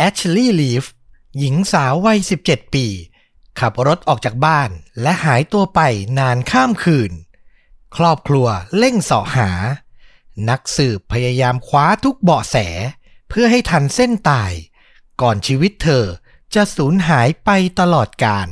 [0.00, 0.84] แอชลีย์ลีฟ
[1.38, 2.86] หญิงสาววัย 17 ปี
[3.58, 4.70] ขับรถออกจากบ้าน
[5.02, 5.80] และหายตัวไป
[6.18, 7.12] นานข้ามคืน
[7.96, 8.46] ครอบครัว
[8.78, 9.50] เร่งเสาะหา
[10.48, 12.56] นักสืบพยายามคว้าทุกเบาะแส
[13.28, 14.52] เพื่อให้ทันเส้นตาย
[15.20, 16.04] ก่อนชีวิตเธอ
[16.54, 18.48] จะสูญหายไปตลอดกาล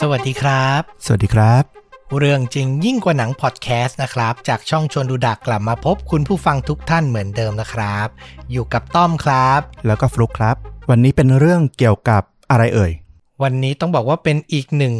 [0.00, 1.81] สวัสดีครับ สวัสดีครับ
[2.18, 8.08] เรื่องจริงยิ่งกว่าหนังพอดแคสต์นะครับ จากช่องชวนดูดะกลับมาพบคุณผู้ฟังทุกท่านเหมือนเดิมนะครับ
[8.52, 10.56] อยู่กับต้อมครับ แล้วก็ฟลุกครับ
[10.90, 12.92] วันนี้เป็นเรื่องเกี่ยวกับอะไรเอ่ย
[13.42, 14.94] วันนี้ต้องบอกว่าเป็นอีกหนึ่ง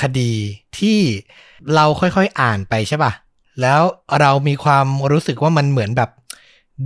[0.00, 0.32] คดี
[0.78, 0.98] ที่
[1.74, 3.12] เราค่อยๆอ่านไปใช่ป่ะ
[3.60, 3.80] แล้ว
[4.20, 6.10] เรามีความรู้สึกว่ามันเหมือนแบบ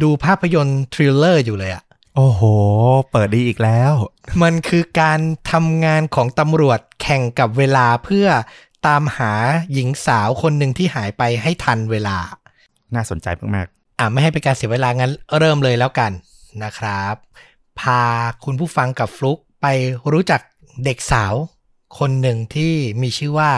[0.03, 1.85] ดูภาพยนตร์ thriller อยู่เลยอะ
[2.17, 2.43] โอ้โห
[3.11, 3.93] เปิดดีอีกแล้ว
[4.43, 5.21] มันคือการ
[5.51, 8.27] ทำงานของตำรวจแข่งกับเวลาเพื่อ
[8.87, 9.33] ตามหา
[9.73, 12.19] หญิงสาวคนหนึ่งที่หายไปให้ทันเวลา
[12.95, 13.67] น่าสนใจมาก
[13.99, 16.13] อะไม่ให้เป็นการเสียเวลางั้นเริ่มเลยแล้วกัน
[16.65, 17.15] นะครับ
[17.81, 18.03] พา
[18.45, 19.67] คุณผู้ฟังกับฟลุกไป
[20.13, 20.41] รู้จัก
[20.85, 21.35] เด็กสาว
[21.99, 23.53] คนหนึ่งที่มีชื่อว่า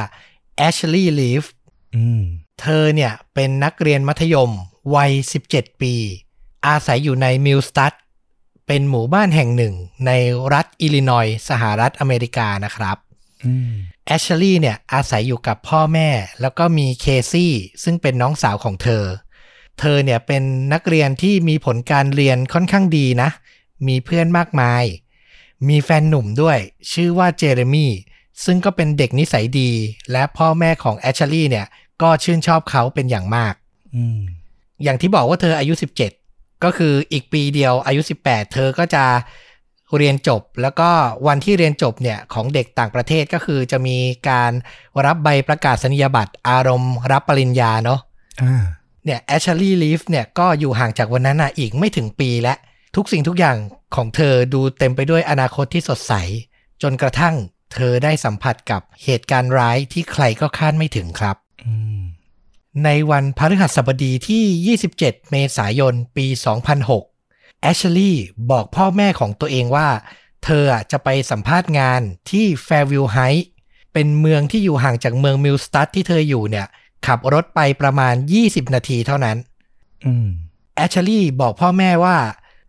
[0.56, 2.22] แอชลีย์ลีฟๆอืม
[2.60, 4.50] เธอเนี่ยเป็นนักเรียนมัธยม
[4.94, 5.12] วัย
[5.48, 5.94] 17 ปี
[6.66, 7.92] อาศัยอยู่ในมิลสตัด
[8.66, 9.74] เป็นหมู่บ้านแห่งหนึ่ง
[10.06, 10.10] ใน
[10.52, 12.96] รัฐอิลลินอยส์สหรัฐอเมริกานะครับ
[13.44, 13.72] อืม
[14.06, 16.08] แอชลีย์เนี่ยอาศัยอยู่กับพ่อแม่
[16.40, 17.52] แล้วก็มีเคซี่
[17.84, 19.04] ซึ่งเป็นน้องสาวของเธอ
[19.80, 23.30] เธอเนี่ยเป็นนักเรียนที่มีผลการเรียนค่อนข้างดีนะ
[23.88, 24.84] มีเพื่อนมากมาย
[25.68, 26.58] มีแฟนหนุ่มด้วย
[26.92, 27.92] ชื่อว่าเจเรมี่
[28.44, 29.70] ซึ่งก็เป็นเด็กนิสัยดี
[30.12, 31.66] และพ่อแม่ของแอชลีย์เนี่ย
[32.02, 33.54] ก็ชื่นชอบเขาเป็นอย่างมาก
[33.94, 34.20] อืม
[34.82, 35.74] อย่างที่บอกว่าเธออายุ
[36.18, 39.04] 17 ก็คืออีกปีเดียวอายุ 18 เธอก็จะ
[39.98, 40.90] เรียนจบ แล้วก็
[41.26, 43.96] วันที่เรียนจบเนี่ยของเด็กต่างประเทศก็คือจะมี
[44.28, 44.52] การ
[45.04, 48.00] รับใบประกาศนียบัตรอารมณ์รับปริญญาเนาะ
[48.42, 48.62] อ่า
[49.04, 52.54] เนี่ยแอชลีย์ลีฟเนี่ยก็อยู่ห่างจากวันนั้นน่ะอีกไม่ถึงปีและ
[52.96, 53.56] ทุกสิ่งทุกอย่าง
[53.96, 56.12] ของเธอดูเต็มไปด้วยอนาคตที่สดใส
[56.82, 57.34] จนกระทั่ง
[57.74, 62.02] เธอได้สัมผัสกับเหตุการณ์ร้ายที่ใครก็คาดไม่ถึงครับอืม
[62.84, 64.98] ในวันพฤหัสบดีที่ 27
[65.30, 66.26] เมษายน ปี
[66.74, 67.11] 2006
[67.62, 69.88] แอชลีย์บอกพ่อแม่ของตัวเองว่า
[70.44, 72.00] เธออะจะไปสัมภาษณ์งาน
[72.30, 73.48] ที่แฟร์วิลไฮท์
[73.92, 76.66] เป็นเมืองที่อยู่ห่างจากเมืองมิลสตัดที่เธออยู่เนี่ย
[77.06, 78.14] ขับรถไปประมาณ
[78.44, 79.36] 20 นาทีเท่านั้น
[80.04, 80.28] อืม
[80.76, 82.16] แอชลีย์บอกพ่อแม่ว่า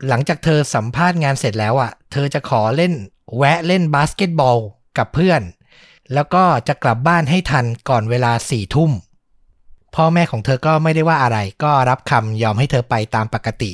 [0.07, 2.93] หลังจากเธอสัมภาษณ์งานเสร็จแล้วอะ เธอจะขอเล่น
[3.37, 4.57] แวะเล่นบาสเกตบอล
[4.97, 5.41] กับเพื่อน
[6.13, 8.91] แล้วก็จะกลับบ้านให้ทันก่อนเวลาสี่ทุ่ม
[9.95, 13.71] พ่อแม่ของเธอก็ไม่ได้ว่าอะไร ก็รับคำยอมให้เธอไปตามปกติ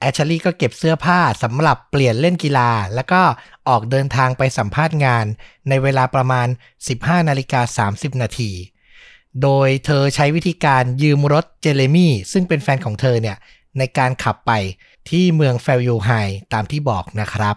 [0.00, 3.22] แอชลีย์ก็เก็บเสื้อผ้าสำหรับเปลี่ยนเล่นกีฬา แล้วก็
[3.68, 5.26] ออกเดินทางไปสัมภาษณ์งาน
[5.68, 6.48] ในเวลาประมาณ
[6.88, 8.50] 15นาฬิกา30 นาที
[9.42, 13.36] โดยเธอใช้วิธีการยืมรถเจเลมี่ ซึ่งเป็นแฟนของเธอเนี่ย
[13.78, 14.52] ในการขับไป
[15.10, 16.10] ที่เมืองเฟลยูไฮ
[16.52, 17.56] ตามที่บอกนะครับ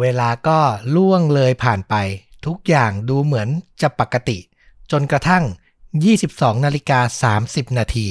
[0.00, 0.58] เวลาก็
[0.94, 1.94] ล่วงเลยผ่านไป
[2.46, 3.48] ทุกอย่างดูเหมือน
[3.82, 4.38] จะปกติ
[4.90, 5.44] จนกระทั่ง
[6.04, 8.08] 22นาฬิกา30 นาที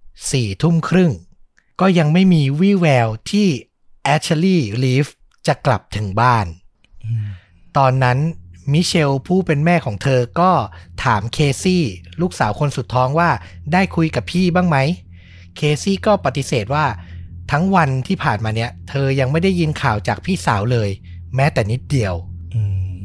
[0.00, 1.12] 4ทุ่มครึ่ง
[1.80, 3.46] ก็ยังไม่มีวี่แววที่
[4.04, 5.06] แอชลีย์ลีฟ
[5.46, 6.46] จะกลับถึงบ้าน
[7.04, 7.26] อืม
[7.76, 8.18] ตอนนั้น
[8.72, 10.50] มิเชลผู้เป็นแม่ของเธอก็
[11.04, 11.84] ถามเคซี่
[12.20, 13.30] ลูกสาวคนสุดท้องว่า
[13.72, 14.76] ได้คุยกับพี่บ้างไหม
[15.56, 16.86] เคซี่ก็ปฏิเสธว่า
[17.50, 20.90] ทั้งวันที่ผ่านมาเนี้ยเธอยังไม่ได้ยินข่าวจากพี่สาวเลย
[21.34, 22.14] แม้แต่นิดเดียว
[22.54, 22.60] อื
[22.96, 22.98] ม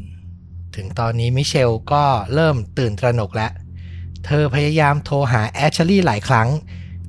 [0.74, 2.04] ถึงตอนนี้มิเชลก็
[2.34, 3.52] เริ่มตื่นตระหนกแล้ว
[4.26, 6.48] เธอพยายามโทรหาแอชลีย์หลายครั้ง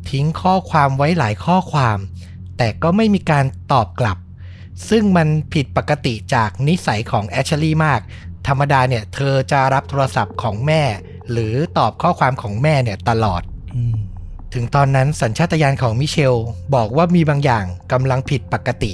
[0.09, 1.97] ทิ้งข้อความไว้หลายข้อความ
[2.57, 4.17] แต่ก็ไม่มีการตอบกลับ
[4.89, 8.01] ซึ่งมันผิดปกติจากนิสัยของแอชลีย์มาก
[8.47, 10.83] ธรรมดาเนี่ย เธอจะรับโทรศัพท์ของแม่
[11.31, 13.41] หรือตอบข้อความของแม่เนี่ยตลอด
[13.75, 13.97] อืม
[14.53, 16.35] ถึงตอนนั้นสัญชาตญาณของมิเชล
[16.75, 18.91] บอกว่ามีบางอย่างกำลังผิดปกติ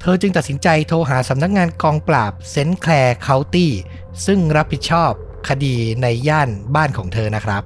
[0.00, 3.72] เธอจึงตัดสินใจโทรหาสำนักงานกองปราบเซนต์แคลร์เคาน์ตี้
[4.26, 5.10] ซึ่งรับผิดชอบ
[5.48, 7.62] คดีในย่านบ้านของเธอนะครับ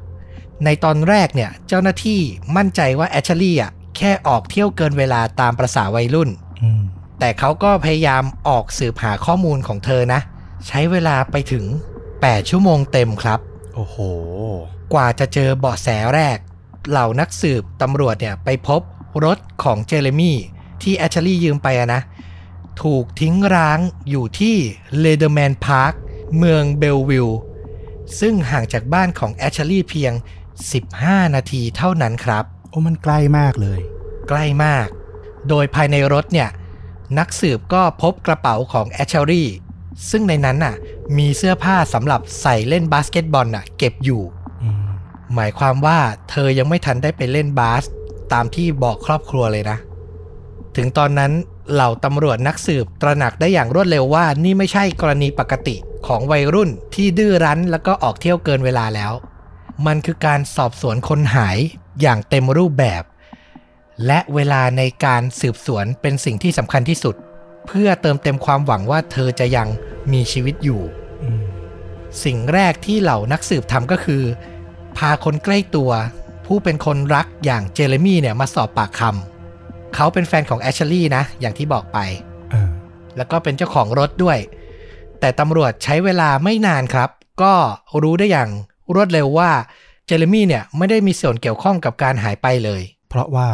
[0.65, 2.21] ในตอนแรกเนี่ยเจ้าหน้าที่
[2.57, 6.31] มั่นใจว่าแอชลีย์อะแค่ออกเที่ยวเกินเวลาตามประษาวัยรุ่น
[6.63, 6.83] อืม
[7.19, 10.21] แต่เขาก็พยายามออกสืบหาข้อมูลของเธอนะ
[10.67, 11.65] ใช้เวลาไปถึง
[12.09, 13.41] 8 ชั่วโมงเต็มครับ
[13.75, 13.97] โอ้โห
[14.93, 16.39] กว่าจะเจอเบาะแสแรก
[16.91, 18.81] เหล่านักสืบตำรวจเนี่ยไปพบ
[19.25, 20.39] รถของเจเรมี่
[20.83, 22.03] ที่แอชลีย์ยืมไปอะนะ
[22.83, 23.79] ถูกทิ้งร้าง
[24.11, 24.57] อยู่ที่
[25.01, 25.93] เลเดอร์แมนพาร์ค
[26.39, 27.29] เมืองเบลวิล
[28.21, 30.13] ซึ่งห่างจากบ้านของแอชลีย์เพียง
[30.69, 33.81] 15 นาทีเท่านั้นครับ โอ้มันใกล้มากเลย
[34.29, 34.87] ใกล้มาก
[35.49, 36.49] โดยภายในรถเนี่ย
[37.19, 39.49] นักสืบก็พบกระเป๋าของแอชเชอรี่
[40.11, 40.75] ซึ่งในนั้นน่ะ
[41.19, 44.23] มีเสื้อผ้าสำหรับใส่เล่นบาสเกตบอลน่ะ เก็บอยู่
[44.63, 44.89] อืม
[45.35, 45.99] หมายความว่า
[46.31, 47.85] เธอยังไม่ทันได้ไปเล่นบาส
[48.33, 49.79] ตามที่บอกครอบครัวเลยนะ
[50.77, 51.33] ถึงตอนนั้น
[51.73, 55.77] เหล่าตำรวจนักสืบตระหนักได้อย่างรวดเร็วว่านี่ไม่ใช่กรณีปกติ
[56.07, 59.13] ของวัยรุ่นที่ดื้อรั้นแล้วก็ออกเที่ยวเกินเวลาแล้ว
[59.87, 61.59] มันคือการสอบสวนคนหาย
[62.01, 63.03] อย่างเต็มรูปแบบ
[64.07, 67.15] และเวลาในการสืบสวนเป็นสิ่งที่สำคัญที่สุด
[67.67, 69.69] เพื่อเติมเต็มความหวังว่าเธอจะยัง
[70.13, 70.81] มีชีวิตอยู่
[71.23, 71.43] อืม
[72.25, 74.23] สิ่งแรกที่เหล่านักสืบทำก็คือ
[74.97, 75.91] พาคนใกล้ตัว
[76.47, 81.99] ผู้เป็นคนรักอย่างเจเรมี่เนี่ยมาสอบปากคำเขาเป็นแฟนของแอชลีย์นะ อย่างที่บอกไป
[82.51, 82.71] เออ
[83.17, 84.39] แล้วก็เป็นเจ้าของรถด้วย
[85.21, 87.11] แต่ตำรวจใช้เวลาไม่นานครับ
[87.43, 87.55] ก็
[88.03, 88.51] รู้ได้อย่าง
[88.95, 89.51] รวดเร็วว่า
[90.07, 93.49] เจเรมี่เนี่ยไม่ได้มีส่วนเกี่ยวข้องกับการหายไปเลย เพราะว่า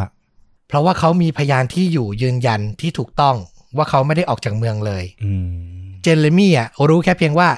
[0.68, 3.36] เพราะว่าเขามีพยานที่อยู่ยืนยันที่ถูกต้อง
[3.76, 7.48] ว่าเขาไม่ได้ออกจากเมืองเลยอืมเจเรมี่อะรู้แค่เพียงว่า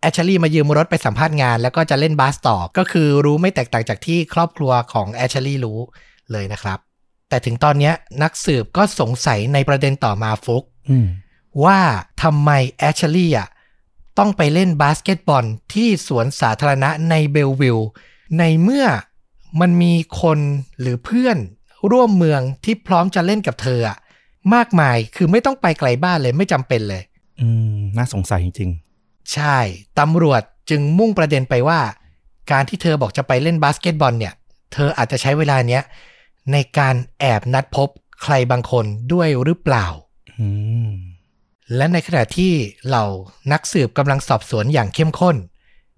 [0.00, 5.78] แอชลีย์มายืมรถไปสัมภาษณ์งาน แล้วก็จะเล่นบาสต่อ ก็คือรู้ไม่แตกต่างจากที่ครอบครัวของแอชลีย์รู้
[6.32, 6.78] เลยนะครับ
[7.28, 11.06] แต่ถึงตอนเนี้ยนักสืบก็สงสัยในประเด็นต่อมาฟุกอืม
[11.64, 11.78] ว่า
[12.22, 13.48] ทำไมแอชลีย์อะ
[14.18, 17.78] ต้องไปเล่นบาสเกตบอลที่สวนสาธารณะในเบลวิล
[18.38, 18.86] ในเมื่อ
[19.60, 20.38] มันมีคน
[20.80, 21.36] หรือเพื่อน
[21.90, 23.98] ร่วมเมืองที่พร้อมจะเล่นกับเธออะ
[24.54, 27.02] มากมายคือไม่ต้องไปไกลบ้านเลยไม่จำเป็นเลย
[27.40, 28.70] อืม น่าสงสัยจริง
[29.32, 29.58] ใช่
[29.98, 31.80] ตำรวจจึงมุ่งประเด็นไปว่า
[32.52, 34.34] การที่เธอบอกจะไปเล่นบาสเกตบอลเนี่ย
[34.72, 35.82] เธออาจจะใช้เวลาเนี้ย
[36.52, 37.88] ในการแอบนัดพบ
[38.22, 40.46] ใครบางคนด้วยหรือเปล่าๆอื
[40.88, 40.92] ม
[41.76, 42.52] และในขณะที่
[42.86, 43.04] เหล่า
[43.52, 45.36] นักสืบกำลังสอบสวนอย่างเข้มข้น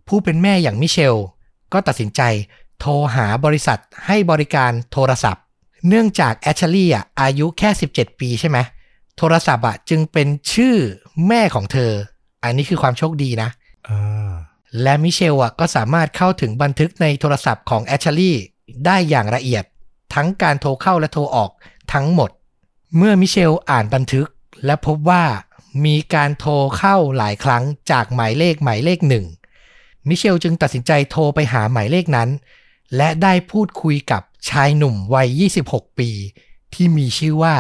[0.08, 1.16] ผู้เป็นแม่อย่างมิเชล
[1.72, 2.22] ก็ตัดสินใจ
[2.80, 5.42] โทรหาบริษัทให้บริการโทรศัพท์
[5.88, 8.58] เนื่องจากแอชลี่อะอายุแค่ 17 ปีใช่ไหม
[9.18, 10.76] โทรศัพท์อะจึงเป็นชื่อ
[11.28, 11.92] แม่ของเธอ
[12.42, 13.50] อันนี้คือความโชคดีนะ
[13.88, 14.32] อ่า
[14.82, 18.42] และมิเชลอะก็สามารถเข้าถึงบันทึกในโทรศัพท์ของแอชลีย์
[18.86, 19.64] ได้อย่างละเอียด
[20.14, 21.50] ทั้งการโทรเข้าและโทรออก
[21.92, 22.30] ทั้งหมด
[22.96, 24.28] เมื่อมิเชลอ่านบันทึก
[24.64, 25.24] และพบว่า
[25.84, 29.26] มีการโทรเข้าหลายครั้งจากหมายเลขหมายเลขหนึ่ง
[30.08, 32.28] มิเชลจึงตัดสินใจโทรไปหาหมายเลขนั้น
[32.96, 36.10] และได้พูดคุยกับชายหนุ่มวัย 26 ปี
[36.74, 37.56] ที่มีชื่อว่า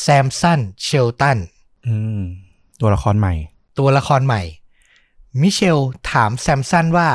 [0.00, 1.38] แซมสันเชลตัน
[1.86, 2.22] อืม
[2.80, 3.34] ตัวละครใหม่
[3.78, 4.42] ตัวละครใหม่
[5.40, 5.78] มิเชล
[6.10, 7.10] ถามแซมสันว่า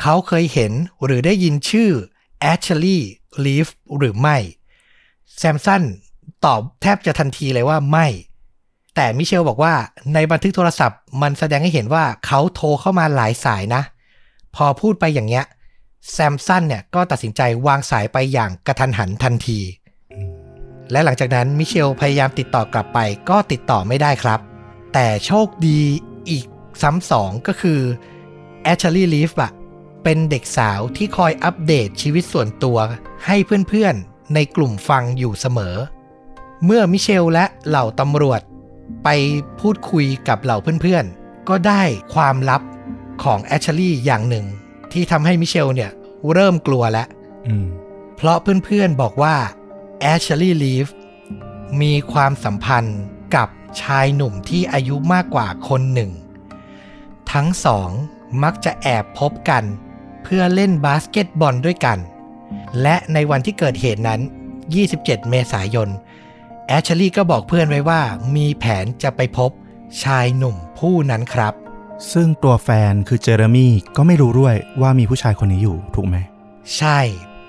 [0.00, 0.72] เขาเคยเห็น
[1.04, 1.90] หรือได้ยินชื่อ
[2.40, 3.12] แอชลีย์
[3.44, 4.36] ลีฟหรือไม่
[5.36, 5.82] แซมสัน
[6.44, 8.06] ตอบแทบจะทันทีเลยว่าไม่
[9.00, 9.74] แต่มิเชลบอกว่า
[10.14, 13.82] ในบันทึกโทรศัพท์มันแสดงให้เห็นว่าเขาโทรเข้ามาหลายสายนะ
[14.56, 15.44] พอพูดไปอย่างเงี้ย
[16.12, 19.60] แซมสันเนี่ยก็ตัดสินใจวางสายไปอย่างกระทันหันทันที
[20.90, 22.98] และหลังจากนั้นมิเชลพยายามติดต่อกลับไป
[23.28, 24.40] ก็ติดต่อไม่ได้ครับ
[24.94, 25.80] แต่โชคดี
[26.30, 26.46] อีก
[26.82, 27.80] ซ้ำสองก็คือ
[28.62, 29.52] แอชลีย์ลีฟอะ
[30.04, 32.78] เป็นเด็กสาวที่คอยอัปเดตชีวิตส่วนตัว
[33.26, 33.36] ให้
[33.68, 35.76] เพื่อนๆในกลุ่มฟังอยู่เสมอ
[36.64, 38.42] เมื่อมิเชลและเหล่าตำรวจ
[39.04, 39.08] ไป
[39.60, 41.82] พูดคุยกับเหล่าเพื่อนๆ ก็ได้
[42.14, 42.62] ความลับ
[43.22, 44.46] ของแอชลีย์อย่างหนึ่ง
[44.92, 45.90] ที่ทำให้มิเชลเนี่ย
[46.32, 47.06] เริ่มกลัวแล้ว
[47.46, 47.66] อืม
[48.16, 49.36] เพราะเพื่อนๆบอกว่า
[50.00, 50.86] แอชลีย์รีฟส์
[51.82, 53.00] มีความสัมพันธ์
[53.36, 53.48] กับ
[53.82, 56.10] ชายหนุ่มที่อายุมากกว่าคนหนึ่ง
[57.32, 57.90] ทั้งสอง
[58.42, 59.64] มักจะแอบพบกัน
[60.24, 61.98] เพื่อเล่นบาสเกตบอลด้วยกัน
[62.82, 64.20] และในวันที่เกิดเหตุนั้น
[64.74, 65.88] 27 เมษายน
[66.68, 68.00] แอชลีย์ก็บอกเพื่อนไว้ว่า
[68.36, 69.50] มีแผนจะไปพบ
[70.02, 71.54] ชายหนุ่มผู้นั้นครับ
[72.12, 76.16] ซึ่งตัวแฟนคือเจเรมี่ก็ไม่รู้ด้วยว่ามีผู้ชายคนนี้อยู่ถูกไหม
[76.76, 76.98] ใช่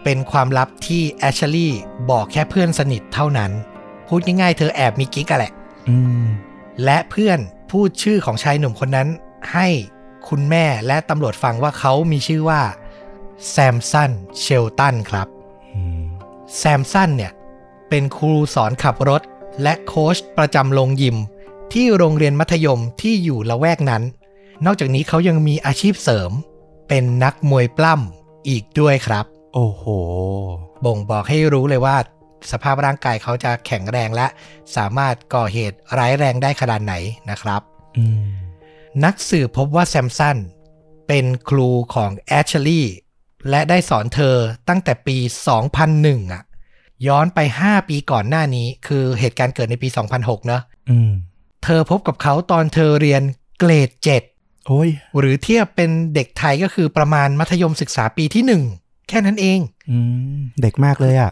[0.03, 3.51] เป็นความลับที่แอชลีย์บอกแค่เพื่อนสนิทเท่านั้น
[4.07, 5.53] พูดง่ายๆเธอแอบมีกิ๊กอะแหละ
[5.89, 6.25] อืม
[6.83, 7.39] และเพื่อน
[7.71, 9.07] พูดชื่อของชายหนุ่มคนนั้น
[9.53, 9.67] ให้
[10.27, 12.61] คุณแม่และตำรวจฟังว่าเขามีชื่อว่า
[13.49, 15.27] แซมสันเชลตันครับ
[15.75, 16.01] อืม
[16.57, 17.31] แซมสันเนี่ย
[17.89, 19.21] เป็นครูสอนขับรถ
[19.63, 21.17] และโค้ชประจำโรงยิม
[21.73, 24.03] ที่โรงเรียนมัธยมที่อยู่ละแวกนั้น
[24.65, 26.31] นอกจากนี้เขายังมีอาชีพเสริม
[26.87, 29.83] เป็นนักมวยปล้ำอีกด้วยครับ โอ้โห
[30.85, 31.97] บ่งบอกให้รู้เลยว่า
[32.51, 34.27] สภาพร่างกายเขาจะแข็งแรงและ
[34.75, 36.93] สามารถก่อเหตุร้ายแรงได้ขนาดไหน
[37.29, 37.61] นะครับ
[37.97, 38.29] อืม
[39.03, 40.37] นักสืบพบว่าแซมสัน
[41.07, 42.95] เป็นครูของแอชลีย์
[43.49, 44.35] และได้สอนเธอ
[44.69, 45.17] ตั้งแต่ปี
[45.75, 46.43] 2001 อะ
[47.07, 49.87] ย้อนไป 5 ปีก่อนหน้านี้ คือเหตุการณ์เกิดในปี
[50.17, 51.11] 2006 เนอะอืม
[51.63, 53.21] เธอพบกับเขาตอนเธอเรียน
[53.59, 54.23] เกรด
[54.67, 59.97] โอ้ย7หรือเทียบเป็นเด็กไทยก็คือประมาณมัธยมศึกษาปีที่ 1 แค่นั้นเองอื
[60.37, 61.31] มเด็กมากเลยอะ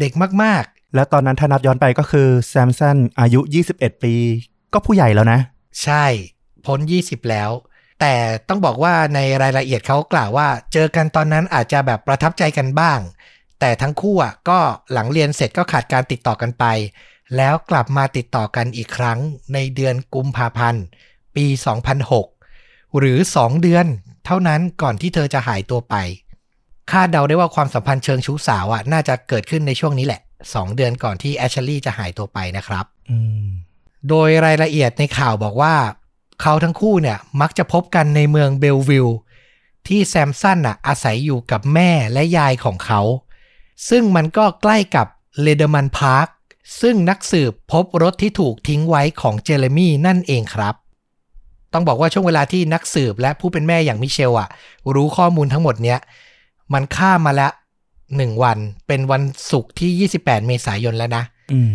[0.00, 0.12] เด็ก
[0.44, 0.64] มาก
[0.94, 3.40] แล้วตอนนั้นถ้านับย้อนไปก็คือแซมสันอายุ
[3.72, 4.14] 21 ปี
[4.72, 6.04] ก็ผู้ใหญ่แล้วนะๆใช่
[6.66, 7.50] พ้น 20 แล้ว
[8.00, 8.14] แต่
[8.48, 12.98] ต้องบอกว่าในรายละเอียดเขากล่าวว่า เจอกันตอนนั้นอาจจะแบบประทับใจกันบ้าง
[13.64, 14.58] แต่ทั้งคู่อะก็
[14.92, 16.64] หลังเรียนเสร็จก็ขาดการติดต่อกันไป
[17.36, 19.18] แล้วกลับมาติดต่อกันอีกครั้ง
[19.54, 20.84] ในเดือนกุมภาพันธ์
[21.36, 21.46] ปี
[22.22, 23.86] 2006 หรือ 2 เดือน
[24.26, 25.94] เท่านั้นก่อนที่เธอจะหายตัวไป
[26.90, 33.46] คาดเดาได้ว่าความสัมพันธ์เชิงชู้สาวอะน่าจะเกิดขึ้นในช่วงนี้แหละ 2 เดือนก่อนที่แอชลีย์จะหายตัวไปนะครับอืม
[34.08, 35.74] โดยรายละเอียดในข่าวบอกว่า
[36.42, 39.18] เขาทั้งคู่เนี่ยมักจะพบกันในเมืองเบลวิลล์
[39.88, 43.02] ที่แซมสันน่ะอาศัยอยู่กับแม่และยายของเขา
[43.88, 45.06] ซึ่งมันก็ใกล้กับ
[45.42, 46.28] เลเดอร์มันพาร์ค
[46.80, 50.74] ซึ่งนักสืบพบรถที่ถูกทิ้งไว้ของเจเรมี่นั่นเองครับ
[51.72, 54.48] ต้องบอกว่าช่วงเวลาที่นักสืบและผู้เป็นแม่อย่างมิเชลอะ
[54.94, 55.98] รู้ข้อมูลทั้งหมดเนี้ย
[56.72, 57.52] มันข้ามมาแล้ว
[58.16, 61.74] หนึ่งวันเป็นวันศุกร์ที่ 28 เมษายนแล้วนะอืม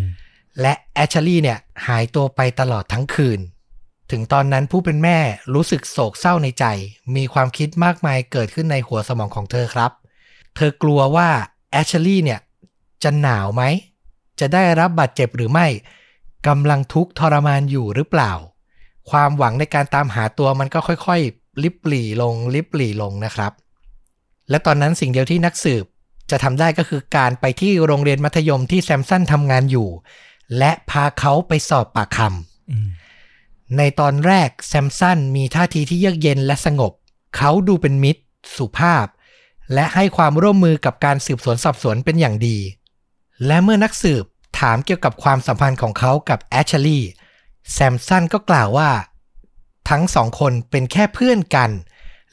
[0.61, 3.39] และแอชลีย์เนี่ยหายตัวไปตลอดทั้งคืน
[4.11, 5.17] ถึงตอนนั้นผู้เป็นแม่
[5.53, 6.65] รู้สึกโศกเศร้าในใจ
[7.15, 9.91] มีความคิดมากมายเกิดขึ้นในหัวสมองของเธอครับ
[10.55, 11.29] เธอกลัวว่า
[11.71, 12.39] แอชลีย์เนี่ย
[13.03, 13.63] จะหนาวไหม
[14.39, 15.67] จะได้รับบาดเจ็บหรือไม่
[16.47, 18.31] กำลังทุกข์ทรมานอยู่หรือเปล่า
[19.09, 23.51] ความหวังในการตามหาตัวมันก็ค่อยๆ ลิบหลี่ลงลิบหลี่ลงนะครับ
[24.49, 25.85] และตอนนั้นสิ่งเดียวที่นักสืบ
[26.31, 29.89] จะทำได้ก็คือการไปที่โรงเรียนมัธยมที่แซมสันทำงานอยู่
[30.57, 32.19] และพาเขาไปสอบปากคำ
[32.71, 36.91] อืมในตอนแรกแซมสันมีท่าทีที่เยือกเย็นและสงบ
[37.37, 38.21] เขาดูเป็นมิตร
[38.57, 39.05] สุภาพ
[39.73, 42.57] และให้ความร่วมมือกับการสืบสวนสอบสวนเป็นอย่างดี
[43.45, 44.23] และเมื่อนักสืบ
[44.59, 47.09] ถามเกี่ยวกับความสัมพันธ์ของเขากับแอชลีย์
[47.71, 48.89] แซมสันก็กล่าวว่า
[49.89, 51.71] ทั้งสองคนเป็นแค่เพื่อนกัน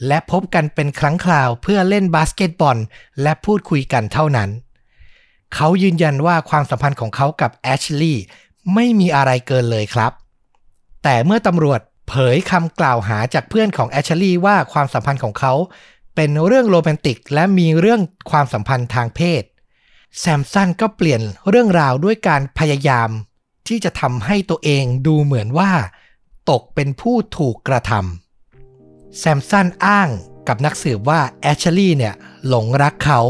[0.06, 2.76] และพบกันเป็นครั้งคราวเพื่อเล่นบาสเกตบอล
[3.22, 4.50] และพูดคุยกันเท่านั้น
[5.54, 8.24] เขายืนยันว่าความสัมพันธ์ของเขากับแอชลีย์
[8.74, 10.12] ไม่มีอะไรเกินเลยครับ
[11.02, 15.52] แต่เมื่อตำรวจเผยคำกล่าวหาจากเพื่อนของแอชลีย์ว่าความสัมพันธ์ของเขา
[16.14, 19.42] เป็นเรื่องโรแมนติกและมีเรื่องความสัมพันธ์ทางเพศ
[20.18, 23.10] แซมสันก็เปลี่ยนเรื่องราวด้วยการพยายาม
[23.68, 25.72] ที่จะทำให้ตัวเองดูเหมือนว่า
[26.50, 30.08] ตกเป็นผู้ถูกกระทำแซมสันอ้าง
[30.48, 32.14] กับนักสืบว่าแอชลีย์เนี่ย
[32.46, 33.20] หลงรักเขา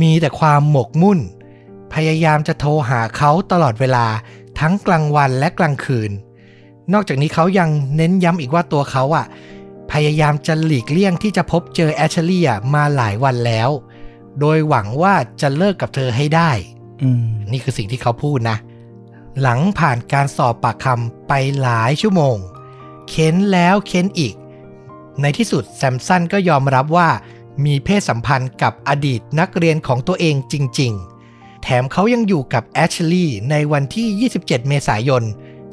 [0.00, 1.18] มีแต่ความหมกมุ่น
[1.94, 4.06] พยายามจะโทรหาเขาตลอดเวลา
[4.60, 6.10] ทั้งกลางวันและกลางคืน
[6.92, 9.26] นอกจากนี้เขายังเน้นย้ำอีกว่าตัวเขาอะ
[9.92, 13.70] พยายามจะหลีกเลี่ยงที่จะพบเจอแอชลีย์อะมาหลายวันแล้ว
[14.40, 16.50] โดยหวังว่าจะเลิกกับเธอให้ได้
[17.02, 18.56] อืมนี่คือสิ่งที่เขาพูดนะ
[19.40, 22.36] หลังผ่านการสอบปากคำไปหลายชั่วโมง
[23.08, 24.34] เค้นแล้วเค้นอีก
[25.20, 27.08] ในที่สุดแซมสันก็ยอมรับว่า
[27.64, 30.92] มีเพศสัมพันธ์กับอดีตนักเรียนของตัวเองจริง
[31.28, 35.22] ๆ แถมเขายังอยู่กับแอชลีย์ในวันที่ 27 เมษายน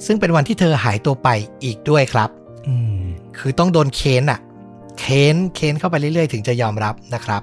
[0.05, 1.29] ซึ่งเป็นวันที่เธอหายตัวไป
[1.63, 2.29] อีกด้วยครับ
[2.67, 3.03] อืม
[3.38, 4.39] คือต้องโดนเค้นอะ
[5.00, 7.42] เค้นเค้นเข้าไปเรื่อยๆ ถึงจะยอมรับนะครับ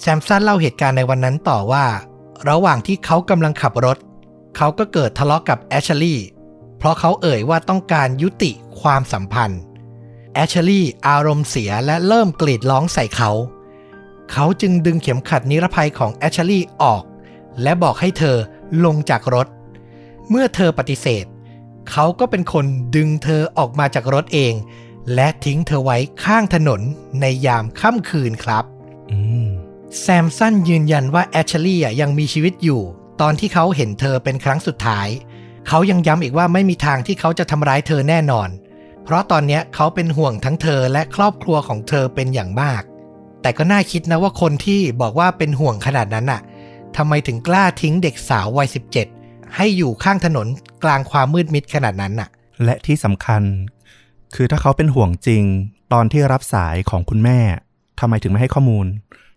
[0.00, 1.86] แซมสันเล่าเหตุการณ์ในวันนั้นต่อว่า
[2.48, 3.98] ระหว่างที่เขากำลังขับรถ
[4.56, 6.26] เขาก็เกิดทะเลาะกับแอชลีย์
[6.78, 8.50] เพราะเขาเอ่ยว่าต้องการยุติ
[8.80, 9.60] ความสัมพันธ์
[10.34, 13.30] แอชลีย์อารมณ์เสียและเริ่มกรีดร้องใส่เขา
[14.32, 17.02] เขาจึงดึงเข็มขัดนิรภัยของแอชลีย์ออก
[17.62, 18.36] และบอกให้เธอ
[18.84, 19.46] ลงจากรถ
[20.28, 21.24] เมื่อเธอปฏิเสธ
[21.90, 22.64] เขาก็เป็นคน
[22.96, 24.54] ดึงเธอออกมาจากรถเอง
[25.14, 26.80] และทิ้งเธอไว้ข้างถนน
[27.20, 28.64] ในยามค่ำคืนครับ
[29.10, 29.48] อืม
[30.00, 32.82] แซมสันยืนยันว่าแอชลีย์อะยังมีชีวิตอยู่
[33.20, 35.08] ตอนที่เขาเห็นเธอเป็นครั้งสุดท้าย
[35.68, 38.48] เขายังย้ำอีกว่าไม่มีทางที่เขาจะทำร้ายเธอแน่นอน
[39.04, 42.82] เพราะตอนเนี้ยเขาเป็นห่วงทั้งเธอและครอบครัวของเธอเป็นอย่างมาก
[43.42, 46.40] แต่ก็น่าคิดนะว่าคนที่บอกว่าเป็นห่วงขนาดนั้นน่ะ
[46.96, 48.68] ทำไมถึงกล้าทิ้งเด็กสาววัย
[49.12, 50.46] 17 ให้อยู่ข้างถนน
[50.84, 52.28] กลางความมืดมิดขนาดนั้นน่ะ
[52.64, 53.42] และที่สำคัญ
[54.34, 55.44] คือถ้าเขาเป็นห่วงจริง
[55.92, 57.38] ตอนที่รับสายของคุณแม่
[58.00, 58.86] ทำไมถึงไม่ให้ข้อมูล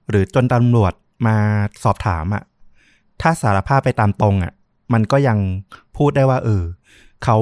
[0.10, 0.94] หรือจนตำรวจ
[1.28, 1.38] มา
[1.84, 2.44] สอบถามอะ่ะ
[3.22, 4.54] ถ้าสารภาพไปตามตรงอะ่ะ
[4.94, 5.38] มันก็ยัง
[5.98, 6.64] พูดได้ว่า เออ
[7.24, 7.38] เขา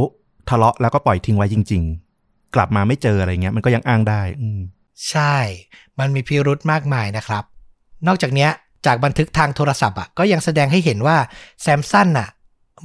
[0.50, 1.84] ทะเลาะแล้วก็ปล่อยทิ้งไว้จริง
[2.20, 4.48] ๆ กลับมาไม่เจออะไรเงี้ย มันก็ยังอ้างได้ อื
[5.10, 5.36] ใช่
[6.00, 7.44] มันมีพิรุธมากมายนะครับ
[8.08, 8.52] นอกจากเนี้ย
[8.86, 11.18] จากบันทึกทางโทรศัพท์อะก็ยังแสดงให้เห็นว่า
[11.62, 12.30] แซมสันน่ะ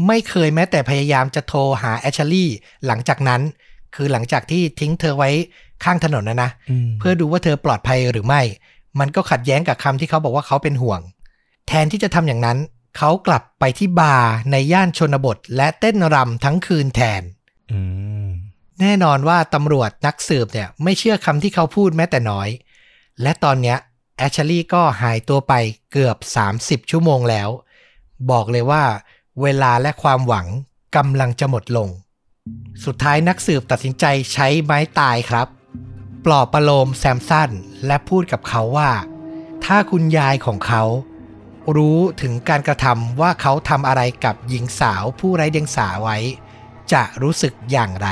[0.07, 2.57] ไม่เคยแม้แต่พยายามจะโทรหาแอชลีย์
[2.87, 3.41] หลังจากนั้น
[3.95, 5.31] คือหลังจากที่ทิ้งเธอไว้
[5.85, 8.43] ข้างถนนนะนะอืมเพื่อดูว่าเธอปลอดภัยหรือไม่
[9.01, 11.01] มันก็ขัดแย้งกับคำที่เขาบอกว่าเขาเป็นห่วง
[11.69, 12.59] แทนที่จะทำอย่างนั้น
[12.99, 17.23] เขากลับไปที่บาร์ในย่านชนบท และเต้นรำทั้งคืนแทน
[17.73, 17.81] อื
[18.27, 18.29] ม
[18.81, 22.49] แน่นอนว่าตำรวจนักสืบเนี่ย ไม่เชื่อคำที่เขาพูดแม้แต่น้อย
[23.23, 23.79] และตอนเนี้ย
[24.17, 25.53] แอชลีย์ก็หายตัวไป
[25.93, 26.17] เกือบ
[26.55, 27.49] 30 ชั่วโมงแล้ว
[28.31, 28.83] บอกเลยว่า
[29.43, 30.47] เวลาและความหวัง
[30.97, 31.89] กำลังจะหมดลง
[32.85, 35.49] สุดท้ายนักสืบตัดสินใจใช้ไม้ตายครับ
[36.25, 37.51] ปลอบประโลมแซมสัน
[37.87, 38.91] และพูดกับเขาว่า
[39.65, 40.85] ถ้าคุณยายของเขา
[41.77, 46.19] รู้ถึงการกระทำว่าเขาทำอะไรกับหญิงสาวผู้ไร้เดียงสาไว้
[46.93, 48.09] จะรู้สึกอย่างไร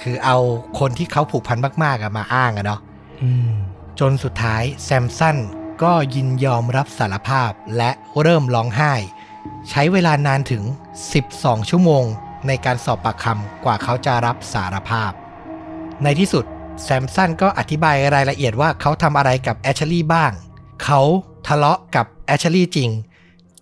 [0.00, 0.38] คือเอา
[0.78, 2.80] คนที่เขาผูกพันมากๆอะมาอ้างอะเนาะ
[3.22, 3.52] อืม
[4.00, 5.36] จนสุดท้ายแซมสัน
[5.82, 7.90] ก็ยินยอมรับสารภาพและ
[8.22, 8.92] เริ่มร้องไห้
[9.70, 10.62] ใช้เวลานานถึง
[11.16, 12.04] 12 ชั่วโมง
[12.46, 15.12] ในการสอบปากคำกว่าเขาจะรับสารภาพ
[16.02, 16.44] ในที่สุด
[16.82, 20.32] แซมสันก็อธิบายรายละเอียดว่าเขาทำอะไรกับแอชลีย์บ้าง
[20.84, 21.00] เขา
[21.46, 22.90] ทะเลาะกับแอชลีย์จริง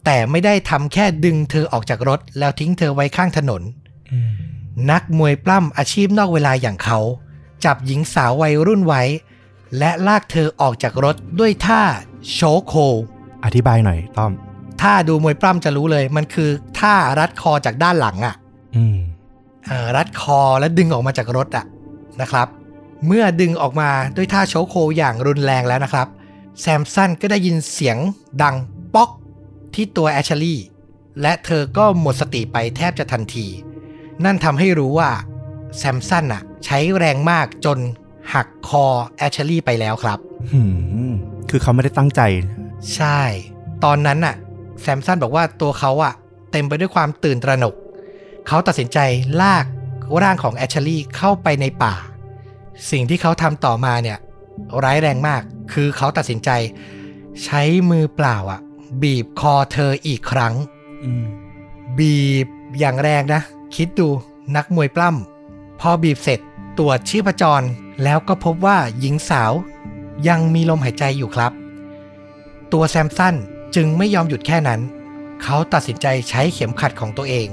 [0.05, 3.63] แต่ไม่ได้ทำแค่ดึงเธอออกจากรถ แล้วทิ้งเธอไว้ข้างถนน
[4.13, 4.33] อืม
[4.91, 6.99] นักมวยปล้ำอาชีพนอกเวลาอย่างเขา
[7.65, 9.03] จับหญิงสาววัยรุ่นไว้
[9.79, 11.83] และลากเธอออกจากรถด้วยท่า
[12.33, 12.75] โชว์โค
[13.45, 14.33] อธิบายหน่อยต้อม
[14.83, 18.42] ถ้าดูมวยปล้ำจะรู้เลย มันคือท่ารัดคอจากด้านหลังอะ่ะอืมเอ่อ
[19.97, 21.67] รัดคอแล้วดึงออกมาจากรถอะ่ะ
[22.21, 22.49] นะครับ
[23.07, 26.09] เมื่อดึงออกมาด้วยท่าโชว์โคอย่างรุนแรงแล้วนะครับ
[26.61, 27.97] แซมสันก็ได้ยินเสียง
[28.43, 28.57] ดัง
[28.95, 29.11] ป๊อก
[29.75, 30.67] ที่ตัวแอชลีย์
[31.23, 33.47] และเธอก็หมดสติไปแทบจะทันที
[34.25, 35.11] นั่นทำให้รู้ว่า
[35.79, 37.79] แซมสันอะใช้แรงมากจน
[38.35, 38.85] หักคอ
[39.17, 40.19] แอชลีย์ไปแล้วครับ
[40.53, 40.63] หื
[41.11, 41.13] ม
[41.51, 42.21] คือเขาไม่ได้ตั้งใจ
[42.95, 43.21] ใช่
[43.85, 44.35] ตอนนั้นน่ะ
[44.81, 46.13] แซมสันบอกว่าตัวเขาอะ
[46.53, 47.75] เต็มไปด้วยความตื่นตระหนก
[48.47, 48.99] เขาตัดสินใจ
[49.41, 49.67] ลาก
[50.23, 51.95] ร่างของแอชลีย์เข้าไปในป่า
[52.91, 54.19] สิ่งที่เขาทำต่อมาเนี่ย
[54.85, 56.51] ร้ายแรงมาก คือเขาตัดสินใจ
[57.45, 58.61] ใช้มือเปล่าอะ
[59.03, 60.55] บีบคอเธออีกครั้ง
[61.05, 61.25] อืม
[61.99, 62.47] บีบ
[62.79, 63.43] อย่างแรงนะ
[63.77, 64.09] คิดดู
[64.57, 66.41] นักมวยปล้ำพอบีบเสร็จ
[66.79, 67.67] ตรวจชีพจร
[68.03, 69.53] แล้วก็พบว่าหญิงสาว
[70.29, 71.53] ยังมีลมหายใจอยู่ครับ
[72.73, 73.35] ตัวแซมสัน
[73.75, 74.81] จึงไม่ยอมหยุดแค่นั้น
[75.43, 77.49] เขาตัดสินใจใช้เข็มขัดของตัวเอง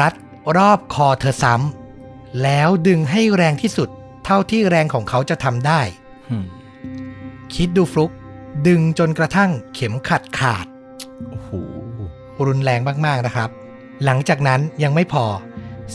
[0.00, 0.12] รัด
[0.56, 3.88] รอบคอเธอซ้ำแล้วดึงให้แรงที่สุด
[4.24, 5.80] เท่าที่แรงของเขาจะทำได้
[6.30, 6.46] อืม
[7.54, 8.10] คิดดูฟลุก
[8.66, 10.66] ดึงจนกระทั่งเข็มขัดขาด
[11.28, 11.48] โอ้โห
[12.46, 13.50] รุนแรงมาก ๆ นะครับ
[14.04, 15.24] หลังจากนั้นยังไม่พอ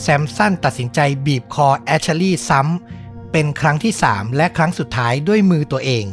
[0.00, 6.04] แซมสันตัดสินใจบีบคอแอชลีย์ซ้ำเป็นครั้งที่3และครั้งสุดท้ายด้วยมือตัวเอง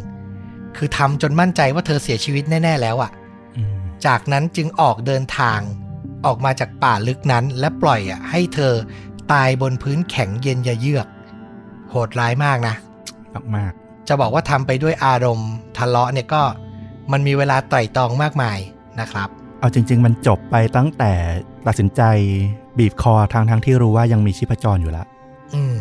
[0.78, 3.12] คือทำจนมั่นใจว่าเธอเสียชีวิตแน่ ๆ แล้วอะ่ะ
[3.58, 3.74] อืม
[4.06, 5.60] จากนั้นจึงออกเดินทาง
[6.28, 8.74] ออกมาจากป่าลึกนั้น และปล่อยอะให้เธอ
[9.32, 11.08] ตายบนพื้นแข็งเย็นยะเยือก
[11.90, 12.76] โหดร้ายมากนะ
[13.34, 13.72] มากมาก
[14.08, 16.42] จะบอกว่าทำไปด้วยอารมณ์ทะเลาะเนี่ยก็
[17.12, 18.58] มันมีเวลาไตร่ตรองมากมาย
[19.00, 21.12] นะครับๆเอาจริง ๆ มันจบไปตั้งแต่
[21.68, 22.02] ตัดสินใจ
[22.78, 25.08] บีบคอทางทางๆที่รู้ว่ายังมีชีพจรอยู่แล้ว
[25.54, 25.78] อืม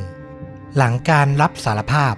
[0.76, 2.14] หลังการรับสารภาพ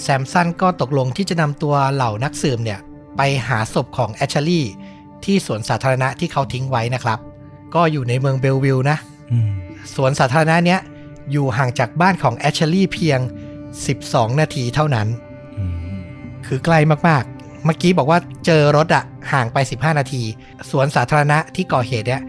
[0.00, 2.80] แซมสันก็ตกลงที่จะนำตัวเหล่านักสืบเนี่ย
[3.16, 4.72] ไปหาศพของแอชลีย์
[5.24, 7.18] ที่สวนสาธารณะที่เขาทิ้งไว้นะครับ
[7.74, 8.98] ก็อยู่ในเมืองเบลวิลนะ
[9.32, 9.48] อืม
[9.94, 10.80] สวนสาธารณะเนี้ย
[11.32, 13.20] อยู่ห่างจากบ้านของแอชลีย์เพียง
[13.80, 15.08] 12 นาทีเท่านั้น
[15.58, 15.98] อืม
[16.46, 20.22] คือใกล้มากๆ เมื่อกี้บอกว่าเจอรถอะห่างไป 15 นาที
[20.70, 22.22] สวนสาธารณะที่ก่อเหตุเนี่ย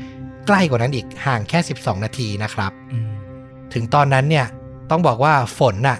[0.47, 3.09] ใกล้กว่านั้นอีกห่างแค่ 12 นาทีนะครับอืม
[3.73, 4.45] ถึงตอนนั้นเนี่ย
[4.89, 5.97] ต้องบอกว่าฝนน่ะ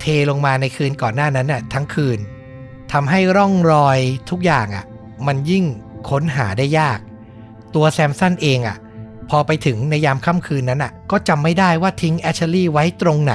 [0.00, 2.18] เทลงมาในคืนก่อนหน้านั้นน่ะทั้งคืน
[2.92, 3.98] ทำให้ร่องรอย
[4.30, 4.84] ทุกอย่างอะ
[5.26, 5.64] มันยิ่ง
[6.10, 6.98] ค้นหาได้ยาก
[7.74, 8.76] ตัวแซมสันเองอะ
[9.28, 13.34] พอไปถึงในยามค่ำคืนนั้นอะ ก็จำไม่ได้ว่าทิ้งแอชลีย์ไว้ตรงไหน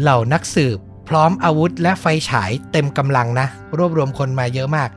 [0.00, 4.90] เหล่านักสืบพร้อมอาวุธและไฟฉายเต็มกำลังนะ รวบรวมคนมาเยอะมาก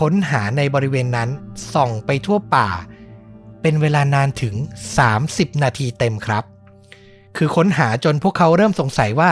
[0.00, 1.28] ค้นหาในบริเวณนั้น
[1.74, 2.68] ส่องไปทั่วป่า
[3.62, 4.54] เป็นเวลานานถึง
[5.08, 6.44] 30 นาทีเต็มครับ
[7.36, 9.30] คือค้นหาจนพวกเขาเริ่มสงสัยว่า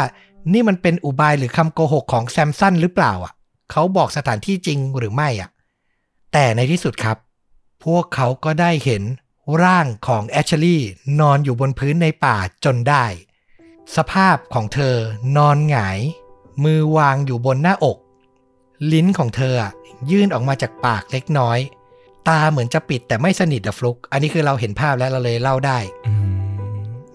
[0.53, 3.33] นี่มันเป็นอุบายหรือคำโกหกของแซมสันหรือเปล่าอะ
[3.71, 5.51] เขาบอกสถานที่จริงหรือไม่อะ
[6.33, 7.17] แต่ในที่สุดครับ
[7.85, 9.03] พวกเขาก็ได้เห็น
[9.63, 13.05] ร่างของแอชลีย์นอนอยู่บนพื้นในป่าจนได้
[13.97, 14.97] สภาพของเธอ
[15.37, 16.01] นอนหงาย
[16.65, 17.99] มือวางอยู่บนหน้าอก
[18.93, 19.73] ลิ้นของเธออะ
[20.11, 21.59] ยื่นออกมาจากปากเล็กน้อย
[22.29, 26.35] ตาเหมือนจะปิดแต่ไม่สนิทอะฟลุก อันนี้คือเราเห็นภาพแล้วเราเลยเล่าได้อืม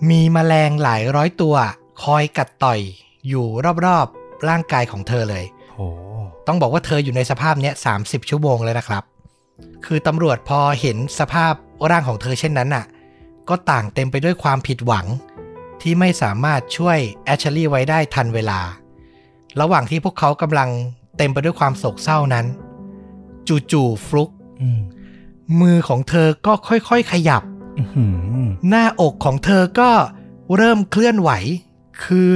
[0.10, 1.56] มีแมลงหลายร้อยตัว
[2.04, 2.80] คอยกัดต่อย
[3.28, 3.46] อยู่
[3.86, 5.80] รอบๆร่างกายของเธอเลยโห
[6.48, 9.04] ต้องบอกว่าเธออยู่ในสภาพเนี้ย30 ชั่วโมงเลยนะครับ
[9.86, 11.54] คือตำรวจพอเห็นสภาพ
[11.92, 12.86] ร่างของเธอเช่นนั้นน่ะ
[13.50, 15.06] ก็ต่างเต็มไปด้วยความผิดหวัง
[15.82, 18.60] ที่ไม่สามารถช่วยแอชลีย์ไว้ได้ทันเวลา
[19.62, 20.70] ระหว่างที่พวกเขากำลัง
[21.18, 22.46] เต็มไปด้วยความโศกเศร้านั้น
[23.72, 24.30] จู่ๆฟลุก
[24.62, 24.80] อืม
[25.62, 27.44] มือของเธอก็ค่อยๆขยับ
[27.78, 28.06] อื้อหื
[28.46, 29.90] อหน้าอกของเธอก็
[30.56, 31.32] เริ่มเคลื่อนไหว
[32.04, 32.30] คือ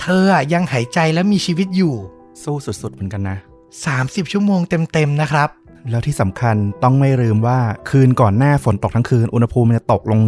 [0.00, 1.94] เธออะยังหายใจและมีชีวิตอยู่
[2.42, 3.38] สู้สุดๆเหมือนกันนะ
[3.84, 5.48] 30 ชั่วโมงเต็มๆนะครับ
[5.90, 7.58] แล้วที่สำคัญต้องไม่ลืมว่า
[7.90, 10.20] คืนก่อนหน้าฝนตกทั้งคืน อุณหภูมิมันจะตกลง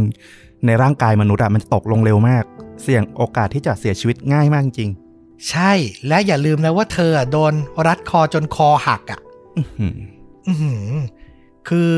[0.66, 2.44] ในร่างกายมนุษย์อะมันจะตกลงเร็วมาก
[2.82, 4.90] เสี่ยงโอกาสที่จะเสียชีวิตง่ายมากจริง
[5.48, 5.72] ใช่
[6.08, 7.54] และอย่าลืมนะว่าเธอโดน
[7.86, 9.20] รัดคอจนคอหักอะ่ะ
[9.56, 9.96] อื้อหือ
[10.46, 10.92] อือหือ
[11.68, 11.90] คือ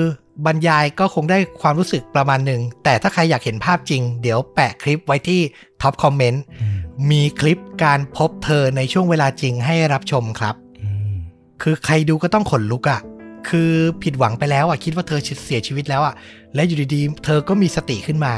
[0.46, 5.40] บรรยายก็คงได้ความรู้สึกประมาณหนึ่ง แต่ถ้าใครอยากเห็นภาพจริง เดี๋ยวแปะคลิปไว้ที่
[5.82, 6.78] ท็อปคอมเมนต์อืม
[7.10, 11.14] มีคลิปการพบเธอในช่วงเวลาจริงให้รับชมครับอืม
[11.62, 13.00] คือใครดูก็ต้องขนลุกอะ่ะ
[13.48, 13.72] คือ
[14.02, 16.14] ผิดหวังไปแล้วอะ่ะคิดว่าเธอเสียชีวิตแล้วอะ่ะ
[16.54, 18.34] และอยู่ดีๆ เธอก็มีสติขึ้นมา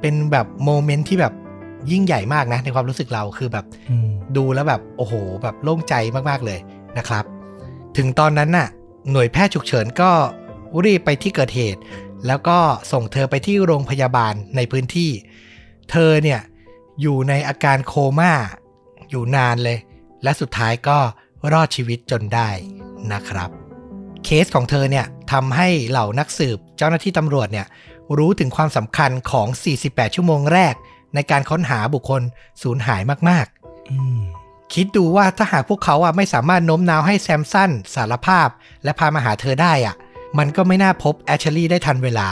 [0.00, 1.34] เป็นแบบโมเมนต์ที่แบบ
[1.90, 5.94] ยิ่งใหญ่มากนะ ในความรู้สึกเราคือแบบอืมดูแล้วแบบโอ้โห แบบโล่งใจ
[6.28, 6.58] มากๆเลย
[6.98, 7.24] นะครับ
[7.96, 8.68] ถึงตอนนั้นน่ะ
[9.10, 10.10] หน่วยแพทย์ฉุกเฉินก็
[10.84, 11.80] รีบไปที่เกิดเหตุ
[12.26, 12.58] แล้วก็
[12.92, 15.10] ส่งเธอไปที่โรงพยาบาลในพื้นที่
[15.90, 16.40] เธอเนี่ย
[17.00, 18.32] อยู่ในอาการโคม่า
[19.10, 19.78] อยู่นานเลย
[20.22, 20.98] และสุดท้ายก็
[21.52, 22.48] รอดชีวิตจนได้
[23.12, 23.63] นะครับ
[24.24, 27.66] เคสของเธอเนี่ยทำให้เหล่านักสืบเจ้าหน้าที่ตำรวจเนี่ย
[28.18, 29.48] รู้ถึงความสำคัญของ
[29.82, 30.74] 48 ชั่วโมงแรก
[31.14, 32.22] ในการค้นหาบุคคล
[32.62, 34.20] สูญหายมากๆอืม
[34.74, 38.48] คิดดูว่าถ้าหากพวกเขาอะไม่สามารถโน้มน้าวให้แซมสันสารภาพ
[38.84, 39.94] และพามาหาเธอได้อะ
[40.38, 42.28] มันก็ไม่น่าพบแอชลีย์ได้ทันเวลา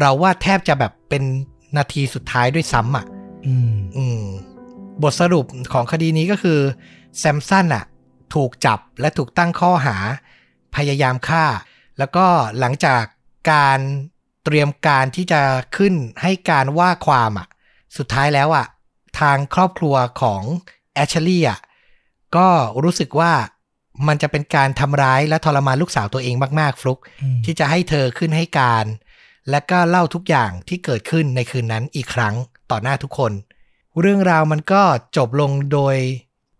[0.00, 1.22] เราว่าแทบจะแบบเป็น
[1.76, 3.04] นาทีสุดท้ายด้วยซ้ำอะ
[3.46, 4.22] อืมอืม
[5.02, 6.58] บทสรุปของคดีนี้ก็คือ
[7.18, 7.84] แซมสันอะ
[8.34, 9.96] ถูกจับและถูกตั้งข้อหา
[10.76, 11.46] พยายามฆ่า
[11.98, 12.26] แล้วก็
[12.58, 13.02] หลังจาก
[13.52, 13.78] การ
[14.44, 15.40] เตรียมการที่จะ
[15.76, 17.48] ขึ้นให้การว่าความอะ
[17.96, 18.66] สุดท้ายแล้วอะ
[19.20, 20.42] ทางครอบครัวของ
[20.94, 21.60] แอชลีย์อะ
[22.36, 22.48] ก็
[22.84, 23.32] รู้สึกว่า
[24.08, 28.86] มันจะเป็นการทำร้ายและทรมานลูกสาวตัวเองมากๆ ฟลุกอืมที่จะให้เธอขึ้นให้การ
[29.50, 32.34] และก็เล่าทุกอย่างที่เกิดขึ้นในคืนนั้นอีกครั้ง
[32.70, 33.32] ต่อหน้าทุกคน
[34.00, 34.82] เรื่องราวมันก็
[35.16, 35.96] จบลงโดย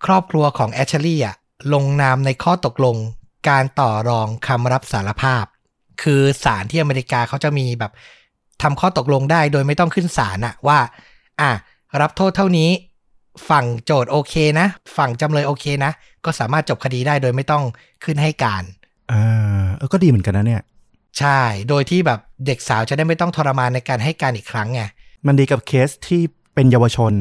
[0.05, 1.37] ครอบครัวของแอชลีย์อะ
[1.72, 2.96] ลงนามในข้อตกลง
[3.48, 5.44] การต่อรองคำรับสารภาพ
[6.02, 7.92] คือศาลที่อเมริกาเขาจะมีแบบ
[8.62, 10.78] ทำข้อตกลงได้โดยไม่ต้องขึ้นศาลอะว่า
[11.40, 11.50] อะ
[12.00, 12.70] รับโทษเท่านี้
[13.48, 15.92] ฝั่งโจทย์โอเคนะ ฝั่งจำเลยโอเคนะ
[16.24, 17.64] ก็สามารถจบคดีได้โดยไม่ต้อง
[18.05, 18.62] ขึ้นให้การ
[19.12, 20.62] อ่าเออก็ดีเหมือนกันนะเนี่ย
[21.18, 24.83] ใช่ โดยที่แบบเด็กสาวจะได้ไม่ต้องทรมานในการให้การอีกครั้งไง
[25.26, 26.22] มันดีกับเคสที่
[26.55, 27.12] เป็นเยาวชน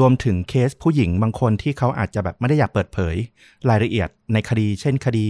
[0.00, 3.14] รวมถึงเคสผู้หญิงบางคนที่เขาอาจจะแบบไม่ได้อยากเปิดเผย
[3.68, 5.26] รายละเอียดในคดี เช่นคดี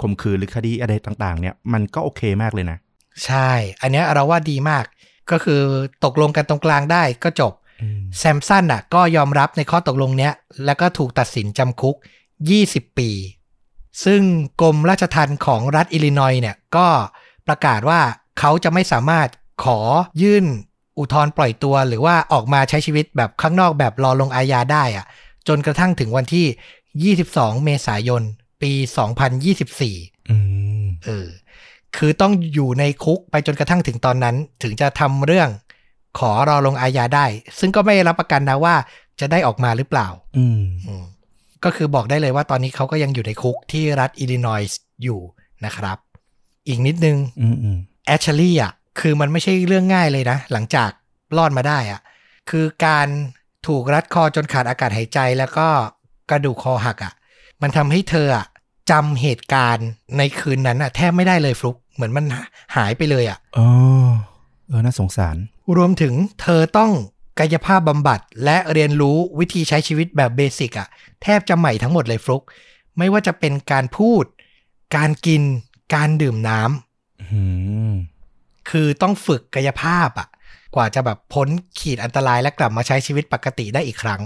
[0.00, 2.78] ข่มขืนหรือคดีอะไรต่างๆ เนี่ยมันก็โอเคมากเลยนะ
[3.24, 3.50] ใช่
[3.82, 4.84] อันเนี้ยเราว่าดีมาก
[5.30, 5.62] ก็คือ
[6.04, 10.32] ตกลงกันตรงกลางได้ก็จบอืมแซมสันอะก็ยอมรับในข้อตกลงเนี้ย
[10.64, 11.96] แล้วก็ถูกตัดสินจำคุก
[12.46, 13.10] 20 ปี
[14.04, 14.22] ซึ่ง
[14.60, 16.86] กรมราชทัณฑ์ของรัฐอิลลินอยส์เนี่ยก็
[17.46, 18.00] ประกาศว่า
[18.38, 19.28] เขาจะไม่สามารถ
[19.64, 19.80] ขอ
[20.22, 20.44] ยื่น
[21.00, 25.06] อุทธรณ์ปล่อยตัวหรือว่าออกมาใช้ชีวิตแบบข้างนอกแบบรอลงอาญาได้อะ
[25.48, 28.22] จนกระทั่งถึงวันที่ 22 เมษายน
[28.62, 28.72] ปี
[29.50, 30.36] 2024อื
[30.84, 31.28] มเออ
[31.96, 35.48] คือต้องอยู่ในคุกไปจนกระทั่งถึงตอนนั้น ถึงจะทำเรื่อง
[36.18, 37.26] ขอรอลงอาญาได้
[37.58, 38.74] ซึ่งก็ไม่รับประกันนะว่า
[39.20, 41.04] จะได้ออกมาหรือเปล่า อืมอืม
[41.64, 45.20] ก็คือบอกได้เลยว่าตอนนี้เขาก็ยังอยู่ในคุกที่รัฐอิลลินอยส์อยู่
[45.64, 45.98] นะครับ
[46.68, 50.90] อีกนิดนึงอืมอืมแอชลี่อะ คือมันไม่ใช่เรื่องง่ายเลยนะ หลังจาก
[51.36, 52.00] รอดมาได้อะ
[52.50, 53.08] คือการ
[53.66, 55.68] ถูกรัดคอจนขาดอากาศหายใจแล้วก็
[56.30, 57.12] กระดูกคอหักอะ
[57.62, 58.46] มันทำให้เธออะ
[58.90, 62.24] จำเหตุการณ์ในคืนนั้นอะแทบไม่ได้เลยฟลุกเหมือนมัน
[62.76, 63.66] หายไปเลยอะอ๋อ
[64.68, 65.36] เออน่าสงสาร
[65.76, 66.92] รวมถึงเธอต้อง
[67.38, 70.88] กายภาพบำบัด และเรียนรู้วิธีใช้ชีวิตแบบเบสิกอะ
[71.22, 72.42] แทบจะใหม่ทั้งหมดเลยฟลุก
[72.98, 74.24] ไม่ว่าจะเป็นการพูด
[74.96, 75.42] การกิน
[75.94, 77.30] การดื่มน้ำ
[78.70, 80.28] คือต้องฝึกกายภาพอะ
[80.74, 84.22] กว่าจะแบบพ้นขีดอันตรายและกลับมาใช้ชีวิตปกติได้อีกครั้ง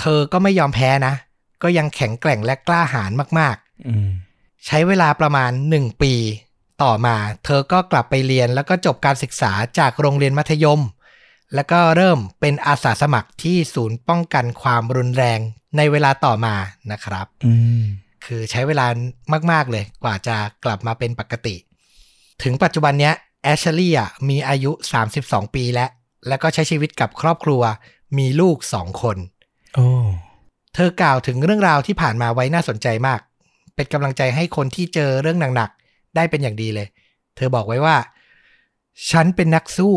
[0.00, 1.14] เธอก็ไม่ยอมแพ้นะ
[1.62, 3.56] ก็ยังแข็งแกร่งและกล้าหาญมาก
[3.88, 6.14] อืมๆใช้เวลาประมาณ1ปี
[6.82, 10.80] ต่อมาเธอก็กลับไปเรียนแล้วก็จบการศึกษาจากโรงเรียนมัธยม
[11.54, 15.38] แล้วก็เริ่มเป็นอาสาสมัครที่ศูนย์ป้องกันความรุนแรง
[15.76, 16.54] ในเวลาต่อมา
[16.92, 17.82] นะครับอืม
[18.24, 18.86] คือใช้เวลา
[19.50, 21.54] มาก ๆ เลยกว่าจะกลับมาเป็นปกติ
[22.42, 24.72] ถึงปัจจุบันเนี้ย แอชลีย์อะมีอายุ
[25.12, 25.90] 32 ปีแล้ว
[26.28, 27.62] แล้วก็ใช้ชีวิตกับครอบครัว
[28.18, 29.16] มีลูกสองคน
[29.74, 29.86] โอ้
[30.74, 33.20] เธอกล่าวถึงเรื่องราวที่ผ่านมาไว้น่าสนใจมาก
[33.74, 36.88] เป็นกำลังใจให้คนที่เจอเรื่องหนักๆ ได้เป็นอย่างดีเลย
[37.36, 37.96] เธอบอกไว้ว่า
[39.10, 39.96] ฉันเป็นนักสู้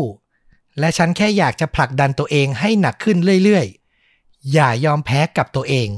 [0.78, 5.88] และฉันแค่อยากจะผลักดันตัวเองให้หนักขึ้นเรื่อยๆ อย่ายอมแพ้กับตัวเอง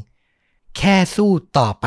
[0.78, 1.86] แค่สู้ต่อไป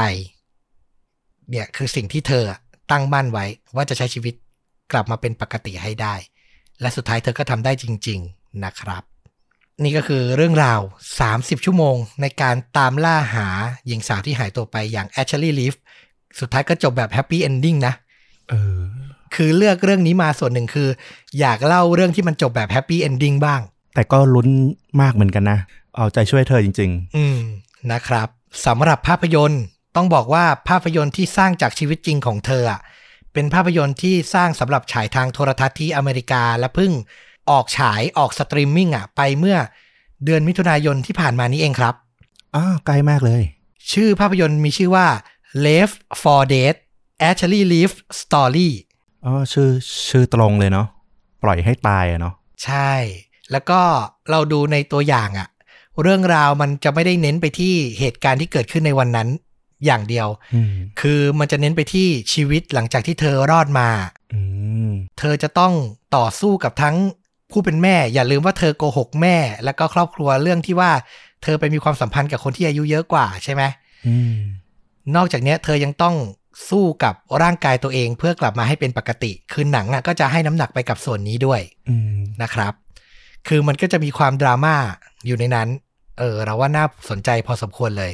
[1.49, 2.43] เนี่ยคือสิ่งที่เธอ
[2.91, 3.45] ตั้งมั่นไว้
[3.75, 4.33] ว่าจะใช้ชีวิต
[4.93, 6.15] กลับมาเป็นปกติให้ได้
[6.81, 9.03] และสุดท้ายเธอก็ทำได้จริง ๆนะครับ
[9.83, 10.79] นี่ก็คือเรื่องราว
[11.21, 13.47] 30 ชั่วโมง ในการตามล่าหา
[13.87, 15.73] หญิงสาวที่หายตัวไปอย่างแอชลีย์ลีฟ
[16.39, 17.93] สุดท้ายก็จบแบบ happy ending นะ
[18.49, 18.79] เออ
[19.35, 20.89] คือเลือกเรื่องนี้มาส่วนหนึ่งคือ
[21.39, 23.61] อยากเล่าเรื่องที่มันจบแบบ happy ending บ้าง
[23.95, 24.47] แต่ก็ลุ้น
[25.01, 25.59] มากเหมือนกันนะ
[25.95, 27.39] เอาใจช่วยเธอจริงอืม
[27.91, 28.27] นะครับ
[28.65, 29.63] สำหรับภาพยนตร์
[29.95, 32.79] ต้องบอกว่าภาพยนตร์ที่สร้างจากชีวิตจริงของเธออะ
[33.33, 36.91] เป็นภาพยนตร์ที่สร้างสำหรับฉายทางโทรทัศน์ที่อเมริกาและเพิ่ง
[37.49, 39.57] ออกฉายออกสตรีมมิ่งอะไปเมื่อ
[40.25, 41.95] เดือนมิถุนายนที่ผ่านมานี้เองครับ
[42.55, 43.43] อ้าใกล้มากเลย
[43.91, 45.07] ชื่อภาพยนตร์มีชื่อว่า
[45.65, 46.75] Left for Dead
[47.29, 48.69] Actually Live Story
[49.25, 49.69] อ๋อชื่อ
[50.09, 50.87] ชื่อตรงเลยเนาะ
[51.43, 52.93] ปล่อยให้ตายอะเนาะใช่
[53.51, 53.81] แล้วก็
[54.29, 55.47] เราดูในตัวอย่างอะ
[56.01, 59.29] เรื่องราวมันจะไม่ได้เน้นไปที่เหตุการณ์ที่เกิดขึ้นในวันนั้น
[59.85, 63.89] อย่างเดียวอืมคือมันจะเน้นไปที่ชีวิตหลังจากที่เธอรอดมา
[64.33, 64.39] อื
[64.89, 65.73] มเธอจะต้อง
[66.15, 66.95] ต่อสู้กับทั้ง
[67.51, 70.91] ผู้เป็นแม่ อย่าลืมว่าเธอโกหกแม่ แล้วก็ครอบครัวเรื่องที่ว่า
[71.43, 73.63] เธอไปมีความสัมพันธ์กับคนที่อายุเยอะกว่าใช่ไหม
[74.07, 74.37] อืม
[75.15, 76.15] นอกจากเนี้ยเธอยังต้อง
[76.69, 82.73] สู้กับร่างกายตัวเองเพื่อกลับมาให้เป็นปกติ คือหนังอะก็จะให้น้ำหนักไปกับส่วนนี้ด้วยอืมนะครับ
[83.47, 84.75] คือมันก็จะมีความดราม่า
[85.25, 85.67] อยู่ในนั้น
[86.19, 88.11] เออ เราว่าน่าสนใจพอสมควรเลย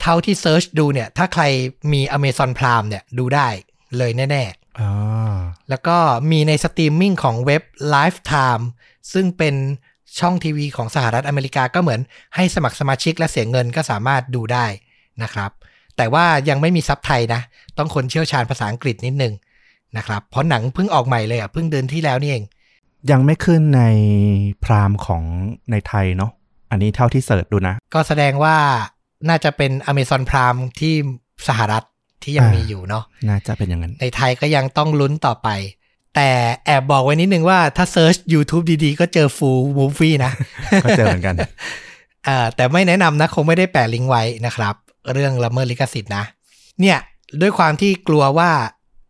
[0.00, 1.42] เท่าที่เซิร์ชดูเนี่ย ถ้าใคร
[1.92, 3.48] มี Amazon Prime เนี่ยดูได้
[3.96, 4.44] เลยแน่
[4.80, 5.96] อ๋อๆแล้วก็
[6.30, 7.62] มีในสตรีมมิ่งของเว็บ
[7.94, 8.64] Lifetime
[9.12, 9.54] ซึ่งเป็น
[10.20, 12.00] ช่องทีวีของสหรัฐอเมริกาก็เหมือน
[12.34, 14.66] ให้สมัครสมาชิกและเสียเงินก็สามารถดูได้
[15.22, 15.50] นะครับ
[15.96, 17.40] แต่ว่ายังไม่มีซับไทยนะ
[17.78, 19.34] ต้องคนเชี่ยวชาญภาษาอังกฤษนิดนึง
[19.96, 22.44] นะครับ เพราะหนังเพิ่งออกใหม่เลยอะเพิ่งเดือนที่แล้วนี่เอง
[23.10, 23.82] ยังไม่ขึ้นใน
[24.64, 25.22] Prime ของ
[25.70, 26.30] ในไทยเนาะ
[26.70, 28.56] อันนี้เท่าที่ search ดูนะ ก็แสดงว่า
[29.28, 30.94] น่าจะเป็น Amazon Prime ที่
[31.48, 31.84] สหรัฐ
[32.22, 35.48] ที่ยังอ่ามีมีอยู่เนาะน่าจะเป็นอย่างนั้น ในไทยก็ยังต้องลุ้นต่อไป
[36.14, 36.30] แต่
[36.66, 40.32] แอบบอกไว้นิดนึงว่าถ้าเซิร์ช YouTube ดีๆ ก็เจอ full movie นะ
[40.84, 41.34] ก็เจอเหมือนกัน
[42.28, 44.74] อ่าแต่ไม่แนะนำนะ คงไม่ได้แปะลิงก์ไว้นะครับ
[45.12, 46.24] เรื่องละเมิดลิขสิทธิ์นะ
[46.80, 46.98] เนี่ย
[47.40, 48.50] ด้วยความที่กลัวว่า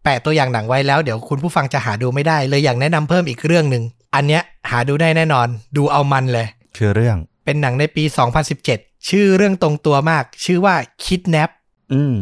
[0.05, 6.47] แปะตัวอย่างหนังไว้แล้วเดี๋ยวคุณผู้ฟังจะหาดูไม่ได้ เลยอยากแนะนำเพิ่มอีกเรื่องหนึ่งอันเนี้ยหาดูได้แน่นอน ดูเอามันเลย
[6.77, 8.05] คือเรื่องเป็นหนังในปี
[8.55, 11.51] 2017 ชื่อเรื่องตรงตัวมาก ชื่อว่า Kidnap
[11.93, 12.15] อืม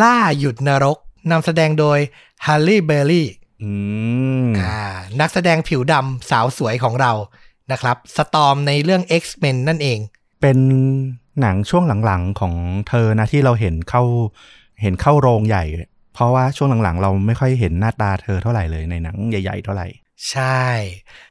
[0.00, 0.98] ล่าหยุดนรก
[1.30, 1.98] นำแสดงโดย
[2.46, 3.28] ฮัลลี่เบอร์รี่
[3.62, 3.70] อื
[4.44, 4.78] มอ่า
[5.20, 7.12] นักแสดงผิวดำสาวสวยของเรา
[7.72, 9.98] นะครับ สตอมในเรื่อง X-Men นั่นเอง
[10.40, 10.58] เป็น
[11.40, 12.54] หนังช่วงหลังๆของ
[12.88, 14.02] เธอนะที่เราเห็นเข้า
[14.82, 15.64] เห็นเข้าโรงใหญ่
[16.14, 19.86] เพราะว่าช่วงหลังๆ เราไม่ค่อยเห็นหน้าตาเธอเท่าไหร่เลยในหนังใหญ่ๆ เท่าไหร่
[20.30, 20.66] ใช่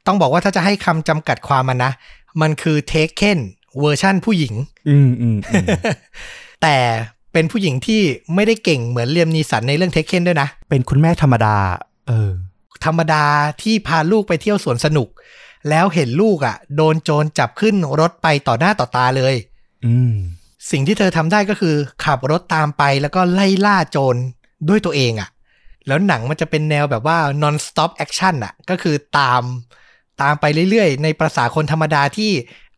[0.06, 1.92] ต้องบอกว่าถ้าจะให้คำจำกัดความมันนะ
[2.40, 3.40] มันคือ Taken
[3.80, 4.54] เวอร์ชั่นผู้หญิง
[4.88, 5.66] อืมอืมอืม
[6.62, 6.76] แต่
[7.32, 8.02] เป็นผู้หญิงที่
[8.34, 11.56] ไม่ได้เก่งเหมือนเลียมนีสันในเรื่อง Taken ด้วยนะ เป็นคุณแม่ธรรมดา
[12.08, 12.30] เออ
[12.84, 13.24] ธรรมดา
[13.62, 15.08] ที่พาลูกไปเที่ยวสวนสนุก
[15.68, 19.34] แล้วเห็นลูกอะ่ะ โดนโจรจับขึ้นรถไปต่อหน้าต่อตาเลย
[19.84, 20.14] อืม
[20.70, 24.16] สิ่งที่เธอทำได้ก็คือ ขับรถตามไปแล้วก็ไล่ล่าโจร
[24.68, 25.28] ด้วยตัวเองอะ่ะ
[25.86, 29.42] แล้วหนังมันจะเป็นแนวแบบว่า non stop action อะ ก็คือตาม
[30.22, 32.30] ตามไปเรื่อยๆ ในประสาคนธรรมดาที่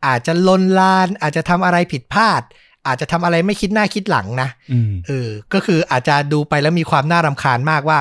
[0.07, 2.41] อาจจะลนลาน อาจจะทำอะไรผิดพลาด
[2.87, 7.99] อาจจะทำอะไรไม่คิดหน้าคิดหลังนะอืมเออก็คืออาจจะดูไปแล้วมีความน่ารำคาญมากว่า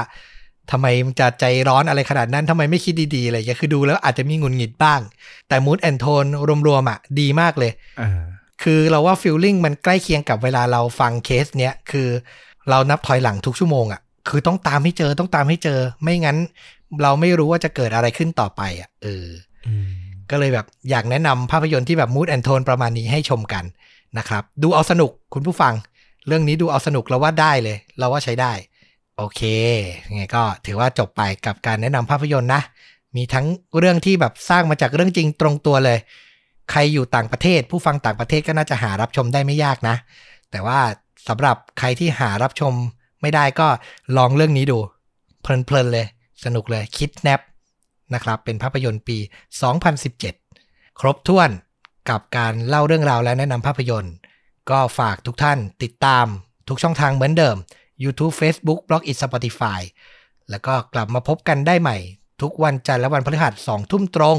[0.70, 5.00] ทำไมมันจะใจร้อนอะไรขนาดนั้นทำไมไม่คิดดีๆอะไรอย่างเงี้ยคือดูแล้วอาจจะมีหงุดหงิดบ้าง
[5.48, 6.24] แต่ mood and tone
[6.68, 8.22] รวมๆอะดีมากเลยเออ
[8.62, 12.08] คือเราว่า feeling มันใกล้เคียงกับเวลาเราฟังเคสเนี้ยคือ
[12.70, 16.38] เรานับถอยหลังทุกชั่วโมงอะ่ะคือต้องตามให้เจอต้องตามให้เจอ ไม่งั้น
[17.02, 19.26] เราไม่รู้ว่าจะเกิดอะไรขึ้นต่อไปอะ่ะเออ
[19.66, 23.64] อืม ก็เลยแบบอยากแนะนำภาพยนตร์ที่แบบมูดแอนโทนประมาณนี้ให้ชมกัน
[24.18, 25.74] นะครับ ดูเอาสนุกคุณผู้ฟัง
[26.26, 28.52] เรื่องนี้ดูเอาสนุกเราว่าได้เลย เราว่าใช้ได้
[29.16, 29.40] โอเค
[30.08, 32.62] ยังไงก็ถือว่าจบไปกับการแนะนำภาพยนตร์นะ
[33.16, 33.46] มีทั้ง
[33.78, 35.98] เรื่องที่แบบสร้างมาจากเรื่องจริงตรงตัวเลย
[36.70, 39.96] ใครอยู่ต่างประเทศ ผู้ฟังต่างประเทศก็น่าจะหารับชมได้ไม่ยากนะ
[40.50, 40.80] แต่ว่า
[41.28, 42.72] สำหรับใครที่หารับชม
[43.22, 43.68] ไม่ได้ก็
[44.16, 44.78] ลองเรื่องนี้ดู
[45.42, 46.06] เพลินๆเลย
[46.44, 47.40] สนุกเลยคิดแนบ
[48.14, 49.18] นะครับ เป็นภาพยนตร์ปี
[50.12, 51.50] 2017 ครบถ้วน
[52.10, 54.14] กับการเล่าเรื่องราวและแนะนำภาพยนตร์
[54.70, 56.26] ก็ฝากทุกท่านติดตาม
[56.68, 57.56] ทุกช่องทางเหมือนเดิม
[58.02, 59.80] YouTube Facebook b l o g i t Spotify
[60.50, 61.96] แล้วก็กลับมาพบกันได้ใหม่
[62.42, 64.38] ทุกวันจันทร์และวันพฤหัสสองทุ่มตรง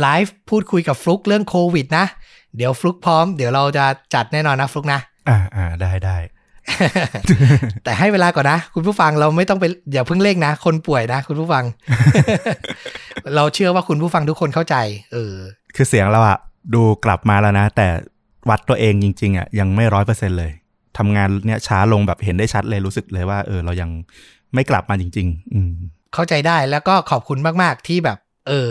[0.00, 2.06] ไลฟ์พูดคุยกับฟลุกเรื่องโควิดนะ
[2.56, 6.16] เดี๋ยวฟลุกพร้อม เดี๋ยวเราจะจัดแน่นอนนะฟลุกนะ อ่าอ่าได้ได้
[7.84, 11.64] แต่ให้เวลาก่อนนะ คุณผู้ฟังเราไม่ต้องไปอย่าเพิ่งเร่งนะ คนป่วยนะ คุณผู้ฟัง
[13.34, 14.76] เราเชื่อว่าคุณผู้ฟังทุกคนเข้าใจ
[15.12, 15.34] เออ
[15.76, 16.38] คือเสียงเราอะ
[16.74, 17.88] ดูกลับมาแล้วนะ แต่
[18.50, 20.52] วัดตัวเองจริง ๆอะยังไม่ร้อยเปอร์เซ็นเลย
[20.98, 23.90] ทำงานเนี่ยช้าลงแบบเห็นได้ชัดเลยรู้สึกเลยว่า เออ เรายัง
[24.54, 25.72] ไม่กลับมาจริง ๆ อืม
[26.14, 28.70] เข้าใจได้แล้วก็ขอบคุณมาก ๆ ที่แบบ เออ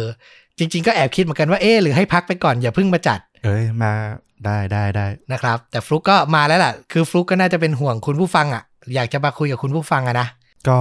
[0.59, 3.91] จริง ๆ ก็แอบคิดเหมือนกันว่าเออหรือให้พักไปก่อนอย่าเพิ่งมาจัด เอ้ยมา
[4.45, 8.63] ได้ได้ได้นะครับ แต่ฟลุกก็มาแล้วล่ะ คือฟลุกก็น่าจะเป็นห่วงคุณผู้ฟังอะ
[8.95, 10.27] อยากจะมาคุยกับคุณผู้ฟังอะนะ
[10.67, 10.77] ก็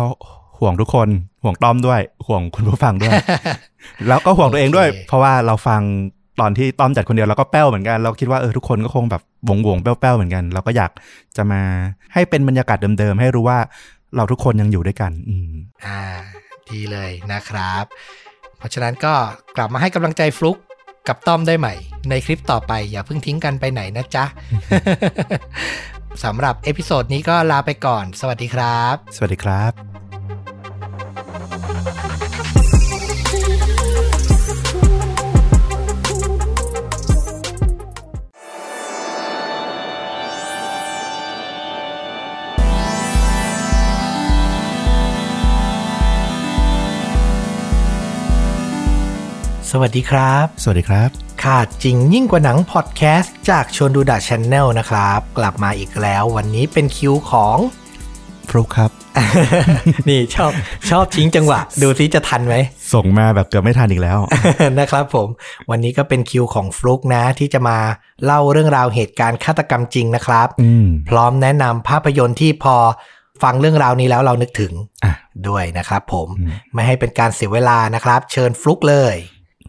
[0.58, 1.08] ห่วงทุกคน
[1.42, 3.12] ห่วงต้อมด้วย ห่วงคุณผู้ฟังด้วย
[4.08, 5.80] แล้วก็ห่วงตัวเองด้วยโอเคเพราะว่าเราฟัง
[6.40, 10.90] ตอนที่ต้อมจัดคนเดียวเราก็แป้วเหมือนกัน เราคิดว่าเออทุกคนก็คงแบบวงวงๆแป้วๆเหมือนกัน เราก็อยาก
[11.36, 11.62] จะมา
[12.12, 13.58] ให้เป็นบรรยากาศเดิมๆให้รู้ว่า
[14.16, 15.52] เราทุกคนยังอยู่ด้วยกัน อืม
[15.86, 16.00] อ่า
[16.70, 17.84] ดีเลยนะครับ
[18.33, 18.33] เพ
[18.64, 19.14] ราะฉะนั้นก็
[19.56, 20.56] กลับมาให้กำลังใจฟลุก
[21.08, 21.74] กับต้อมได้ใหม่
[22.08, 24.24] ในคลิปต่อไป อย่าเพิ่งทิ้งกันไปไหนนะจ๊ะ
[26.24, 29.72] สำหรับเอพิโซดนี้ก็ลาไปก่อน สวัสดีครับ สวัสดีครับ
[49.76, 51.08] สวัสดีครับ สวัสดีครับ
[51.44, 57.56] ฆาตจริงยิ่งกว่าหนังพอดแคสต์จากชวนดูดะ Channel นะครับ กลับมาอีกแล้ววันนี้เป็นคิวของ
[58.48, 58.90] ฟลุกครับ
[60.08, 60.52] นี่ชอบ
[60.90, 62.54] ชอบทิ้งจังหวะ ดูซิจะทันไหม
[62.92, 64.18] ส่งมาแบบเกือบไม่ทันอีกแล้ว
[64.80, 65.28] นะครับผม
[65.70, 67.78] วันนี้ก็เป็นคิวของฟลุกนะ ที่จะมา
[68.24, 72.76] เล่าเรื่องราวเหตุการณ์ฆาตกรรมจริงนะครับอืมพร้อมแนะนำภาพยนตร์ที่พอ
[73.42, 74.72] ฟังเรื่องราวนี้แล้วเรานึกถึง
[75.04, 75.12] อะ
[75.48, 79.16] ด้วยนะครับผมอืมไม่ให้เป็นการเสียเวลานะครับ เชิญฟลุกเลย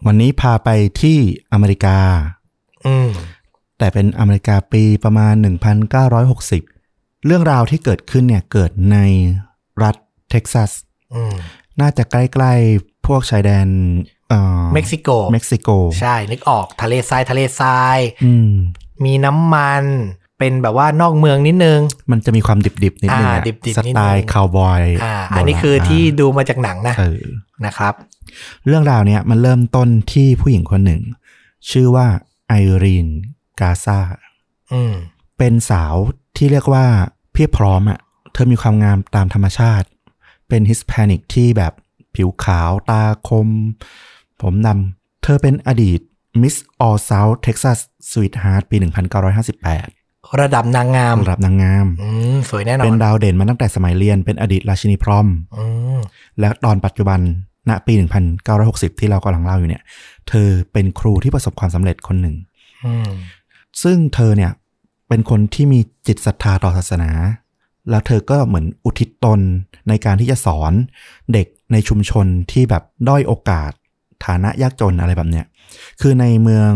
[0.06, 0.70] วันนี้พาไป
[1.02, 1.18] ที่
[1.54, 1.98] อเมริกา
[2.86, 3.10] อืม
[3.78, 5.34] แต่เป็นอเมริกาปีประมาณ
[6.50, 8.98] 1960 เรื่องราวที่เกิดขึ้นเนี่ยเกิดใน
[9.84, 9.96] รัฐ
[10.30, 10.72] เท็กซัส
[11.16, 11.36] อืม
[11.82, 13.68] น่าจะใกล้ๆ พวกชายแดน
[14.30, 18.52] เอ่อเม็กซิโก เม็กซิโก ใช่ นึกออกทะเลทรายทะเลทรายอืม
[19.06, 19.84] มีน้ำมัน
[20.40, 21.80] เป็นแบบว่านอกเมืองนิดนึง
[22.12, 27.22] มันจะมีความดิบๆนิดนึงอ่าอะดิบๆนิดนึงไตล์คาวบอย อ่า อันนี้คือที่ดูมาจากหนังนะเออ
[27.66, 27.94] นะครับ
[28.66, 31.02] เรื่องราวเนี้ยมันเริ่มต้นที่ผู้หญิงคนหนึ่ง
[31.70, 32.08] ชื่อว่า
[32.48, 33.08] ไอรีน
[33.60, 34.00] กาซา
[34.74, 34.94] อืม
[35.38, 35.96] เป็นสาว
[36.38, 36.86] ที่เรียกว่า
[37.34, 38.00] เพียบพร้อมอะ่ะ
[38.34, 39.88] เธอมีความงามตามธรรมชาติ
[40.48, 41.74] เป็น Hispanic ที่แบบ
[42.16, 43.48] ผิวขาวตาคม
[44.42, 46.00] ผมดำเธอเป็นอดีต
[46.42, 55.28] Miss All South Texas Sweetheart ปี 1958 ระดับนางงาม ระดับนางงามอืมสวยแน่นอเป็เป็นดาวเด่นมาตั้งแต่สมัยเรียน เป็นอดีตราชินี prom
[55.58, 55.66] อื
[55.98, 56.00] ม
[56.40, 57.20] และตอนปัจจุบัน
[57.70, 57.94] ณปี
[58.48, 59.84] 1960 ที่เรากำลังเล่าอยู่เนี่ย
[60.30, 62.36] เธอเป็นครูที่ประสบความสำเร็จคนหนึ่ง
[62.86, 63.10] อืม
[63.84, 64.52] ซึ่งเธอเนี่ย
[65.08, 67.12] เป็นคนที่มีจิตศรัทธาต่อศาสนา
[67.90, 69.40] แล้วเธอก็เหมือนอุทิศตน
[69.90, 70.74] ในการที่จะสอน
[71.34, 73.72] เด็กในชุมชนที่แบบด้อยโอกาส
[74.26, 75.46] ฐานะยากจนอะไรแบบเนี้ย
[76.02, 76.72] คือในเมือง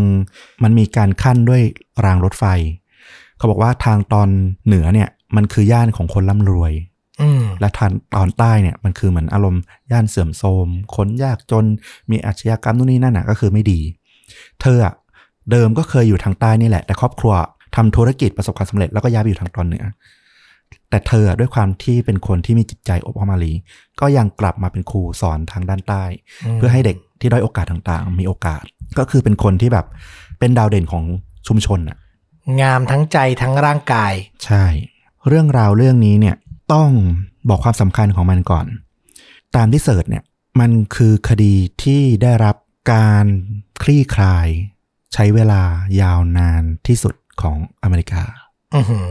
[0.63, 1.62] มันมีการขั้นด้วย
[2.06, 2.43] รางรถไฟ
[3.38, 4.30] เขาบอกว่าทางตอน
[4.65, 6.98] เหนือเนี่ยมันคือย่านของคนร่ำรวยอืม
[7.60, 11.65] และทางตอนใต้เนี่ยมันคือเหมือนอารมณ์ย่านเสื่อมโทรมคนยากจน
[12.12, 13.79] มีอาชญากรรมนู่นนี่นั่นน่ะก็คือไม่ดี
[14.62, 14.93] เธออะ
[15.51, 17.34] เดิมก็เคยอยู่ทางใต้นี่แหละ แต่ครอบครัว
[17.75, 19.86] ทำธุรกิจประสบความสำเร็จแล้วก็ย้ายไปอยู่ทางตอนเหนือ
[20.89, 23.53] แต่เธออะด้วยความที่เป็นคนที่มีจิตใจอบอ้อมอารี
[23.99, 26.03] ก็ยังกลับมาเป็นครูสอนทางด้านใต้
[26.45, 28.63] อืมเพื่อให้เด็กที่ด้อยโอกาสต่างๆ มีโอกาส
[28.97, 29.86] ก็คือเป็นคนที่แบบ
[30.39, 31.03] เป็นดาวเด่นของ
[31.47, 31.97] ชุมชนอะ
[32.62, 34.13] งามทั้งใจทั้งร่างกาย
[34.45, 34.65] ใช่
[35.27, 36.36] เรื่องราวเรื่องนี้เนี่ย
[36.73, 36.89] ต้อง
[37.49, 38.65] บอกความสำคัญของมันก่อน
[39.55, 40.23] ตามที่เสิร์ชเนี่ย
[40.60, 41.53] มันคือคดี
[41.84, 42.55] ที่ได้รับ
[42.93, 43.25] การ
[43.84, 44.47] คลี่คลาย
[45.13, 45.62] ใช้เวลา
[46.01, 48.23] ยาวนานที่สุดของอเมริกา
[48.75, 49.08] อือหือ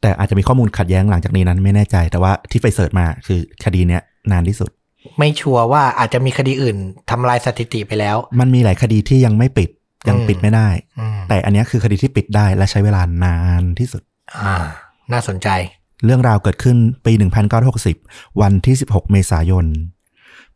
[0.00, 4.02] แต่อาจจะมีข้อมูลขัดแย้งหลังจากนี้นั้นไม่แน่ใจ แต่ว่าที่ไปเสิร์ชมาคือคดีเนี้ย
[4.32, 4.70] นานที่สุด
[5.18, 6.76] ไม่ชัวร์ว่าอาจจะมีคดีอื่น
[7.10, 9.70] ทำลายสถิติไปแล้ว มันมีหลายคดีที่ยังไม่ปิด
[10.08, 10.68] ยังปิดไม่ได้
[11.00, 14.02] อืมแต่อันเนี้ยคือคดีที่ปิดได้และใช้เวลานานที่สุด
[14.42, 14.54] อ่า
[15.12, 15.48] น่าสนใจ
[16.04, 16.76] เรื่องราวเกิดขึ้น
[17.06, 17.12] ปี
[17.76, 19.66] 1960 วันที่ 16 เมษายน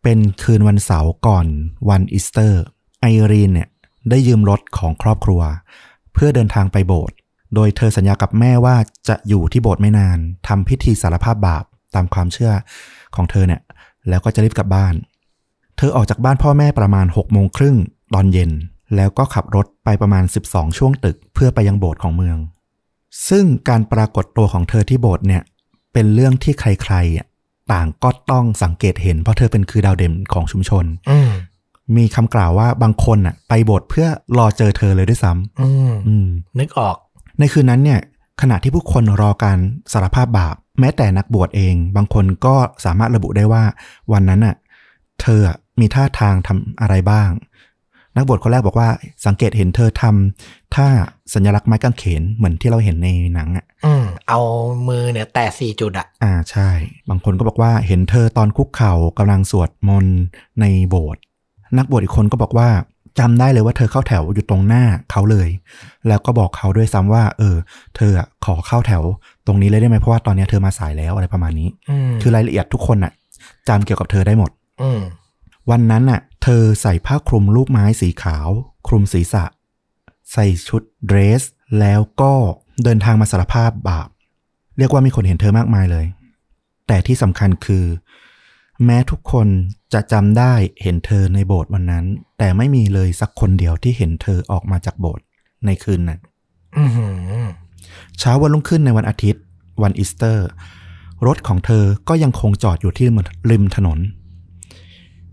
[0.03, 1.46] เป็นคืนวันเสาร์ก่อน
[1.90, 2.62] วันอีสเตอร์
[3.01, 3.68] ไอรีนเนี่ย
[4.11, 5.40] ได้ยืมรถของครอบครัว
[6.12, 7.16] เพื่อเดินทางไปโบสถ์
[7.55, 8.77] โดยเธอสัญญากับแม่ว่า
[9.09, 12.53] จะอยู่ที่โบสถ์ไม่นานทำพิธีสารภาพบาปตามความเชื่อ
[13.14, 13.62] ของเธอเนี่ย
[14.09, 14.94] แล้วก็จะรีบกลับบ้าน
[15.77, 17.77] เธอออกจากบ้านพ่อแม่ประมาณ6โมงครึ่ง
[18.14, 18.51] ตอนเย็น
[18.96, 22.37] แล้วก็ขับรถไปประมาณ 12 ช่วงตึก เพื่อไปยังโบสถ์ของเมือง
[23.29, 25.42] ซึ่งการปรากฏตัวของเธอที่โบสถ์เนี่ย
[25.92, 27.27] เป็นเรื่องที่ใครๆอะ
[27.73, 31.31] ต่างก็ต้องสังเกตเห็น เพราะเธอเป็นคือดาวเด่นของชุมชนอืม
[31.97, 36.97] มีคำกล่าวว่าบางคนอะ ไปโบสถ์เพื่อรอเจอเธอเลยด้วยซ้อืมำอืมนึกออก
[37.38, 38.01] ในคืนนั้นเนี่ย
[38.40, 39.59] ขณะที่ผู้คนรอการ
[39.93, 43.64] สารภาพบาป แม้แต่นักบวชเอง บางคนก็สามารถระบุได้ว่า
[44.12, 44.57] วันนั้นน่ะ
[45.20, 47.28] เธออะมีท่าทางทำอะไรบ้าง
[48.16, 48.88] นักบวชคนแรกบอกว่า
[49.26, 50.88] สังเกตเห็นเธอทำท่า
[51.34, 54.40] สัญลักษณ์ไม้กางเขนเหมือนที่เราเห็นในหนังอะอืมเอา
[54.88, 56.70] มือเนี่ย แตะสี่จุดอะอ่าใช่
[57.09, 60.18] บางคนก็บอกว่าเห็นเธอตอนคุกเข่ากำลังสวดมนต์
[60.61, 61.20] ในโบสถ์
[61.78, 62.68] นักบวชอีกคนก็บอกว่า
[63.18, 65.48] จำได้เลยว่าเธอเข้าแถวอยู่ตรงหน้าเขาเลย
[66.09, 67.56] แล้วก็บอกเขาด้วยซ้ำว่า เออ
[67.96, 69.02] เธออะขอเข้าแถว
[69.46, 73.12] ตรงนี้เลยได้ไหมเพราะว่าตอนเนี้ยเธอมาสายแล้วอะไรประมาณนี้อืมคือรายละเอียดทุกคนอะ
[73.68, 74.50] จำเกี่ยวกับเธอได้หมด
[74.82, 75.00] อืม
[75.70, 78.49] วันนั้นน่ะ เธอใส่ผ้าคลุมลูกไม้สีขาว
[78.89, 79.45] คลุมศีรษะ
[80.32, 81.43] ใส่ชุดเดรส
[81.80, 82.32] แล้วก็
[82.84, 84.09] เดินทางมาสารภาพบาป
[84.78, 86.07] เรียกว่ามีคนเห็นเธอมากมายเลย
[86.86, 87.84] แต่ที่สำคัญคือ
[88.84, 89.49] แม้ทุกคน
[89.93, 92.05] จะจำได้เห็นเธอในโบสถ์วันนั้น
[92.39, 95.24] แต่ไม่มีเลยสักคนเดียวที่เห็นเธอออกมาจากโบสถ์
[95.66, 96.20] ในคืนนั้น
[98.18, 99.43] เช้าวันรุ่งขึ้นในวันอาทิตย์
[99.82, 100.49] วันอีสเตอร์
[101.26, 103.07] รถของเธอก็ยังคงจอดอยู่ที่
[103.51, 103.99] ริมถนน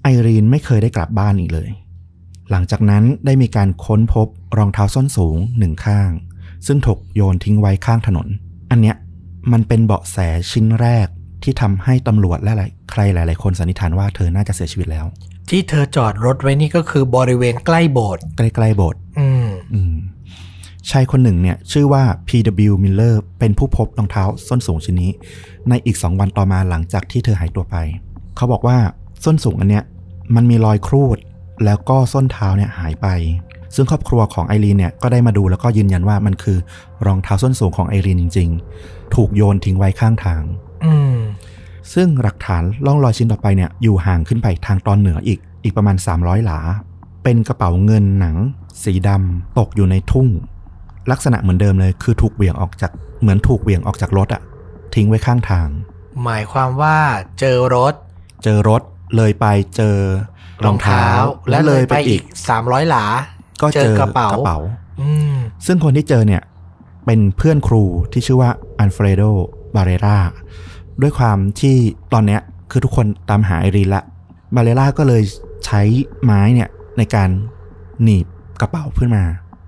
[0.06, 1.70] ไอรีนไม่เคยได้กลับบ้านอีกเลย
[2.52, 4.28] หลังจากนั้นได้มีการค้นพบ
[4.58, 6.10] รองเท้าส้นสูงหนึ่งข้าง
[6.68, 8.28] ซึ่งถูกโยนทิ้งไว้ข้างถนน
[8.72, 8.96] อันเนี้ย
[9.52, 10.18] มันเป็นเบาะแส
[10.52, 11.08] ชิ้นแรก
[11.44, 15.06] ที่ทำให้ตำรวจและหลายใครหลาย ๆ คนสันนิษฐานว่าเธอน่าจะเสียชีวิตแล้ว
[15.50, 19.96] ที่เธอจอดรถไว้นี่ก็คือบริเวณใกล้โบสถ์ใกล้ๆโบสถ์อืมอืม
[20.90, 22.74] ชายคนหนึ่งเนี่ยชื่อว่า P.W.
[22.84, 25.12] Miller เป็นผู้พบรองเท้าส้นสูงชิ้นนี้
[25.70, 27.76] ในอีกสองวันต่อมาหลังจากที่เธอหายตัวไป
[28.36, 28.78] เขาบอกว่า
[29.26, 29.84] ส้นสูงอันเนี้ย
[30.36, 31.18] มันมีรอยครูด
[31.66, 33.08] แล้วก็ส้นเท้าเนี่ยหายไป
[33.76, 36.58] ซึ่งครอบครัวของไอรีนเนี่ยก็ได้มาดูแล้วก็ยืนยันว่ามันคือ
[37.06, 38.50] รองเท้าส้นสูงของไอรีนจริง
[38.82, 40.44] ๆ ถูกโยนทิ้งไว้ข้างทาง
[40.86, 41.18] อืม
[41.94, 46.60] ซึ่งหลักฐานล่องรอยชิ้นต่อไปเนี่ยอยู่ห่างขึ้นไปทางตอนเหนืออีกอีกประมาณ 300 หลา
[47.24, 48.36] เป็นกระเป๋าเงินหนัง
[48.84, 50.28] สีดำตกอยู่ในทุ่ง
[51.12, 54.42] ลักษณะเหมือนเดิมเลยคือถูกเหวี่ยงออกจากเหมือนถูกเหวี่ยงออกจากรถอะ
[54.96, 55.68] ทิ้งไว้ข้างทาง
[56.24, 56.98] หมายความว่า
[57.40, 57.94] เจอรถ
[58.44, 58.82] เจอรถ
[59.16, 59.46] เลยไป
[59.76, 59.98] เจอ
[60.66, 61.06] รองเท้า
[61.50, 63.06] และเลยไปอีกสามร้อยหลา
[63.62, 64.58] ก็เจอเจอกระเป๋ากระเป๋า
[65.02, 65.36] อืม
[65.66, 66.42] ซึ่งคนที่เจอเนี่ย
[67.06, 69.24] เป็นเพื่อนครูที่ชื่อว่าอันเฟรโด
[69.76, 70.18] บาเรรา
[71.02, 71.76] ด้วยความที่
[72.14, 72.42] ตอนเนี้ย
[72.72, 74.04] คือทุกคนตามหาไอรีนละ
[74.56, 75.24] บาเรราก็เลย
[75.66, 75.82] ใช้
[76.24, 77.30] ไม้เนี่ยในการ
[78.04, 78.26] หนีบ
[78.62, 79.24] กระเป๋าขึ้นมา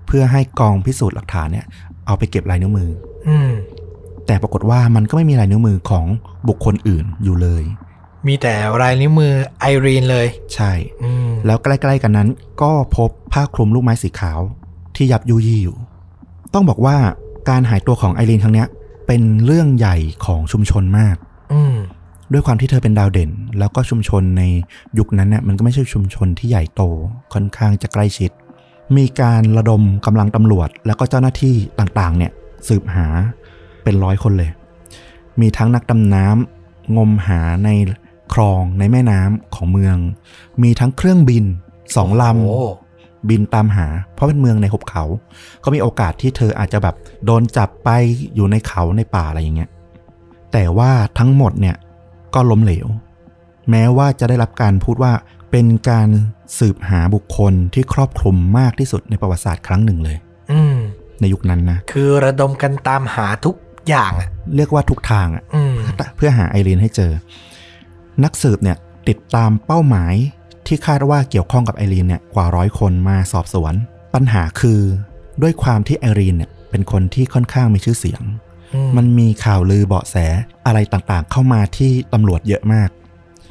[0.06, 1.66] เพื่อให้กองพิสูจน์หลักฐานเนี่ย
[2.06, 2.90] เอาไปเก็บลายนิ้วมือ
[3.28, 3.50] อืม
[4.26, 6.06] แต่ปรากฏว่ามันก็ไม่มีลายนิ้วมือของ
[6.48, 7.62] บุคคลอื่นอยู่เลย
[8.26, 12.28] มีแต่ลายนิ้วมือไอรีนเลย ใช่อืมแล้วใกล้ๆกันนั้น
[12.62, 14.40] ก็พบผ้าคลุมลูกไม้สีขาว
[14.96, 15.76] ที่ยับยุยี่อยู่
[16.54, 16.96] ต้องบอกว่า
[17.48, 18.68] การหายตัวของไอรีนครั้งเนี้ย
[19.06, 21.16] เป็นเรื่องใหญ่ของชุมชนมาก
[21.52, 21.76] อืม
[22.32, 24.42] ด้วยความที่เธอเป็นดาวเด่น แล้วก็ชุมชนใน
[24.98, 26.82] ยุคนั้นเนี่ยมันก็ไม่ใช่ชุมชนที่ใหญ่โต
[27.32, 28.30] ค่อนข้างจะใกล้ชิด
[28.96, 32.32] มีการระดมกำลังตำรวจ แล้วก็เจ้าหน้าที่ต่างๆ เนี่ย
[32.68, 33.06] สืบหา
[33.82, 34.50] เป็นร้อยคนเลย
[35.40, 37.68] มีทั้งนักดำน้ำงมหาใน
[38.34, 39.96] คลองในแม่น้ำของเมือง
[40.62, 41.44] มีทั้งเครื่องบิน
[41.96, 45.04] สองลโอ้ำบินตามหา เพราะเป็นเมืองในหุบเขา
[45.64, 47.90] ก็มีโอกาสที่เธออาจจะแบบโดนจับไป
[48.34, 49.70] อยู่ในเขาในป่าอะไรอย่างเงี้ย
[50.52, 51.76] แต่ว่าทั้งหมดเนี่ย
[52.34, 52.86] ก็ล้มเหลว
[53.70, 55.12] แม้ว่าจะได้รับการพูดว่า
[55.50, 56.08] เป็นการ
[56.58, 60.16] สืบหาบุคคลที่ครอบคลุมมากที่สุดในประวัติศาสตร์ครั้งหนึ่งเลย
[60.52, 60.76] อืม
[61.20, 63.56] ในยุคนั้นนะ คือระดมกันตามหาทุก
[63.88, 65.74] อย่างอะเรียกว่าทุกทางอะอืม
[66.16, 67.12] เพื่อหาไอรีนให้เจอ
[68.24, 68.76] นักสืบเนี่ย
[69.08, 70.14] ติดตามเป้าหมาย
[70.66, 73.74] ที่คาดว่าเกี่ยวข้องกับไอรีนเนี่ยกว่าร้อยคนมาสอบสวน
[74.14, 74.80] ปัญหาคือ
[75.42, 78.22] ด้วยความที่ไอรีนเนี่ยเป็นคนที่ค่อนข้างมีชื่อเสียง
[78.74, 80.16] อืมมันมีข่าวลือเบาะแส
[80.66, 82.88] อะไรต่างๆ เข้ามาที่ตำรวจเยอะมาก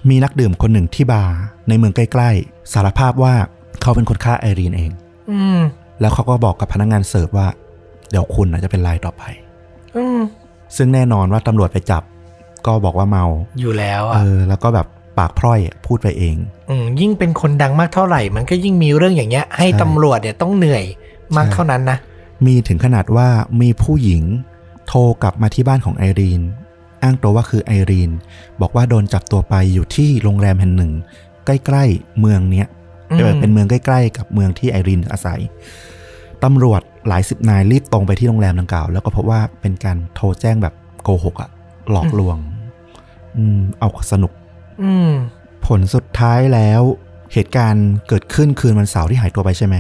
[0.10, 1.36] มีนักดื่มคนหนึ่งที่บาร์
[1.68, 3.36] ในเมืองใกล้ๆ สารภาพว่า
[3.82, 4.92] เขาเป็นคนฆ่าไอรีนเอง
[5.32, 5.60] อืม
[6.00, 7.48] แล้วเขาก็บอกกับพนักงานเสิร์ฟว่า
[8.10, 9.24] เดี๋ยวคุณอาจจะเป็นรายต่อไป
[9.98, 10.20] อืม
[10.76, 12.04] ซึ่งแน่นอนว่าตำรวจไปจับ
[12.66, 13.26] ก็บอกว่าเมา
[13.60, 14.88] อยู่แล้วเออะอแล้วก็แบบ
[15.18, 16.36] ปากพร่อยอะพูดไปเอง
[16.70, 20.86] อืมยิ่งเป็นคนดังมากเท่าไหร่ มันก็ยิ่งมีเรื่องอย่างเงี้ย ให้ใช่ตำรวจเนี่ยต้องเหนื่อย
[21.38, 21.98] มากใช่เท่านั้นนะ
[22.46, 23.28] มีถึงขนาดว่า
[23.62, 24.24] มีผู้หญิง
[24.88, 26.42] โทรกลับมาที่บ้านของไอรีน
[27.04, 28.12] อ้างตัวว่าคือไอรีน
[28.62, 30.92] บอกว่าโดนจับตัวไปอยู่ที่โรงแรมแห่งหนึ่ง
[31.46, 32.68] ใกล้ๆเมืองเนี้ย
[33.12, 35.42] อืมเออเป็นเมืองใกล้ๆ กับเมืองที่ไอรีนอาศัย
[36.44, 41.50] ตำรวจหลายสิบนายรีบตรงไปที่โรงแรมดังกล่าว แล้วก็พบว่าเป็นการโทรแจ้งแบบโกหกอะ
[41.92, 42.38] หลอกลวง
[43.38, 44.32] อืม เอาสนุก
[44.84, 45.12] อืม
[45.66, 46.82] ผลสุดท้ายแล้ว
[47.34, 49.76] เหตุการณ์เกิดขึ้นคืนวันเสาร์ที่หายตัวไปใช่ไหม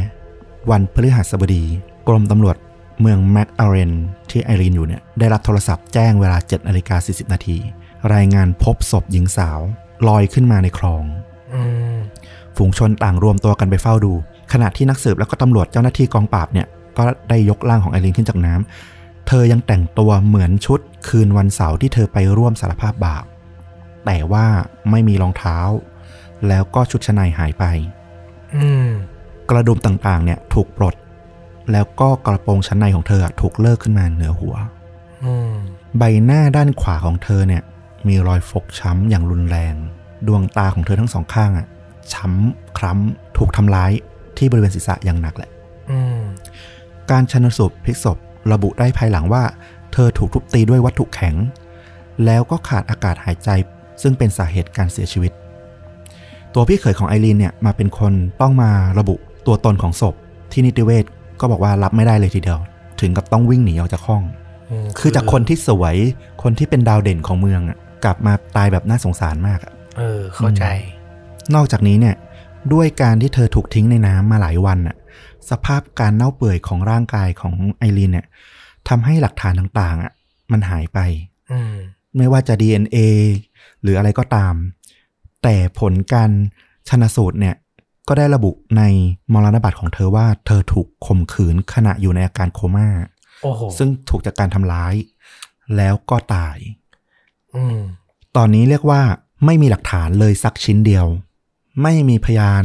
[0.72, 1.64] วันพฤหัสบดี
[2.08, 2.55] กรมตำรวจ
[3.01, 3.91] เมืองแมคอาเรน
[4.30, 7.58] ที่ไอรีนอยู่เนี่ย ได้รับโทรศัพท์แจ้งเวลา7นาฬิกา40 นาที
[8.14, 9.60] รายงานพบศพหญิงสาว
[10.08, 11.03] ลอยขึ้นมาในคลอง
[11.53, 11.62] อื
[11.93, 11.97] ม
[12.58, 14.14] ฝูงชนต่างรวมตัวกันไปเฝ้าดู
[14.53, 18.97] ขณะที่นักสืบแล้วก็ตำรวจเจ้าหน้าที่กองปราบเนี่ย ก็ได้ยกร่างของไอรีนขึ้นจากน้ำ
[19.28, 23.25] เธอยังแต่งตัวเหมือนชุดคืนวันเสาร์ที่เธอไปร่วมสารภาพบาป
[24.05, 24.45] แต่ว่า
[24.91, 25.57] ไม่มีรองเท้า
[26.47, 27.63] แล้วก็ชุดชั้นในหายไป
[28.55, 28.89] อืม
[29.49, 30.95] กระดุมต่างๆ เนี่ยถูกปลด
[31.71, 34.55] แล้วก็กระโปรงชั้นในของเธอถูกเลิกขึ้นมาเหนือหัว
[35.23, 35.53] อืม
[35.97, 37.63] ใบหน้าด้านขวาของเธอเนี่ย
[38.07, 39.75] มีรอยฟกช้ำอย่างรุนแรง
[40.28, 41.67] ดวงตาของเธอทั้งสองข้างอะ
[42.13, 43.91] ช้ำคล้ำถูกทำร้าย
[44.38, 45.49] ที่บริเวณศีรษะอย่างหนักแหละ
[45.91, 46.21] อืม
[47.11, 48.17] การชันสูตรพลิกศพ
[48.54, 49.43] ระบุได้ภายหลังว่า
[49.93, 51.36] เธอถูกทุบตีด้วยวัตถุแข็ง
[52.26, 53.50] แล้วก็ขาดอากาศหายใจ
[54.02, 55.32] ซึ่งเป็นสาเหตุการเสียชีวิต
[56.54, 59.16] ตัวพี่เขยของไอรีนเนี่ยมาเป็นคนต้องมาระบุ
[59.48, 60.16] ตัวตนของศพ
[60.52, 61.06] ที่นิติเวศ
[61.39, 62.60] ก็บอกว่ารับไม่ได้เลยทีเดียว
[63.02, 64.24] ถึงกับต้องวิ่งหนีออกจากห้อง
[64.86, 65.95] มคือจากคนที่สวย
[66.43, 70.64] คนที่เป็นดาวเด่นของเมืองอะกลับมาตายแบบน่าสงสารมากอะเออเข้าใจ
[71.56, 72.16] นอกจากนี้เนี่ย
[72.74, 74.95] ด้วยการที่เธอถูกทิ้งในน้ำมาหลายวันน่ะ
[75.52, 78.28] สภาพการเน่าเปื่อยของร่างกายของไอรีนเนี่ย
[78.88, 80.14] ทำให้หลักฐานต่างๆอะ
[80.52, 81.00] มันหายไป
[81.52, 81.76] อืม
[82.18, 82.98] ไม่ว่าจะ DNA
[83.82, 84.56] หรืออะไรก็ตาม
[85.43, 86.32] แต่ผลการ
[86.89, 87.56] ชนสูตรเนี่ย
[88.08, 88.84] ก็ได้ระบุใน
[89.34, 92.89] มรณบัตรของเธอว่าเธอถูกข่มขืนขณะอยู่ในอาการโคม่า
[93.41, 94.93] โอ้โหซึ่งถูกจากการทำร้าย
[95.78, 96.58] แล้วก็ตาย
[97.56, 97.80] อืม
[98.36, 99.02] ตอนนี้เรียกว่า
[99.45, 101.08] ไม่มีหลักฐานเลยสักชิ้นเดียว
[101.84, 102.64] ไม่มีพยาน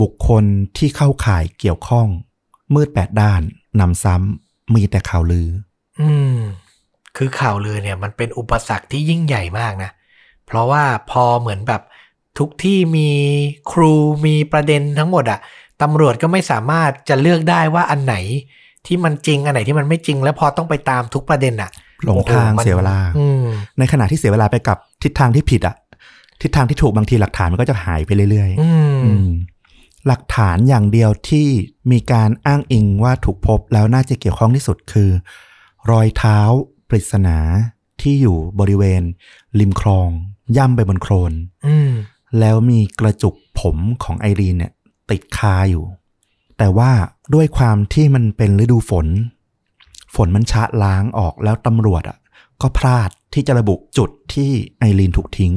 [0.00, 0.44] บุคคล
[0.78, 2.06] ที่เข้าข่ายเกี่ยวข้อง
[2.74, 3.42] มืดแปดด้าน
[3.80, 5.48] นำซ้ำมีแต่ข่าวลือ
[6.00, 6.36] อืม
[7.16, 9.90] คือข่าวลือเนี่ย มันเป็นอุปสรรคที่ยิ่งใหญ่มากนะ
[10.46, 11.82] เพราะว่าพอเหมือนแบบ
[12.38, 13.10] ทุกที่มี
[13.72, 13.92] ครู
[14.26, 15.40] มีประเด็นทั้งหมดอะ
[15.82, 18.16] ตำรวจก็ไม่สามารถจะเลือกได้ว่าอันไหน
[18.86, 21.70] ที่มันจริงอันไหนที่มันไม่จริง แล้วพอต้องไปตามทุกประเด็นอะ
[22.04, 23.44] หลงทางโอ้โหมันเสียเวลาอืม
[23.78, 25.76] ในขณะที่เสียเวลาไปกับทิศทางที่ผิดอะ
[26.42, 29.28] ทิศทางที่ถูกบางทีหลักฐานมันก็จะหายไปเรื่อยอืมๆอืม
[30.06, 31.48] หลักฐานอย่างเดียวที่
[31.92, 35.10] มีการอ้างอิงว่าถูกพบแล้วน่าจะเกี่ยวข้องที่สุดคือ
[35.90, 36.38] รอยเท้า
[36.88, 37.38] ปริศนา
[38.00, 39.02] ที่อยู่บริเวณ
[39.58, 40.08] ริมคลอง
[40.56, 41.32] ย่ำไปบนโคลน
[41.66, 41.90] อืม
[42.40, 44.72] แล้วมีกระจุกผมของไอรีนเนี่ย
[45.10, 45.84] ติดคาอยู่
[46.58, 46.92] แต่ว่า
[47.34, 49.06] ด้วยความที่มันเป็นฤดูฝน
[50.14, 52.18] ฝนมันชะล้างออกแล้วตำรวจอะ
[52.60, 55.52] ก็พลาดที่จะระบุจุดที่ไอรีนถูกทิ้ง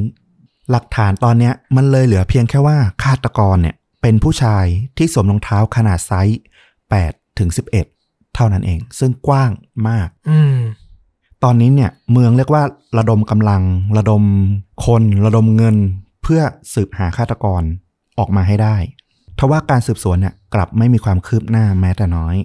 [0.72, 3.76] หลักฐานตอนเนี้ยมันเลยเหลือเพียงแค่ว่าฆาตกรเนี่ย
[4.08, 4.66] เป็นผู้ชาย
[4.98, 6.40] ที่สวมรองเท้าขนาดไซส์
[6.88, 7.50] 8ถึง
[7.92, 9.52] 11 เท่านั้นเอง ซึ่งกว้าง
[9.90, 10.58] มาก อืม
[11.44, 12.64] ตอนนี้เนี่ยเมืองเรียกว่า
[12.98, 13.62] ระดมกำลัง
[13.98, 14.24] ระดม
[14.86, 15.78] คน ระดมเงิน
[16.24, 16.42] เพื่อ
[16.74, 17.64] สืบหาฆาตกร
[18.20, 18.78] ออกมาให้ได้
[19.38, 22.36] ทว่าการสืบสวนเนี่ยกลับไม่มีความคืบหน้าแม้แต่น้อย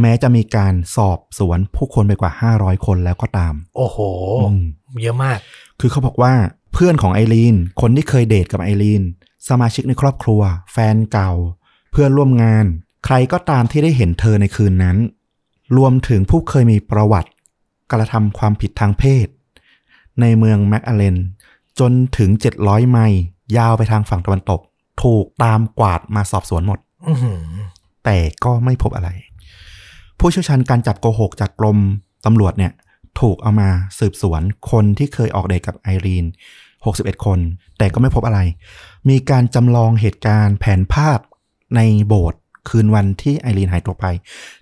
[0.00, 3.98] แม้จะมีการสอบสวนผู้คนไปกว่า 500 คนแล้วก็ตาม โอ้โห
[4.42, 4.62] อืม
[5.02, 5.38] เยอะมาก
[5.80, 6.32] คือเขาบอกว่า
[6.72, 9.02] เพื่อนของไอรีน คนที่เคยเดทกับไอรีน
[9.48, 10.40] สมาชิกในครอบครัว
[10.72, 11.32] แฟนเก่า
[11.92, 12.64] เพื่อนร่วมงาน
[13.04, 14.96] ใครก็ตามที่ได้เห็นเธอในคืนนั้น
[15.76, 17.30] รวมถึงผู้เคยมีประวัติ
[17.92, 19.26] กระทำความผิดทางเพศ
[20.20, 21.16] ในเมืองแมกอาเลน
[21.80, 22.30] จนถึง
[22.60, 23.20] 700 ไมล์
[23.56, 24.60] ยาวไปทางฝั่งตะวันตก
[25.02, 26.78] ถูกตามกวาดมาสอบสวนหมด
[27.08, 27.42] อือหือ
[28.04, 29.10] แต่ก็ไม่พบอะไร
[30.18, 31.78] ผู้เชี่ยวชาญการจับโกหกจากกรม
[32.26, 32.72] ตำรวจเนี่ย
[33.20, 33.68] ถูกเอามา
[33.98, 36.24] สืบสวนคนที่เคยออกเดทกับไอรีน
[36.74, 37.38] 61 คน
[37.78, 38.40] แต่ก็ไม่พบอะไร
[39.08, 41.18] มีการจำลองเหตุการณ์แผนภาพ
[41.76, 44.04] ในโบสถ์คืนวันที่ไอรีนหายตัวไป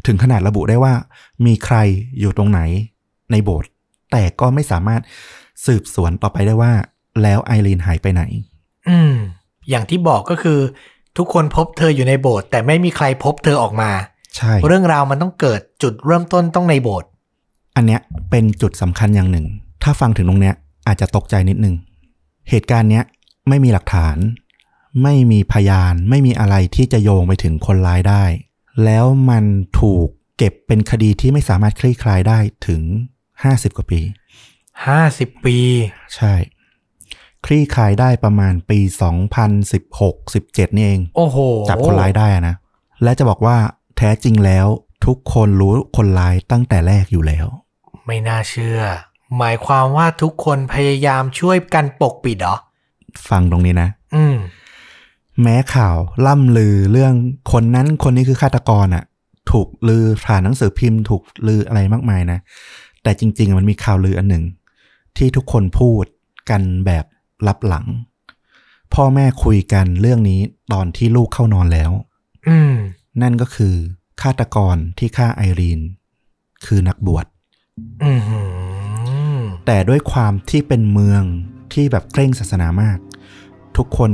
[0.07, 0.95] ถึงขนาดระบุได้ว่า
[1.47, 1.77] มีใคร
[2.21, 2.61] อยู่ตรงไหน
[3.31, 3.69] ในโบสถ์
[4.13, 5.03] แต่ก็ไม่สามารถ
[5.67, 6.73] สืบสวนต่อไปได้ว่า
[7.23, 8.23] แล้วไอรีนหายไปไหน
[8.89, 9.15] อืม
[9.71, 10.59] อย่างที่บอกก็คือ
[11.19, 13.91] ทุกคนพบเธออยู่ในโบสถ์แต่ไม่มีใครพบเธอออกมา
[14.37, 17.09] ใช่ เรื่องราวมันต้องเกิดจุดเริ่มต้นต้องในโบสถ์
[17.77, 19.47] อันเนี้ยเป็นจุดสำคัญอย่างหนึ่ง
[19.83, 20.55] ถ้าฟังถึงตรงเนี้ย
[20.87, 21.75] อาจจะตกใจนิดนึง
[22.51, 23.05] เหตุการณ์เนี้ย
[23.49, 24.17] ไม่มีหลักฐาน
[25.03, 28.25] ไม่มีพยาน ไม่มีอะไรที่จะโยงไปถึงคนร้ายได้
[28.85, 29.45] แล้วมัน
[29.81, 32.83] ถูกเก็บเป็นคดีที่ไม่สามารถคลี่คลายได้ถึง
[33.33, 34.01] 50กว่าปี
[34.87, 35.59] ห้าสิบปี
[36.15, 36.35] ใช่
[37.47, 38.79] คลี่คลายได้ประมาณปี
[39.59, 41.39] 2016-17นี่เอง โอ้โห
[41.69, 42.57] จับคนร้ายได้อะนะ
[43.03, 43.57] และจะบอกว่า
[43.97, 44.67] แท้จริงแล้ว
[45.07, 47.47] ทุกคนรู้คนร้ายตั้งแต่แรกอยู่แล้ว
[48.07, 48.81] ไม่น่าเชื่อ
[49.39, 52.57] หมายความว่าทุกคนพยายามช่วยกันปกปิดเหรอ
[53.29, 54.37] ฟังตรงนี้นะ อืม
[55.43, 55.97] แม้ข่าว
[56.27, 57.15] ล่ำลือเรื่อง
[57.53, 59.05] คนนั้นคนนี้คือฆาตกรอะ
[59.51, 62.39] ถูกลือผ่านหนังสือพิมพ์ ถูกลืออะไรมากมายนะ
[63.03, 64.45] แต่จริง ๆ มันมีข่าวลืออันหนึ่ง
[65.17, 66.05] ที่ทุกคนพูด
[66.51, 67.05] กันแบบ
[67.47, 67.87] ลับหลัง
[68.95, 70.41] พ่อแม่คุยกันเรื่องนี้
[70.73, 71.91] ตอนที่ลูกเข้านอนแล้ว
[72.49, 72.75] อืม
[73.23, 73.75] นั่นก็คือ
[74.23, 75.81] ฆาตกรที่ฆ่าไอรีน
[76.67, 77.27] คือนักบวช
[78.05, 78.41] อือหื
[79.39, 81.23] อแต่ด้วยความที่เป็นเมือง
[81.75, 82.99] ที่แบบเคร่งศาสนามาก
[83.77, 84.11] ทุกคน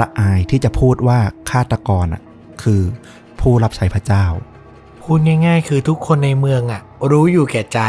[0.00, 1.18] ละอายที่จะพูดว่า
[1.50, 2.22] ฆาตกรอะ
[2.62, 2.80] คือ
[3.40, 4.26] ผู้รับใช้พระเจ้า
[5.02, 7.80] พูดง่ายๆ คือทุกคนในเมืองอะ รู้อยู่แก่ใจ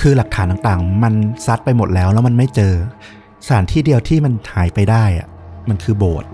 [0.00, 1.14] คือหลักฐานต่างๆ มัน
[1.46, 2.74] ซัดไปหมดแล้วแล้วมันไม่เจอ
[3.46, 5.26] สถานที่เดียวที่มันหายไปได้อะ
[5.68, 6.30] มันคือโบสถ์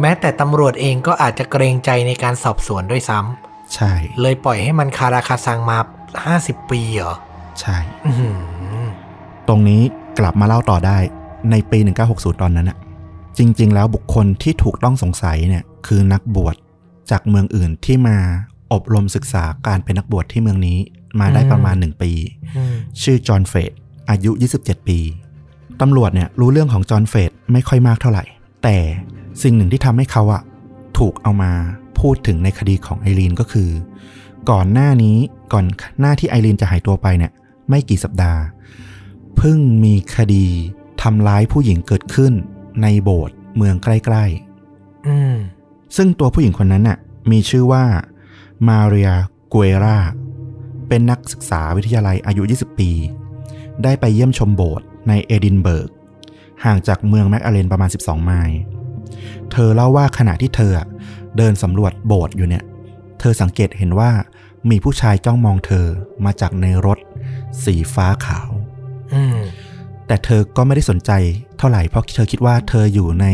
[0.00, 5.78] แม้แต่ตำรวจเองก็อาจจะเกรงใจในการสอบสวนด้วยซ้ำใช่ เลยปล่อยให้มันคาราคาซังมา
[6.24, 7.14] ห้าสิบปีเหรอ
[7.60, 8.36] ใช่อือหือ
[9.48, 9.82] ตรงนี้
[10.18, 10.98] กลับมาเล่าต่อได้
[11.50, 11.78] ในปี
[12.10, 12.78] 1960 ตอนนั้นอะ
[13.38, 16.56] จริง ๆ แล้วบุคคลที่ถูกต้องสงสัยเนี่ยคือนักบวช
[17.10, 18.16] จากเมืองอื่นที่มา
[18.72, 20.78] อบรมศึกษาการเป็นนักบวชที่เมืองนี้
[21.20, 22.12] มาได้ประมาณ 1 ปี
[22.56, 23.72] อืมชื่อจอห์นเฟด
[24.10, 24.30] อายุ
[24.60, 24.98] 27 ปี
[25.80, 28.24] ตำรวจเนี่ยรู้เรื่องของจอห์นเฟดไม่ค่อยมากเท่าไหร่
[28.62, 28.76] แต่
[29.42, 30.42] สิ่งหนึ่งที่ทำให้เขาอะ
[30.98, 31.52] ถูกเอามา
[32.00, 33.70] พูดถึงในคดีของไอรีนก็คือ
[34.50, 35.16] ก่อนหน้านี้
[35.52, 35.66] ก่อน
[36.00, 37.32] หน้าที่ไอรีนจะหายตัวไปเนี่ย
[37.68, 38.40] ไม่กี่สัปดาห์
[39.36, 40.46] เพิ่งมีคดี
[41.04, 42.32] ทำร้ายผู้หญิงเกิดขึ้น
[42.82, 44.24] ในโบสถ์เมืองใกล้
[45.08, 46.98] อืมๆซึ่งตัวผู้หญิงคนนั้นน่ะ
[47.30, 47.84] มีชื่อว่า
[48.68, 49.10] มาเรีย
[49.52, 49.98] กัวรา
[50.88, 52.90] เป็นนักศึกษาวิทยาลัยอายุ 20 ปี
[53.82, 55.88] ได้ไปเยี่ยมชมโบสถ์ในเอดินเบิร์ก
[56.64, 58.58] ห่างจากเมืองแมคอัลเลนประมาณ 12 ไมล์
[59.52, 60.86] เธอเล่าว่าขณะที่เธออะ
[61.36, 62.64] เดินสำรวจโบสถ์อยู่เนี่ย
[63.20, 64.10] เธอสังเกตเห็นว่า
[64.70, 65.86] มีผู้ชายจ้องมองเธอ
[66.24, 66.98] มาจากในรถ
[67.64, 68.50] สีฟ้าขาว
[69.14, 69.38] อืม
[70.06, 71.10] แต่เธอก็ไม่ได้สนใจ
[71.58, 73.26] เท่าไหร่เพราะเธอคิดว่าเธออยู่ใน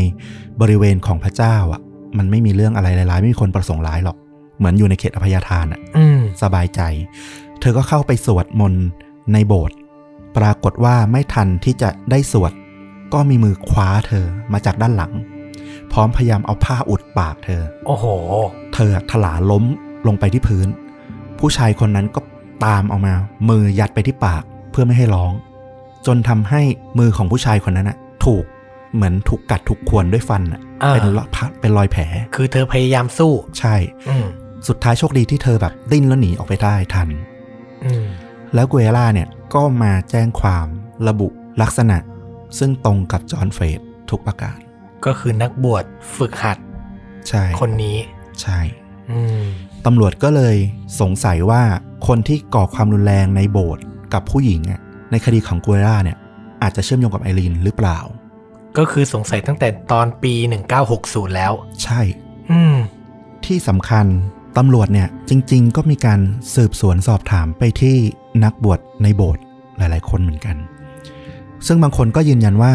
[0.61, 1.81] บริเวณของพระเจ้าอะ
[2.17, 4.17] มันไม่มีเรื่องอะไรร้ายๆไม่มีคนประสงค์ร้ายหรอก
[4.57, 6.81] เหมือนอยู่ในเขตอภัยทานอะอืมสบายใจ
[7.61, 8.85] เธอก็เข้าไปสวดมนต์
[9.33, 9.77] ในโบสถ์
[10.37, 12.51] ปรากฏว่าไม่ทันที่จะได้สวด
[13.13, 15.13] ก็มีมือคว้าเธอมาจากด้านหลัง
[15.91, 18.05] พร้อมพยายามเอาผ้าอุดปากเธอ โอ้โห
[18.73, 19.63] เธอถลาล้ม
[20.07, 20.67] ลงไปที่พื้น
[21.39, 22.21] ผู้ชายคนนั้นก็
[22.65, 23.13] ตามเอามา
[23.49, 25.33] มือยัดไปที่ปากเพื่อไม่ให้ร้อง
[26.05, 26.61] จนทำให้
[26.99, 28.43] มือของผู้ชายคนนั้นนะถูก
[28.93, 31.27] เหมือนถูกกัดถูกข่วนด้วยฟันน่ะอ่าเป็นรอย
[31.61, 32.03] เป็นรอยแผล
[32.35, 33.75] คือเธอพยายามสู้ ใช่
[34.09, 34.25] อืม
[34.67, 37.09] สุดท้ายโชคดีที่เธอแบบดิ้นแล้วหนีออกไปได้ทัน
[37.85, 38.05] อืม
[38.53, 40.67] แล้วกุเอล่าเนี่ยก็มาแจ้งความ
[41.07, 41.27] ระบุ
[41.61, 41.97] ลักษณะ
[42.57, 43.79] ซึ่งตรงกับจอห์นเฟรด
[44.09, 44.57] ทุกประการ
[45.05, 45.83] ก็คือนักบวช
[46.17, 46.57] ฝึกหัด
[47.29, 47.97] ใช่ คนนี้
[48.41, 48.59] ใช่
[49.11, 49.45] อืม
[49.85, 50.55] ตำรวจก็เลย
[51.01, 51.63] สงสัยว่า
[52.07, 53.83] คนที่ก่อความรุนแรงในโบสถ์
[54.13, 54.81] กับผู้หญิงอะ
[55.11, 56.17] ในคดีของกุเอล่าเนี่ย
[56.61, 57.99] อาจจะเชื่อมโยงกับไอรีนหรือเปล่า
[58.77, 60.33] ก็คือสงสัยตั้งแต่ตอนปี
[60.85, 61.51] 1960 แล้ว
[61.83, 62.01] ใช่
[62.51, 62.75] อืม
[63.45, 64.05] ที่สำคัญ
[64.57, 66.19] ตำรวจเนี่ยจริง ๆ ก็มีการ
[66.55, 67.95] สืบสวนสอบถามไปที่
[68.43, 69.43] นักบวชในโบสถ์
[69.77, 70.55] หลาย ๆ คนเหมือนกัน
[71.67, 72.73] ซึ่งบางคนก็ยืนยันว่า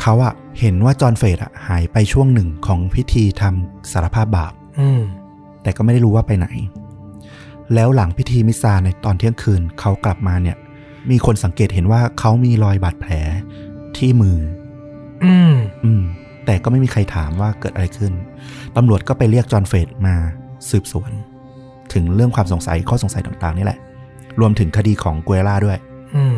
[0.00, 5.00] เขาอะเห็นว่าจอห์นเฟรดอะหายไปช่วงหนึ่งของพิธีทำสารภาพบาปอืม
[5.62, 6.48] แต่ก็ไม่ได้รู้ว่าไปไหน
[7.74, 10.56] แล้วหลังพิธีมิสซาในตอนเที่ยงคืนเขากลับมาเนี่ย
[11.10, 13.12] มีคนสังเกตเห็นว่าเขามีรอยบาดแผล
[13.96, 14.38] ที่มือ
[15.24, 15.54] อืม
[15.84, 16.02] อืม
[16.46, 18.12] แต่ก็ไม่มีใครถามว่าเกิดอะไรขึ้น
[18.76, 20.14] ตำรวจก็ไปเรียกจอห์นเฟรดมา
[20.70, 21.10] สืบสวน
[21.92, 23.78] ถึงเรื่องความสงสัยข้อสงสัยต่างๆนี่แหละ
[24.40, 25.78] รวมถึงคดีของกัวราด้วย
[26.16, 26.36] อืม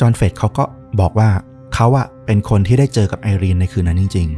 [0.00, 0.64] จอห์นเฟรดเขาก็
[1.00, 1.28] บอกว่า
[1.74, 4.28] เขาอะเป็นคนที่ได้เจอกับไอรีนในคืนนั้นจริง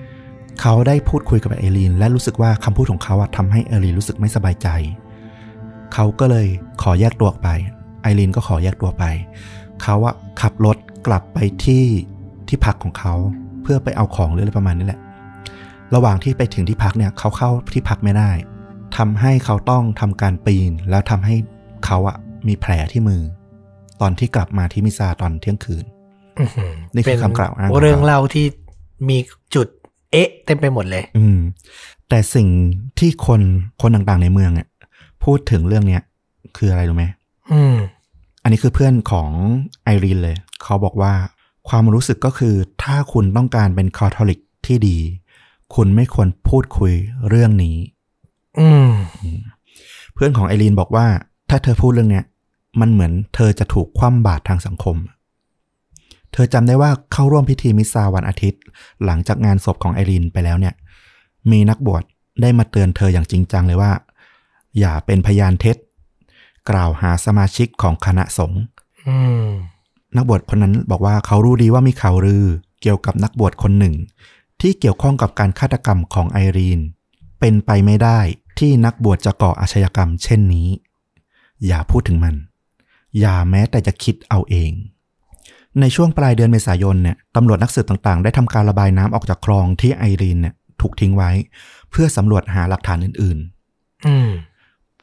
[0.00, 4.68] ๆ เขาได้พูดคุยกับไอรีน และรู้สึกว่าคำพูดของเขาอะทำให้ไอรีนรู้สึกไม่สบายใจ
[5.94, 6.46] เขาก็เลย
[6.82, 7.48] ขอแยกตัวออกไป
[8.02, 9.04] ไอรีนก็ขอแยกตัวไป
[9.82, 10.76] เขาอะขับรถ
[11.06, 11.84] กลับไปที่
[12.48, 13.14] ที่พักของเขา
[13.62, 15.00] เพื่อไปเอาของหรืออะไรประมาณนี้แหละ
[15.94, 18.30] ระหว่างที่ไปถึงที่พักเนี่ยเขาเข้าที่พักไม่ได้
[18.96, 21.34] ทำให้เขาต้องทำการปีน แล้วทำให้
[21.86, 22.16] เขาอะ
[22.48, 23.22] มีแผลที่มือ
[24.00, 25.84] ตอนที่กลับมาที่มิซาตอนเที่ยงคืน
[26.38, 28.46] อื้อหือนี่คือคำกล่าวอ้างของเขาเรื่องเล่าที่
[29.08, 29.18] มี
[29.54, 29.66] จุด
[30.12, 31.38] เอ๊ะเต็มไปหมดเลย อืม
[32.08, 32.48] แต่สิ่ง
[32.98, 33.40] ที่คน
[33.82, 34.68] คนต่างๆในเมืองเนี่ย
[35.24, 36.02] พูดถึงเรื่องเนี้ย
[36.56, 37.04] คืออะไรรู้ไหม
[37.52, 37.76] อืม
[38.42, 39.30] อันนี้คือเพื่อนของ
[39.84, 41.12] ไอรีนเลย เขาบอกว่า
[41.68, 44.98] ความรู้สึกก็คือ ถ้าคุณต้องการเป็นคาทอลิกที่ดี
[45.74, 46.92] คุณไม่ควรพูดคุย
[47.28, 47.76] เรื่องนี้
[48.60, 48.90] อืม
[50.14, 51.06] เพื่อนของไอรีนบอกว่า
[51.50, 52.24] ถ้าเธอพูดเรื่องเนี้ย
[52.80, 54.96] มันเหมือนเธอจะถูกคว่ำบาตรทางสังคม
[56.32, 58.62] เธอจำได้ว่าเข้าร่วมพิธีมิสซาวันอาทิตย์
[59.04, 60.74] หลังจากงานศพของไอรีนไปแล้วเนี่ย
[61.50, 62.02] มีนักบวช
[62.40, 63.92] ได้มาเตือนเธออย่างจริงจังเลยว่า
[64.78, 65.76] อย่าเป็นพยานเท็จ
[66.70, 68.62] กล่าวหาสมาชิกของคณะสงฆ์
[69.08, 69.46] อืม
[70.16, 72.46] นักบวชคนนั้นบอกว่าเขารู้ดีว่ามีข่าวลือ
[72.82, 73.94] เกี่ยวกับนักบวชคนหนึ่ง
[74.60, 76.80] ที่เกี่ยวข้องกับการฆาตกรรมของไอรีน
[77.40, 78.18] เป็นไปไม่ได้
[78.58, 80.68] ที่นักบวชจะก่ออาชญากรรม เช่นนี้
[81.66, 82.34] อย่าพูดถึงมัน
[83.18, 84.72] อย่าแม้แต่จะคิดเอาเอง
[85.80, 91.30] ในช่วงปลายเดือนเมษายนเนี่ยตำรวจนักสืบต่างๆ ได้ทำการระบายน้ำออกจากคลองที่ไอรีนเนี่ยถูกทิ้งไว้
[91.90, 94.28] เพื่อสำรวจหาหลักฐานอื่นๆอืม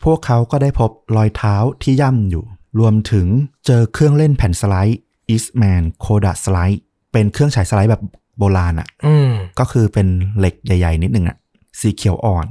[0.05, 2.45] พวกเขาก็ได้พบรอยเท้าที่ย่ำอยู่
[2.79, 3.27] รวมถึง
[3.65, 4.99] เจอเครื่องเล่นแผ่นสไลด์
[5.33, 6.79] Eastman Kodak Slide
[7.11, 8.01] เป็นเครื่องฉายสไลด์แบบ
[8.37, 9.29] โบราณอะ่ะอืม
[9.59, 11.37] ก็คือเป็นเหล็กใหญ่ ๆ นิดหนึ่งอะ่ะ
[11.79, 12.47] สีเขียวอ่อน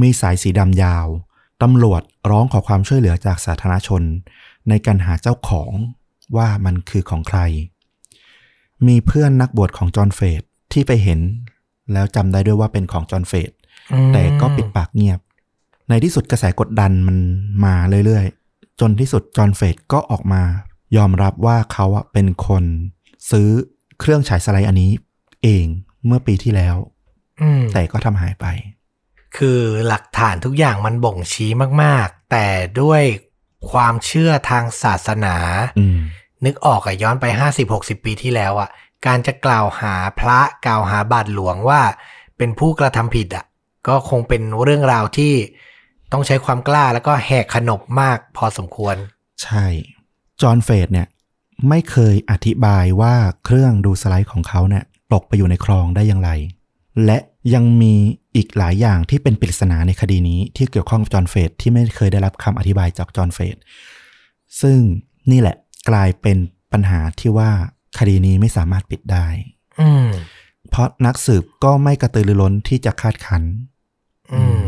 [0.00, 1.06] มีสายสีดำยาว
[1.62, 4.02] ตำรวจร้องขอความช่วยเหลือจากสาธารณชน
[4.68, 5.70] ในการหาเจ้าของ
[6.36, 7.40] ว่ามันคือของใคร
[8.86, 11.20] มีเพื่อนนักบวชของจอห์นเฟดที่ไปเห็น
[11.92, 13.50] แล้วจำได้ด้วยว่าเป็นของจอห์นเฟด
[13.92, 15.20] อืมแต่ก็ปิดปากเงียบ
[15.88, 17.16] ในที่สุดกระแสกดดันมัน
[17.64, 17.74] มา
[18.06, 20.42] เรื่อยๆ จนที่สุดจอห์นเฟดก็ออกมา
[20.96, 22.64] ยอมรับว่าเขาอะเป็นคน
[23.30, 23.48] ซื้อ
[24.00, 24.90] เครื่องฉายสไลด์อันนี้
[25.42, 25.66] เอง
[26.06, 26.76] เมื่อปีที่แล้ว
[27.40, 28.46] อืมแต่ก็ทำหายไป
[29.36, 31.50] คือหลักฐานทุกอย่างมันบ่งชี้
[31.82, 32.46] มาก ๆ แต่
[32.80, 33.02] ด้วย
[33.70, 35.36] ความเชื่อทางศาสนา
[35.78, 35.98] อืม
[36.44, 38.68] นึกออกอะย้อนไปห้าสิบหกสิบปีที่แล้วอะ
[39.06, 41.80] การจะกล่าวหาพระกล่าวหาบาทหลวงว่า
[42.38, 43.44] เป็นผู้กระทำผิดอะ
[43.88, 45.32] ก็คงเป็นเรื่องราวที่
[46.12, 48.96] ต้องใช้ความกล้าแล้วก็แหกขนบมากพอสมควร
[49.42, 49.66] ใช่
[50.40, 51.08] จอห์นเฟดเนี่ย
[51.68, 56.30] ไม่เคยอธิบายว่าเครื่องดูสไลด์ของเขาเนี่ยตกไปอยู่ในคลองได้อย่างไร
[57.04, 57.18] และ
[57.54, 57.94] ยังมี
[58.36, 63.56] อีกหลายอย่างที่เป็นปริศนาในคดีนี้ที่เกี่ยวข้องกับจอห์นเฟดที่ไม่เคยได้รับคำอธิบายจากจอห์นเฟด
[64.60, 64.78] ซึ่ง
[65.30, 65.56] นี่แหละ
[65.88, 66.38] กลายเป็น
[66.72, 67.50] ปัญหาที่ว่า
[67.98, 69.26] คดีนี้ไม่สามารถปิดได้
[69.80, 70.08] อืม
[70.70, 73.42] เพราะนักสืบก็ไม่กระตือรือร้นที่จะคาดคัน
[74.32, 74.66] อืม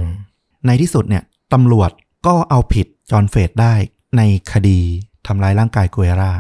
[0.67, 1.91] ในที่สุดเนี่ยตำรวจ
[2.27, 3.75] ก็เอาผิดจอห์นเฟดได้
[4.17, 4.81] ในคดี
[5.27, 6.33] ทำร้ายร่างกายกุเอรา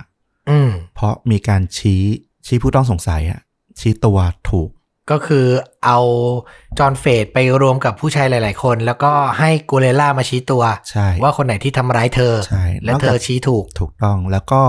[0.50, 2.02] อืมเพราะมีการชี้
[2.46, 3.40] ชี้ผู้ต้องสงสัยอะ
[3.80, 4.18] ชี้ตัว
[4.50, 4.70] ถูก
[5.10, 5.46] ก็คือ
[5.84, 5.98] เอา
[6.78, 14.62] จอห์นเฟดไปรวมกับผู้ชายหลาย ๆ คน แล้วก็ให้กูเลล่ามาชี้ตัวใช่ว่าคนไหนที่ทำร้ายเธอใช่และนอกเธจากอชี้ถูกถูกต้อง แล้วก็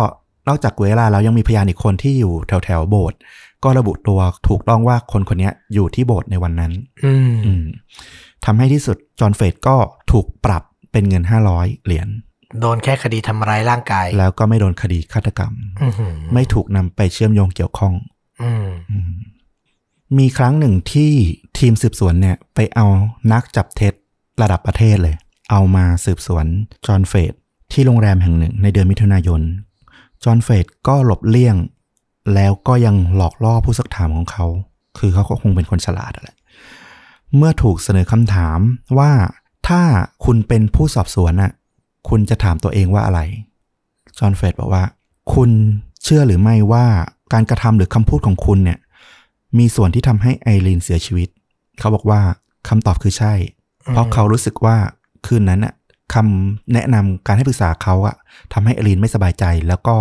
[0.48, 3.20] นอกจากกุเอราแล้วยังมีพยานอีกคนที่อยู่แถวแถวๆโบสถ์
[3.64, 6.72] ก็ระบุตัวถูกต้องว่าคนคนเนี้ยอยู่ที่โบสถ์ในวันนั้น
[7.06, 7.64] อืมอืม
[8.46, 9.76] ทำให้ที่สุดจอห์นเฟดก็
[10.12, 11.24] ถูกปรับเป็นเงิน
[11.54, 12.08] 500 เหรียญ
[12.60, 17.94] โดนแค่คดีทำร้ายร่างกาย แล้วก็ไม่โดนคดีฆาตกรรมอือหือไม่ถูกนำไปเชื่อมโยงเกี่ยวข้อง
[18.42, 19.14] อืมอืม
[20.18, 21.12] มีครั้งหนึ่งที่
[21.60, 22.88] ทีมสืบสวนเนี่ย ไปเอา
[23.32, 23.94] นักจับเท็จ
[24.42, 25.16] ระดับประเทศเลย
[25.52, 26.46] เอามาสืบสวน
[26.86, 27.34] จอห์นเฟด
[27.72, 29.42] ที่โรงแรมแห่งหนึ่งในเดือนมิถุนายน
[30.24, 31.56] จอห์นเฟดก็หลบเลี่ยง
[32.34, 34.46] แล้วก็ยังหลอกล่อผู้สักถามของเขา
[34.98, 36.38] คือเขาก็คงเป็นคนฉลาดอะแหละ
[37.38, 38.60] เมื่อถูกเสนอคำถาม
[39.00, 39.12] ว่า
[39.68, 39.82] ถ้า
[40.26, 41.52] คุณเป็นผู้สอบสวนน่ะ
[42.10, 43.20] คุณจะถามตัวเองว่าอะไร
[44.18, 44.84] จอห์นเฟดบอกว่า
[45.34, 45.50] คุณ
[46.04, 46.86] เชื่อหรือไม่ว่า
[47.34, 48.80] การกระทำหรือคำพูดของคุณเนี่ย
[49.58, 51.30] มีส่วนที่ทำให้ไอรีนเสียชีวิต
[51.80, 52.22] เขาบอกว่า
[52.70, 53.34] คำตอบคือใช่
[53.90, 54.76] เพราะเขารู้สึกว่า
[55.26, 55.74] คืนนั้นน่ะ
[56.14, 58.16] คำแนะนำการให้ปรึกษาเขาอะ
[58.54, 59.96] ทำให้ไอรีนไม่สบายใจ แล้วก็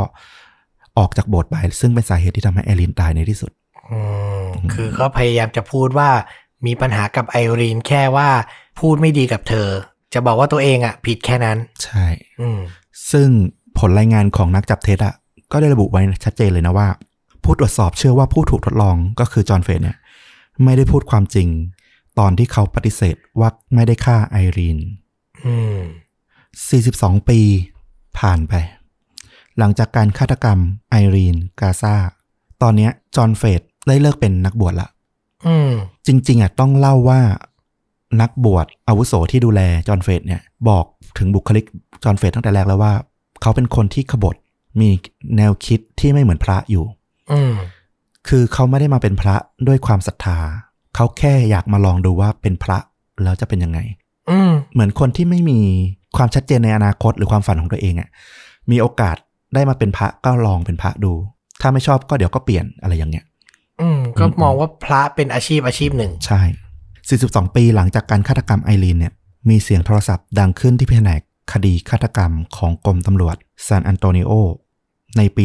[0.98, 3.50] ออกจากโบสถ์ไปซึ่งเป็นสาเหตุที่ทำให้ไอรีนตายในที่สุด
[3.90, 3.98] อื
[4.42, 6.10] มคือเขาพยายามจะพูดว่า
[6.66, 8.28] มีปัญหากับไอรีนแค่ว่า
[8.78, 9.68] พูดไม่ดีกับเธอ
[10.14, 12.06] จะบอกว่าตัวเองอะ ผิดแค่นั้น ใช่
[12.40, 12.58] อืม
[13.12, 13.28] ซึ่ง
[13.78, 15.14] ผลรายงานของนักจับเท็จอะ
[15.52, 16.88] ก็ได้ระบุไว้ชัดเจนเลยนะว่า
[17.44, 19.96] ผู้ตรวจสอบเชื่อว่าผู้ถูกทดลองก็คือจอห์นเฟดเนี่ย
[20.64, 21.48] ไม่ได้พูดความจริง
[22.18, 24.78] ตอนที่เขาปฏิเสธว่าไม่ได้ฆ่าไอรีน
[25.46, 25.78] อืม
[26.36, 27.40] 42 ปี
[28.18, 28.54] ผ่านไป
[29.58, 30.58] หลังจากการฆาตกรรม
[30.90, 31.96] ไอรีนกาซา
[32.62, 34.99] ตอนเนี้ยจอห์นเฟดได้เลิกเป็นนักบวชละอืม
[36.06, 37.20] จริง ๆอะต้องเล่าว่า
[38.20, 40.84] นักบวชอาวุโสที่ดูแลจอห์นเฟดเนี่ยบอก
[41.18, 41.64] ถึงบุคลิก
[42.04, 42.92] จอห์นเฟดตั้งแต่แรกแล้วว่า
[43.42, 44.36] เขาเป็นคนที่ขบฏ
[44.80, 44.88] มี
[45.36, 46.84] แนวคิดที่ไม่เหมือนพระอยู่
[47.32, 47.54] อืม
[48.28, 49.36] คือเขาไม่ได้มาเป็นพระ
[49.68, 50.38] ด้วยความศรัทธา
[50.94, 52.78] เขาแค่อยากมาลองดูว่าเป็นพระ
[53.22, 53.78] แล้วจะเป็นยังไง
[54.30, 55.60] อืมเหมือนคนที่ไม่มี
[56.16, 58.08] ความชัดเจนในอนาคตหรือความฝันของตัวเองอะ่ะ
[58.70, 59.16] มีโอกาส
[59.54, 61.12] ได้มาเป็นพระก็ลองเป็นพระดู
[61.60, 63.24] ถ้าไม่ชอบก็เดี๋ยวก็เปลี่ยนอะไรอย่างเงี้ย
[63.80, 66.40] อืม ก็มองว่าพระเป็นอาชีพอาชีพหนึ่ง ใช่
[66.98, 69.12] 42 ปีหลังจากการฆาตกรรมไอรีนเนี่ย
[69.48, 71.20] มีเสียงโทรศัพท์ดังขึ้นที่แผนก
[71.52, 74.30] คดีฆาตกรรมของกรมตำรวจซานอันโตนิโอ
[75.16, 75.44] ในปี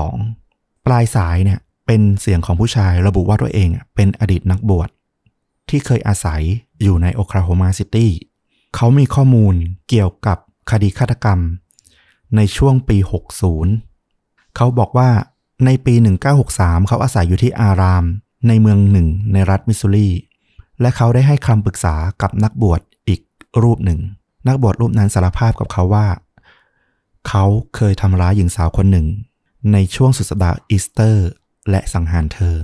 [0.00, 4.88] 2002 ปลายสายเนี่ย เป็นเสียงของผู้ชายระบุว่าตัวเองอะเป็นอดีตนักบวช
[5.68, 6.40] ที่เคยอาศัย
[6.82, 8.12] อยู่ในโอคลาโฮมาซิตี้
[8.74, 9.54] เขามีข้อมูล
[9.88, 10.38] เกี่ยวกับ
[10.70, 11.40] คดีฆาตกรรม
[12.36, 12.98] ในช่วงปี
[13.76, 15.10] 60 เขาบอกว่า
[15.64, 15.94] ในปี
[16.40, 18.04] 1963 เขาอาศัยอยู่ที่อาราม
[18.48, 20.08] ในเมืองหนึ่งในรัฐมิสซูรี
[20.80, 23.20] และเขาได้ให้คำปรึกษากับนักบวชอีก
[23.62, 24.00] รูปหนึ่ง
[24.48, 26.06] นักบวชรูปนั้นสารภาพกับเขาว่า
[27.28, 27.44] เขา
[27.76, 29.06] เคยทำร้ายหญิงสาวคนหนึ่ง
[29.72, 31.28] ในช่วงสุดสัปดาห์อีสเตอร์
[31.70, 32.56] และสังหารเธอ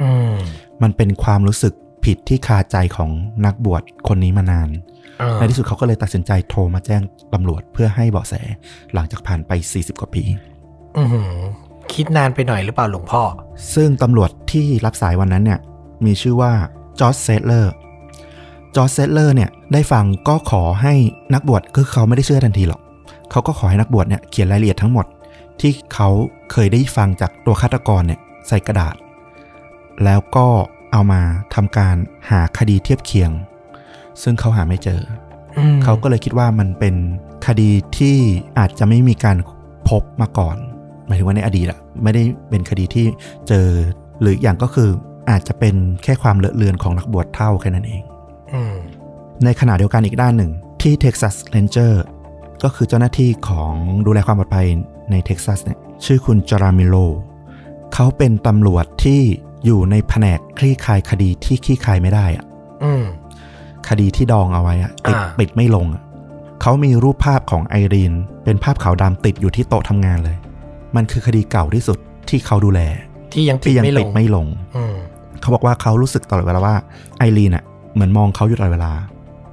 [0.00, 0.34] อืม
[0.82, 1.74] มันเป็นความรู้สึก
[2.04, 3.10] ผิดที่คาใจของ
[3.44, 4.68] นักบวชคนนี้มานาน
[5.20, 8.34] อ่าในที่สุดเขาก็เลยตัดสินใจโทรมาแจ้งตำรวจเพื่อให้เบาะแส
[8.94, 10.24] หลังจากผ่านไป 40 กว่าปี
[10.98, 11.30] อือหือ
[11.94, 13.22] คิดนานไปหน่อยหรือเปล่าหลวงพ่อ
[13.74, 15.60] ซึ่งตำรวจที่รับสายวันนั้นเนี่ย
[16.04, 16.52] มีชื่อว่า
[17.00, 17.72] จอร์จเซตเลอร์
[18.74, 20.94] จอร์จเซตเลอร์เนี่ยได้ฟังก็ขอให้
[21.34, 22.80] นักบวชคือเขาไม่ได้เชื่อทันทีหรอก
[23.30, 25.06] เขาก็ขอให้นักบวชเนี่ยเขียนรายละเอียดทั้งหมด
[25.60, 26.08] ที่เขา
[26.52, 28.94] เคยได้ฟังจากตัวฆาตกรเนี่ยใส่กระดาษ
[30.04, 30.46] แล้วก็
[30.92, 31.22] เอามา
[31.54, 31.96] ทำการ
[32.30, 33.30] หาคดีเทียบเคียง
[34.22, 35.00] ซึ่งเขาหาไม่เจอ
[35.58, 36.94] อืมเขาก็เลยคิดว่ามันเป็น
[37.46, 38.16] คดีที่
[38.58, 39.36] อาจจะไม่มีการ
[39.88, 40.56] พบมาก่อน
[41.06, 43.06] หมายถึงว่าในอดีตอะไม่ได้เป็นคดีที่
[43.48, 43.66] เจอ
[44.20, 44.90] หรืออย่างก็คือ
[45.30, 48.02] อาจจะเป็นแค่ความเลอะเลือนของนักบวชเท่าแค่นั้นเอง
[48.52, 48.74] อืม
[49.44, 52.02] ในขณะเดียวกันอีกด้านหนึ่ง ที่เท็กซัสเ a นเจอร์
[52.62, 53.72] ก็คือเจ้าหน้าที่ของ
[54.06, 54.66] ดูแลความปลอดภัย
[55.10, 56.96] ในเท็กซัสเนี่ยชื่อคุณจารามิโล
[57.94, 59.20] เขาเป็นตำรวจที่
[59.64, 62.44] อยู่ในแผนกคลี่คลายคดีที่คลี่คลายไม่ได้อะ
[62.84, 63.04] อืม
[63.88, 66.02] คดีที่ดองเอาไว้อะติดอ่าปิดไม่ลงอะ
[66.60, 68.12] เขามีรูปภาพของไอรีน
[68.44, 70.36] เป็นภาพขาวดำติดอยู่ที่โต๊ะทำงานเลย
[70.96, 72.80] มันคือคดีเก่าที่สุดที่เขาดูแล
[73.32, 74.94] ที่ยังปิที่ดยังไม่ลปิดงไม่ลงอืม
[75.40, 76.76] เขาบอกว่าเขารู้สึกตลอดเวลาว่า
[77.18, 77.64] ไอรีนอะ
[77.94, 78.92] เหมือนมองเขาอยู่ตลอดเวลา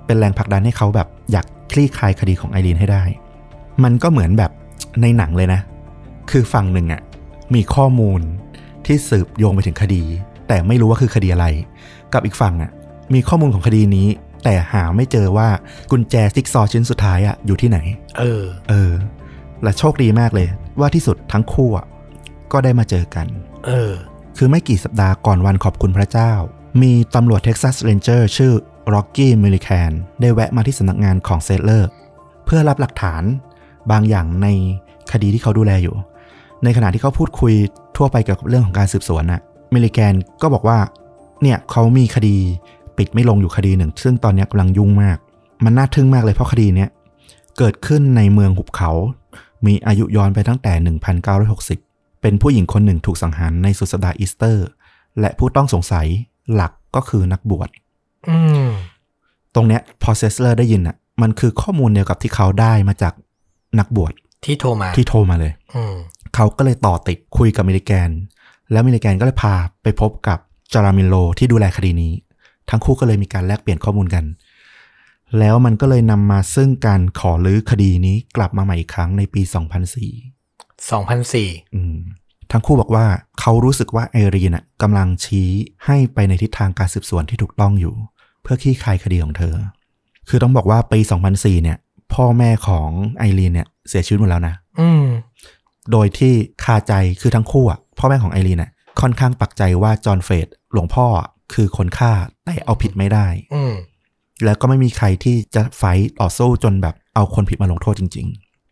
[0.05, 3.03] เป็นแรงผลักดันให้เขาแบบอยากคลี่คลายคดีของไอรีนให้ได้
[3.83, 4.51] มันก็เหมือนแบบ
[5.01, 5.61] ในหนังเลยนะ
[6.31, 7.01] คือฝั่งหนึ่งอะ
[7.55, 8.21] มีข้อมูล
[8.85, 10.03] ที่สืบโยงไปถึงคดี
[10.47, 11.45] แต่ไม่รู้ว่าคือคดีอะไร
[12.13, 12.71] กับอีกฝั่งอะ
[13.13, 14.07] มีข้อมูลของคดีนี้
[14.43, 15.47] แต่หาไม่เจอว่า
[15.91, 17.79] กุญแจจิ๊กซอว์ชิ้นสุดท้ายอะอยู่ที่ไหน
[18.19, 18.91] เออ เออ
[19.63, 20.47] และโชคดีมากเลย
[20.81, 21.85] ว่าที่สุดทั้งคู่อะ
[22.51, 23.27] ก็ได้มาเจอกัน
[23.65, 23.93] เออ
[24.37, 26.31] คือไม่กี่สัปดาห์ก่อนวันขอบคุณพระเจ้า
[26.81, 28.53] มีตำรวจเท็กซัสเรนเจอร์ชื่อ
[28.93, 31.89] ร็อกกี้มิลิแกนได้แวะมาที่สำนักงานของเซตเลอร์
[32.45, 33.23] เพื่อรับหลักฐาน
[33.91, 34.47] บางอย่างใน
[35.11, 35.95] คดีที่เขาดูแลอยู่
[36.63, 37.53] ในขณะที่เขาพูดคุย
[37.97, 39.41] ทั่วไปเกี่ยวกับเรื่องของการสืบสวนน่ะ
[39.73, 40.79] มิลิแกนก็บอกว่า
[41.41, 42.35] เนี่ยเขามีคดี
[42.97, 45.17] ปิดไม่ลงอยู่คดีหนึ่ง ซึ่งตอนนี้กำลังยุ่งมาก
[45.63, 46.89] มันน่าทึ่งมากเลยเพราะคดีเนี้ย
[47.57, 48.91] เกิดขึ้นในเมืองหุบเขา
[49.65, 50.73] มีอายุย้อนไปตั้งแต่
[51.47, 54.67] 1960 เป็นผู้หญิงคนหนึ่งถูกสังหารในสุดสัปดาห์อีสเตอร์
[55.19, 56.07] และผู้ต้องสงสัย
[56.53, 57.69] หลักก็คือนักบวช
[58.29, 58.67] อืม
[59.55, 63.13] ตรงเนี้ยพอเซตเลอร์ได้ยินอะ มันคือข้อมูลเดียวกับที่เขาได้มาจาก
[63.79, 64.13] นักบวช
[64.45, 65.93] ที่โทรมาที่โทรมาเลยอืม
[66.35, 68.09] เขาก็เลยต่อติดคุยกับมิลิแกน
[68.71, 69.53] แล้วมิลิแกนก็เลยพา
[69.83, 70.39] ไปพบกับ
[70.73, 72.13] จารามิโลที่ดูแลคดีนี้
[72.69, 74.23] ทั้งคู่ก็เลยมีการแลกเปลี่ยนข้อมูลกัน
[75.39, 81.97] แล้วมันก็เลยนำมาซึ่งการขอรื้อคดีนี้กลับมาใหม่อีกครั้งในปี 2004สองพันสี่อืม
[82.51, 83.05] ทั้งคู่บอกว่า
[83.39, 85.49] เขารู้สึกว่าไอรีนน่ะกำลังชี้
[85.85, 87.95] ให้ไปในทิศทางการสืบสวนที่ถูกต้องอยู่
[88.41, 89.55] เพื่อคลี่คลายคดีของเธอ
[90.29, 90.99] คือต้องบอกว่าปี
[91.31, 91.77] 2004 เนี่ย
[92.13, 95.03] พ่อแม่ของไอรีนเนี่ยเสียชีวิตหมดแล้วนะ อืม
[95.91, 98.71] โดยที่คาใจคือทั้งคู่อะพ่อแม่ของไอรีนน่ะ
[99.01, 102.11] ค่อนข้างปักใจว่าจอห์นเฟรดหลวงพ่ออะคือคนฆ่า
[102.45, 103.73] แต่เอาผิดไม่ได้ อืม
[104.45, 108.27] แล้วก็ไม่มีใครที่จะ fight ต่อสู้จนแบบเอาคนผิดมาลงโทษจริง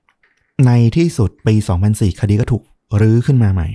[0.10, 1.56] ๆ ในที่สุดปี
[1.88, 2.64] 2004 คดีก็ถูก
[3.02, 3.68] รื้อขึ้นมาใหม่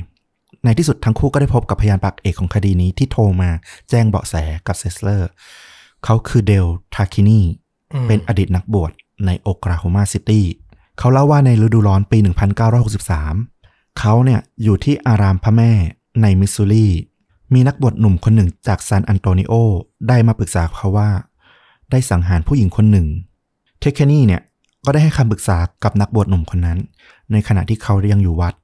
[0.65, 3.51] ในที่สุดทั้งคู่ก็ได้พบกับพยานปากเอกของคดีนี้ที่โทรมา
[3.91, 4.35] แจ้งเบาะแส
[4.67, 5.29] กับเซตเลอร์
[6.05, 7.41] เขาคือเดลทาคินี
[7.93, 8.93] อืมเป็นอดีตนักบวช
[9.27, 10.47] ในโอคลาโฮมาซิตี้
[10.99, 12.19] เขาเล่าว่าในฤดูร้อนปี
[12.89, 15.73] 1963 เขาเนี่ยอยู่ที่อารามพระแม่
[16.23, 16.89] ในมิสซูรี
[17.55, 19.53] มีนักบวชหนุ่มคนหนึ่งจากซานอันโตนิโอ
[20.09, 21.11] ได้มาปรึกษาเขาว่า
[21.93, 23.07] ได้สังหารผู้หญิงคนหนึ่ง
[23.81, 24.43] เทคเคนี่เนี่ย
[24.85, 26.79] ก็ได้ให้คำปรึกษากับนักบวชหนุ่มคนนั้น
[27.33, 28.55] ในขณะที่เขายังอยู่วัด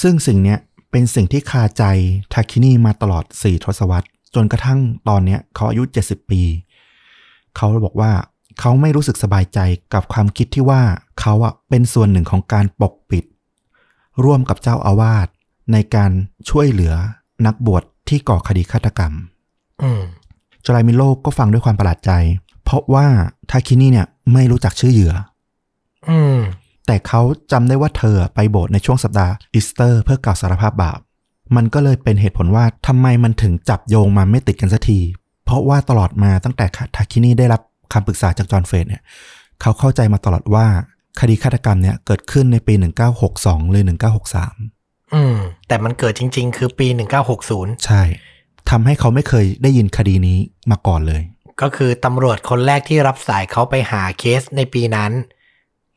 [0.00, 0.58] ซึ่งสิ่งเนี้ย
[0.90, 1.84] เป็นสิ่งที่คาใจ
[2.32, 6.42] ทาคินี่มาตลอด 4 ทศวรรษ จนกระทั่งตอนเนี้ยเขาอายุ 70 ปี
[7.56, 8.12] เขาบอกว่า
[8.60, 9.58] เขาไม่รู้สึกสบายใจ
[9.94, 10.82] กับความคิดที่ว่า
[11.20, 13.24] เขาอะเป็นส่วนหนึ่งของการปกปิด
[14.24, 15.28] ร่วมกับเจ้าอาวาส
[15.72, 16.10] ในการ
[16.50, 16.94] ช่วยเหลือ
[17.46, 19.12] นักบวชที่ก่อคดีฆาตกรรม
[19.82, 20.02] อืม
[20.64, 22.12] จารามิโลก็ฟังด้วยความประหลาดใจ
[22.68, 23.06] เพราะว่า
[23.50, 25.14] ทาคินี่เนี่ยไม่รู้จักชื่อเหยื่อ
[26.08, 26.38] อืม
[26.86, 27.20] แต่เขา
[27.52, 30.98] จำได้ว่าเธอไปโบสถ์ในช่วงสัปดาห์อีสเตอร์ เพื่อกล่าวสารภาพบาป
[31.56, 34.98] มันก็เลยเป็นเหตุผลว่าทำไมมันถึงจับโยงมาไม่ติดกันสักที
[35.44, 36.66] เพราะว่าตลอดมาตั้งแต่
[36.96, 37.60] ทาคินี่ได้รับ
[37.92, 39.02] คำปรึกษาจากจอห์นเฟรดเนี่ย
[39.60, 40.66] เขาเข้าใจมาตลอดว่า
[41.20, 42.74] คดีฆาตกรรมเนี่ยเกิดขึ้นในปี
[43.22, 43.84] 1962 หรือ
[44.48, 45.36] 1963 อืม
[45.68, 48.02] แต่มันเกิดจริง ๆ คือปีหนึ่งเก้าหกศูนย์ใช่
[48.70, 50.38] ทำให้เขาไม่เคยได้ยินคดีนี้
[50.70, 51.22] มาก่อนเลย
[51.62, 55.12] ก็คือตำรวจคนแรกที่รับสายเขาไปหาเคสในปีนั้น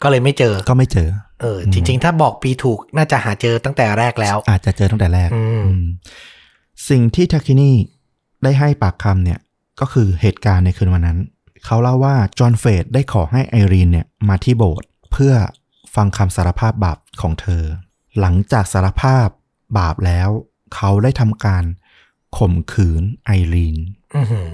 [0.02, 1.10] ก็เลยไม่เจอ ก็ไม่เจอ
[1.42, 5.86] เออ จริง ๆ ถ้าบอกปีถูกน่าจะหาเจอตั้งแต่แรกแล้ว อาจจะเจอตั้งแต่แรกอืมอืม
[6.90, 7.76] สิ่งที่ทาคินี่
[8.44, 9.40] ได้ให้ปากคำเนี่ย
[9.80, 11.20] ก็คือเหตุการณ์ในคืนวันนั้น
[11.66, 15.34] เขาเล่าว่าจอห์นเฟรดได้ขอให้ไอรีนเนี่ยมาที่โบสถ์เพื่อ
[15.96, 17.64] ฟังคำสารภาพบาปของเธอ
[18.20, 19.28] หลังจากสารภาพ
[19.78, 20.30] บาปแล้ว
[20.76, 21.64] เขาได้ทำการ
[22.38, 23.78] ข่มขืนไอรีน
[24.16, 24.50] อือหือ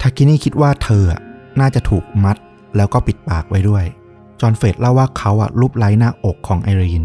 [0.00, 1.20] ทากินี่คิดว่าเธออะ
[1.60, 2.36] น่าจะถูกมัด
[2.76, 3.84] แล้วก็ปิดปากไว้ด้วย
[4.40, 7.04] จอห์นเฟรดเล่าว่าเขาอะรูปไล้หน้าอกของไอรีน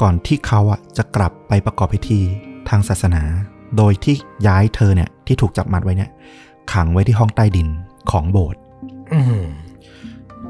[0.00, 2.20] ก่อนที่เขาอะจะกลับไปประกอบพิธี
[2.68, 3.22] ทางศาสนา
[3.76, 4.14] โดยที่
[4.46, 6.10] ย้ายเธอเนี่ยที่ถูกจับมัดไว้เนี่ย
[6.72, 7.68] ขังไว้ที่ห้องใต้ดิน
[8.10, 8.60] ของโบสถ์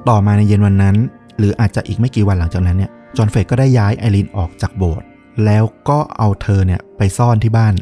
[0.09, 0.97] ต่อมาในเย็นวันนั้น
[1.39, 5.07] หรืออาจจะอีกไม่กี่วันหลังจากนั้นเนี่ย จอห์นเฟรดก็ได้ย้ายไอรีนออกจากโบสถ์
[5.45, 7.75] แล้วก็เอาเธอเนี่ยไปซ่อนที่บ้าน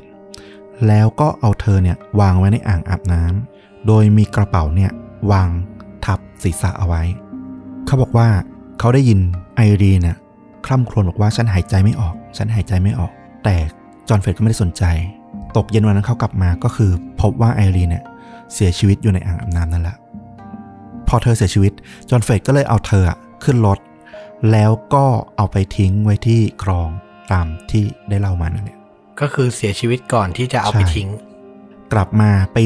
[0.86, 3.51] แล้วก็เอาเธอเนี่ยวางไว้ในอ่างอาบน้ำ
[3.86, 4.92] โดยมีกระเป๋าเนี่ย
[5.30, 5.48] วาง
[6.04, 7.02] ทับศีรษะเอาไว้
[7.86, 8.28] เขาบอกว่า
[8.78, 9.20] เขาได้ยิน
[9.56, 10.16] ไอรีนน่ะ
[10.66, 13.12] คร่ำครวญบอกว่าฉันหายใจไม่ออก ฉันหายใจไม่ออก
[13.44, 13.56] แต่
[14.08, 14.84] จอห์นเฟรดก็ไม่ได้สนใจ
[15.56, 18.04] ตกเย็นวันนั้นเขากลับมาก็คือ พบว่าไอรีนเนี่ย
[18.54, 19.96] เสียชีวิตอยู่ในอ่างอาบน้ำนั่นแหละ
[21.08, 21.72] พอเธอเสียชีวิต
[22.10, 23.78] จอห์นเฟรดก็เลยเอาเธออะขึ้นรถ
[24.52, 25.06] แล้วก็
[25.36, 26.88] เอาไปทิ้งไว้ที่คลอง
[27.32, 28.78] ตามที่ได้เล่ามานั่นแหละ
[29.20, 31.08] ก็คือเสียชีวิตก่อนที่จะเอาไปใช่ทิ้ง
[31.92, 32.64] กลับมาปี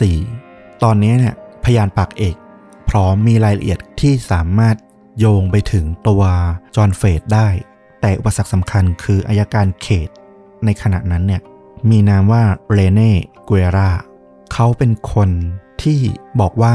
[0.00, 0.45] 2004
[0.82, 2.36] ตอนนี้เนี่ยพยานปากเอก
[2.90, 4.76] พร้อมมีรายละเอียดที่สามารถ
[5.18, 6.22] โยงไปถึงตัว
[6.76, 7.48] จอห์นเฟรดได้
[8.00, 10.08] แต่อุปสรรคสำคัญคืออายการเขต
[10.64, 11.42] ในขณะนั้นเนี่ย
[11.90, 13.12] มีนามว่าเรเน่
[13.46, 13.90] เกวรา
[14.52, 15.30] เขาเป็นคน
[15.82, 16.00] ที่
[16.40, 16.74] บอกว่า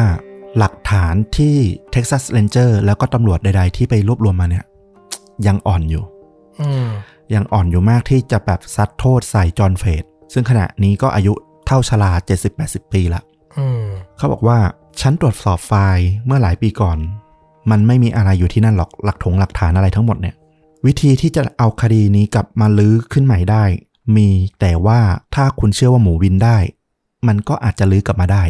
[0.58, 1.56] หลักฐานที่
[1.94, 4.66] Texas Ranger แล้วก็ตำรวจใด ๆ ที่ไปรวบรวมมาเนี่ย
[5.48, 6.04] ยังอ่อนอยู่
[6.60, 6.88] อืม
[7.34, 11.34] ยังอ่อนอยู่มากที่จะแบบซัดโทษใส่จอห์นเฟดซึ่งขณะนี้ก็อายุ
[11.66, 12.12] เท่าชลา
[12.52, 13.31] 70-80 ปีละอืม
[14.18, 14.58] เขาบอกว่า
[15.02, 16.98] ฉันตรวจสอบไฟล์เมื่อหลายปีก่อน
[17.72, 20.36] มันไม่มีอะไรอยู่ที่นั่นหรอกหลักถงหลักฐานอะไรทั้งหมดเนี่ย
[20.86, 23.64] วิธีที่จะเอาคดีนี้กลับมาลื้อขึ้นใหม่ได้
[24.16, 24.30] มี
[24.60, 25.00] แต่ว่า
[25.36, 26.58] ถ้าคุณเชื่อว่าหมูวินได้
[27.28, 28.44] มันก็อาจจะลื้อกลับมาได้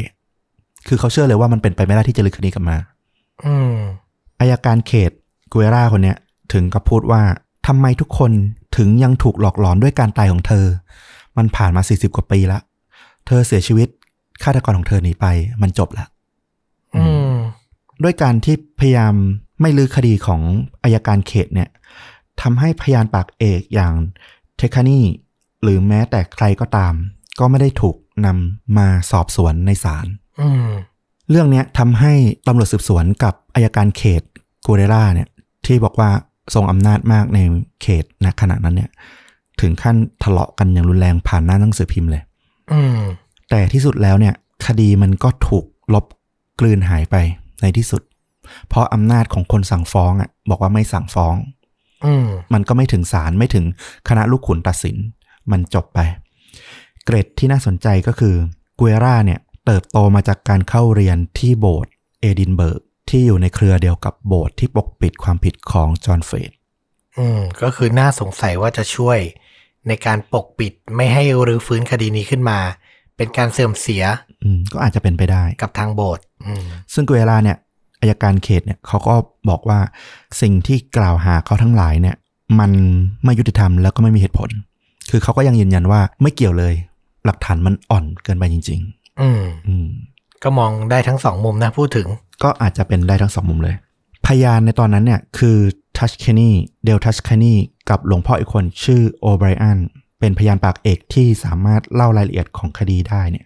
[0.88, 2.78] คือเขาเชื่อเลยว่ามันเป็นไปไม่ได้ที่จะลื้อคดีกลับมา
[3.45, 3.76] อืม
[4.39, 5.12] อายการเขต
[5.52, 6.18] กุเอราคนเนี้ย
[6.54, 7.22] ถึงกับพูดว่า
[7.68, 8.32] ทำไมทุกคน
[8.78, 10.66] ถึงยังถูกหลอกหลอนด้วยการตายของเธอ
[11.38, 12.60] มันผ่านมา 40 กว่าปีละ
[13.28, 13.88] เธอเสียชีวิต
[14.44, 15.26] ฆาตกรของเธอหนีไป
[15.62, 16.06] มันจบละ
[16.96, 17.34] อืม
[18.04, 19.14] ด้วยการที่พยายาม
[19.62, 20.42] ไม่ลือคดีของ
[20.84, 21.70] อายการเขตเนี่ย
[22.42, 23.94] ทำให้พยานปากเอกอย่าง
[24.58, 25.02] เทคานี
[25.64, 26.94] หรือแม้แต่ใครก็ตาม
[27.39, 30.08] ก็ไม่ได้ถูกนำมาสอบสวนในศาล
[30.42, 30.68] อืม
[31.30, 32.14] เรื่องเนี้ยทำให้
[32.48, 34.22] ตำรวจสืบสวนกับอายการเขต
[34.66, 35.30] กูเรราเนี่ย
[35.66, 36.10] ที่บอกว่า
[36.54, 37.39] ทรงอำนาจมากใน
[37.82, 38.89] เขตณขณะนั้นเนี่ย
[39.62, 42.24] ถึงขั้นทะเลาะกันอย่างรุนแรงผ่านหน้าหนังสือพิมพ์เลย
[42.72, 42.98] อืม
[43.52, 44.36] แต่ที่สุดแล้วเนี่ย
[44.66, 46.06] คดีมันก็ถูกลบ
[46.60, 47.16] กลืนหายไป
[47.62, 48.02] ในที่สุด
[48.68, 51.36] เพราะอำนาจของคนสั่งฟ้องอะ บอกว่าไม่สั่งฟ้อง
[52.06, 53.66] อืมมันก็ไม่ถึงศาลไม่ถึง
[54.08, 54.97] คณะลูกขุนตัดสิน
[55.52, 55.99] มันจบไป
[57.06, 58.36] เกรดที่น่าสนใจก็คือ
[58.80, 61.91] กุเอราเนี่ย เติบโตมาจากการเข้าเรียนที่โบสถ์
[62.22, 66.52] เอดินเบิร์กที่อยู่ในเครือเดียวกับโบสถ์ที่ปกปิดความผิดของจอห์นเฟด
[67.18, 69.20] อืม ก็คือน่าสงสัยว่าจะช่วย
[69.88, 72.60] ในการปกปิดไม่ให้รื้อฟื้นคดีนี้ขึ้นมา
[73.22, 74.03] เป็นการเสื่อมเสีย
[74.43, 76.63] อืมก็อาจจะเป็นไปได้กับทางโบสถ์อืม
[76.93, 77.57] ซึ่งกุเอราเนี่ย
[78.01, 79.15] อายการเขตเนี่ยเขาก็
[79.49, 79.80] บอกว่า
[80.41, 82.15] สิ่งที่กล่าวหาเขาทั้งหลายเนี่ย
[82.59, 82.72] มัน
[83.24, 84.49] ไม่ยุติธรรมแล้วก็ไม่มีเหตุผล
[85.09, 86.74] คือเขาก็ยังยืนยันว่าไม่เกี่ยวเลย
[87.26, 88.80] หลักฐานมันอ่อนเกินไปจริง
[89.22, 89.88] อืมๆอืม
[90.43, 92.07] ก็มองได้ทั้งสองมุมนะพูดถึง
[92.43, 93.76] ก็อาจจะเป็นได้ทั้งสองมุมเลย
[94.26, 95.57] พยานในตอนนั้นเนี่ยคือ
[95.97, 96.51] ทัชแคนนี
[96.84, 97.55] เดลทัชแคนนี
[97.89, 99.80] กับหลวงพ่ออีกคนชื่อโอไบรอัน
[100.22, 103.45] เป็นพยานปากเอกที่สามารถเล่ารายละเอียดของคดีได้เนี่ย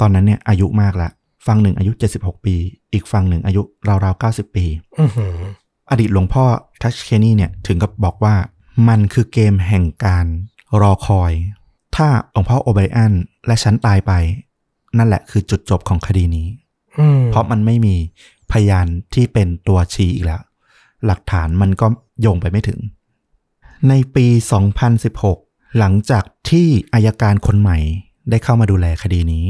[0.00, 1.10] ตอนนั้นเนี่ยอายุมากละ
[1.46, 2.54] ฝั่งหนึ่งอายุ 76 ปี
[2.92, 4.66] อีกฝั่งหนึ่งอายุราวๆ 90 ปี
[5.00, 5.36] อือหือ
[5.90, 6.44] อดีตหลวงพ่อ
[6.82, 8.34] ทัชแคนนีเนี่ยถึงกับบอกว่า
[8.88, 10.26] มันคือเกมแห่งการ
[10.80, 11.32] รอคอย
[11.96, 13.12] ถ้าหลวงพ่อโอไบรอัน
[13.46, 14.12] และฉันตายไป
[14.98, 16.48] นั่นแหละคือจุดจบของคดีนี้
[17.00, 17.94] อืมเพราะมันไม่มี
[18.52, 20.42] พยานที่เป็นตัวชี้อีกแล้ว
[21.06, 21.86] หลักฐานมันก็
[22.20, 22.78] โยงไปไม่ถึง
[23.88, 24.26] ในปี
[24.92, 25.45] 2016
[25.78, 27.78] หลังจากที่อายการคนใหม่
[28.30, 29.46] ได้เข้ามาดูแลคดีนี้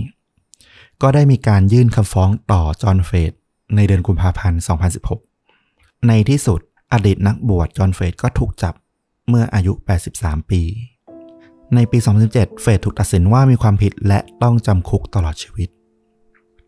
[1.02, 3.32] ก็ได้มีการยื่นคำฟ้องต่อจอห์นเฟด
[3.76, 4.60] ในเดือนกุมภาพันธ์
[5.34, 6.60] 2016 ในที่สุด
[6.92, 8.74] อดีตนักบวชจอห์นเฟดก็ถูกจับ
[9.28, 9.72] เมื่ออายุ
[10.12, 10.62] 83 ปี
[11.74, 11.98] ในปี
[12.30, 15.68] 2017 เฟดถูกตัดสินว่ามีความผิดและต้องจำคุกตลอดชีวิต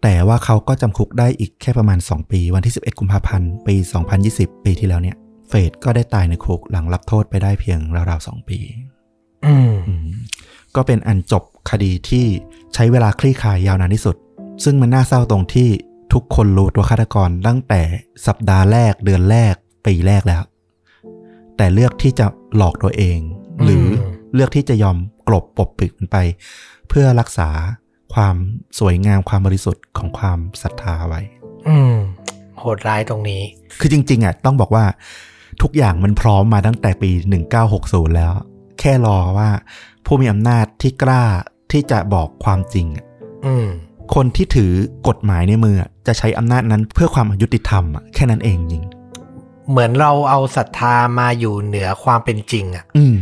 [0.03, 3.77] แต่ว่าเขาก็จำคุกได้อีกแค่ประมาณ 2 ปี วันที่ 11 กุมภาพันธ์ ปี
[4.21, 5.17] 2020 ปีที่แล้วเนี่ย
[5.49, 7.79] เฟดก็ได้ตายในคุกหลังรับโทษไปได้เพียง
[8.11, 8.98] ราวๆ 2 ปีอืมอืม
[10.77, 12.27] ก็เป็นอันจบคดีที่
[12.75, 14.17] ใช้เวลาคลี่คลายยาวนานที่สุด
[14.65, 15.69] ซึ่งมันน่าเศร้าตรงที่
[16.13, 17.83] ทุกคนรู้ตัวฆาตกรตั้งแต่
[18.27, 19.55] สัปดาห์แรกเดือนแรก
[19.87, 20.43] ปีแรกแล้ว
[21.57, 22.27] แต่เลือกที่จะ
[22.57, 23.19] หลอกตัวเอง
[23.65, 23.87] หรือ
[24.35, 24.97] เลือกที่จะยอม
[25.29, 26.17] กลบปกปิดมันไป
[26.89, 27.49] เพื่อรักษา
[28.15, 28.37] ความ
[28.79, 31.21] สวยงามความบริสุทธิ์ของความศรัทธาไว้
[31.69, 31.95] อืม
[32.59, 33.43] โหดร้ายตรงนี้
[33.81, 34.85] คือจริง ๆอะต้องบอกว่า
[35.63, 37.11] ทุกอย่างมันพร้อมมาตั้งแต่ปี
[37.63, 38.33] 1960 แล้ว
[38.81, 39.51] แค่รอว่า
[40.07, 41.25] ผู้มีอำนาจที่กล้า
[41.73, 43.05] ที่จะบอกความจริงอะ
[43.47, 43.69] อืม
[44.15, 44.73] คนที่ถือ
[45.09, 48.85] กฎหมายในมืออะจะใช้อำนาจนั้นเพื่อความยุติธรรมอะแค่นั้นเองจริง
[49.71, 53.17] เหมือนเราเอาศรัทธามาอยู่เหนือความเป็นจริงอะ่ะอืม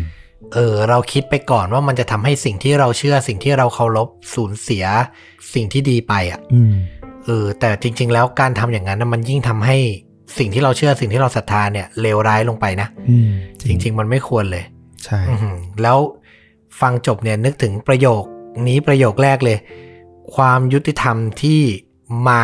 [0.54, 4.84] เออ เราคิดไปก่อนว่ามันจะทำให้สิ่งที่เราเชื่อสิ่งที่เราเคารพสูญเสีย
[5.54, 6.74] สิ่งที่ดีไปอะ่ะอืม
[7.24, 9.76] เออ แต่จริง ๆ แล้วการทำอย่างนั้นน่ะมันยิ่งทำให้
[10.38, 13.30] สิ่งที่เราเชื่อสิ่งที่เราศรัทธาเนี่ยเลวร้ายลงไปนะอืม
[13.68, 14.64] จริง ๆ มันไม่ควรเลย
[15.07, 15.98] ใช่อือหือแล้ว
[16.80, 18.22] ฟังจบเนี่ยนึกถึงประโยค
[18.68, 19.59] นี้ประโยคแรกเลย
[20.34, 21.61] ความยุติธรรมที่
[22.28, 22.42] มา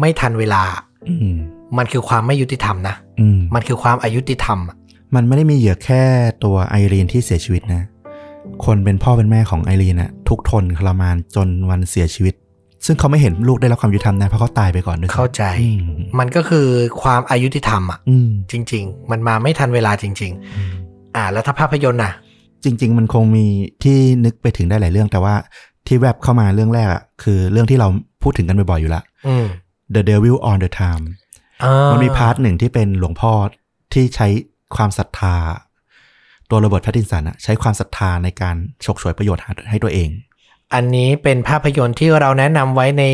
[0.00, 0.62] ไม่ทันเวลา
[1.08, 1.36] อืม
[1.78, 4.76] มันคือความไม่ยุติธรรมนะอืมมันคือความอายุติธรรมอะ
[5.14, 6.02] มันไม่ได้มีเหยื่อแค่
[6.44, 7.82] ตัวไอรีนที่เสียชีวิตนะ
[8.64, 12.34] คนเป็นพ่อเป็นแม่ของไอรีนน่ะทุกข์ทนทรมานจนวันเสียชีวิต
[12.86, 15.82] ซึ่งเขาไม่เห็นลูกได้รับความยุติธรรมนะเพราะเขาตายไปก่อนด้วยซ้ำเข้าใจอืม
[16.18, 16.66] มันก็คือ
[17.02, 20.32] ความอายุติธรรมอะอืมจริง ๆ มันมาไม่ทันเวลาจริง
[20.64, 22.12] ๆ อ่าแล้วถ้าภาพยนตร์น่ะ
[22.64, 23.46] จริง ๆ มันคงมี
[23.82, 25.34] ที่นึกไปถึงได้หลายเรื่อง แต่ว่า
[25.86, 27.88] ที่แวบเข้ามาเรื่องแรกอะคือเรื่องที่เรา
[28.22, 29.46] พูดถึงกันบ่อยๆอยู่ละอืม
[29.94, 31.04] The Devil All the Time
[31.64, 33.32] อ่ามันมี part หนึ่งที่เป็นหลวงพ่อ
[33.92, 34.26] ที่ใช้
[34.76, 35.36] ความศรัทธา
[36.50, 40.10] ตัวโรเบิร์ตแพตตินสันอะใช้ความศรัทธาในการฉกฉวยประโยชน์หาให้ตัวเอง
[40.74, 43.04] อันนี้เป็นภาพยนตร์ที่เราแนะนำไว้ใน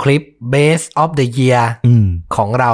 [0.00, 0.22] คลิป
[0.52, 2.72] Base of the Year อืมของเรา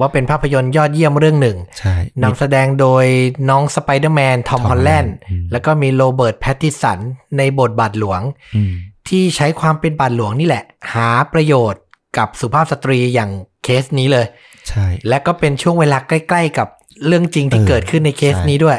[0.00, 3.04] ว่าเป็นภาพยนตร์ยอดเยี่ยมเรื่องหนึ่งใช่นำแสดงโดย
[3.50, 6.98] น้องสไปเดอร์แมนทอม Tom ฮอลแลนด์ Holland อืมแล้วก็มีโรเบิร์ตแพตตินสัน
[7.38, 8.20] ในบทบาทหลวง
[8.56, 8.72] อืม
[9.08, 11.82] ที่ใช้ความเป็นบาทหลวงนี่แหละ หาประโยชน์
[12.18, 13.30] กับสุภาพสตรีอย่าง
[13.64, 14.26] เคสนี้เลย
[14.68, 16.68] ใช่ และก็เป็นช่วงเวลาใกล้ ๆ กับ
[17.06, 18.78] เรื่องจริงที่เออเกิดขึ้นในเคสใช่นี้ด้วย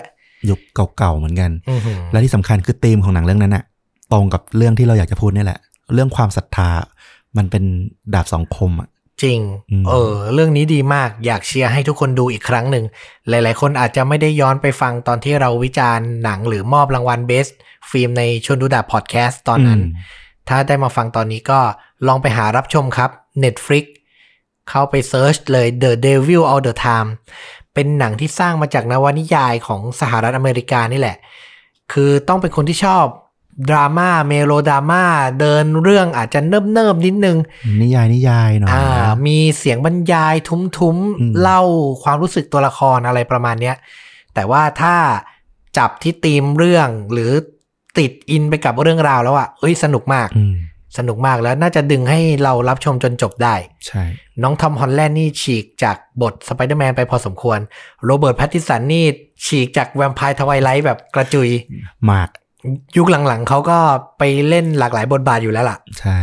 [0.49, 0.59] ยุค
[0.97, 3.63] เก่าๆเหมือนกันอื้อหือและที่สำคัญคือธีมของหนังเรื่องนั้นอะ
[4.11, 5.59] ตรงกับเรื่องที่เราอยากจะพูดนี่แหละ
[5.93, 6.69] เรื่องความศรัทธา
[7.37, 7.63] มันเป็น
[8.13, 8.89] ดาบสองคมอะ
[9.23, 9.39] จริง
[9.71, 12.85] อืมเออ เรื่องนี้ดีมาก อยากเชียร์ให้ทุกคนดูอีกครั้งหนึ่ง
[13.29, 17.47] หลาย ๆ คนอาจจะไม่ได้ย้อนไปฟังตอนที่เราวิจารณ์หนังหรือมอบรางวัล Best
[17.89, 19.83] Film ในชวนดูดะพอดแคสต์ตอนนั้นม
[20.47, 21.59] ถ้าได้มาฟังตอนนี้ก็
[22.07, 23.09] ลองไปหารับชมครับ
[23.43, 23.85] Netflix
[24.69, 27.09] เข้าไป search เลย The Devil All the Time
[27.73, 31.17] เป็นหนังที่สร้างมาจากนวนิยายของสหรัฐอเมริกานี่แหละ
[31.93, 33.05] คือต้องเป็นคนที่ชอบ
[33.69, 35.03] ดราม่าเมโลดราม่า
[35.39, 37.37] เดินเรื่องอาจจะเนิบเนิบๆนิดนึง
[37.81, 38.85] นิยายนิยายหน่อยอ่า
[39.27, 40.61] มีเสียงบรรยายทุ้ม
[41.19, 41.61] อืมๆเล่า
[42.03, 43.75] ความรู้สึกตัวละครอะไรประมาณเนี้ย
[44.33, 44.95] แต่ว่าถ้า
[45.77, 47.31] จับที่ธีมเรื่องหรือ
[47.99, 50.55] ติดอินไปกับเรื่องราวแล้วอะเอ้ยสนุกมากอืม
[50.97, 53.55] สนุกมากแล้วน่าจะดึงให้เรารับชมจนจบได้
[53.87, 54.03] ใช่
[54.43, 57.59] น้องทอมฮอลแลนด์นี่ฉีกจากบทสไปเดอร์แมนไปพอสมควร
[58.05, 59.05] โรเบิร์ตแพตติสันนี่
[59.45, 61.49] ฉีกจากแวมไพร์ Twilight แบบกระจุย
[62.11, 62.29] มาก
[62.97, 63.79] ยุคหลังๆเขาก็
[64.19, 66.19] ไปเล่นหลากหลายบทบาทอยู่แล้วล่ะ ใช่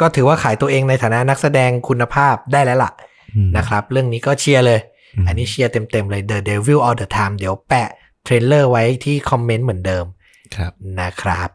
[0.00, 2.90] ก็ถือว่าขายตัวเองในฐานะนักแสดงคุณภาพได้แล้วล่ะ
[3.36, 4.80] อืมนะครับ เรื่องนี้ก็เชียร์เลย
[5.16, 7.88] อืมอันนี้เชียร์เต็มๆเลย The Devil All the Time เดี๋ยวแปะ
[8.24, 10.04] trailer ไว้ที่คอมเมนต์เหมือนเดิม
[10.56, 11.48] ครับนะครับ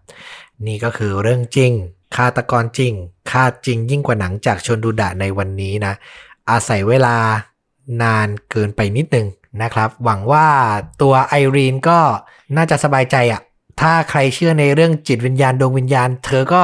[0.67, 1.71] นี่ก็คือเรื่องจริง
[2.15, 2.93] ฆาตกรจริง
[3.31, 5.93] ฆาตจริงยิ่งกว่าหนังจากชนดูดะในวันนี้นะ
[6.49, 7.15] อาศัยเวลา
[8.03, 9.27] นานเกินไปนิดนึง
[9.63, 10.47] นะครับ หวังว่า
[11.01, 11.99] ตัวไอรีนก็
[12.57, 13.41] น่าจะสบายใจอะ่ะ
[13.79, 16.63] ถ้าใครเชื่อในเรื่องจิตวิญญาณดวงวิญญาณ เธอก็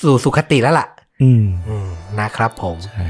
[0.00, 0.86] สู่สุคติแล้วล่ะ
[1.22, 1.88] อืมอืม
[2.20, 3.06] นะครับผมใช่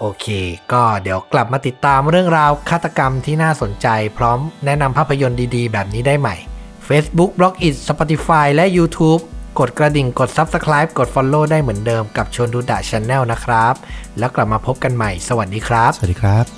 [0.00, 0.26] โอเค
[0.72, 6.36] ก็เดี๋ยวกลับมาติดตามเรื่องราวฆาตกรรมที่น่าสนใจ พร้อมแนะนำภาพยนตร์ดีๆ แบบนี้ได้ใหม่
[6.88, 9.20] Facebook b l o g i t Spotify และ YouTube
[9.58, 13.74] กดกระดิ่งกด Subscribe กด Follow ได้เหมือนเดิมกับชวนดูดะ Channel นะครับ
[14.18, 16.57] แล้วกลับมาพบกันใหม่ สวัสดีครับ สวัสดีครับ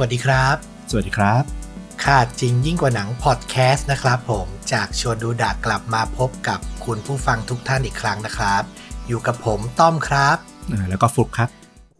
[0.00, 0.56] วัสดีครับ
[0.90, 1.42] สวัสดีครับ
[2.04, 8.62] ค่าจริงยิ่งกว่าหนังพอดแคสต์นะครับผมจากชวนดูดะกลับมาพบกับคุณผู้ฟังทุกท่านอีกครั้งนะครับ
[9.06, 10.36] อยู่กับผมต้อมครับ
[10.72, 11.48] อ่าแล้วก็ฟลุกครับ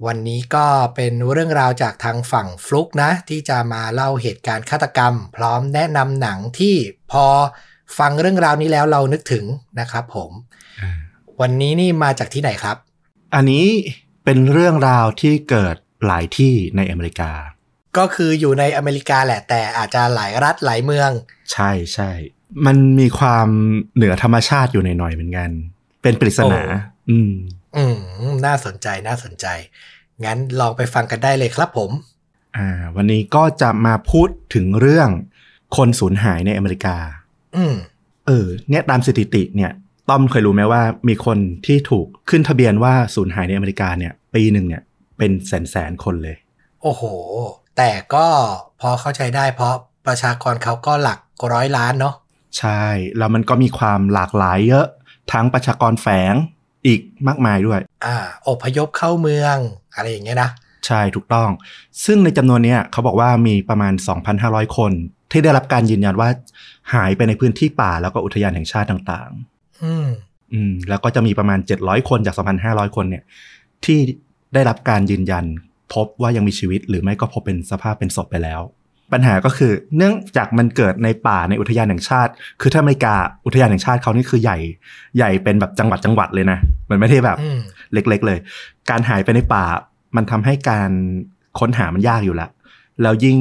[0.07, 6.75] วันนี้ก็เป็นเรื่องราวจากทางฝั่งฟลุกนะ ที่จะมาเล่าเหตุการณ์ฆาตกรรม พร้อมแนะนำหนังที่
[7.13, 7.27] พอ
[7.99, 9.45] ฟังเรื่องราวนี้แล้วเรานึกถึง
[9.81, 10.31] นะครับผม
[10.81, 10.91] อ่า
[11.41, 12.77] วันนี้นี่มาจากที่ไหนครับ
[13.35, 13.67] อันนี้
[14.25, 15.77] เป็นเรื่องราวที่เกิด
[16.07, 17.33] หลายที่ในอเมริกา
[17.99, 21.11] ก็คืออยู่ในอเมริกาแหละ แต่อาจจะหลายรัฐหลายเมือง
[21.53, 22.11] ใช่ใช่
[22.67, 23.49] มันมีความ
[23.97, 25.51] เหนือธรรมชาติอยู่ในหน่อยๆเหมือนกัน
[26.03, 26.79] เป็นปริศนาโอ้
[27.11, 27.33] อืม
[27.77, 29.47] อืม น่าสนใจน่าสนใจ
[30.25, 31.91] งั้นลองไปฟังกันได้เลยครับผม
[32.57, 35.09] อ่า วันนี้ก็จะมาพูดถึงเรื่อง
[35.77, 36.97] คนสูญหายในอเมริกา
[37.57, 37.75] อืม
[38.27, 39.73] เออ เนี่ยตามสถิติเนี่ย
[40.11, 44.83] ต้อมเคยรู้ไหมว่ามีคนที่ถูกขึ้นทะเบียนว่าสูญหายในอเมริกาเนี่ย ปีหนึ่งเนี่ย
[45.19, 46.37] เป็นแสนแสนๆคนเลย
[46.83, 47.03] โอ้โห
[47.83, 48.27] แต่ก็
[48.81, 49.75] พอเข้าใจได้เพราะ
[50.07, 51.19] ประชากรเขาก็หลัก
[51.53, 52.15] ร้อยล้านเนาะ
[52.59, 52.83] ใช่
[53.19, 54.87] แล้วมันก็มีความหลากหลายเยอะ
[55.33, 56.35] ทั้งประชากรแฝง
[56.87, 58.17] อีกมากมายด้วย อ่า
[58.49, 59.57] อพยพเข้าเมือง
[59.95, 60.51] อะไรอย่างเงี้ยนะ
[60.87, 61.49] ใช่ถูกต้อง
[62.05, 63.93] ซึ่งในจำนวนเนี้ยเขาบอกว่ามีประมาณ
[64.35, 64.93] 2,500 คน
[65.31, 66.29] ที่ได้รับการยืนยันว่า
[66.95, 69.31] หายไปในพื้นที่ป่าแล้วก็อุทยานแห่งชาติต่าง
[69.85, 72.35] อืมๆอืมแล้วก็จะมีประมาณ 700 คนจาก
[72.65, 73.25] 2,500 คนเนี่ย
[73.85, 73.99] ที่
[74.55, 75.45] ได้รับการยืนยัน
[75.95, 78.61] พบว่ายังมีชีวิต หรือไม่ก็พบเป็นสภาพเป็นศพไปแล้ว
[79.13, 83.15] ปัญหาก็คือเนื่องจากมันเกิดในป่าในอุทยานแห่งชาติ คือถ้าอเมริกา
[83.47, 84.59] อุทยานแห่งชาติเขานี่คือใหญ่
[85.17, 86.59] ใหญ่เป็นแบบจังหวัดจังหวัดเลยนะ
[86.91, 87.61] มันไม่ได้แบบอืม
[87.93, 88.39] เล็ก ๆ เลย
[88.91, 89.65] การหายไปในป่า
[90.17, 90.91] มันทำให้การ
[91.59, 92.51] ค้นหามันยากอยู่แล้ว
[93.03, 93.39] แล้วยิ่ง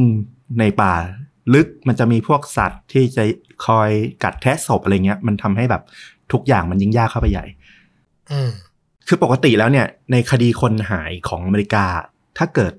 [0.60, 0.94] ในป่า
[1.54, 3.24] ลึกมันจะมีพวกสัตว์ที่จะ
[3.66, 3.90] คอย
[4.24, 5.84] กัดแทะศพอะไรเงี้ย มันทำให้แบบ
[6.32, 7.46] ทุกอย่างมันยิ่งยากเข้าไปใหญ่
[8.32, 8.52] อืม
[9.08, 11.86] คือปกติแล้วเนี่ย ในคดีคนหายของอเมริกา
[12.40, 12.74] ถ้าเกิด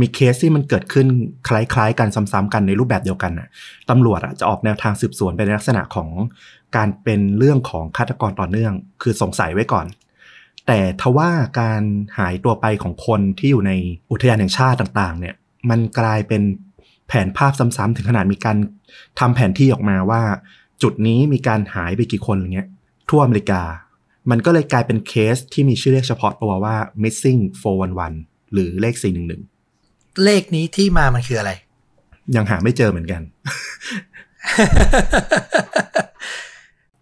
[0.00, 1.06] มีเคสที่มันเกิดขึ้น
[1.48, 3.48] คล้ายๆ กันซ้ำๆกันในรูปแบบเดียวกันน่ะ
[3.90, 6.08] ตำรวจอะจะออกแนวทางสืบสวนไปในลักษณะของ
[6.76, 9.86] การเป็นเรื่องของฆาตกรต่อเนื่อง คือสงสัยไว้ก่อน
[10.66, 11.82] แต่ทว่าการ
[12.18, 13.72] หายตัวไปของคนที่อยู่ใน
[14.10, 15.34] อุทยานแห่งชาติต่างๆ เนี่ย
[15.70, 16.42] มันกลายเป็น
[17.08, 18.56] แผนภาพซ้ำๆถึงขนาดมีการ
[19.20, 20.22] ทำแผนที่ออกมาว่า
[20.82, 22.68] จุดนี้มีการหายไปกี่คนอย่างเงี้ย
[23.08, 23.62] ทั่วอเมริกา
[24.30, 27.40] มันก็เลยกลายเป็นเคสที่มีชื่อเรียกเฉพาะตัวว่า missing
[28.02, 28.94] 411 หรือเลข
[29.58, 31.52] 411 เลขนี้ที่มามันคืออะไร
[32.36, 33.22] ยังหาไม่เจอเหมือนกัน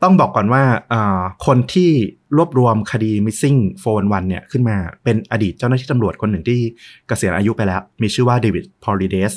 [0.02, 0.62] ต้องบอกก่อนว่า
[0.92, 1.90] อ่าคนที่
[2.36, 6.60] รวบรวมคดี missing 411เนี่ยขึ้นมาเป็นอดีตเจ้าหน้าที่ตำรวจคนหนึ่งที่
[7.08, 9.34] เกษียณอายุไปแล้ว มีชื่อว่าเดวิดพอลิเดส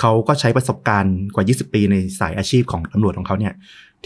[0.00, 3.54] เขาก็ใช้ประสบการณ์กว่า 20 ปีในสายอาชีพของตำรวจของเขาเนี่ย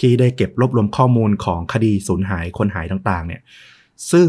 [0.01, 3.43] ที่ได้เก็บรวบรวมข้อมูลของคดีสูญหายคนหายต่างๆ เนี่ย
[4.13, 4.29] ซึ่ง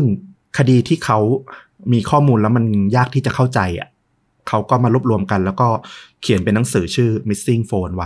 [0.57, 1.19] คดีที่เขา
[1.93, 2.65] มีข้อมูลแล้วมัน
[2.95, 3.89] ยากที่จะเข้าใจอะ
[4.47, 5.67] เขาก็มารวบรวมกัน แล้วก็
[6.21, 7.61] เขียนเป็นหนังสือชื่อ missing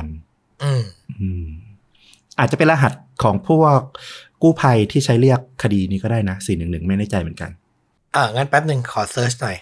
[0.09, 0.83] 411อืม
[1.19, 1.45] อืม
[2.39, 2.93] อาจจะเป็นรหัส
[3.23, 3.79] ของพวก
[4.41, 7.51] กู้ภัยที่ใช้เรียกคดีนี้ก็ได้นะสี่หนึ่งหนึ่งไม่แน่ใจเหมือนกัน
[8.15, 9.57] อ่างั้นแป๊บหนึ่งขอเซิร์ชหน่อย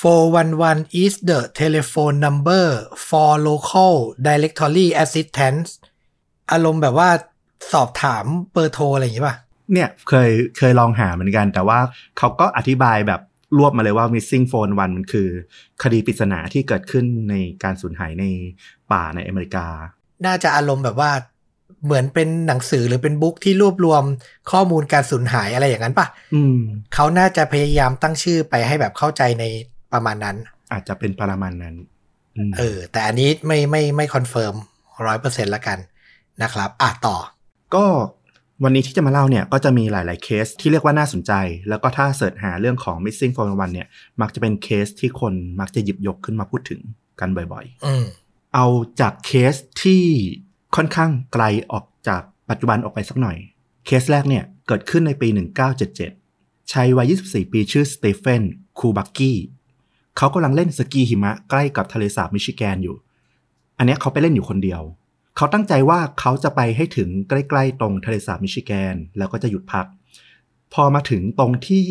[0.00, 2.66] 411 is the telephone number
[3.08, 3.94] for local
[4.26, 5.68] directory assistance
[6.52, 7.08] อารมณ์แบบว่า
[7.72, 9.36] สอบถามเบอร์โทรอะไรอย่างงี้ป่ะ
[9.72, 11.78] เนี่ยเคยเคยลองหาเหมือนกัน แต่ว่า
[12.18, 13.20] เขาก็อธิบายแบบ
[13.58, 15.28] รวบมาเลยว่า missing phone one มันคือ
[15.82, 18.24] คดีปริศนาที่เกิดขึ้นในการสูญหายใน
[18.92, 19.66] ป่าในอเมริกา
[20.26, 21.10] น่าจะอารมณ์แบบว่า
[21.84, 24.02] เหมือนเป็นหนังสือหรือเป็น book ที่รวบรวม
[24.50, 26.58] ข้อมูลการสูญหายอะไรอย่างนั้นป่ะอืม
[26.94, 29.44] เขาน่าจะพยายามตั้งชื่อไปให้แบบเข้าใจใน
[29.92, 30.36] ประมาณนั้น
[30.72, 31.74] อาจจะเป็นประมาณนั้น
[32.36, 34.54] อืมเออ แต่อันนี้ไม่ไม่ไม่ confirm
[35.06, 35.78] ร้อยเปอร์เซ็นต์ละกัน
[36.42, 37.16] นะครับ อะต่อ
[37.74, 37.84] ก็
[38.64, 41.32] วันนี้ที่จะมาเล่าเนี่ยก็จะมีหลาย ๆ เคสที่เรียกว่าน่าสนใจ
[41.68, 43.88] แล้วก็ถ้า search หาเรื่องของ missing 411เนี่ย
[44.20, 46.80] มักจะเป็นเคสที่คนมักจะหยิบยกขึ้นมาพูดถึง
[47.20, 48.04] กันบ่อยๆอืม
[48.54, 48.66] เอา
[49.00, 50.02] จากเคสที่
[50.76, 53.36] ค่อนข้างไกลออกจากปัจจุบันออกไปสักหน่อย
[53.86, 55.28] เคสแรกเนี่ยเกิดขึ้นในปี
[56.00, 58.42] 1977ชายวัย 24 ปีชื่อสเตเฟน
[58.78, 59.38] คูบักกี้
[60.16, 62.96] เขากำลังเล่นสกีหิมะใกล้กับทะเลสาบมิชิแกนอยู่
[63.78, 64.82] อันเนี้ยเขาไปเล่นอยู่คนเดียว
[65.36, 69.86] เขาตั้งใจว่าเขาจะไปให้ถึงใกล้ ๆ ตรงทะเลสาบมิชิแกน แล้วก็จะหยุดพัก
[70.74, 71.86] พอมาถึงตรงที่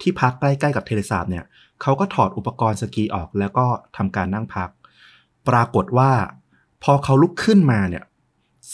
[0.00, 1.44] ที่พักใกล้ๆกับทะเลสาบเนี่ย
[1.82, 3.66] เขาก็ถอดอุปกรณ์สกีออกแล้วก็
[3.96, 4.68] ทำการนั่งพัก
[5.48, 6.10] ปรากฏว่า
[6.82, 8.04] พอเขาลุกขึ้นมาเนี่ย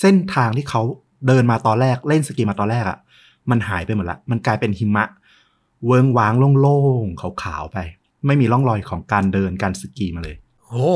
[0.01, 0.83] เส้นทางที่เขา
[1.27, 2.99] เดินมาตอนแรกเล่นสกีมาตอนแรกอะ่ะ
[3.51, 5.05] มันหายไปหมดละ มันกลายเป็นหิมะ
[5.87, 7.79] เวิงว้างโล่งๆขาวๆไป
[8.27, 10.37] ไม่มีร่องรอยของการเดินการสกีมาเลย
[10.67, 10.89] โอ้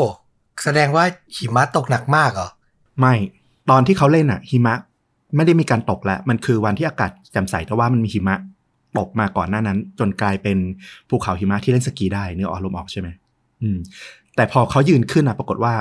[0.65, 1.05] แสดงว่า
[1.37, 2.51] หิมะตกหนักมากเหรอ
[3.01, 3.15] ไม่
[3.71, 4.75] ตอนที่เขาเล่นอะหิมะ
[5.37, 8.37] ไม่ได้มีการตกแล้ว มันคือวันที่อากาศแจ่มใสแต่ว่ามันมีหิมะ
[8.99, 10.59] ตกมาก่อนหน้านั้น จนกลายเป็น
[11.09, 13.09] ภูเขาหิมะที่เล่นสกีได้เนื้อออกลมออกใช่ไหม
[13.63, 13.79] อืม
[14.37, 15.75] แต่พอเขายืนขึ้นอะปรากฏว่า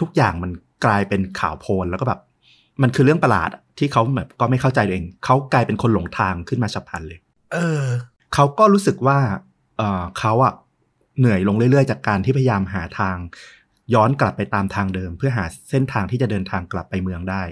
[0.00, 0.50] ทุกอย่างมัน
[0.84, 2.20] กลายเป็นขาวโพลนแล้วก็แบบ
[2.82, 7.18] มันคือเรื่องประหลาดอะที่เขาแบบก็ไม่เข้าใจตัวเอง เขากลายเป็นคนหลงทางขึ้นมาฉับพลันเลย
[7.52, 7.84] เออ
[8.34, 9.18] เขาก็รู้สึกว่า
[9.76, 10.54] เออเขาอะ
[11.18, 13.16] เหนื่อยลงเรื่อยๆ จากการที่พยายามหาทาง
[13.94, 17.42] ย้อนกลับไปตามทางเดิม เพื่อหาเส้นทางที่จะเดินทางกลับไปเมืองได้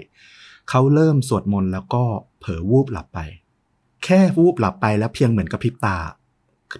[0.70, 2.02] เขาเริ่มสวดมนต์แล้วก็
[2.40, 3.18] เผลอวูบหลับไป
[4.04, 5.96] แค่วูบหลับไปแล้วเพียงเหมือนกับพริบตา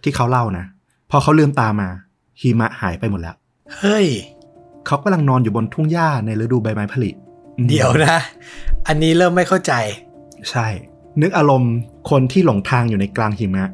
[0.05, 0.65] ที่เขาเล่านะ
[1.11, 1.89] พอเขาลืมตามา
[2.41, 3.37] หิมะหายไปหมดแล้ว
[3.79, 4.07] เฮ้ย
[4.87, 7.11] เขากำลังนอนอยู่บนทุ่งหญ้าในฤดูใบไม้ผลิ
[7.59, 8.17] อืมเดี๋ยวนะ
[8.87, 9.73] อันนี้เริ่มไม่เข้าใจ
[10.51, 10.67] ใช่
[11.23, 11.75] นึกอารมณ์
[12.11, 13.65] คนที่หลงทางอยู่ในกลางหิมะ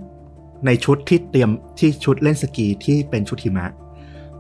[0.67, 3.67] ในชุดที่เตรียมที่ชุดเล่นสกีที่เป็นชุดหิมะ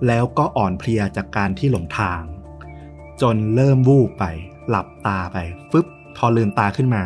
[0.06, 2.22] แล้วก็อ่อนเพลียจากการที่หลงทาง
[3.22, 4.24] จนเริ่มวูบไป
[4.68, 5.36] หลับตาไป
[5.70, 5.86] ฟึบ
[6.16, 7.02] พอลืมตาขึ้นมา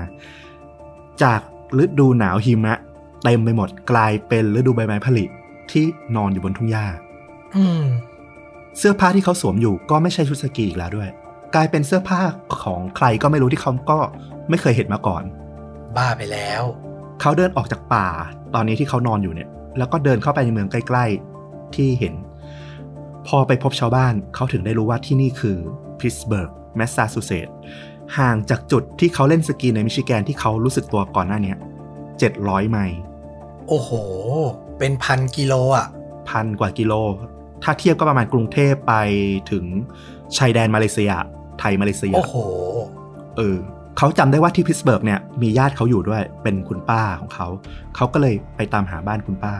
[1.23, 1.41] จาก
[1.83, 2.75] ฤดูหนาวหิมะ
[3.25, 5.25] เต็มไปหมดกลายเป็นฤดูใบไม้ผลิ
[5.71, 5.85] ที่
[6.16, 6.87] นอนอยู่บนทุ่งหญ้า
[7.57, 7.85] อืม
[8.79, 11.09] เสื้อผ้าที่เขาสวมอยู่ก็ไม่ใช่ชุดสกีอีกแล้วด้วย
[11.55, 12.21] กลายเป็นเสื้อผ้า
[12.62, 13.99] ของใครก็ไม่รู้ที่เขาก็
[14.51, 15.23] ไม่เคยเห็นมาก่อน
[15.97, 16.62] บ้าไปแล้ว
[17.21, 18.09] เขาเดินออกจากป่า
[18.55, 19.49] ตอนนี้ที่เขานอนอยู่เนี่ย
[19.79, 21.05] แล้วก็เดินเข้าไปในเมืองใกล้
[21.41, 22.15] ๆ ที่เห็น
[23.26, 25.59] พอไปพบชาวบ้านเขาถึงได้รู้ว่าที่นี่คือ
[26.01, 27.55] พิสเบิร์กแมสซาชูเซตส์
[28.18, 31.59] ห่างจากจุดที่เขาเล่นสกีในมิชิแกนที่เขารู้สึกตัวก่อนหน้าเนี้ย
[32.14, 32.98] 700 ไมล์
[33.68, 33.90] โอ้โห
[34.78, 35.86] เป็นพันกิโลอะ
[36.30, 36.92] พันกว่ากิโล
[37.62, 38.94] ถ้าเทียบก็ประมาณกรุงเทพไป
[39.51, 39.64] ถึง
[40.36, 41.12] ชายแดนมาเลเซีย
[41.60, 42.36] ไทยมาเลเซีย โอ้โห
[43.36, 43.56] เออ
[43.98, 47.46] เขาจำได้ว่าที่พิตสเบิร์กเนี่ยมีญาติเขาอยู่ด้วย เป็นคุณป้าของเขา
[47.96, 49.55] เขาก็เลยไปตามหาบ้านคุณป้า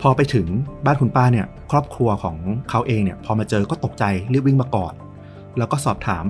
[0.00, 0.46] พอไปถึง
[0.84, 2.36] บ้านคุณป้าเนี่ยครอบครัวของ
[2.70, 4.94] เขาเองเนี่ยพอมาเจอก็ตกใจรีบวิ่งมากอด
[5.58, 6.24] แล้วก็สอบถาม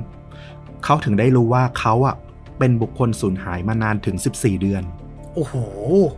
[0.85, 2.16] เขาถึงได้รู้ว่าเขาอะ
[2.59, 4.82] เป็นบุคคลสูญหายมานานถึง 14 เดือน
[5.35, 5.55] โอ้โห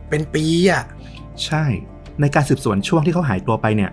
[0.09, 0.85] เป็นปีอะ
[1.45, 1.65] ใช่
[2.21, 3.91] ในการสืบสวนช่วงที่เขาหายตัวไปเนี่ย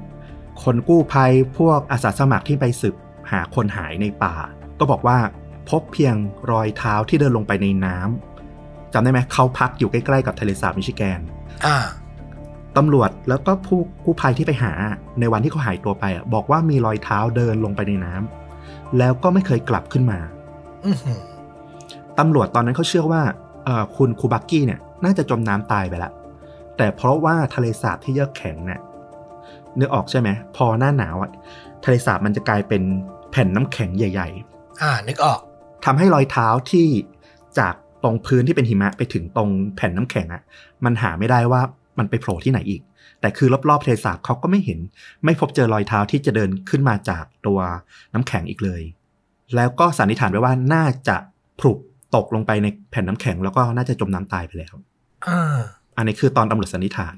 [0.63, 2.95] คนกู้ภัยพวกอาสาสมัครที่ไปสืบ
[3.31, 4.35] หาคนหายในป่า
[4.79, 5.17] ก็บอกว่า
[5.69, 6.15] พบเพียง
[6.51, 11.19] รอยเท้าที่เดินลงไปในน้ำจำได้ไหมเขาพักอยู่ใกล้ๆกับทะเลสาบมิชิแกน
[11.65, 11.75] อ่า
[12.77, 14.71] ตำรวจแล้วก็ผู้กู้ภัยที่ไปหา
[15.19, 20.19] ในวันที่เขาหายตัวไปอะบอกว่ามีรอยเท้าเดินลงไปในน้ำแล้วก็ไม่เคยกลับขึ้นมา
[20.85, 21.21] อือหือ
[22.19, 23.21] ตำรวจตอนนั้นเขาเชื่อว่า
[23.65, 26.11] เอ่อคุณคูบักกี้เนี่ย น่าจะจมน้ำตายไปละ
[26.77, 28.81] แต่เพราะว่าทะเลสาบที่เยือกแข็งเนี่ย
[29.79, 31.31] นึกออกใช่ไหมพอหน้าหนาวอะ
[31.83, 32.83] ทะเลสาบมันจะกลายเป็น
[33.31, 34.29] แผ่นน้ำแข็งใหญ่
[34.81, 36.87] อ่า นึกออกๆทำให้รอยเท้าที่
[37.59, 37.73] จาก
[38.03, 40.41] ตรงพื้นที่เป็นหิมะไปถึงตรงแผ่นน้ำแข็งอะ
[40.85, 41.61] มันหาไม่ได้ว่า
[41.97, 42.81] มันไปโผล่ที่ไหนอีก
[43.21, 44.79] แต่คือรอบๆทะเลสาบเขาก็ไม่เห็น
[45.25, 47.59] ไม่พบเจอรอยเท้าที่จะเดินขึ้นมาจากตัว
[48.13, 48.81] น้ำแข็งอีกเลย
[49.55, 51.17] แล้วก็สันนิษฐานไว้ว่าน่าจะ
[51.59, 51.73] ผลุ
[52.15, 54.73] ตกลงไปในแผ่นน้ำแข็งแล้วก็น่าจะจมน้ำตายไปแล้ว
[55.27, 55.59] อ่า
[55.97, 57.15] อันนี้คือตอนตำรวจสันนิษฐาน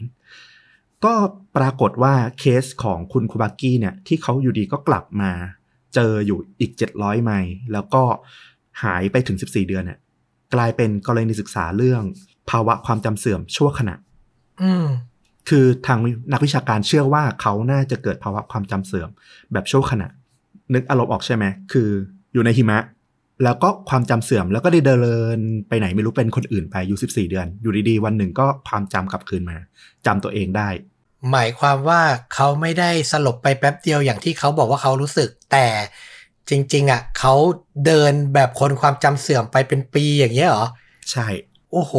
[1.06, 1.14] ก็
[1.58, 5.32] ปรากฏว่าเคสของคุณคูบากี้เนี่ย ที่เขาอยู่ดีก็กลับมา
[5.94, 8.04] เจออยู่อีก700ไมล์แล้วก็
[8.84, 10.00] หายไปถึง14เดือนเนี่ย
[10.54, 12.04] กลายเป็นกรณีศึกษาเรื่อง
[12.50, 14.05] ภาวะความจำเสื่อมชั่วขณะอืม
[15.50, 16.00] คือทาง
[16.34, 19.10] นักวิชาการเชื่อว่าเขาน่าจะเกิดภาวะความจำเสื่อม
[19.54, 20.08] แบบชั่วขณะ
[20.74, 21.90] นึกอารมณ์ออกใช่ไหมคือ
[22.34, 22.80] อยู่ในหิมะ
[23.44, 24.96] แล้วก็ความจำเสื่อมแล้วก็ได้เดิ
[25.36, 25.38] น
[25.68, 29.58] ไปไหนไม่รู้เป็นคนอื่นไปอยู่14 เดือน อยู่ดีๆ วันหนึ่งก็ความจำกลับคืนมา
[30.06, 30.70] จำตัวเองได้
[31.32, 32.02] หมายความว่า
[32.34, 35.68] เขาไม่ได้สลบไปแป๊บเดียวอย่างที่เขาบอกว่าเขารู้สึกแต่
[36.50, 37.34] จริง ๆ อะเขา
[37.86, 40.68] เดินแบบคนความจำเสื่อมไปเป็นปีอย่างเงี้ยเหรอ
[41.12, 41.28] ใช่
[41.76, 41.96] โอ้โห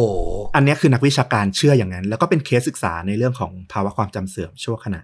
[0.55, 5.01] อันเนี้ยคือนักวิชาการเชื่ออย่างนั้น แล้วก็เป็นเคสศึกษาในเรื่องของภาวะความจำเสื่อมชั่วขณะ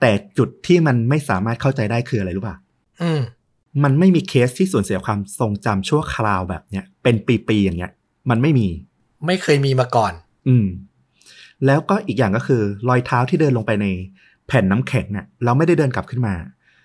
[0.00, 2.56] แต่จุดที่มันไม่สามารถเข้าใจได้คืออะไรรู้ป่ะ
[3.02, 3.20] อืม
[3.84, 7.16] มันไม่มีเคสที่สูญเสียความทรงจำชั่วคราวแบบเนี้ยเป็น
[7.48, 7.92] ปีๆอย่างเงี้ย
[8.30, 8.68] มันไม่มี
[9.26, 10.12] ไม่เคยมีมาก่อน
[10.48, 10.66] อืม
[11.66, 13.86] แล้วก็อีกอย่างก็คือ รอยเท้าที่เดินลงไปใน
[14.46, 16.34] แผ่นน้ำแข็งเนี่ยเราไม่ได้เดินกลับขึ้นมา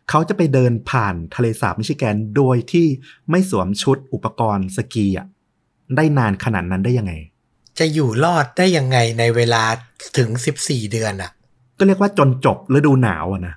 [0.09, 2.87] เขาจะไปเดินผ่านทะเลสาบมิชิแกนโดยที่
[3.29, 5.27] ไม่สวมชุดอุปกรณ์สกีอะ
[5.95, 7.13] ได้นานขนาดนั้นได้ยังไง
[7.79, 9.63] จะอยู่รอดได้ยังไงในเวลา
[10.17, 10.29] ถึง
[10.61, 11.31] 14 เดือนอะ
[11.77, 13.55] ก็เรียกว่าจนจบฤดูหนาวอะนะ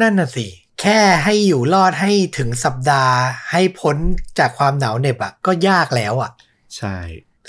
[0.00, 0.46] นั่นน่ะสิ
[0.80, 3.14] แค่ให้อยู่รอดให้ถึงสัปดาห์
[3.52, 3.96] ให้พ้น
[4.38, 6.30] จากความหนาวเหน็บอะก็ยากแล้วอะ
[6.76, 6.96] ใช่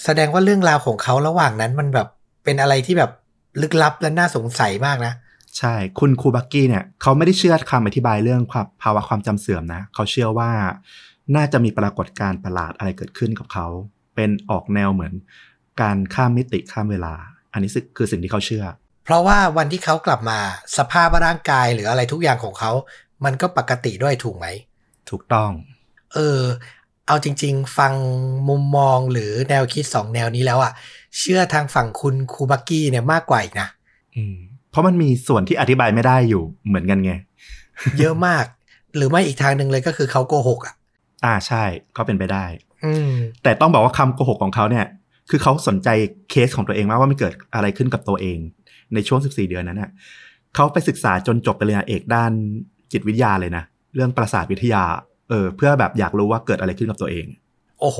[0.03, 2.07] แสดงว่าเรื่องราวของเขาระหว่างนั้นมันแบบ
[2.43, 3.11] เป็นอะไรที่แบบ
[3.61, 5.13] ลึกลับและน่าสงสัยมากนะ
[5.57, 10.51] ใช่ คุณคูบักกี้เนี่ยเขาไม่ได้เชื่อคำอธิบายเรื่องความภาวะความจำเสื่อมนะ เขาเชื่อว่า
[11.35, 13.67] น่าจะมีปรากฏการณ์ประหลาดอะไรเกิดขึ้นกับเขา
[14.15, 15.13] เป็นออกแนวเหมือน
[15.81, 17.13] การข้ามมิติข้ามเวลา
[17.53, 18.65] อันนี้คือสิ่งที่เขาเชื่อ
[19.03, 20.39] เพราะว่าวันที่เขากลับมา
[20.77, 22.71] สภาพร่างกายหรืออะไรทุกอย่างของเขา
[23.25, 24.45] มันก็ปกติด้วยถูกไหม
[25.09, 25.51] ถูกต้อง
[26.13, 26.41] เออ
[27.07, 27.93] เอาจริง ๆ ฟัง
[28.49, 30.71] มุมมองหรือแนวคิดสองแนวนี้แล้วอะ
[31.17, 33.67] เชื่อทางฝั่งคุณคูบักกี้เนี่ยมากกว่าอีกนะ
[34.15, 34.35] อืม
[34.71, 37.13] เพราะมันมีส่วนที่อธิบายไม่ได้อยู่เหมือนกันไง
[37.99, 38.45] เยอะมาก
[38.95, 40.73] หรือไม่อีกทางหนึ่งเลยก็คือเขาโกหกอะ
[41.25, 41.63] อ่าใช่
[41.97, 42.45] ก็เป็นไปได้
[42.85, 43.11] อืม
[43.43, 44.85] แต่ต้องบอกว่าคำโกหกของเขาเนี่ย
[45.29, 45.89] คือเขาสนใจ
[46.29, 48.37] เคสของตัวเองมากว่ามันเกิดอะไรขึ้นกับตัวเอง
[48.93, 49.91] ในช่วง 14 เดือนนั้นน่ะ
[50.55, 52.31] เขาไปศึกษาจนจบปริญญาเอกด้าน
[52.91, 53.63] จิตวิทยาเลยนะ
[53.95, 54.83] เรื่องประสาทวิทยา
[55.29, 57.25] เออ เพื่อแบบอยากรู้ว่าเกิดอะไรขึ้นกับตัวเอง
[57.81, 57.99] โอ้โห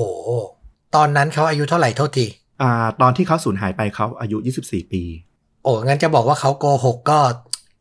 [0.94, 2.26] ตอนนั้นเขาอายุเท่าไหร่โทษที
[2.62, 2.70] อ่า
[3.00, 4.36] ตอนที่เขาสูญหายไปเขาอายุ
[4.66, 5.02] 24 ปี
[5.62, 7.18] โอ้งั้นจะบอกว่าเขาโกหกก็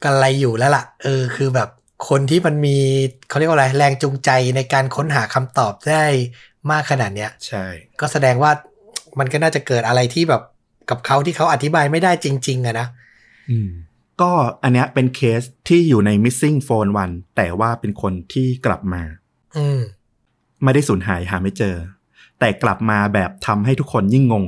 [0.04, 1.70] กันไรอยู่แล้วล่ะ เออ คือแบบ
[2.10, 2.78] คนที่มันมี
[3.30, 6.06] เขาเรียกว่าอะไรแรงจูงใจในการค้นหาคำตอบได้
[6.72, 7.66] มากขนาดเนี้ย ใช่
[8.00, 8.52] ก็แสดงว่า
[9.20, 10.42] มันก็น่าจะเกิดอะไรที่แบบ
[10.90, 12.88] กับเขาที่เขาอธิบายไม่ได้จริง ๆอะนะ
[13.50, 13.70] อืม
[14.22, 14.32] ก็
[14.64, 19.02] อันเนี้ยเป็นเคสที่อยู่ใน missing phone วันแต่ว่าเป็นคนที่กลับมา
[19.58, 19.80] อืม
[20.64, 21.76] ไม่ได้สูญหายหาไม่เจอ
[22.40, 24.46] แต่กลับมาแบบทำให้ทุกคนยิ่งงง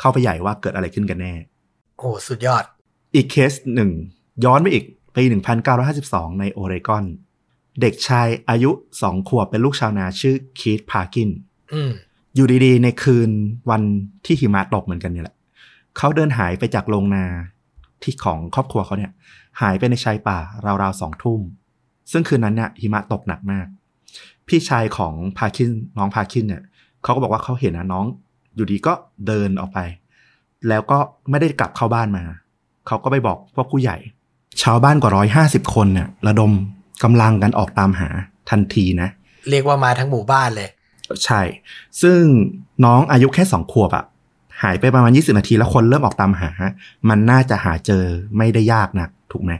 [0.00, 1.34] เข้าไปใหญ่ว่าเกิดอะไรขึ้นกันแน่
[1.98, 2.64] โอ้สุดยอด
[3.14, 3.90] อีกเคสหนึ่ง
[4.44, 4.84] ย้อนไปอีก
[5.16, 5.22] ปี
[5.82, 7.04] 1952 ในโอเรกอน
[7.80, 8.70] เด็กชายอายุ
[9.02, 11.30] สองขวบเป็นลูกชาวนาชื่อคีธพาร์กิน
[11.74, 11.92] อืม
[12.34, 13.30] อยู่ดีๆ ในคืน
[13.70, 13.82] วัน
[14.24, 15.36] ที่หิมะตกเหมือนกันเนี่ยแหละ
[15.96, 17.24] เขาเดินหายไปจากโรงนา
[18.02, 19.12] ที่ของครอบครัวเขาเนี่ย
[19.60, 20.38] หายไปในชายป่า
[20.82, 21.40] ราวๆสองทุ่ม
[22.12, 23.66] ซึ่งคืนนั้นเนี่ยหิมะตกหนักมาก
[24.48, 26.62] พี่ชายของพาคินน้องพาคินเนี่ย
[27.02, 28.04] เขาก็บอกว่าเขาเห็นนะน้อง
[28.56, 28.92] อยู่ดีก็
[29.26, 29.78] เดินออกไป
[30.68, 30.98] แล้วก็
[31.30, 32.24] ไม่ได้กลับเข้าบ้านมา
[32.86, 33.96] เขาก็ไปบอกพวกผู้ใหญ่
[34.62, 36.52] ชาวบ้านกว่าร้อยห้าสิบคนเนี่ยระดม
[37.02, 38.08] กำลังกันออกตามหา
[38.50, 39.08] ทันทีนะ
[39.50, 40.68] เรียกว่ามาทั้งหมู่บ้านเลย
[41.24, 41.40] ใช่
[42.02, 42.20] ซึ่ง
[42.84, 44.04] น้องอายุแค่สองขวบอะ
[44.62, 46.50] หายไปประมาณ 20 นาทีแล้วคนเริ่มออกตามหา
[47.08, 48.04] มันน่าจะหาเจอ
[48.36, 49.52] ไม่ได้ยากนะถูกไหม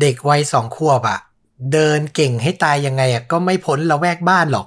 [0.00, 1.20] เด็กวัยสองขวบอะ
[1.72, 4.66] เดินเก่งให้ตายยังไงอะก็ไม่พ้นละแวกบ้านหรอก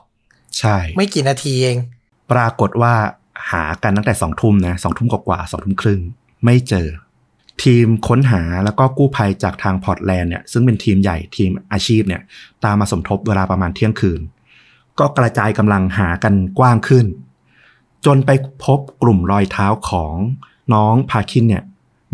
[0.59, 1.77] ใช่ ไม่กี่นาทีเอง
[2.31, 2.93] ปรากฏว่า
[3.51, 6.01] หากันตั้งแต่สองทุ่มนะสองทุ่มกว่าสองทุ่มครึ่ง
[6.45, 6.87] ไม่เจอ
[7.63, 12.21] ทีมค้นหาแล้วก็กู้ภัยจากทางพอร์ตแลนด์เนี่ยซึ่งเป็นทีมใหญ่ทีมอาชีพเนี่ย
[12.63, 14.19] ตามมาสมทบเวลาประมาณเที่ยงคืน
[14.99, 17.05] ก็กระจายกำลังหากันกว้างขึ้น
[18.05, 18.31] จนไป
[18.63, 20.15] พบกลุ่มรอยเท้าของ
[20.73, 21.63] น้องพาคินเนี่ย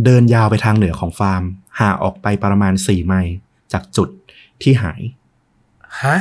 [0.06, 1.44] เดินยาวไปทางเหนือของฟาร์ม
[1.80, 3.34] ห่างออกไปประมาณสี่ไมล์
[3.74, 4.10] จากจุด
[4.62, 5.02] ที่หาย
[6.04, 6.18] ฮะ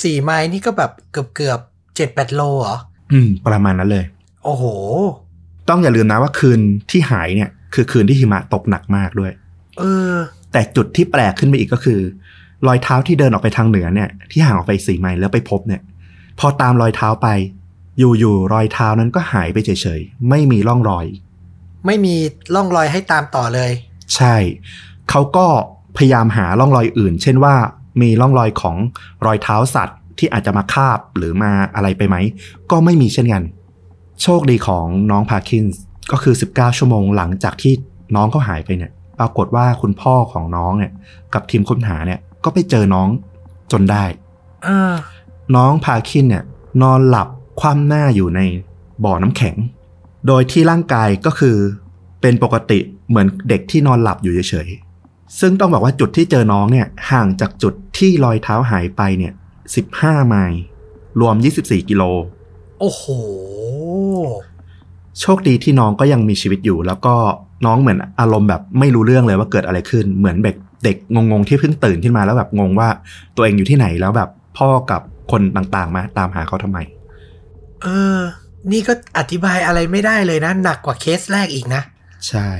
[0.00, 1.60] สี่ไม้นี่ก็แบบเกือบเกือบ
[1.96, 2.76] เจ็ดแปดโลเหรอ
[3.12, 4.04] อืม ประมาณนั้นเลย
[4.44, 4.64] โอ้โห
[5.68, 6.60] ต้องอย่าลืมนะว่าคืน
[6.90, 9.32] ที่หายเนี่ย คือคืนที่หิมะตกหนักมากด้วย
[9.78, 9.82] เอ
[10.12, 10.14] อ
[10.52, 12.00] แต่จุดที่แปลกขึ้นไปอีกก็คือ
[12.66, 15.82] รอยเท้าที่เดินออกไปทางเหนือเนี่ย ที่ห่างออกไปสี่ไมล์แล้วไปพบเนี่ย
[16.38, 17.28] พอตามรอยเท้าไป
[17.98, 21.06] อยู่ๆรอยเท้านั้นก็หายไปเฉยๆ ไม่มีร่องรอย
[21.86, 22.14] ไม่มี
[22.54, 23.70] ร่องรอยให้ตามต่อเลย
[24.14, 24.36] ใช่
[25.10, 25.46] เขาก็
[25.96, 27.54] พยายามหาร่องรอยอื่น เช่นว่า
[28.02, 28.76] มีร่องรอยของ
[29.26, 32.16] รอยเท้าสัตว์ ที่อาจจะมาคาบหรือมาอะไรไปไหม
[32.70, 33.42] ก็ไม่มีเช่นกัน
[34.22, 35.82] โชคดีของน้องพาคินส์
[36.12, 37.72] ก็คือ 19 ชั่วโมงหลังจากที่
[38.16, 40.92] น้องเขาหายไปเนี่ย ปรากฏว่าคุณพ่อของน้องเนี่ย
[41.34, 43.08] กับทีมค้นหาเนี่ย ก็ไปเจอน้อง
[43.72, 44.04] จนได้
[44.64, 44.94] เออ
[45.56, 46.44] น้องพาคินเนี่ย
[46.82, 47.28] นอนหลับ
[47.60, 48.40] คว่ำหน้าอยู่ใน
[49.04, 49.56] บ่อน้ำแข็ง
[50.26, 51.56] โดยที่ร่างกายก็คือ
[52.20, 52.78] เป็นปกติ
[53.08, 59.32] เหมือนเด็กที่นอนหลับอยู่เฉยๆ ซึ่งต้องบอกว่าจุดที่เจอน้องเนี่ย ห่างจากจุดที่รอยเท้าหายไปเนี่ย
[59.80, 60.60] 15ไมล์
[61.20, 62.02] รวม24กิโล
[62.80, 63.04] โอ้โห
[65.20, 67.14] โชคดีที่น้องก็ยังมีชีวิตอยู่ แล้วก็
[67.66, 72.88] น้องเหมือนอารมณ์แบบไม่รู้เรื่องเลยว่าเกิดอะไรขึ้น เหมือนเด็ก เด็กงงๆที่เพิ่งตื่นขึ้นมาแล้วแบบงงว่า
[73.36, 75.00] ตัวเองอยู่ที่ไหนแล้วแบบพ่อกับ
[75.30, 76.78] คนต่างๆมาตามหาเขาทำไม
[77.82, 77.86] เอ
[78.16, 78.18] อ
[78.72, 81.82] นี่ก็อธิบายอะไรไม่ได้เลยนะหนักกว่าเคสแรกอีกนะ
[82.28, 82.50] ใช่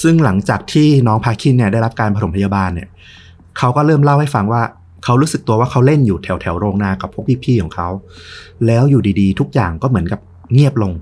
[0.00, 2.88] ซึ่งหลังจากที่น้องพาคินเนี่ยได้รับการปฐมพยาบาลเนี่ย
[3.58, 4.62] เขาก็เริ่มเล่าให้ฟังว่า
[5.04, 7.88] เขารู้สึกตัวว่าเขาเล่นอยู่แถวแถวๆโรงนากับพวกพี่ๆของเขา
[8.66, 10.20] แล้วอยู่ดีๆ ทุกอย่างก็เหมือนกับ
[10.52, 10.92] เงียบลง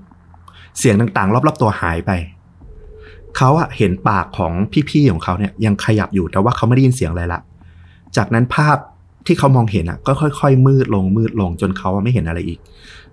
[0.79, 2.11] เสียงต่างๆ รอบๆตัวหายไป
[3.37, 4.51] เขาอะเห็นปากของ
[4.89, 7.41] พี่ๆของเขาเนี่ยยังขยับอยู่แต่ว่าเขาไม่ได้ยินเสียงอะไรละ
[8.17, 8.77] จากนั้นภาพ
[9.25, 12.59] ที่เขามองเห็นอะก็ค่อยๆ มืดลงมืดลงจนเขาอะไม่เห็นอะไรอีก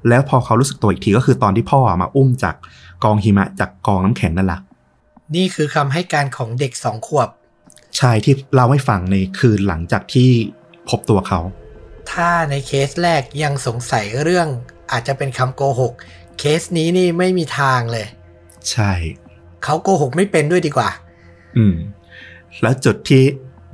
[0.09, 2.55] แล้วพอเขารู้สึกตัวอีกทีก็คือตอนที่พ่ออะมาอุ้มจาก
[3.05, 4.61] กองหิมะจากกองน้ำแข็งนั่นแหละ
[5.37, 7.29] นี่คือคำให้การของเด็กสองขวบ
[7.99, 10.31] ชายที่เล่าให้ฟังในคืนหลังจากที่
[10.89, 11.41] พบตัวเขา
[12.13, 14.49] ถ้าในเคสแรกยังสงสัยเรื่อง
[14.93, 15.93] อาจจะเป็นคำโกหก
[16.39, 18.07] เคสนี้นี่ไม่มีทางเลย
[18.71, 18.93] ใช่
[19.65, 20.89] เขาโกหกไม่เป็นด้วยดีกว่า
[21.57, 21.75] อืม
[22.63, 23.23] แล้วจุดที่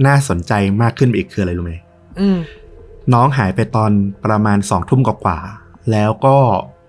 [0.07, 0.53] น่าสนใจ
[0.83, 1.75] มากขึ้นไปอีกคืออะไรรู้ไหม
[2.21, 2.39] อืม
[3.15, 3.91] น้องหายไปตอน
[4.25, 6.37] ประมาณสองทุ่มกว่าๆแล้วก็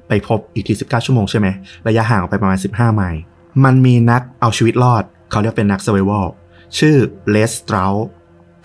[0.07, 1.48] ไปพบอีกที19ชั่วโมงใช่ไหม
[1.88, 3.22] ระยะห่างออกไปประมาณ15ไมล์
[3.64, 6.26] มันมีนักเอาชีวิตรอด เขาเรียกเป็นนัก s u r v i v a l
[6.78, 6.95] ชื่อ
[7.30, 7.86] เลสตรา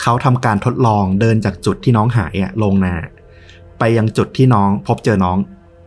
[0.01, 2.95] เขาทำการทดลองเดินจากจุดที่น้องหายอะลงนา
[3.79, 5.37] ไปยังจุดที่น้องพบเจอน้อง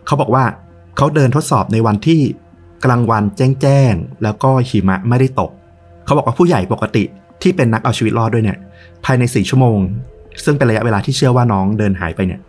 [0.07, 0.45] เขาบอกว่า
[0.97, 2.21] เขาเดินทดสอบในวันที่
[2.87, 5.51] กลางวันแจ้งๆ แล้วก็หิมะไม่ได้ตก
[6.05, 7.05] เขาบอกว่าผู้ใหญ่ปกติ
[7.43, 8.59] ที่เป็นนักเอาชีวิตรอดด้วยเนี่ย
[9.05, 9.79] ภายใน4ชั่วโมง
[10.45, 12.41] ซึ่งเป็นระยะเวลาที่เชื่อว่าน้องเดินหายไปเนี่ย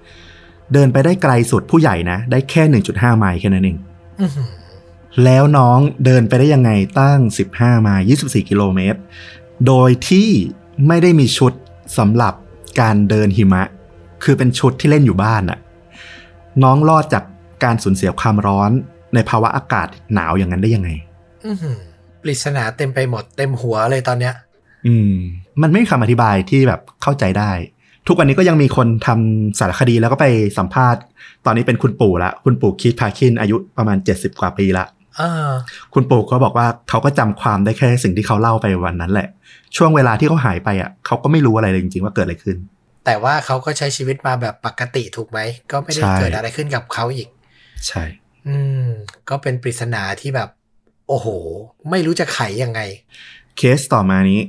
[0.74, 3.78] เดินไปได้ไกลสุดผู้ใหญ่นะ ได้แค่1.5ไมล์แค่นั้นเอง
[4.20, 4.48] อื้อหือ
[5.24, 7.20] แล้วน้องเดินไปได้ยังไงตั้ง
[7.52, 9.00] 15ไมล์24กิโลเมตร
[9.68, 10.30] โดยที่
[10.88, 11.54] ไม่ได้มีชุด
[11.98, 12.34] สำหรับ
[12.82, 13.64] การเดินหิมะ
[14.24, 15.60] คือเป็นชุดที่เล่นอยู่บ้านอะ
[16.64, 17.24] น้องรอดจาก
[17.64, 18.72] การสูญเสียความร้อน
[19.18, 20.90] ในภาวะอากาศหนาวอย่างนั้นได้ยังไง
[21.46, 21.80] อื้อหือ
[22.22, 24.34] ปริศนาเต็มไปหมดเต็มหัวเลยตอนเนี้ย
[24.88, 25.14] อืม
[25.62, 27.52] มันไม่มีคำอธิบายที่แบบเข้าใจได้
[28.08, 30.26] ทุกวันนี้ก็ยังมีคนทำสารคดีแล้วก็ไป
[30.58, 31.02] สัมภาษณ์
[31.46, 34.86] ตอนนี้เป็นคุณปู่ละ คุณปู่คิดพาคินอายุประมาณ70กว่าปีละ
[35.18, 35.52] เออ
[35.94, 39.28] คุณปู่ก็บอกว่าเขาก็จำความได้แค่สิ่งที่เขาเล่าไปวันนั้นแหละ
[39.76, 42.58] ช่วงเวลาที่เขาหายไปอะเขาก็ไม่รู้อะไรเลยจริงๆว่าเกิดอะไรขึ้น
[43.06, 45.40] แต่ว่าเขาก็ใช้ชีวิตมาแบบปกติถูกไหม
[45.72, 47.28] ก็ไม่ได้ใช่เกิดอะไรขึ้นกับเขาอีก
[47.88, 48.04] ใช่
[48.48, 48.86] อืม
[49.30, 50.50] ก็เป็นปริศนาที่แบบ
[51.08, 51.28] โอ้โห
[51.90, 52.80] ไม่รู้จะไขยังไง
[53.58, 54.40] เคสต่อมานี้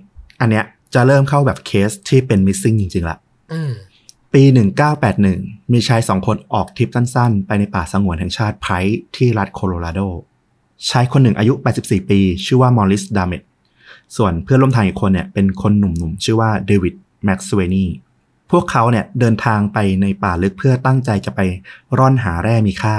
[0.40, 0.64] อันเนี้ย
[0.94, 3.18] จะเริ่มเข้าแบบเคสที่เป็น missing จริง ๆ ละ
[3.52, 3.72] อืม
[4.34, 4.42] ปี
[5.08, 10.00] 1981 มีชายสองคนออกทริปสั้น ๆ ไปในป่าสงวนแห่งชาติไพร์ที่รัฐโคโลราโด
[10.90, 13.42] ชายคนหนึ่งอายุ 84 ปี ชื่อว่ามอริสดาเมต
[14.16, 16.94] ส่วนเพื่อนร่วมทางอีกคนเนี่ยเป็นคนหนุ่มๆ ชื่อว่าเดวิด
[17.24, 17.86] แม็กซ์เวนี
[18.50, 21.40] พวกเขาเนี่ยเดินทางไปในป่าลึกเพื่อตั้งใจจะไป
[21.98, 22.96] ร่อนหาแร่มีค่า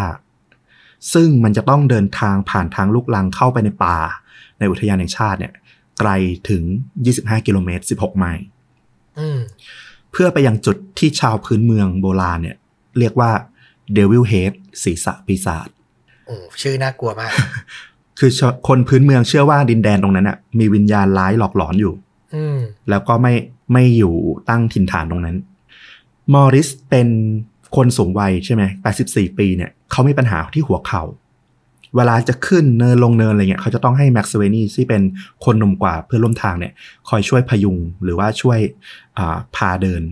[1.13, 3.97] ซึ่งมันจะต้องเดินทางผ่านทางลูกลังเข้าไปในป่า
[4.59, 5.53] ในอุทยานแห่งชาติเนี่ย
[5.99, 6.09] ไกล
[6.49, 6.63] ถึง
[7.05, 8.43] 25 กิโลเมตร 16 ไมล์
[9.19, 9.39] อืม
[10.11, 12.57] เพื่อไปยังจุดที่ชาวพื้นเมืองโบราณเนี่ย
[12.99, 13.31] เรียกว่า
[13.93, 14.53] Devil Head
[14.83, 15.67] ศีรษะปีศาจ
[16.25, 17.31] โอ้ชื่อน่ากลัวมาก
[18.19, 21.93] คือคนพื้นเมืองเชื่อว่าดินแดนตรงนั้นน่ะ มีวิญญาณร้ายหลอกหลอนอยู่
[22.35, 22.57] อืม
[22.89, 23.33] แล้วก็ไม่
[23.73, 24.15] ไม่อยู่
[24.49, 25.37] ตั้งถิ่นฐานตรงนั้น
[26.33, 27.07] มอริสเป็น
[27.75, 28.63] คนสูงวัยใช่ไหม
[29.01, 31.03] 84ปีเนี่ยเขามีปัญหาที่หัวเข่า
[31.95, 35.01] เวลาจะขึ้นเนินลงเนินอะไรเงี้ยเขาจะต้องให้แม็กซ์เวนี่ที่เป็น
[35.45, 36.73] คนหนุ่มกว่าเพื่อนร่วมทางเนี่ย
[37.09, 38.59] คอยช่วยพยุงหรือว่าช่วย
[39.17, 40.03] อ่าพาเดิน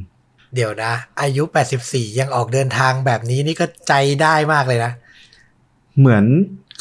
[0.56, 1.44] เดี๋ยวนะ อายุ
[1.82, 4.92] 84 ยังออกเดินทางแบบนี้นี่ก็ใจได้มากเลยนะ
[6.00, 6.24] เหมือน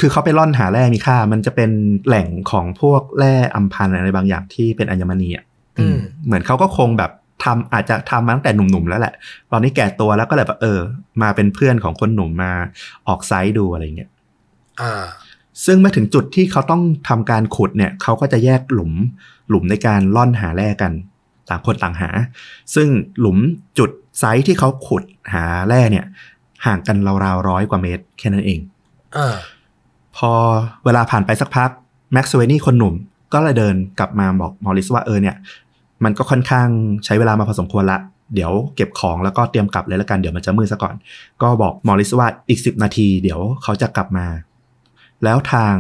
[0.01, 1.71] คือเขาไปร่อนหาแร่มีค่า มันจะเป็น
[2.07, 5.45] แหล่งของพวกแร่อัมพันธ์อะไรบางอย่างที่เป็นอัญมณีอะ
[5.79, 7.11] อืมเหมือนเขาก็คงแบบ
[7.45, 9.15] ททำอาจจะทำมาตั้งแต่หนุ่มๆแล้วแหละ
[9.51, 10.81] ตอนนี้แก่ตัวแล้วก็เลยแบบเออ
[11.23, 12.53] มาเป็นเพื่อนของคนหนุ่มมา
[13.09, 14.11] ออกไซต์ดูอะไรเงี้ย
[14.81, 15.05] อ่า
[15.65, 18.93] ซึ่งเมื่อถึงจุดที่เขาต้องทำการขุดเนี่ย เขาก็จะแยกหลุม
[19.49, 20.93] หลุมในการล่อนหาแร่กัน
[21.49, 22.11] ต่างคนต่างหา
[22.75, 22.89] ซึ่ง
[23.21, 23.39] หลุม
[23.79, 25.05] จุดไซต์ที่เขาขุด
[25.35, 26.07] หาแร่เนี่ย
[26.67, 28.61] ห่างกันราวๆร้อยกว่าเมตร แค่นั้นเอง
[29.17, 29.37] อ่า
[30.17, 30.33] พอ
[30.85, 31.71] เวลาผ่านไปสักพัก
[32.13, 32.95] แม็กซ์เวนี่คนหนุ่ม
[33.33, 35.37] ก็เลยเดินกลับมาบอกมอริสว่าเออเนี่ย
[36.05, 36.69] มันก็ค่อนข้าง
[37.05, 37.99] ใช้เวลามาพอสมควรละ
[38.35, 40.95] เดี๋ยวเก็บของแล้วก็เตรียมกลับเลยละกันเดี๋ยวมันจะมืดซะก่อน
[41.43, 44.27] ก็บอกมอริสว่าอีกสิบนาที เดี๋ยวเขาจะกลับมา
[45.25, 45.75] แล้วทาง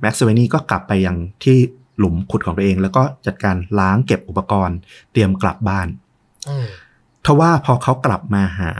[0.00, 1.56] แม็กซ์เวนี่ก็กลับไปยังที่
[1.98, 4.78] หลุมขุดของตัวเอง แล้วก็จัดการล้างเก็บอุปกรณ์
[5.12, 5.88] เตรียมกลับบ้าน
[6.48, 6.66] อืม
[7.24, 8.72] ทว่าพอเขากลับมาหา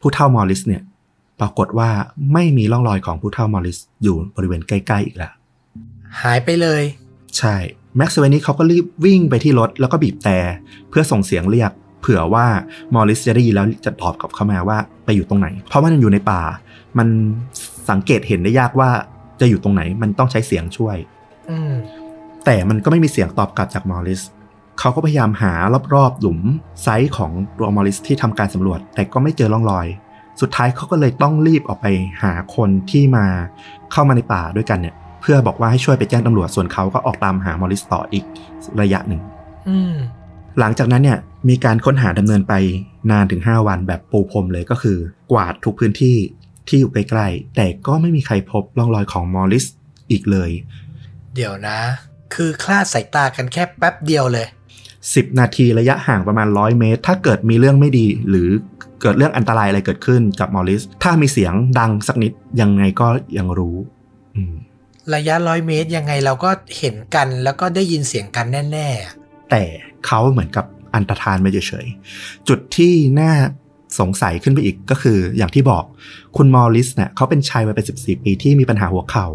[0.00, 0.82] ผู้เฒ่ามอริสเนี่ย
[1.40, 1.90] ปรากฏว่า
[2.32, 5.32] ไม่มีร่องรอยของผู้เฒ่ามอริสอยู่บริเวณใกล้ ๆ อีกแล้ว
[6.22, 6.82] หายไปเลย
[7.38, 7.54] ใช่
[7.96, 10.38] แม็กซ์เวนี่เขาก็รีบวิ่งไปที่รถแล้วก็บีบแต่
[10.90, 11.70] เพื่อส่งเสียงเรียก
[12.00, 12.46] เผื่อว่า
[12.94, 16.42] มอริสจะได้ยินแล้วจะตอบกลับเข้ามาว่าไปอยู่ตรงไหน เพราะว่ามันอยู่ในป่า
[16.98, 17.08] มัน
[17.90, 18.90] สังเกตเห็นได้ยากว่า
[19.40, 20.96] จะอยู่ตรงไหน มันต้องใช้เสียงช่วย
[21.50, 21.72] อืม
[22.44, 24.20] แต่มันก็ไม่มีเสียงตอบกลับจากมอริส
[24.78, 25.52] เขาก็พยายามหา
[25.94, 26.40] รอบๆ หลุม
[26.82, 29.86] ไซส์ของตัวมอริสที่ทำการสำรวจ แต่ก็ไม่เจอร่องรอย
[30.40, 31.86] สุดท้ายเขาก็เลยต้องรีบออกไป
[32.22, 33.26] หาคนที่มา
[33.92, 38.24] เข้ามาในป่าด้วยกันเนี่ยเพื่อบอกว่าให้ช่วยไปแจ้งตำรวจส่วนเขาก็ออกตามหามอริสต่ออีก
[38.80, 39.20] ระยะหนึ่ง
[39.68, 39.94] อืม
[40.58, 42.54] หลังจากนั้นเนี่ยมีการค้นหาดำเนินไป
[43.10, 44.98] นานถึง 5 วันแบบปูพรมเลยก็คือ
[45.32, 46.16] กวาดทุกพื้นที่
[46.68, 49.64] ที่อยู่ใกล้ๆแต่ก็ไม่มีใครพบร่องรอยของมอริส
[50.10, 50.50] อีกเลย
[51.34, 51.78] เดี๋ยวนะ
[52.34, 54.46] คือคลาดสายตากันแค่แป๊บเดียวเลย
[54.92, 58.48] 10 นาทีระยะห่างประมาณ 100 เมตร ถ้าเกิดมีเรื่องไม่ดีหรือ
[59.02, 63.08] เกิดเรื่องอันตรายอะไรเกิดขึ้นกับมอริสถ้ามีเสียงดังสักนิดยังไงก็
[63.38, 63.76] ยังรู้
[64.36, 64.54] อืม
[65.14, 69.14] ระยะร้อยเมตรยังไงเราก็เห็นกันแล้วก็ได้ยินเสียงกันแน่ๆอะ
[69.50, 69.62] แต่
[70.06, 70.64] เขาเหมือนกับ
[70.94, 73.32] อันตรธานไปเฉยๆ จุดที่น่า
[74.00, 75.84] สงสัยขึ้นไปอีกก็คืออย่างที่บอก
[76.36, 79.26] คุณมอริสเนี่ยเขาเป็นชายวัยเป็น14ปีที่มีปัญหาหัวเข่า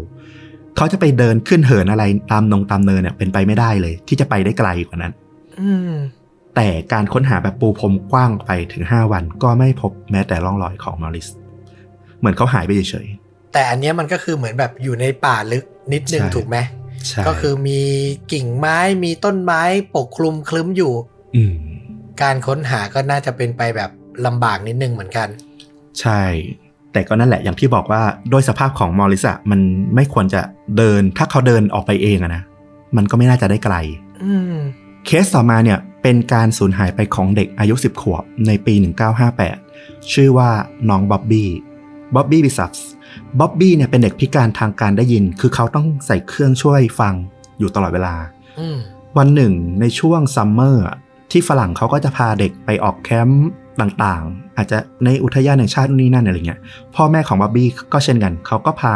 [0.76, 5.12] เขาจะไปเดินขึ้นเหินอะไรตามนงตามเนินเนี่ยเป็นไปไม่ได้เลย ที่จะไปได้ไกลกว่านั้น
[5.60, 5.92] อืม
[6.56, 11.28] แต่การค้นหาแบบปูพรมกว้างไปถึง5วัน ก็ไม่พบแม้แต่ร่องรอยของมอริส
[12.18, 13.06] เหมือนเขาหายไปเฉย
[13.52, 17.80] แต่อันเนี้ยมันก็คือเหมือนแบบอยู่ในป่าลึกนิดนึงใช่ถูกไหมๆใช่ก็คือมี
[18.32, 19.62] กิ่งไม้มีต้นไม้
[19.96, 20.92] ปกคลุมคลึ้มอยู่
[21.36, 21.56] อืม
[22.22, 23.90] การค้นหาก็น่าจะเป็นไปแบบ
[24.26, 25.28] ลำบากนิดนึงเหมือนกัน
[26.00, 26.22] ใช่
[26.92, 29.60] แต่ก็นั่นแหละอย่างที่บอกว่าโดยสภาพของมอริสอะมัน
[29.94, 30.40] ไม่ควรจะ
[30.76, 32.42] เดิน ถ้าเขาเดินออกไปเองอะนะ
[32.96, 33.76] มันก็ไม่น่าจะได้ไกล
[34.24, 34.56] อืม
[35.06, 38.74] เคสต่อมาเนี่ยเป็นการสูญหายไปของเด็กอายุ 10 ขวบในปี
[39.42, 40.50] 1958 ชื่อว่า
[40.88, 41.48] น้องบ๊อบบี้
[42.14, 42.76] บ๊อบบี้บิซัส
[43.40, 47.14] บ๊อบบี้เนี่ยเป็นเด็กพิการทางการได้ยิน คือเขาต้องใส่เครื่องช่วยฟัง
[47.58, 48.14] อยู่ตลอดเวลา
[48.60, 48.78] อืม
[49.18, 50.96] วันหนึ่งในช่วง summer อะ
[51.30, 53.48] ที่ฝรั่งเขาก็จะพาเด็กไปออกแคมป์
[53.80, 56.60] ต่างๆ อาจจะในอุทยานแห่งชาตินู่นนี่นั่นอะไรเงี้ย
[56.94, 58.94] พ่อแม่ของบ๊อบบี้ก็เช่นกัน เขาก็พา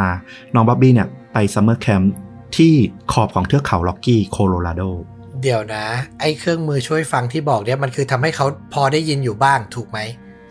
[0.55, 2.13] น้องบ๊อบบี้เนี่ยไป summer camp
[2.57, 2.73] ที่
[3.13, 4.83] ขอบของเทือกเขาร็อกกี้โคโลราโด
[5.43, 5.87] เดี๋ยวนะ
[6.21, 9.99] ไอ้เครื่องมือช่วยฟังที่บอกเนี่ยมันคือทำให้เขาพอได้ยินอยู่บ้างถูกไหม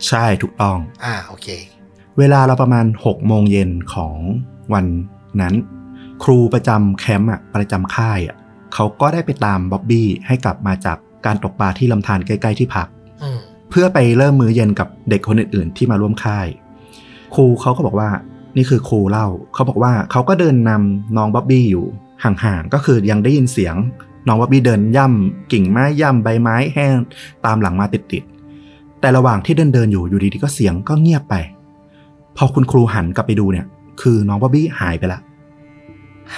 [0.08, 1.48] ใช่ถูกต้อง อ่าโอเค
[2.18, 4.14] เวลาเราประมาณ6โมงเย็นของ
[4.72, 4.86] วัน
[5.40, 5.54] นั้น
[6.24, 8.36] ครูประจำแคมป์อะประจำค่ายอะ
[8.74, 12.88] เขาก็ได้ไปตามบ๊อบบี้ให้กลับมาจากการตกปลาที่ลำธารใกล้ๆที่พัก
[13.22, 13.38] อืม
[13.70, 16.46] เพื่อไปเริ่มมื้อเย็นกับเด็กคนอื่นๆที่มาร่วมค่าย
[17.34, 18.10] ครูเขาก็บอกว่า
[18.56, 21.86] นี่คือครูเล่าเขาบอกว่าเขาก็เดินนำน้องบ๊อบบี้อยู่
[22.24, 23.74] ห่างๆก็คือยังได้ยินเสียง
[24.26, 26.96] น้องบ๊อบบี้เดินย่ำกิ่งไม้ย่ำใบไม้แห้ง
[27.44, 31.34] ตามหลังมาติดๆแต่ระหว่างที่เดินเดินๆอยู่อยู่ดีๆก็เสียงก็เงียบไป
[32.36, 33.66] พอคุณครูหันกลับไปดูเนี่ย
[34.00, 35.20] คือน้องบ๊อบบี้หายไปละ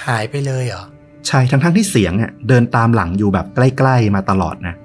[0.05, 0.85] หายไปเลยเหรอ
[1.27, 4.75] ใช่ทั้งๆที่เสียงเนี่ยเดินตามหลังอยู่แบบใกล้ ๆ มาตลอดนะ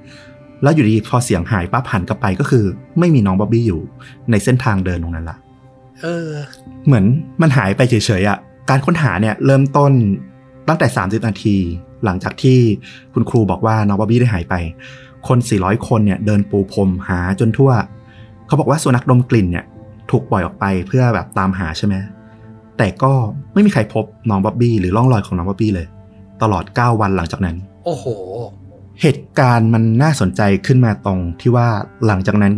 [0.62, 2.65] แล้วอยู่ดีพอเสียงหายปั๊บหันกลับไปก็คือ
[2.99, 3.81] ไม่มีน้องบ๊อบบี้อยู่
[4.31, 5.36] ในเส้นทางเดินตรงนั้นละ
[6.03, 6.28] เออ
[6.86, 7.05] เหมือน
[7.43, 8.39] มันหายไปเฉยๆอะ่ะ
[8.70, 9.93] การค้นหาเนี่ยเริ่มต้น
[10.69, 11.57] ตั้งแต่ 30 นาที
[12.05, 12.59] หลังจากที่
[13.15, 14.55] คุณครูบอกว่าน้องบ๊อบบี้ได้หายไป
[15.28, 17.70] คน 400 คนเนี่ยเดินปูพรมหาจนทั่ว
[18.47, 19.65] เขาบอกว่าสุนัขดมกลิ่นเนี่ย
[20.15, 21.95] ถูกปล่อยออกไปเพื่อแบบตามหาใช่ไหม
[22.78, 23.12] แต่ก็
[23.53, 25.86] ไม่มีใครพบน้องบ๊อบบี้หรือร่องรอยของน้องบ๊อบบี้เลย
[26.43, 28.07] ตลอด 9 วันหลังจากนั้น โอ้โห
[29.01, 31.69] เหตุการณ์มันน่าสนใจขึ้นมาตรงที่ว่า
[32.07, 32.53] หลังจากนั้น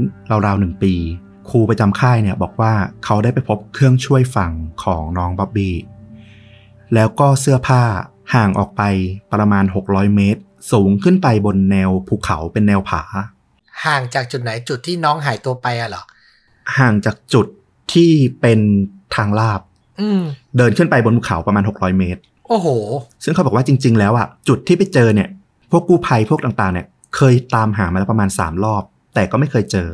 [0.46, 0.92] ราวๆหนึ่งปี
[1.48, 2.72] ครูประจำค่ายเนี่ยบอกว่า
[3.04, 4.52] เขาได้ไปพบเครื่องช่วยฟัง
[4.82, 5.74] ของน้องบ๊อบบี้
[6.94, 7.82] แล้วก็เสื้อผ้า
[8.34, 8.82] ห่างออกไป
[9.32, 10.40] ประมาณ 600 เมตร
[10.72, 13.02] สูงขึ้นไปบนแนวภูเขาเป็นแนวผา
[13.84, 16.04] ห่างจากจุดไหนจุดที่น้องหายตัวไปอะเหรอ
[16.78, 17.46] ห่างจากจุด
[17.92, 18.10] ที่
[18.40, 18.60] เป็น
[19.16, 19.60] ทางลาบ
[20.00, 20.20] อืม
[20.56, 22.68] เดินขึ้นไปบนภูเขาประมาณ 600 เมตร โอ้โห
[23.24, 25.28] ซึ่งเขาบอกว่าจริง ๆ แล้วอะจุดที่ไปเจอเนี่ย
[25.70, 26.86] พวกกู้ภัยพวกต่างๆ เนี่ย
[27.16, 28.82] เคยตามหามาแล้วประมาณ 3 รอบ
[29.14, 29.88] แต่ก็ไม่เคยเจอ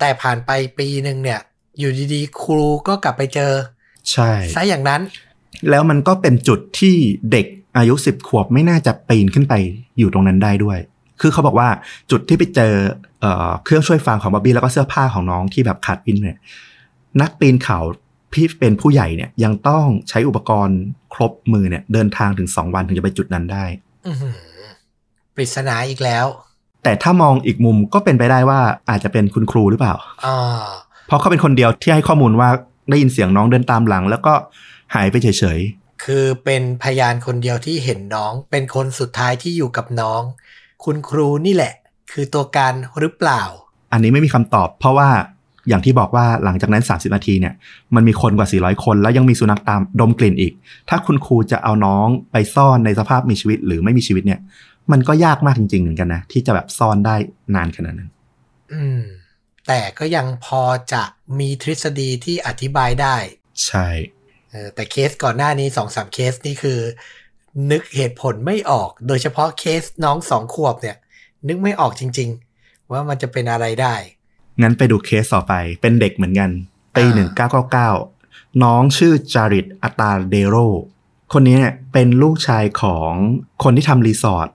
[0.00, 1.40] แต่ผ่านไปปีหนึ่งเนี่ย
[1.78, 3.52] อยู่ดีๆ ครูก็กลับไปเจอ
[4.12, 5.00] ใช่ซะอย่างนั้น
[5.70, 6.96] แล้วมันก็เป็นจุดที่
[7.32, 7.46] เด็ก
[7.76, 9.54] อายุสิบขวบไม่น่าจะปีนขึ้นไป
[9.98, 10.78] อยู่ตรงนั้นได้ด้วย
[11.20, 11.68] คือเขาบอกว่า
[12.10, 12.72] จุดที่ไปเจอ
[13.22, 16.38] เอ่อเครื่องช่วยฟังของบอบบี้แล้วก็เสื้อผ้าของน้องที่แบบขาดวินเนี่ย
[17.20, 17.78] นักปีนเขา
[18.32, 20.78] พี่เป็นผู้ใหญ่เนี่ยยังต้องใช้อุปกรณ์
[21.14, 23.64] ครบมือเนี่ยเดินทางถึงสองวันถึงจะไปจุดนั้นได้
[24.06, 24.36] อื้อหือ
[25.34, 26.26] ปริศนาอีกแล้ว
[26.82, 29.94] แต่ถ้ามองอีกมุมก็เป็นไปได้ว่าอาจจะเป็นคุณครูหรือเปล่า
[30.26, 30.64] อ่า
[31.06, 32.48] เพราะเขาเป็นคนเดียวที่ให้ข้อมูลว่า
[32.90, 34.34] ได้ยินเสียงน้องเดินตามหลัง แล้วก็
[34.94, 35.60] หายไปเฉย
[36.04, 40.22] คือเป็นพยานคนเดียวที่เห็นน้อง เป็นคนสุดท้ายที่อยู่กับน้อง
[40.84, 41.74] คุณครูนี่แหละ
[42.12, 45.08] คือตัวการหรือเปล่าๆอันนี้ไม่มีคำตอบ เพราะว่า
[45.68, 47.54] อย่างที่บอกว่าหลังจากนั้น 30 นาทีเนี่ย
[47.94, 50.52] มันมีคนกว่า 400 คน แล้วยังมีสุนัขตามดมกลิ่นอีก
[50.88, 54.40] ถ้าคุณครูจะเอาน้องไปซ่อนในสภาพมีชีวิตหรือไม่มีชีวิตเนี่ย
[54.92, 57.16] มันก็ยากมากจริงๆเหมือนกันนะ ที่จะแบบซ่อนได้
[57.54, 58.10] นานขนาดนั้น
[58.72, 59.02] อืม
[59.66, 60.62] แต่ก็ยังพอ
[60.92, 61.02] จะ
[61.38, 63.16] มีทฤษฎีที่อธิบายได้
[63.66, 63.88] ใช่
[64.50, 66.78] เออแต่เคสก่อนหน้านี้สองสามเคสนี่คือ
[67.70, 70.96] นึกเหตุผลไม่ออก โดยเฉพาะเคสน้องสองขวบเนี่ย
[71.48, 72.28] นึกไม่ออกจริง
[72.60, 73.94] ๆ ว่ามันจะเป็นอะไรได้
[74.62, 76.50] งั้นไปดูเคสต่อไปเป็นเด็กเหมือนกัน
[76.96, 77.90] ปีอ่าหนึ่งเก้าเก้าเก้า
[78.62, 80.56] น้องชื่อจาริตอัตาเดโร
[81.32, 83.12] คนนี้เนี่ยเป็นลูกชายของ
[83.62, 84.48] คนที่ทำรีสอร์ท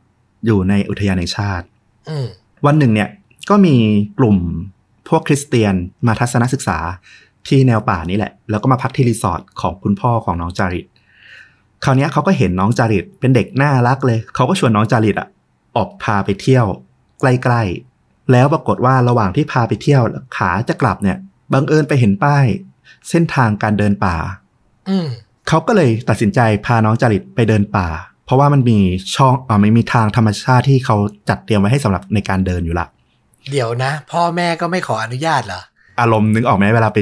[0.45, 1.65] อยู่ในอุทยานแห่งชาติ
[2.09, 2.27] อืม
[2.65, 3.09] วันหนึ่งเนี่ย
[3.49, 3.75] ก็มี
[4.19, 4.37] กลุ่ม
[5.09, 5.73] พวกคริสเตียน
[6.07, 6.77] มาทัศนศึกษา
[7.47, 10.85] ที่แนวป่านี่แหละ แล้วก็มาพักที่รีสอร์ทของคุณพ่อของน้องจาริต
[11.83, 15.27] คราวเนี้ยเขาก็เห็นน้องจาริตเป็นเด็กน่ารักเลย เขาก็ชวนน้องจาริตอะ
[15.77, 16.65] ออกพาไปเที่ยว
[17.19, 20.01] ใกล้ๆ แล้วปรากฏว่าระหว่างที่พาไปเที่ยว
[20.37, 21.17] ขาจะกลับเนี่ย
[21.53, 22.45] บังเอิญไปเห็นป้าย
[23.09, 24.15] เส้นทางการเดินป่า
[24.89, 25.07] อืม
[25.47, 27.87] เขาก็เลยตัดสินใจพาน้องจาริตไปเดินป่า
[28.25, 28.79] เพราะว่ามันมี
[29.15, 30.97] ช่องอ่ามันมีทางธรรมชาติที่เขา
[31.29, 32.87] จัดเตรียมไว้ให้สำหรับในการเดินอยู่ละ
[33.51, 35.61] เดี๋ยวนะ พ่อแม่ก็ไม่ขออนุญาตเหรอ
[35.99, 36.99] อารมณ์นึกออกไหมเวลาไป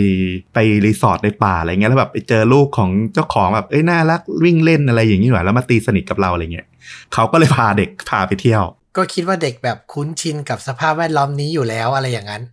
[0.54, 6.68] ไปรีสอร์ทในป่าอะไรเงี้ยแล้วแบบไปเจอลูกของเจ้าของแบบเอ้ยน่ารักวิ่งเล่นอะไรอย่างนี้หน่อยแล้วมาตีสนิทกับเราอะไรเงี้ย
[7.14, 8.64] เขาก็เลยพาเด็กพาไปเที่ยว
[8.98, 12.44] ก็คิดว่าเด็กแบบคุ้นชินกับสภาพแวดล้อมนี้อยู่แล้วอะไรอย่างนั้น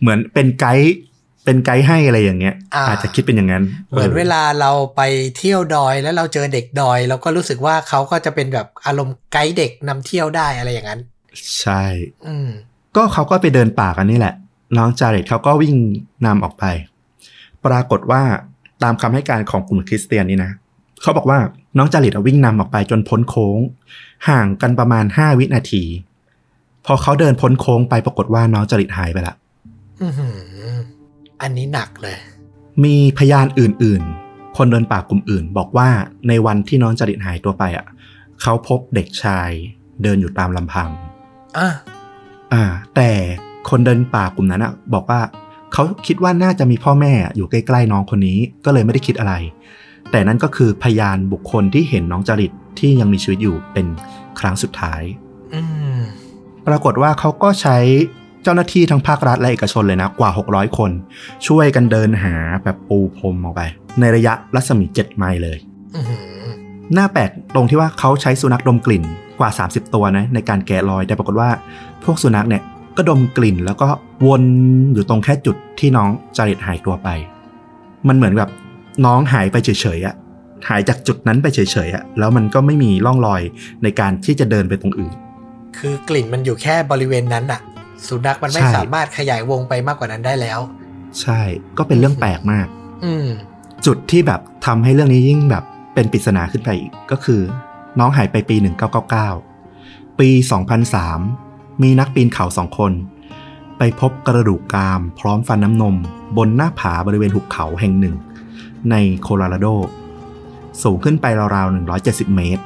[0.00, 0.94] เหมือนเป็นไกด์
[1.44, 5.02] เป็นไกด์ให้อะไรอย่างเงี้ยอ่าอาจจะคิดเป็นอย่างนั้น เหมือนเวลาเราไป
[5.38, 11.00] เที่ยวดอยแล้วเราเจอเด็กดอยเราก็รู้สึกว่าเขาก็จะเป็นแบบอารมณ์ไกด์เด็กนำเที่ยวได้อะไรอย่างนั้น
[11.60, 11.82] ใช่
[12.26, 12.48] อืม
[12.96, 14.34] ก็เขาก็ไปเดินป่ากันนี่แหละ
[14.78, 15.74] น้องจาเรตเขาก็วิ่ง
[16.26, 16.64] นำออกไป
[17.64, 18.22] ปรากฏว่า
[18.82, 20.52] ตามคำให้การของกลุ่มคริสเตียนนี่นะ
[21.02, 21.38] เขาบอกว่า
[21.78, 23.58] น้องจาริตวิ่งนำออกไปจนพ้นโค้ง
[24.28, 25.84] ห่างกันประมาณห้าวินาที
[26.86, 29.34] พอเขาเดินพ้นโค้งไปปรากฏว่าน้องจาริตหายไปละ
[30.02, 30.36] อือหือ
[31.42, 32.16] อันนี้หนักเลย
[32.84, 35.88] มีพยานอื่นๆ คนเดินป่ากลุ่มอื่น บอกว่า
[36.28, 37.86] ในวันที่น้องจาริตหายตัวไปอะ
[38.42, 39.50] เขาพบเด็กชาย
[40.02, 40.90] เดินอยู่ตามลำพัง
[41.58, 41.68] อะ
[42.52, 42.62] อ่า
[42.96, 43.10] แต่
[43.70, 45.20] คนเดินป่ากลุ่มนั้นอะบอกว่า
[45.72, 49.34] เขาคิดว่าน่าจะมีพ่อแม่อยู่ใกล้ๆน้องคนนี้ก็เลยไม่ได้คิดอะไร
[50.10, 53.86] แต่นั่นก็คือพยานบุคคลที่เห็นน้องจริตที่ยังมีชีวิตอยู่เป็น
[54.40, 55.02] ครั้งสุดท้าย
[55.54, 55.60] อื
[55.98, 56.00] ม
[56.66, 57.78] ปรากฏว่าเขาก็ใช้
[58.42, 60.90] เจ้าหน้าที่ทั้งภาครัฐและเอกชนเลยนะ กว่า 600 คน
[61.46, 62.34] ช่วยกันเดินหา
[62.64, 63.62] แบบปูพรมออกไป
[64.00, 65.58] ในระยะรัศมี7ไมล์เลย
[65.96, 66.20] อือหือ
[66.94, 69.04] หน้าแปลกตรงที่ว่าเขาใช้สุนัขดมกลิ่น
[69.40, 71.48] กว่า 30 ตัวนะในการแกะรอย แต่ปรากฏว่า
[72.04, 72.62] พวกสุนัขเนี่ย
[72.96, 73.88] ก็ดมกลิ่นแล้วก็
[74.26, 74.42] วน
[74.94, 77.08] อยู่ตรงแค่จุดที่น้องจริตหายตัวไป
[78.08, 78.50] มันเหมือนแบบ
[79.06, 80.14] น้องหายไปเฉยๆอะ
[80.68, 83.42] หายจากจุดนั้นไปเฉยๆอะแล้วมันก็ไม่มีร่องรอย
[83.82, 85.14] ในการที่จะเดินไปตรงอื่น
[85.78, 87.60] คือกลิ่นมันอยู่แค่บริเวณนั้นน่ะ
[88.06, 90.58] สุนัขมันไม่ใช่สามารถขยายวงไปมากกว่านั้นได้แล้ว
[91.20, 91.40] ใช่
[91.78, 92.66] ก็เป็นเรื่องแปลกมาก
[93.04, 93.26] อืม
[93.86, 95.64] จุดที่แบบทำให้เรื่องนี้ยิ่งแบบ
[95.94, 97.40] เป็นปริศนาขึ้นไปอีกก็คือ
[97.98, 98.56] น้องหายไปปี
[99.38, 100.28] 1999 ปี
[101.08, 101.43] 2003
[101.82, 102.92] มีนักปีนเขาสองคน
[103.78, 105.96] ไปพบกระดูกกรามพร้อมฟันน้ำนม
[106.36, 108.16] บนหน้าผาบริเวณหุบเขาแห่งหนึ่ง
[108.90, 109.66] ในโคโลราโด
[110.82, 111.26] สูงขึ้นไป
[111.56, 112.62] ราวๆ 170 เมตร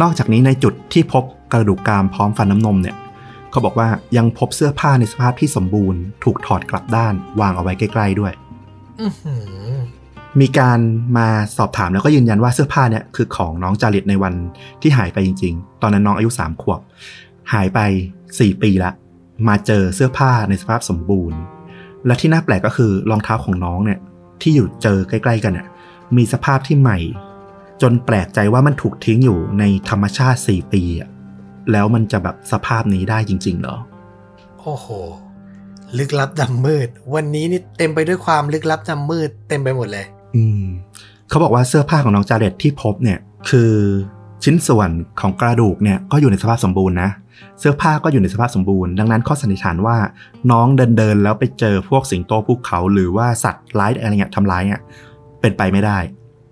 [0.00, 2.96] นอกจากนี้ในจุดที่พบกระดูกกรามพร้อมฟันน้ำนมเนี่ย
[3.50, 8.32] เขาบอกว่ายังพบเสื้อผ้าในสภาพที่สมบูรณ์ ถูกถอดกลับด้านวางเอาไว้ใกล้ ๆ ด้วย
[9.00, 9.72] อือหือ
[10.40, 10.78] มีการ
[11.18, 11.28] มา
[11.58, 14.34] สอบถามแล้วก็ยืนยันว่าเสื้อผ้าเนี่ยคือของน้องจาริตในวัน
[14.82, 16.80] ที่หายไปจริง ๆ ตอนนั้นน้องอายุ3ขวบ
[17.52, 17.80] หายไป
[18.22, 18.92] 4 ปีละ
[19.48, 21.38] มาเจอเสื้อผ้าในสภาพสมบูรณ์
[22.06, 23.98] และที่น่าแปลกก็คือรองเท้าของน้องเนี่ย
[24.40, 25.68] ที่อยู่เจอใกล้ ๆ กันเนี่ย
[26.16, 26.98] มีสภาพที่ใหม่
[27.82, 31.08] จนแปลกใจว่ามันถูกทิ้งอยู่ในธรรมชาติ 4 ปีอะ
[31.72, 33.76] แล้วมันจะแบบสภาพนี้ได้จริง ๆ เหรอ
[34.60, 34.86] โอ้โห
[35.98, 40.06] ลึกลับดำมืด วันนี้นี่เต็มไปด้วยความลึกลับดำมืดเต็มไปหมดเลย
[40.36, 40.64] อืม
[41.28, 43.18] เขาบอกว่าเสื้อผ้าของน้องจาเรตที่พบเนี่ย
[43.50, 43.72] คือ
[44.44, 44.90] ชิ้นส่วน
[45.20, 47.10] ของกระดูกเนี่ยก็อยู่ในสภาพสมบูรณ์นะ
[47.58, 49.96] เสื้อผ้าก็อยู่ในสภาพสมบูรณ์ ดังนั้นข้อสันนิษฐานว่า
[50.50, 54.80] น้องเดินเดินๆแล้วไปเจอพวกสิงโตภูเขา หรือว่าสัตว์ร้ายอะไรเงี้ยทำร้ายเนี่ย
[55.40, 55.98] เป็นไปไม่ได้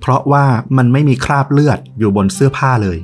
[0.01, 0.44] เพราะว่า
[0.77, 2.98] มันไม่มีคราบเลือดอยู่บนเสื้อผ้าเลย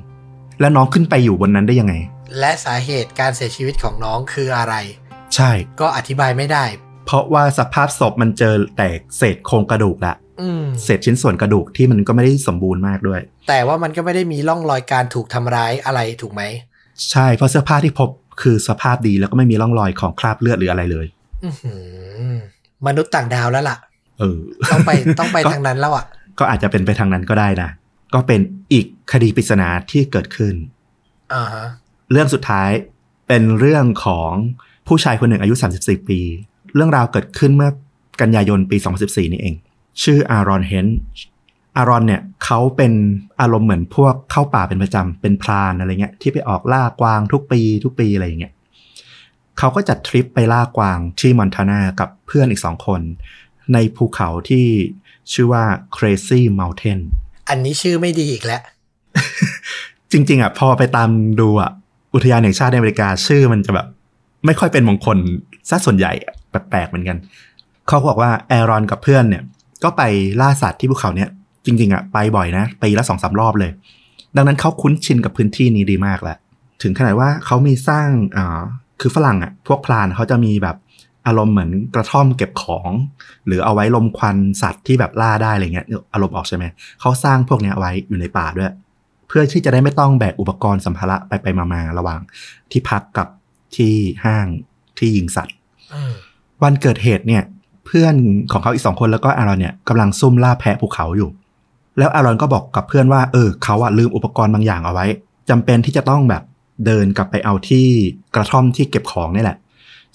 [0.61, 1.95] แล้วน้องขึ้นไปอยู่บนนั้นได้ยังไง
[2.39, 4.75] และสาเหตุการเสียชีวิตของน้องคืออะไร
[5.35, 5.51] ใช่
[5.81, 6.65] ก็อธิบายไม่ได้
[7.07, 16.43] เพราะว่าสภาพศพมันเจอแต่เศษโครงกระดูกละอืมเศษชิ้นส่วนกระดูกที่มันก็ไม่ได้สมบูรณ์มากด้วย แต่ว่ามันก็ไม่ได้มีร่องรอยการถูกทำร้ายอะไรถูกไหม
[17.11, 18.09] ใช่เพราะเสื้อผ้าที่พบ
[18.43, 21.07] คือสภาพดีแล้วก็ไม่มีร่องรอยของคราบเลือดหรืออะไรเลย
[21.45, 21.75] อื้อหื
[22.31, 22.35] อ
[22.87, 23.77] มนุษย์ต่างดาวแล้วล่ะ
[24.19, 24.39] เออ
[24.73, 26.05] ต้องไปต้องไปก็ทางนั้นแล้วอะ
[26.39, 27.69] ก็อาจจะเป็นไปทางนั้นก็ได้นะ
[28.15, 28.41] ก็เป็น
[28.73, 30.55] อีกคดีปริศนาที่เกิดขึ้น
[31.35, 31.67] อ่าฮะ
[32.13, 32.71] เรื่องสุดท้าย
[33.29, 34.31] เป็นเรื่องของ
[34.89, 36.21] ผู้ชายคนหนึ่งอายุ 34 ปี
[36.75, 37.71] เรื่องราวเกิดขึ้นเมื่อ
[38.21, 39.55] กันยายนปี 2014 นี่เอง
[40.03, 40.87] ชื่ออารอนเฮน
[41.77, 42.93] อารอนเนี่ยเขาเป็น
[43.41, 48.53] อารมณ์เหมือนพวกเข้าป่าเป็นประจำเป็นพรานอะไรเงี้ยที่ไปออกล่ากวางทุกปีทุกปีอะไรอย่างเงี้ย
[49.59, 53.01] เขาก็จัดทริปไปล่ากวางที่มอนทานากับเพื่อนอีกสองคน
[53.73, 54.67] ในภูเขาที่
[55.33, 55.65] ชื่อว่า
[55.97, 57.01] Crazy Mountain
[57.49, 58.63] อันนี้ชื่อไม่ดีอีกแล้ว
[60.13, 61.11] จริง ๆอะพอไปตาม
[61.41, 61.71] ดูอะ
[62.15, 63.87] อุทยานแห่งชาติในอเมริกาชื่อมันจะแบบ
[64.47, 65.19] ไม่ค่อยเป็นมงคล
[65.71, 66.35] ซะส่วนใหญ่อะ
[66.71, 67.17] แปลกๆเหมือนกัน
[67.89, 69.43] เขาบอกว่าแอรอนกับเพื่อนเนี่ย
[69.85, 70.03] ก็ไป
[70.41, 71.29] ล่าสัตว์ที่ภูเขาเนี้ย
[71.67, 73.71] จริงๆอะไปบ่อยนะปีละสองสามรอบเลย
[74.37, 76.37] ดังนั้นเขาคุ้นชินกับพื้นที่นี้ดีมากแหละ
[76.83, 78.61] ถึงขนาดว่าเขามีสร้างอ่า
[79.01, 80.77] คือฝรั่งอะพวกพลานเขาจะมีแบบ
[81.27, 82.91] อารมณ์เหมือนกระท่อมเก็บของ
[83.47, 86.65] หรือเอาไว้ลมควันสัตว์ที่แบบล่าได้อะไรเงี้ยอารมณ์ออกใช่ไหม
[87.01, 88.73] เขาสร้างพวกเนี้ยไว้อยู่ในป่าด้วย
[89.29, 92.21] เพื่อที่จะได้ไม่ต้องแบกอุปกรณ์สัมภาระไปไปมาๆระหว่าง
[92.71, 93.29] ที่พักกับ
[93.77, 93.95] ที่
[94.25, 94.47] ห้าง
[94.99, 95.57] ที่ยิงสัตว์
[96.65, 97.43] วันเกิดเหตุเนี่ย
[97.87, 98.15] เพื่อน
[98.53, 101.31] ของเขาอีกสองคนแล้วก็อารอนเนี่ยกำลังซุ่มล่าแพะภูเขาอยู่
[101.99, 105.07] แล้วอารอนก็บอกกับเพื่อนว่าเออเขาอะลืมอุปกรณ์บางอย่างเอาไว้
[105.51, 106.43] จำเป็นที่จะต้องแบบ
[106.87, 107.87] เดินกลับไปเอาที่
[108.35, 109.57] กระท่อมที่เก็บของนี่แหละ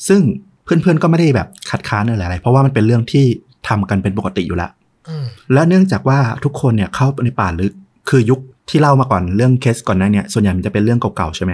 [0.08, 0.22] ซึ่ง
[0.64, 3.26] เพื่อนๆก็ไม่ได้แบบคัดค้านอะไร เพราะว่ามันเป็นเรื่องที่
[3.68, 4.72] ทำกันเป็นปกติอยู่แล้ว
[5.10, 7.74] อืมและเนื่องจากว่าทุกคนเนี่ยเข้าไปในป่าลึก
[8.10, 8.40] คือยุค
[8.70, 11.54] ที่เล่ามาก่อนเรื่องเคสก่อนหน้าเนี่ยส่วนใหญ่มันจะเป็นเรื่องเก่าๆใช่ไหม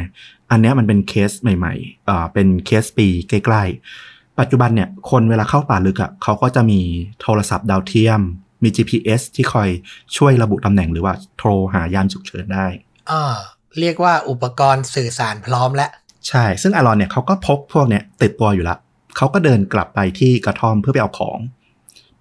[0.51, 6.79] อันเนี้ยมันเป็นเคสใหม่ๆอ่าเป็นเคสปีใกล้ๆ ปัจจุบันเนี่ยคนเวลาเข้าป่าลึกอ่ะเขาก็จะมี
[7.21, 8.21] โทรศัพท์ดาวเทียม
[8.63, 9.69] มี GPS ที่คอย
[10.17, 12.67] ช่วยระบุตำแหน่งหรือว่าโทรหายามฉุกเฉินได้
[13.11, 13.35] อ่า
[13.79, 15.89] เรียกว่าอุปกรณ์สื่อสารพร้อมแล้ว
[16.27, 18.77] ใช่ ซึ่งอารอนเนี่ยเขาก็พกพวกเนี้ยติดตัวอยู่ละ
[19.17, 21.39] เขาก็เดินกลับไปที่กระท่อมเพื่อไปเอาของ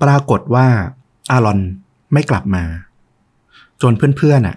[0.02, 0.66] ปรากฏว่า
[1.32, 1.60] อารอน
[2.12, 2.64] ไม่กลับมา
[3.82, 4.56] จนเพื่อนๆน่ะ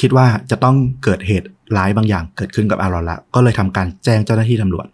[0.00, 4.86] คิดว่าจะต้องเกิดเหตุร้ายบางอย่างเกิดขึ้นกับอารอนละ ก็เลยทำการแจ้งเจ้าหน้าที่ตำรวจ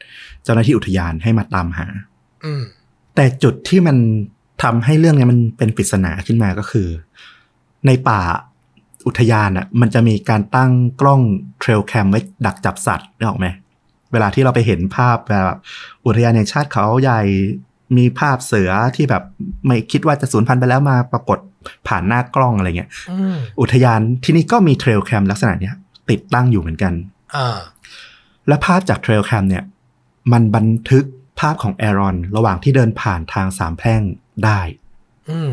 [0.44, 1.86] เจ้าหน้าที่อุทยานให้มาตามหา
[2.44, 2.62] อืม
[3.14, 3.96] แต่จุดที่มัน
[4.62, 6.88] ทำให้เรื่องเนี้ยมันเป็นปริศนาขึ้นมาก็คือ
[7.86, 8.20] ในป่า
[9.06, 11.20] อุทยานอะ มันจะมีการตั้งกล้อง
[11.60, 13.46] trail cam ไว้ดักจับสัตว์นึกออกไหม
[14.12, 15.56] เวลาที่เราไปเห็นภาพแบบ
[16.06, 17.20] อุทยานแห่งชาติเขาใหญ่
[17.96, 19.22] มีภาพเสือที่แบบ
[19.66, 21.38] ไม่คิดว่าจะสูญพันธุ์ไปแล้วมาปรากฏ
[21.88, 25.74] ผ่านหน้ากล้องอะไรเงี้ยอืมอุทยานที่นี่ก็มี trail cam ลักษณะเนี้ย
[26.10, 26.92] ติดตั้งอยู่เหมือนกัน
[27.36, 27.58] อ่า
[28.48, 29.64] และภาพจาก trail cam เนี่ย
[30.32, 31.04] มันบันทึก
[31.40, 34.02] ภาพของแอรอนระหว่างที่เดินผ่านทางสามแพร่ง
[34.44, 34.60] ได้
[35.30, 35.50] อืม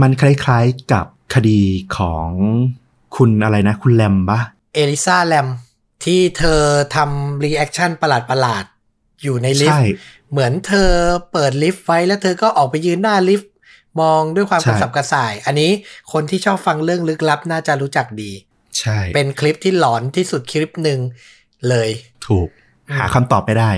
[0.00, 1.60] มันคล้ายๆกับคดี
[1.96, 2.28] ของ
[3.16, 4.40] คุณอะไรนะ คุณแลมปะ
[4.74, 5.48] เอลิซาแลม
[6.04, 6.60] ที่เธอ
[6.96, 9.92] ทำ reaction ประหลาดประหลาดๆอยู่ในลิฟต์ใช่
[10.30, 10.90] เหมือนเธอ
[11.32, 13.50] เปิดลิฟต์ไว้แล้วเธอก็ออกไปยืนหน้าลิฟต์
[14.00, 15.70] มองด้วยความใช่กระสับกระส่าย อันนี้
[16.12, 18.32] คนที่ชอบฟังเรื่องลึกลับน่าจะรู้จักดี
[18.78, 20.98] ใช่ เป็นคลิปที่หลอนที่สุดคลิปหนึ่ง
[21.68, 21.90] เลย
[22.26, 22.48] ถูก
[22.88, 23.70] อืมหาคำตอบไม่ได้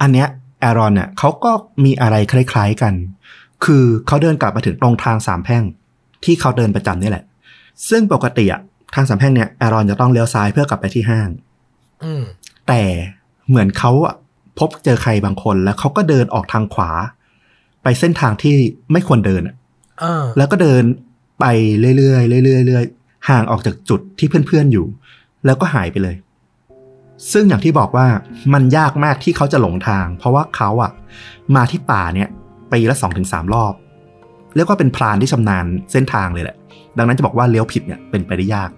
[0.00, 0.28] อันเนี้ย
[0.60, 1.52] แอรอนเนี่ยเขาก็
[1.84, 2.94] มีอะไรคล้ายๆกัน
[3.64, 5.64] คือเขาเดินกลับมาถึงตรงทางสามแพร่ง
[6.24, 7.24] ที่เขาเดินประจำนี่แหละ
[7.88, 8.60] ซึ่งปกติอะ
[8.94, 11.28] ทางสามแพร่งเนี่ยแอรอนจะต้องเลี้ยวซ้ายเพื่อกลับไปที่ห้าง
[12.04, 12.22] อืม
[12.68, 12.82] แต่
[13.48, 14.14] เหมือนเขาอะ
[14.58, 16.90] พบเจอใครบางคนแล้วเขาก็เดินออกทางขวา
[17.82, 18.54] ไปเส้นทางที่
[18.92, 19.56] ไม่ควรเดินอะ
[20.02, 20.82] อ่าแล้วก็เดิน
[21.40, 21.46] ไป
[21.80, 24.86] เรื่อยๆเรื่อยๆเรื่อยๆ ห่างออกจากจุดที่เพื่อนๆอยู่
[25.46, 26.16] แล้วก็หายไปเลย
[27.32, 28.06] ซึ่งอย่างที่บอกว่า
[28.54, 30.92] มันยากมากที่เขาจะหลงทาง เพราะว่าเขาอะ
[31.56, 32.28] มาที่ป่าเนี่ย
[32.72, 33.74] ปีละสองถึงสามรอบ
[34.54, 36.56] เรียกว่าเป็นพรานที่ชำนาญเส้นทางเลยแหละ
[36.98, 38.70] ดังนั้นจะบอกว่าเลี้ยวผิดเนี่ยเป็นไปได้ยาก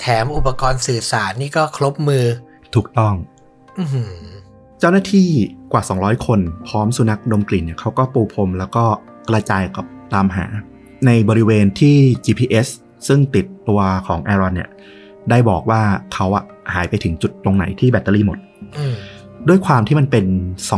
[0.00, 2.24] แถมอุปกรณ์สื่อสารนี่ก็ครบมือ
[2.74, 3.14] ถูกต้อง
[3.78, 4.14] อือหือ
[4.80, 5.28] เจ้าหน้าที่
[5.72, 8.84] กว่า 200 คนพร้อมสุนัขดมกลิ่นเนี่ยเขาก็ปูพรมแล้วก็
[9.28, 10.46] กระจายกับตามหา
[11.06, 12.68] ในบริเวณที่ GPS
[13.08, 14.70] ซึ่งติดตัวของแอรอนเนี่ย
[15.30, 15.82] ได้บอกว่า
[16.14, 18.38] เขาอะหายไปถึงจุดตรงไหนที่แบตเตอรี่หมด
[18.78, 18.96] อืม
[19.48, 20.26] ด้วยความที่มันเป็น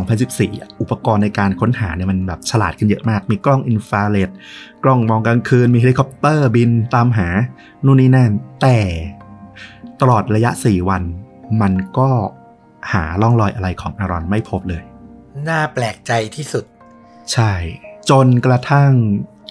[0.05, 4.31] 2014อะอุปกรณ์ในการค้นหาเนี่ยมันแบบฉลาดขึ้นเยอะมาก มีกล้องอินฟราเรด
[4.85, 7.29] กล้องมองกลางคืน มีเฮลิคอปเตอร์บินตามหา
[7.85, 8.31] นู่นนี่นั่น
[8.63, 8.79] แต่
[10.01, 11.03] ตลอดระยะ 4 วัน
[11.61, 12.11] มันก็
[12.93, 14.83] หาร่องรอยอะไรของแอรอนไม่พบเลย
[15.49, 16.65] น่าแปลกใจที่สุด
[17.33, 17.53] ใช่
[18.11, 18.91] จนกระทั่ง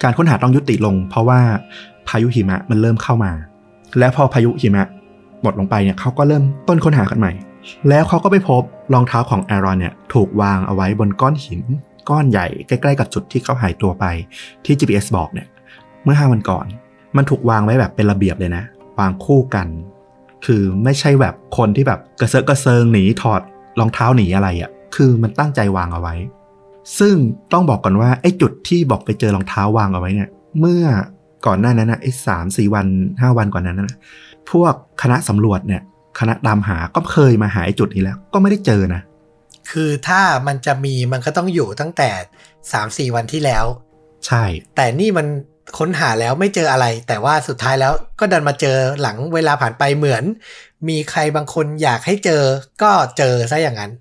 [0.04, 1.42] การค้นหาต้องยุติลง เพราะว่า
[2.10, 3.32] พายุหิมะมันเริ่มเข้ามา
[4.00, 4.84] และพอพายุหิมะ
[5.44, 7.32] หมดลงไปเนี่ยเขาก็เริ่มต้นค้นหากันใหม่
[7.90, 8.62] แล้วเขาก็ไปพบ
[8.94, 11.62] รองเท้าของแอรอนเนี่ยถูกวางเอาไว้บนก้อนหิน
[12.10, 14.06] ก้อนใหญ่ใกล้ๆกับจุดที่เขาหายตัวไป
[14.66, 15.48] ที่ GPS บอกเนี่ย
[16.04, 16.66] เมื่อห้าวันก่อน
[17.18, 18.64] มันถูกวางไว้แบบเป็นระเบียบเลยนะ
[19.00, 19.68] วางคู่กัน
[20.46, 23.42] คือไม่ใช่แบบคนที่แบบกระเซาะกระเซิงหนีถอด
[23.80, 26.16] รองเท้าหนีอะไรอะ่ะ คือมันตั้งใจวางเอาไว้
[27.00, 27.16] ซึ่ง
[27.54, 30.30] ต้องบอกก่อนว่าไอ้จุดที่บอกไปเจอรองเท้าวางเอาไว้เนี่ย
[30.60, 30.84] เมื่อ
[31.46, 32.88] ก่อนหน้านั้นนะไอ้สามสี่วัน
[33.22, 33.98] ห้าวันก่อนนั้นนะ
[34.52, 35.82] พวกคณะสำรวจเนี่ย
[36.20, 39.02] คณะตามหาก็เคยมาหาไอ้จุดนี้แล้ว ก็ไม่ได้เจอนะ
[39.72, 42.10] คือถ้ามันจะมีมันก็ต้องอยู่ตั้งแต่
[42.72, 43.66] สามสี่วันที่แล้ว
[44.28, 44.44] ใช่
[44.76, 45.28] แต่นี่มัน
[45.78, 50.24] ค้นหาแล้วไม่เจออะไร แต่ว่าสุดท้ายแล้วก็ดันมาเจอหลังเวลาผ่านไปเหมือน
[50.90, 52.44] มีใครบางคนอยากให้เจอ
[52.82, 53.92] ก็เจอซะอย่างนั้น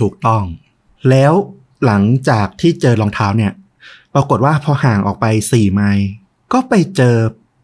[0.00, 0.42] ถูกต้อง
[1.10, 1.32] แล้ว
[1.86, 3.52] หลังจากที่เจอรองเท้าเนี่ย
[4.14, 6.06] ปรากฏว่าพอห่างออกไปสี่ไมล์
[6.52, 7.16] ก็ไปเจอ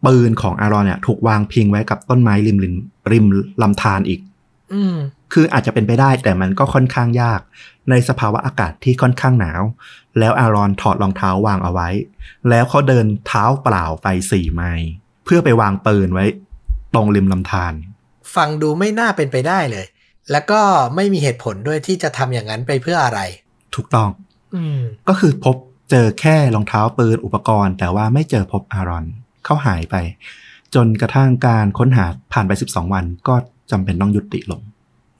[0.05, 2.75] ปืนของอารอนเนี่ย ถูกวางพิงไว้กับต้นไม้ริมริม
[3.11, 3.25] ริม
[3.61, 4.19] ลำธารอีก
[4.73, 4.95] อืม
[5.33, 7.41] คืออาจจะเป็นไปได้แต่มันก็ค่อนข้างยาก
[7.89, 9.61] ในสภาวะอากาศที่ค่อนข้างหนาว
[10.19, 11.89] แล้วอารอนถอดรองเท้าวางเอาไว้
[12.49, 14.89] แล้วเขาเดินเท้าเปล่าไปสี่ไมล์
[15.25, 16.25] เพื่อไปวางปืนไว้
[16.93, 17.73] ตรงริมลำธาร
[18.35, 19.85] ฟังดูไม่น่าเป็นไปได้เลย
[20.31, 20.61] แล้วก็
[20.95, 23.19] ไม่มีเหตุผลด้วยที่จะทำอย่างนั้นไปเพื่ออะไร
[23.75, 24.09] ถูกต้อง
[24.55, 25.55] อืมก็คือพบ
[25.93, 29.05] เจอแค่รองเท้าปืนอุปกรณ์ แต่ว่าไม่เจอพบอารอน
[29.45, 29.95] เขาหายไป
[30.75, 33.35] จนกระทั่งการค้นหาผ่านไป 12 วันก็
[33.71, 34.61] จำเป็นต้องยุติลง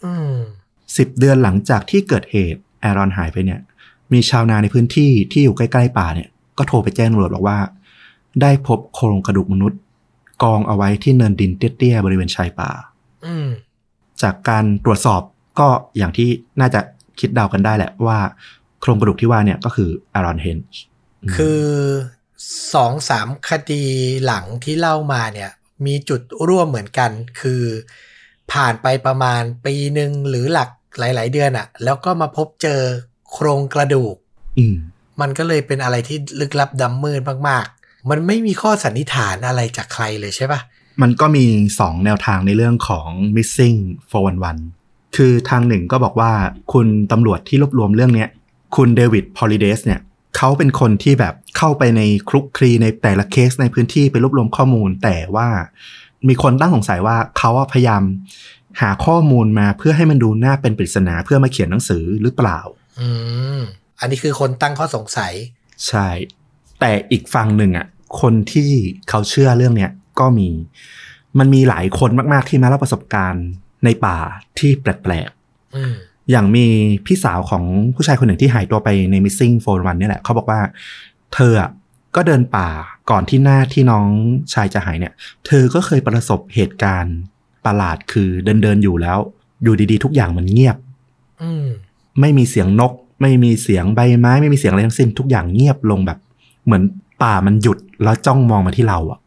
[0.06, 0.34] อืม
[0.76, 3.60] 10เดือนหลังจากที่เกิดเหตุแอรอนหายไปเนี่ย
[4.14, 7.58] มีชาวนาในพื้นที่ที่อยู่ใกล้ๆป่าเนี่ย ก็โทรไปแจ้งตำรวจบอกว่า
[8.42, 9.80] ได้พบโครงกระดูกมนุษย์
[10.44, 12.70] กองเอาไว้ที่เนินดินเตี้ยๆบริเวณชายป่า
[13.26, 13.48] อืม
[14.22, 15.22] จากการตรวจสอบ
[15.60, 15.68] ก็
[15.98, 16.30] อย่างที่
[16.60, 16.82] น่าจะ
[17.20, 18.20] คิดเดากันได้แหละว่า
[18.82, 20.82] โครงกระดูกที่ว่าเนี่ยก็คืออารอนเฮนจ์
[21.36, 21.64] คือ
[22.74, 23.84] สองสามคดี
[24.26, 25.52] หลังที่เล่ามาเนี่ย
[25.86, 27.64] มีจุดร่วมเหมือนกัน คือ
[28.52, 32.82] ผ่านไปประมาณปีหนึ่งหรือหลักหลาย ๆ เดือนอะแล้วก็มาพบเจอ
[33.32, 34.16] โครงกระดูก
[34.58, 34.76] อืม
[35.22, 40.60] มันก็เลยเป็นอะไรที่ลึกลับดำมืดมากๆ มันไม่มีข้อสันนิษฐานอะไรจากใครเลยใช่ปะ
[41.02, 41.46] มันก็มี
[41.80, 43.78] สองแนวทางในเรื่องของ missing
[44.46, 46.32] 411 คือทางหนึ่งก็บอกว่า
[46.74, 48.30] คุณตำรวจที่รวบรวมเรื่องเนี้ย
[48.76, 50.00] คุณเดวิดพอลิเดสเนี่ย
[50.38, 55.48] เขาเป็นคนที่แบบเข้าไปในคลุกคลีในแต่ละเคสในพื้นที่ไปรวบรวมข้อมูล แต่ว่า
[56.28, 58.04] มีคนตั้งสงสัยว่าเขาอะพยายาม
[58.82, 62.60] หาข้อมูลมาเพื่อให้มันดูน่าเป็นปริศนาเพื่อมาเขียนหนังสือหรือเปล่า
[63.00, 63.10] อื
[63.58, 63.60] ม
[64.00, 65.34] อันนี้คือคนตั้งข้อสงสัย
[65.88, 66.08] ใช่
[66.80, 67.88] แต่อีกฝั่งหนึ่งอะ
[68.22, 68.70] คนที่
[69.10, 70.50] เขาเชื่อเรื่องเนี้ยก็มี
[71.40, 73.46] มันมีหลายคนมาก ๆ ที่มาเล่าประสบการณ์
[73.86, 74.18] ในป่า
[74.60, 75.30] ที่แปลก
[75.76, 76.66] อืมๆ อย่างมี
[77.06, 77.64] พี่สาวของ
[77.96, 80.60] ผู้ชายคนหนึ่งที่หายตัวไปใน missing 411เนี่ยแหละเขาบอกว่า
[81.34, 81.72] เธออะ
[82.16, 82.70] ก็เดินป่า
[83.10, 84.08] ก่อนที่หน้าที่น้อง
[84.54, 85.14] ชายจะหายเนี่ย
[85.46, 87.18] เธอก็เคยประสบเหตุการณ์
[87.66, 89.18] ประหลาดคือเดินเดินๆอยู่แล้ว
[89.64, 90.78] อยู่ดีๆ ทุกอย่างมันเงียบ
[91.42, 91.66] อืม
[92.20, 96.20] ไม่มีเสียงนก ไม่มีเสียงใบไม้ ไม่มีเสียงอะไรทั้งสิ้น ทุกอย่างเงียบลงแบบ
[96.66, 96.84] เหมือน
[97.24, 99.20] ป่ามันหยุดแล้วจ้องมองมาที่เราอะ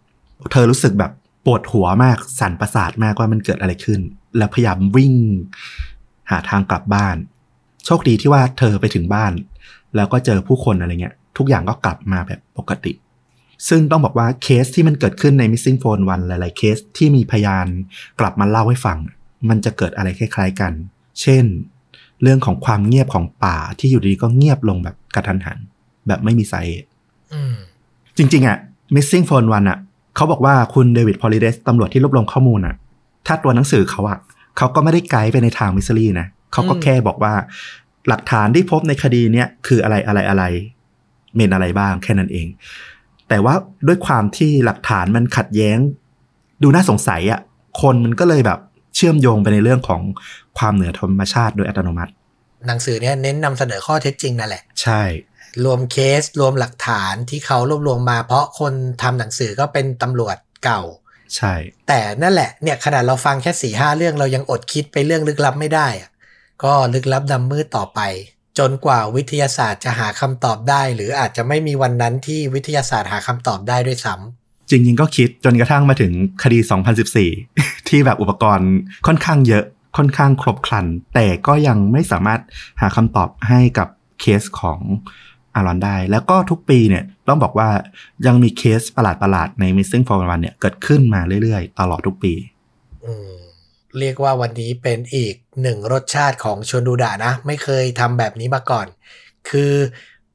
[0.52, 1.12] เธอรู้สึกแบบ
[1.44, 4.00] ปวดหัวมากสั่นประสาทมากว่ามันเกิดอะไรขึ้น
[4.36, 5.14] แล้วพยายามวิ่ง
[6.30, 7.16] หาทางกลับบ้าน
[7.84, 9.32] โชคดีที่ว่าเธอไปถึงบ้าน
[9.96, 12.92] แล้วก็เจอผู้คนอะไรเงี้ย ทุกอย่างก็กลับมาแบบปกติ
[13.68, 17.66] ซึ่งต้องบอกว่าเคสที่มันเกิดขึ้นใน Missing 411 หลาย ๆ เคสที่มีพยาน
[18.20, 18.98] กลับมาเล่าให้ฟัง
[19.48, 20.72] มันจะเกิดอะไรคล้าย ๆ กัน
[21.20, 21.44] เช่น
[22.22, 25.58] เรื่องของความเงียบของป่าที่อยู่ดีก็เงียบลงแบบกระทันหัน
[26.06, 26.88] แบบไม่มีสาเหตุ
[27.32, 27.54] อืม
[28.16, 28.58] จริง ๆอะ
[28.94, 29.78] missing phone วันอะ
[30.16, 32.74] เขาบอกว่าคุณเดวิดพอลิเดสตำรวจที่รวบรวมข้อมูลอะ
[33.26, 34.18] ถ้าตัวหนังสือเขาอะ
[34.56, 37.34] เขาก็ไม่ได้ไกด์ไปในทาง mystery นะเขาก็อืมแค่บอกว่า
[38.08, 40.44] หลักฐานที่พบในคดีเนี้ยคืออะไรอะไรอะไร
[41.34, 42.46] เมนอะไรบ้างแค่นั้นเอง
[43.28, 43.54] แต่ว่า
[43.86, 45.78] ด้วยความที่หลักฐานมันขัดแย้ง
[46.62, 47.40] ดูน่าสงสัยอะ
[47.82, 48.58] คนมันก็เลยแบบ
[48.96, 50.00] เชื่อมโยงไปในเรื่องของ
[50.58, 52.12] ความเหนือธรรมชาติโดยอัตโนมัติ
[52.66, 55.02] หนังสือเนี่ยเน้นนำเสนอข้อเท็จจริงนั่นแหละ ใช่
[55.64, 58.72] รวมเคสรวมหลักฐานที่เขารวบรวมมา เพราะคน
[59.02, 60.82] ทำหนังสือก็เป็นตำรวจเก่า
[61.36, 61.54] ใช่
[61.88, 66.10] แต่นั่นแหละเนี่ยขนาดเราฟังแค่สี่ห้าเรื่องเรายังอดคิดไปเรื่องลึกลับไม่ได้อะ
[66.64, 68.00] ก็ลึกลับดำมืดต่อไป
[68.58, 76.58] จนกว่าวิทยาศาสตร์จะหาคำตอบได้ หรืออาจจะไม่มีวันนั้นที่วิทยาศาสตร์หาคำตอบได้ด้วยซ้ำจริงๆก็คิดจนกระทั่งมาถึงคดี
[77.24, 78.70] 2014 ที่แบบอุปกรณ์
[79.06, 79.64] ค่อนข้างเยอะ
[79.96, 82.40] ค่อนข้างครบครัน แต่ก็ยังไม่สามารถ
[82.80, 83.88] หาคำตอบให้กับ
[84.20, 84.80] เคสของ
[85.54, 87.68] อารอนได้ แล้วก็ทุกปีเนี่ยต้องบอกว่า
[88.26, 92.34] ยังมีเคสประหลาดๆ ใน Missing 411เนี่ยเกิดขึ้นมาเรื่อยๆ ตลอดทุกปี
[93.98, 98.86] เรียกว่าวันนี้เป็นอีกหนึ่งรสชาติของชวนดูดะนะ ไม่เคยทำแบบนี้มาก่อน
[99.50, 99.72] คือ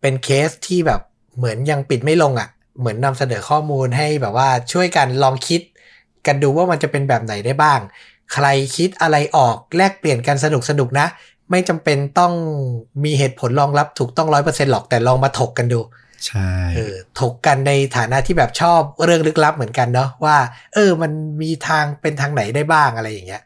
[0.02, 1.02] เป็นเคสที่แบบ
[1.38, 5.62] เหมือนยังปิดไม่ลงอะ่ะ เหมือนนำเสนอข้อมูลให้แบบว่าช่วยกันลองคิด
[6.26, 7.80] กันดูว่ามันจะเป็นแบบไหนได้บ้าง
[8.34, 8.48] ใคร
[8.78, 11.08] คิดอะไรออกแลกเปลี่ยนกันสนุกสนุกนะ
[11.52, 12.34] ไม่จำเป็นต้อง
[13.04, 15.80] มีเหตุผลรองรับถูกต้องร้อยเปอร์เซ็นหรอกแต่ลองมาถกกันดู
[16.28, 20.38] ใช่เออถกกันในฐานะที่แบบชอบเรื่องลึกลับเหมือนกันเนาะว่า
[20.74, 21.12] เออ มัน
[21.42, 23.42] มีทางเป็นทางไหนได้บ้างอะไรอย่างเงี้ย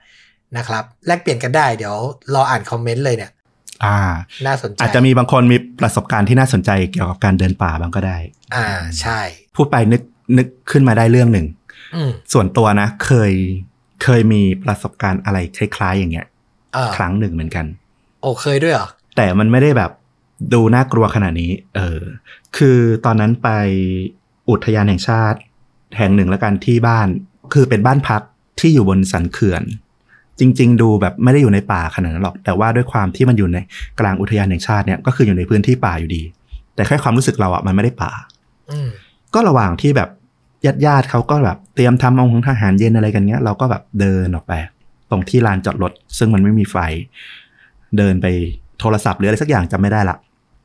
[0.57, 1.95] นะครับแลกเปลี่ยนกันได้เดี๋ยว
[2.33, 3.31] รออ่านคอมเมนต์เลยเนี่ย
[3.85, 3.97] อ่า
[4.47, 8.17] น่าสนใจอาจจะมีบางคนมีประสบการณ์ที่น่าสนใจเกี่ยวกับการเดินป่าบ้างก็ได้
[8.55, 8.65] อ่า
[9.01, 9.19] ใช่
[9.55, 10.01] พูดไปนึก
[10.37, 11.47] นึกขึ้นมาได้เรื่องหนึ่ง
[11.95, 13.33] อืมส่วนตัวนะ เคย
[14.03, 16.27] เคยมีประสบการณ์อะไรคล้าย ๆ อย่างเงี้ย
[16.73, 17.65] เออครั้งหนึ่งเหมือนกัน
[18.23, 19.91] โอ้เคยด้วยเหรอ แต่มันไม่ได้แบบ
[20.53, 22.01] ดูน่ากลัวขนาดนี้ เออ
[22.57, 23.49] คือตอนนั้นไป
[24.49, 25.37] อุทยานแห่งชาติ
[25.97, 27.07] แห่งหนึ่งแล้วกันที่บ้าน
[27.53, 28.21] คือเป็นบ้านพัก
[28.59, 29.63] ที่อยู่บนสันเขื่อน
[30.39, 33.57] จริง ๆ ดูแบบไม่ได้อยู่ในป่าขนาดนั้นหรอก แต่ว่าด้วยความที่มันอยู่ใน
[33.99, 36.23] กลางอุทยานแห่งชาติเนี่ย ก็คืออยู่ในพื้นที่ป่าอยู่ดี
[36.75, 38.11] แต่แค่ความรู้สึกเราอะมันไม่ได้ป่า
[38.69, 38.89] อืม
[39.33, 40.09] ก็ระหว่างที่แบบ
[40.65, 44.53] ญาติญาติๆเขาก็แบบเตรียมทำองค์ทหารเย็นอะไรกันเงี้ย เราก็แบบเดินออกไป
[45.09, 46.77] ตรงที่ลานจอดรถซึ่งมันไม่มีไฟ
[47.97, 48.27] เดินไป
[48.79, 50.17] โทรศัพท์หรืออะไรสักอย่างจำไม่ได้ละ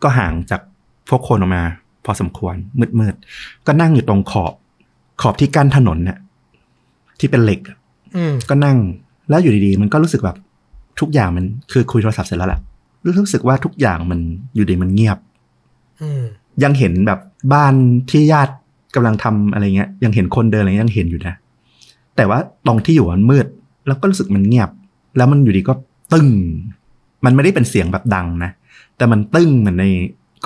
[0.02, 0.60] ก็ห่างจาก
[1.08, 1.62] พวกคนออกมา
[2.04, 2.54] พอสมควร
[3.00, 4.52] มืดๆก็นั่งอยู่ตรงขอบ
[5.22, 6.18] ขอบที่กั้นถนนเนี่ย
[7.18, 7.76] ที่เป็นเหล็กอะ
[8.16, 8.78] อืมก็นั่ง
[9.28, 10.36] แล้วอยู่ดีๆ มันก็รู้สึกแบบ
[11.00, 12.60] ทุกอย่างมันคือคุยโทรศัพท์เสร็จแล้วแหละ
[13.04, 14.20] รู้สึกว่าทุกอย่างมัน
[14.54, 15.18] อยู่ดีมันเงียบ
[16.02, 16.22] อืม
[16.62, 17.20] ยังเห็นแบบ
[17.52, 17.74] บ้าน
[18.10, 18.54] ที่ญาติ
[18.94, 21.34] กำลังทำอะไรเงี้ย ยังเห็นคนเดินอะไรเงี้ยยังเห็นอยู่นะ
[22.16, 23.46] แต่ว่าตรงที่อยู่มันมืด
[23.86, 24.70] แล้วก็รู้สึกมันเงียบ
[25.16, 25.74] แล้วมันอยู่ดีก็
[26.12, 26.28] ตึ้ง
[27.24, 28.50] มันไม่ได้เป็นเสียงแบบดังนะ
[28.96, 29.86] แต่มันตึ้งเหมือนใน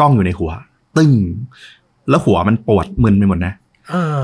[0.01, 0.51] กล้องอยู่ในหัว
[0.97, 1.13] ตึ้ง
[2.09, 3.53] แล้วหัวมันปวดมึนไปหมดนะ
[3.91, 4.21] เออ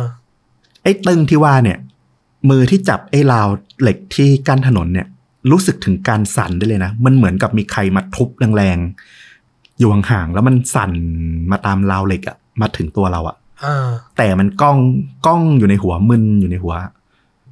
[0.83, 1.79] ไอ้ตึ้งที่ว่าเนี่ย
[2.51, 3.49] มือที่จับไอ้ราว
[3.81, 5.07] เหล็กที่กั้นถนนเนี่ย
[5.51, 10.93] รู้สึกถึงการสั่นได้เลยนะ มันเหมือนกับมีใครมาทุบแรงๆอยู่ห่างๆแล้วมันสั่น
[11.51, 14.79] มาตามราวเหล็กอะมาถึงตัวเราอะเออแต่มันก้อง
[15.27, 16.75] ก้องอยู่ในหัวมึนอยู่ในหัว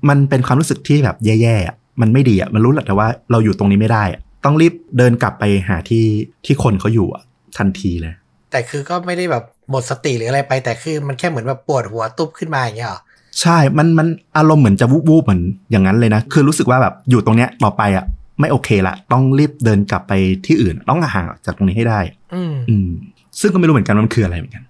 [0.08, 6.04] มันเป็นความรู้สึกที่แบบแย่ๆอะมันไม่ดีอะมันรู้แหละแต่ว่าเราอยู่ตรงนี้ไม่ได้อะ ต้องรีบเดินกลับไปหาที่
[6.44, 7.22] ที่คนเขาอยู่อะ
[7.58, 8.14] ทันทีเลย
[8.50, 13.00] แต่คือก็ไม่ได้แบบหมดสติหรืออะไรไป แต่คือมันแค่เหมือนแบบปวดหัวตุ๊บขึ้นมาอย่างเงี้ยเหรอ
[13.40, 14.06] ใช่ มันมัน
[14.36, 18.04] อารมณ์เหมือนจะวูบวูบๆเหมือนอย่างนั้นเลยนะ คือรู้สึกว่าแบบอยู่ตรงเนี้ยต่อไปอะ
[18.40, 20.12] ไม่โอเคละ ต้องรีบเดินกลับไป
[20.46, 22.00] ที่อื่น ต้องห่างออกจากตรงนี้ให้ได้
[22.34, 22.88] อืมอืม
[23.40, 24.64] ซึ่งก็ไม่รู้เหมือนกันว่ามันคืออะไรเหมือนกัน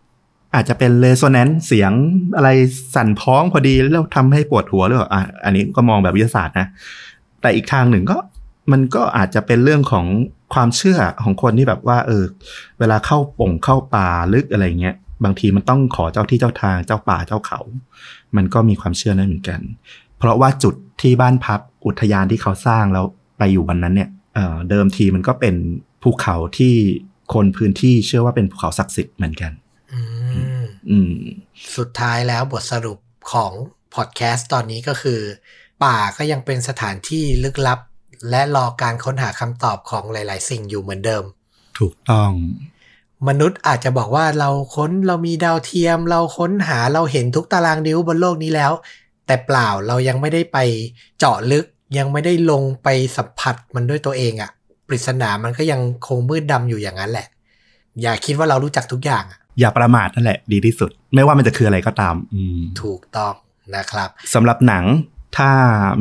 [0.55, 1.93] อาจจะเป็นเรโซแนนซ์เสียง
[2.37, 2.49] อะไร
[2.95, 6.67] สั่นพ้องพอดีแล้วทำให้ปวดหัวหรือเปล่าอะอันนี้ก็มองแบบวิทยาศาสตร์นะ
[7.41, 8.17] แต่อีกทางหนึ่งก็
[8.73, 10.07] มันก็อาจจะเป็นเรื่องของ
[10.55, 12.25] ความเชื่อของคนที่แบบว่า เออ
[12.79, 17.61] เวลาเข้าป่งเข้าป่าลึกอะไรเงี้ยบางทีมันต้องขอเจ้าที่เจ้าทางเจ้าป่าเจ้าเขา
[18.37, 19.61] มันก็มีความเชื่อนั้นเหมือนกัน
[20.19, 23.05] เพราะว่าจุดที่บ้านพักอุทยานที่เขาสร้างแล้ว
[23.39, 25.55] ไปอยู่วันนั้นเนี่ยเอ่อเดิมทีมันก็เป็น
[26.03, 26.75] ภูเขาที่
[27.35, 29.53] คนพื้นที่เชื่อว่าเป็นภูเขาศักดิ์สิทธิ์เหมือนกัน
[29.93, 30.01] อื
[30.63, 31.15] มอืม
[31.77, 32.99] สุดท้ายแล้วบทสรุป
[33.33, 33.53] ของ
[33.95, 35.21] พอดแคสต์ตอนนี้ก็คือ
[35.85, 37.81] ป่าก็ยังเป็นสถานที่ลึกลับ
[38.31, 41.25] และรอการค้นหาคำตอบของหลาย ๆ สิ่งอยู่เหมือนเดิม
[41.79, 42.31] ถูกต้อง
[43.29, 48.73] มนุษย์อาจจะบอกว่าเราค้นเรามีดาวเทียม เราค้นหาเราเห็นทุกตารางนิ้วบนโลกนี้แล้ว
[49.27, 50.59] แต่เปล่าเรายังไม่ได้ไป
[51.19, 51.67] เจาะลึก
[51.99, 54.51] ยังไม่ได้ลงไปสัมผัสมันด้วยตัวเองอะ
[54.89, 57.27] ปริศนามันก็ยังคงมืดดำอยู่อย่างนั้นแหละ
[58.03, 63.35] อย่าคิดว่าเรารู้จักทุกอย่างอะอย่าประมาทนั่นแหละดีที่สุด ไม่ว่ามันจะคืออะไรก็ตาม อืมถูกต้อง
[63.77, 64.85] นะครับสำหรับหนัง
[65.37, 65.51] ถ้า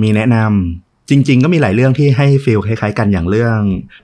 [0.01, 3.59] มีแนะนำ จริง ๆ ก็มีหลายเรื่องที่ให้ฟีลคล้าย ๆ กันอย่างเรื่อง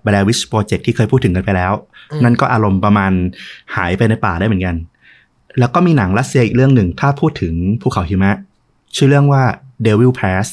[0.05, 1.73] b l a Witch Project ที่เคยพูดถึงกันไปแล้ว
[2.11, 3.11] อืมนั่นก็อารมณ์ประมาณ
[3.75, 4.75] หายไปในป่าได้เหมือนกัน
[5.59, 8.31] แล้วก็มีหนังรัสเซียอีกเรื่องหนึ่ง ถ้าพูดถึงภูเขาหิมะ
[8.95, 9.43] ชื่อเรื่องว่า
[9.85, 10.47] Devil Pass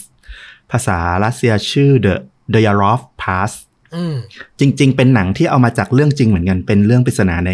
[0.70, 2.14] ภาษารัสเซียชื่อ The
[2.52, 3.50] The Yarov Pass
[3.94, 4.14] อืม
[4.60, 7.52] จริง ๆ เป็นหนังที่เอามาจากเรื่องจริงเหมือนกัน เป็นเรื่องปริศนาใน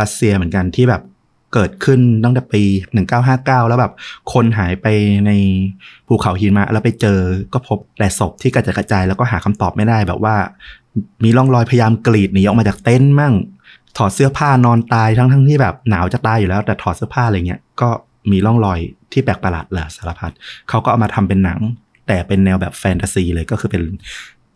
[0.00, 1.02] รัสเซียเหมือนกันที่แบบ
[1.54, 2.62] เกิดขึ้นตั้งแต่ปี
[3.16, 3.92] 1959 แล้วแบบ
[4.32, 4.86] คนหายไป
[5.26, 5.32] ใน
[6.06, 7.18] ภูเขาหิมะแล้วไปเจอ
[7.52, 10.36] ก็พบแต่ศพที่กระจัดกระจายแล้วก็หาคำตอบไม่ได้แบบว่า
[11.24, 13.34] มีร่องรอยพยายามกรีดหนีออกมาจากเต็นท์มั่ง
[13.96, 17.88] ถอดเสื้อผ้านอนตายทั้งทั้งๆที่แบบหนาวจะตายอยู่แล้ว แต่ถอดเสื้อผ้าอะไรเงี้ยก็
[18.30, 18.78] มีร่องรอย
[19.12, 20.32] ที่แปลกประหลาดแหละสารพัด
[20.68, 21.60] เขาก็เอามาทำเป็นหนัง
[22.06, 23.82] แต่เป็นแนวแบบแฟนตาซีเลยก็คือเป็น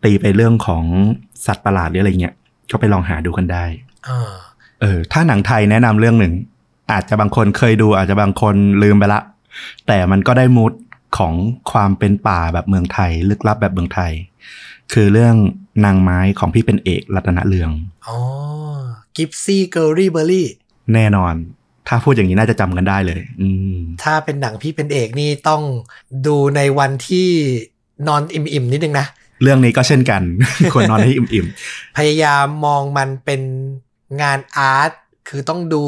[0.03, 0.83] ตีไปเรื่องของ
[1.45, 2.35] สัตว์ประหลาดหรืออะไรเงี้ย
[2.71, 3.65] ก็ไปลองหาดูกันได้
[4.07, 4.33] อ่า
[4.81, 6.33] เออถ้าหนังไทยแนะนำเรื่องหนึ่ง
[6.91, 9.21] อาจจะบางคนเคยดู อาจจะบางคนลืมไปละ
[9.87, 10.73] แต่มันก็ได้มูด
[11.17, 11.33] ของ
[11.71, 14.11] ความเป็นป่าแบบเมืองไทย ลึกลับแบบเมืองไทย
[14.93, 15.35] คือเรื่อง
[15.85, 17.69] นางไม้ของพี่เป็นเอกรัตนเรือง
[18.07, 18.17] อ๋อ
[19.15, 20.47] กิ๊บซี่เกิร์ลลี่เบอร์รี่
[20.93, 21.33] แน่นอน
[21.87, 25.61] ถ้าพูดอย่างนี้น่าจะจำกันได้เลย อืมถ้าเป็นหนังพี่เป็นเอกนี่ต้อง
[26.27, 27.27] ดูในวันที่
[28.07, 29.05] นอนอิ่มๆนิดนึงนะ
[29.41, 30.21] เรื่องนี้ก็เช่นกัน
[30.73, 31.47] ควรนอนให้อิ่ม
[31.97, 33.41] พยายามมองมันเป็น
[34.21, 34.91] งาน art
[35.27, 35.83] คือต้องดู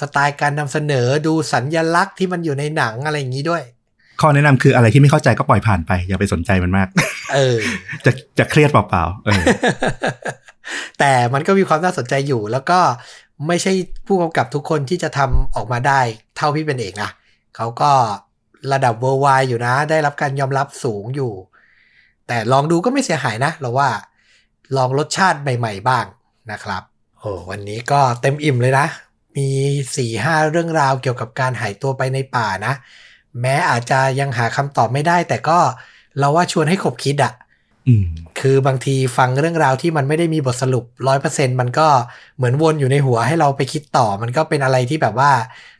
[0.00, 6.88] สไตล์การนำเสนอดูสัญลักษณ์ที่มันอยู่ในหนังอะไรอย่างนี้ด้วยๆข้อแนะนำคืออะไรที่ไม่เข้าใจก็ปล่อยผ่านไป อย่าไปสนใจมันมาก
[7.34, 7.56] เออ
[8.04, 9.42] จะจะเครียดเปล่าๆเออ
[10.98, 12.80] แต่มันก็มีความน่าสนใจอยู่ แล้วก็
[13.48, 13.72] ไม่ใช่
[14.06, 16.00] ผู้กำกับทุกคนที่จะทำออกมาได้
[16.36, 17.10] เท่าพี่เป็นเอกนะ
[17.56, 17.90] เขาก็
[18.72, 21.32] ระดับเวอร์ไวอยู่นะ ได้รับการยอมรับสูงอยู่
[22.26, 23.88] แต่ลองดูก็ไม่เสียหายนะ เราว่า
[24.76, 26.04] ลองรสชาติใหม่ ๆ บ้าง
[26.52, 26.82] นะครับ
[27.20, 28.86] โอ้วันนี้ก็เต็มอิ่มเลยนะ
[29.36, 29.48] มี
[29.96, 32.74] สี่ห้าเรื่องราวเกี่ยวกับการหายตัวไปในป่านะ
[33.40, 35.58] แม้อาจจะยังหาคำตอบไม่ได้ แต่ก็
[36.18, 37.32] เราว่าชวนให้ขบคิดอะ
[37.88, 38.06] อืม
[38.40, 41.88] คือบางทีฟังเรื่องราวที่มันไม่ได้มีบทสรุปร้อยเปอร์เซ็นมันก็
[42.36, 45.30] เหมือนวนอยู่ในหัวให้เราไปคิดต่อ มันก็เป็นอะไรที่แบบว่า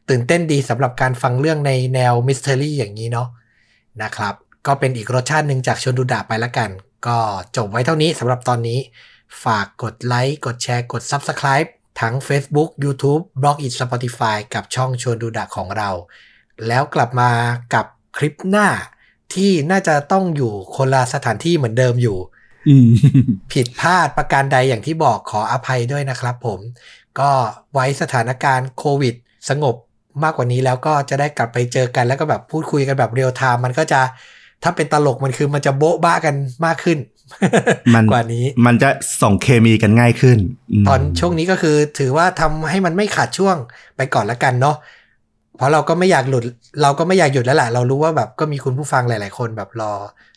[0.08, 3.28] ตื่นเต้นดีสำหรับการฟังเรื่องในแนวมิส t ต r รี่อย่างนี้เนาะ
[4.02, 4.34] นะครับ
[4.66, 6.70] ก็เป็นอีกรสชาติหนึ่งจากชวนดูดะไปละกัน
[7.06, 7.16] ก็
[7.56, 8.78] จบไว้เท่านี้สำหรับตอนนี้
[9.44, 11.68] ฝากกดไลค์ กดแชร์ กด Subscribe
[12.00, 15.90] ทั้ง Facebook YouTube b l o g อิ Spotify กับช่องชวนดูดะของเรา
[16.66, 17.30] แล้วกลับมา
[17.74, 17.86] กับ
[18.16, 18.68] คลิปหน้า
[19.34, 22.18] ที่น่าจะต้องอยู่คนละสถานที่เหมือนเดิมอยู่
[22.68, 22.90] อืม
[23.52, 26.60] ผิดพลาดประการใดอย่างที่บอกขออภัยด้วยนะครับผม
[27.20, 27.30] ก็
[27.72, 29.14] ไว้สถานการณ์โควิด
[29.48, 29.74] สงบ
[30.22, 34.00] มากกว่านี้แล้วก็จะได้กลับไปเจอกันแล้วก็แบบพูดคุยกันแบบเรียลไทม์มันก็จะ
[34.62, 36.34] ถ้าเป็นตลกมันคือมันจะโบ๊ะบ้ากัน
[36.64, 36.98] มากขึ้น
[37.94, 38.88] มันกว่านี้ มันจะ
[39.22, 40.38] ส่งเคมีกันง่ายขึ้น
[40.82, 43.56] มตอนช่วงนี้ก็คือถือว่าทำให้มันไม่ขาดช่วง
[43.96, 44.76] ไปก่อนละกันเนาะ
[45.56, 46.44] เพราะเราก็ไม่อยากหลุด
[46.82, 49.92] เราก็ไม่อยากหยุดแล้วแหละเรารู้ว่าแบบก็มีคุณผู้ฟังหลาย ๆ คนแบบรอ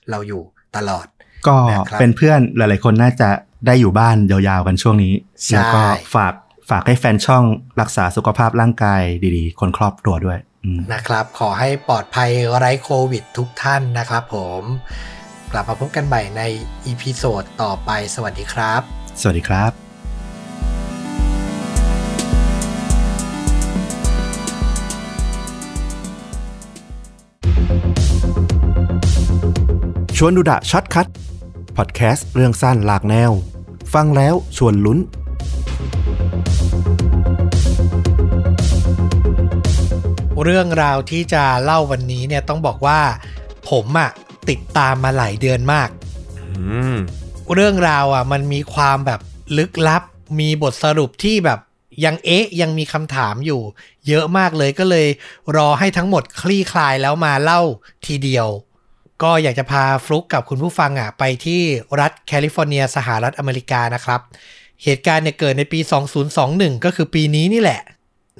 [0.09, 0.41] เราอยู่
[0.75, 1.05] ตลอด
[1.47, 3.29] ก็นะครับเป็นเพื่อนหลาย ๆ คนน่าจะ
[3.67, 5.13] ได้อยู่บ้านยาวๆกันช่วงนี้
[5.43, 5.81] ใช่แล้วก็
[6.15, 6.33] ฝาก
[6.69, 7.43] ฝากให้แฟนช่อง
[7.81, 9.01] รักษาสุขภาพร่างกาย
[9.35, 14.63] ดีๆ คนครอบครัวด้วยอืมนะครับ ขอให้ปลอดภัยไร้โควิดทุกท่านนะครับผม
[15.51, 16.41] กลับมาพบกันใหม่ใน
[16.85, 18.81] episode ต่อไป สวัสดีครับ
[19.21, 19.71] สวัสดีครับ
[30.17, 31.07] ชวนดูดะ shortcut
[31.77, 33.31] podcast เรื่องสั้นหลากแนว
[33.93, 34.99] ฟังแล้วชวนลุ้น
[40.43, 42.99] เรื่องราวที่จะเล่าวันนี้เนี่ยต้องบอกว่า
[43.69, 44.11] ผมอะ
[44.49, 45.89] ติดตามมาหลายเดือนมาก
[46.39, 46.45] อื
[46.93, 46.97] ม
[47.53, 49.19] เรื่องราวอะ มันมีความแบบ
[49.57, 50.03] ลึกลับ
[50.39, 51.59] มีบทสรุปที่แบบ
[52.05, 53.61] ยังเอ๊ะยังมีคำถามอยู่
[54.07, 55.07] เยอะมากเลยก็เลย
[55.55, 57.61] รอให้ทั้งหมดคลี่คลายแล้วมาเล่า
[58.05, 58.47] ทีเดียว
[59.23, 61.61] ก็อยากจะพาฟลุกกับคุณผู้ฟังอะ ไปที่
[61.99, 64.19] รัฐแคลิฟอร์เนียสหรัฐอเมริกานะครับ
[64.83, 65.79] เหตุการณ์เนี่ยเกิดในปี
[66.31, 67.81] 2021 ก็คือปีนี้นี่แหละ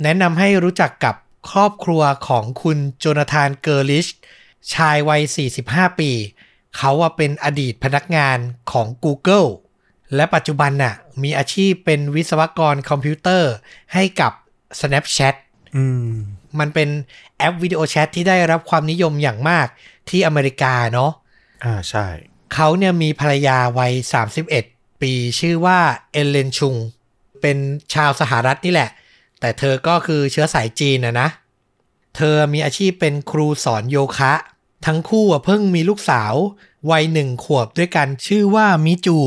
[0.04, 1.16] แนะนำให้รู้จักกับ
[1.52, 4.08] ครอบครัวของคุณโจนาธานเกอร์ลิช
[4.74, 5.22] ชายวัย
[5.60, 6.12] 45 ปี
[6.78, 8.38] เขาว่าเป็นอดีตพนักงาน
[8.72, 9.48] ของ Google
[10.16, 13.52] และปัจจุบันน่ะมีอาชีพเป็นวิศวกรคอมพิวเตอร์
[13.94, 14.32] ให้กับ
[14.80, 15.36] Snapchat
[15.76, 16.10] อืม
[16.60, 16.90] มันเป็น
[17.38, 19.68] แอปวิดีโอแชทที่ได้รับความนิยมอย่างมาก
[20.10, 21.12] ที่อเมริกาเนาะ
[21.64, 22.08] อ่าใช่
[22.54, 23.94] เขาเนี่ยมีภรรยาวัย
[24.48, 25.80] 31 ปีชื่อว่า
[26.12, 26.76] เอเลนชุง
[27.42, 27.58] เป็น
[27.94, 28.90] ชาวสหรัฐนี่แหละ
[29.40, 31.30] แต่เธอก็คือเชื้อสายจีนนะนะ
[32.16, 34.34] เธอมีอาชีพเป็นครูสอนโยคะ
[34.86, 36.34] ทั้งคู่อะเพิ่งมีลูกสาว
[36.92, 39.18] วัยหนึ่งขวบด้วยกันชื่อว่ามิจู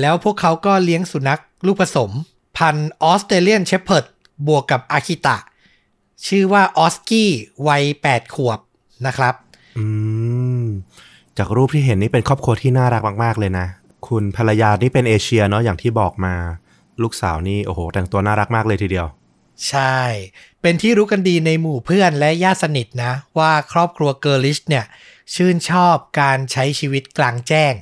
[0.00, 2.10] แล้วพวกเขาก็เลี้ยงสุนัขลูกผสม
[2.56, 4.04] พันธุ์ออสเตรเลียนเชพเพิร์ด
[4.46, 5.36] บวกกับอาคิตะ
[6.26, 7.30] ชื่อว่าออสกี้
[7.68, 8.58] วัย 8 ขวบ
[9.06, 9.34] นะครับ
[9.78, 9.84] อื
[10.62, 10.64] ม
[11.38, 13.66] จากรูปที่เห็นนี่เป็นครอบครัวที่น่ารักมาก ๆ เลยนะ
[14.08, 16.34] คุณภรรยานี่เป็นเอเชียเนาะอย่างที่บอกมา
[17.02, 19.06] ลูกสาวนี่โอ้โห แต่งตัวน่ารักมากเลยทีเดียว
[19.68, 19.98] ใช่
[20.66, 24.84] เป็นที่รู้กันดีในหมู่เพื่อนและญาติสนิทนะ ว่าครอบครัวเกอร์ลิชเนี่ย
[25.34, 27.74] ชื่นชอบการใช้ชีวิตกลางแจ้ง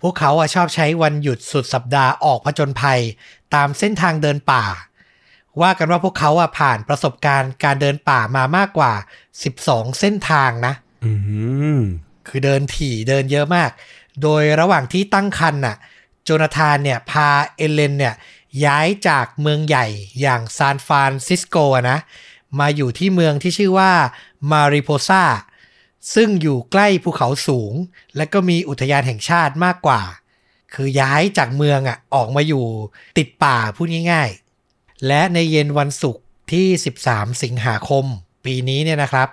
[0.00, 3.00] พวกเขาอะชอบใช้วันหยุดสุดสัปดาห์ออกผจญภัย
[3.54, 4.64] ตามเส้นทางเดินป่า
[5.60, 8.92] ว่ากันว่าพวกเขาอะผ่านประสบการณ์การเดินป่ามามากกว่า
[9.46, 10.74] 12 เส้นทางนะ
[11.04, 11.12] อื
[11.78, 11.80] ม
[12.28, 13.70] คือเดินถี่เดินเยอะมาก
[14.22, 15.76] โดยระหว่างที่ตั้งคันน่ะ
[16.24, 18.14] โจนาธานเนี่ยพาเอเลนเนี่ย
[18.64, 19.86] ย้ายจากเมืองใหญ่
[20.20, 21.56] อย่างซานฟรานซิสโก
[21.90, 21.98] นะ
[22.60, 23.92] มาอยู่ที่เมืองที่ชื่อว่า
[24.50, 25.24] มาริโพซา
[26.14, 27.72] ซึ่งอยู่ใกล้ภูเขาสูง
[28.16, 30.02] และก็มีอุทยานแห่งชาติมากกว่า
[30.74, 32.66] คือย้ายจากเมืองอะออกมาอยู่
[33.18, 36.66] ติดป่าพูดง่ายๆ และในเย็นวันศุกร์ที่
[37.06, 38.04] 13 สิงหาคม
[38.44, 39.28] ปีนี้เนี่ยนะครับ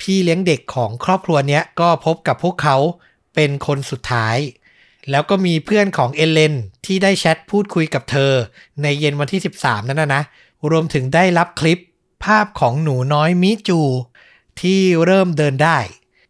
[0.00, 2.76] พี่เลี้ยงเด็กของครอบครัวเนี้ยก็พบกับพวกเขา
[3.34, 4.36] เป็นคนสุดท้าย
[5.10, 6.54] แล้วก็มีเพื่อนของเอเลน
[6.86, 8.32] ที่ได้แชทพูดคุยกับเธอ
[8.82, 10.22] ในเย็นวันที่ 13 นั่นนะนะ
[10.70, 11.78] รวมถึงได้รับคลิป
[12.24, 13.80] ภาพของหนูน้อยมิจู
[14.60, 15.78] ที่เริ่มเดินได้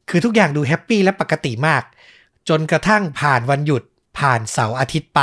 [0.09, 1.83] คือทุกอย่างดูแฮปปี้และปกติมาก
[2.49, 3.83] จนกระทั่งผ่านวันหยุด
[4.19, 5.21] ผ่านเสาร์อาทิตย์ไป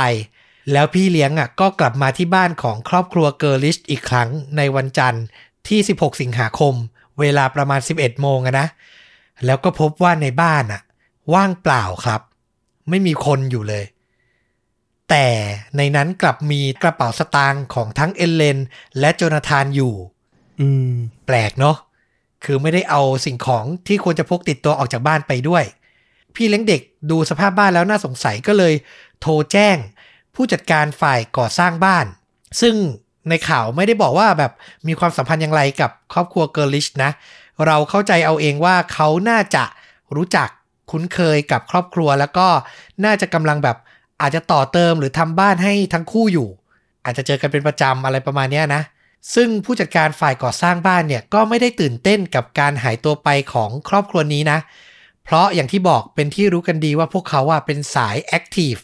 [0.72, 5.24] แล้วพี่เลี้ยงอะก็กลับมาที่บ้านของครอบครัวเกอร์ลิชอีกครั้งในวันจันทร์
[5.68, 6.74] ที่ 16 สิงหาคม
[7.20, 8.66] เวลาประมาณ 11 โมงนะ
[9.46, 10.82] แล้วก็พบว่าในบ้านอะ
[11.34, 12.20] ว่างเปล่าครับ
[12.88, 13.84] ไม่มีคนอยู่เลย
[15.10, 15.26] แต่
[15.76, 18.58] ในนั้นกลับมีกระเป๋าสตางค์ของทั้งเอลเลน
[19.00, 19.94] และโจนาธานอยู่
[20.60, 20.92] อืม
[21.26, 21.76] แปลกเนาะ
[22.44, 25.64] คือไม่ได้เอาสิ่งของที่ควรจะพกติดตัวออกจากบ้านไปด้วย
[26.34, 26.80] พี่เลี้ยงเด็ก
[27.10, 28.74] ดูสภาพบ้านแล้วน่าสงสัยก็เลย
[29.20, 29.76] โทรแจ้ง
[30.34, 32.06] ผู้จัดการฝ่ายก่อสร้างบ้าน
[32.60, 32.74] ซึ่ง
[33.28, 34.52] ในข่าวไม่ได้บอกว่าแบบ
[34.86, 37.10] มีความสัมพันธ์อย่างไรกับครอบครัวเกอร์ลิชนะ
[37.66, 39.64] เราเข้าใจเอาเองว่าเขาน่าจะ
[40.16, 40.48] รู้จัก
[40.90, 42.48] คุ้นเคยกับครอบครัว แล้วก็
[43.04, 43.76] น่าจะกำลังแบบ
[44.20, 46.48] อาจจะต่อเติมหรือทำบ้านให้ทั้งคู่อยู่
[47.04, 48.82] อาจจะเจอกันเป็นประจำอะไรประมาณเนี้ยนะ
[49.34, 54.58] ซึ่งผู้จัดการฝ่ายก่อสร้างบ้านเนี่ยก็ไม่ได้ตื่นเต้นกับการหายตัวไปของครอบครัวนี้นะ
[55.24, 58.74] เพราะอย่างที่บอกเป็นที่รู้กันดีว่าพวกเขาอะเป็นสายแอคทีฟ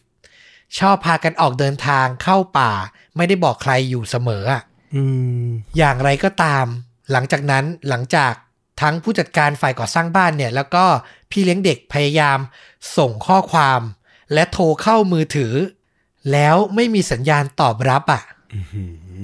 [0.79, 2.73] ชอบพากันออกเดินทางเข้าป่า
[3.17, 4.63] ไม่ได้บอกใครอยู่เสมออะ
[4.95, 5.03] อื
[5.45, 5.47] ม
[5.79, 6.67] อย่างไรก็ตาม
[7.13, 8.33] หลังจากนั้นหลังจาก
[8.81, 10.85] ทั้งผู้จัดการฝ่ายก่อสร้างบ้านเนี่ย แล้วก็
[11.31, 12.39] พี่เลี้ยงเด็กพยายาม
[12.97, 13.81] ส่งข้อความ
[14.33, 15.55] และโทรเข้ามือถือ
[16.33, 18.23] แล้วไม่มีสัญญาณตอบรับอะ
[18.55, 18.61] อื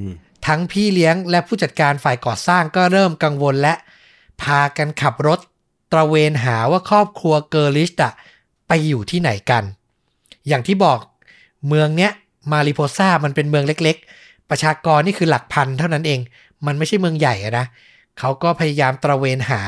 [0.08, 0.10] ม
[0.46, 3.74] ทั้งพี่เลี้ยงและผู้จัดการฝ่ายก่อสร้างก็เริ่มกังวลและ
[4.42, 5.40] พากันขับรถ
[5.92, 8.12] ตระเวนหาว่าครอบครัวเกอร์ลิชอะ
[8.68, 9.64] ไปอยู่ที่ไหนกัน
[10.48, 10.98] อย่างที่บอก
[11.68, 12.12] เมืองเนี้ย
[12.52, 16.20] มาริโพซามันเป็นเมืองเล็ก ๆ ประชากรนี่คือหลักพันเท่านั้นเอง
[16.66, 17.66] มันไม่ใช่เมืองใหญ่อะนะ
[18.18, 19.62] เขาก็พยายามตระเวนหา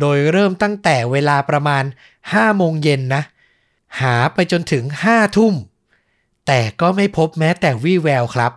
[0.00, 1.84] โดยเริ่มตั้งแต่เวลาประมาณ
[2.20, 3.22] 5โมงเย็นนะ
[4.00, 5.54] หาไปจนถึง5ทุ่ม
[6.46, 8.52] แต่ก็ไม่พบแม้แต่วี่แววครับ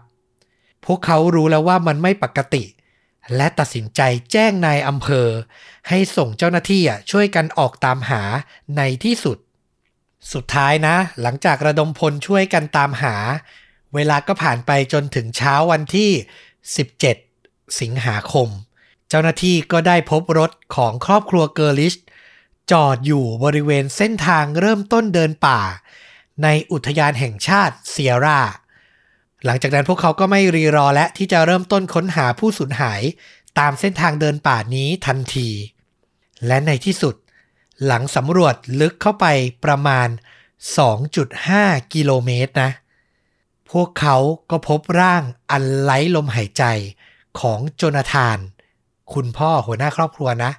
[0.85, 2.63] พวกเขารู้แล้วว่ามันไม่ปกติ
[3.35, 4.01] และตัดสินใจ
[4.31, 5.27] แจ้งนายอำเภอ
[5.89, 8.21] ให้ส่งเจ้าหน้าที่อะช่วยกันออกตามหา
[8.77, 9.37] ในที่สุด
[10.33, 13.15] สุดท้ายนะ หลังจากระดมพลช่วยกันตามหา
[13.95, 16.11] เวลาก็ผ่านไปจนถึงเช้าวันที่
[16.95, 18.49] 17 สิงหาคม
[19.09, 21.95] เจ้าหน้าที่ก็ได้พบรถของครอบครัวเกอร์ลิช
[22.71, 25.61] จอดอยู่บริเวณเส้นทางเริ่มต้นเดินป่า
[26.43, 28.39] ในอุทยานแห่งชาติเซียร่า
[29.45, 33.01] หลังจากนั้นพวกเขาก็ไม่รีรอและที่จะเริ่มต้นค้นหาผู้สูญหาย
[33.59, 35.49] ตามเส้นทางเดินป่านี้ทันที
[36.47, 37.15] และในที่สุด
[37.85, 39.25] หลังสำรวจลึกเข้าไป
[39.65, 40.07] ประมาณ
[41.19, 42.71] 2.5 กิโลเมตรนะ
[43.71, 44.17] พวกเขา
[44.49, 46.63] ก็พบร่างอันไร้ลมหายใจ
[47.39, 48.37] ของโจนาธาน
[49.13, 50.51] คุณพ่อหัวหน้าครอบครัวนะ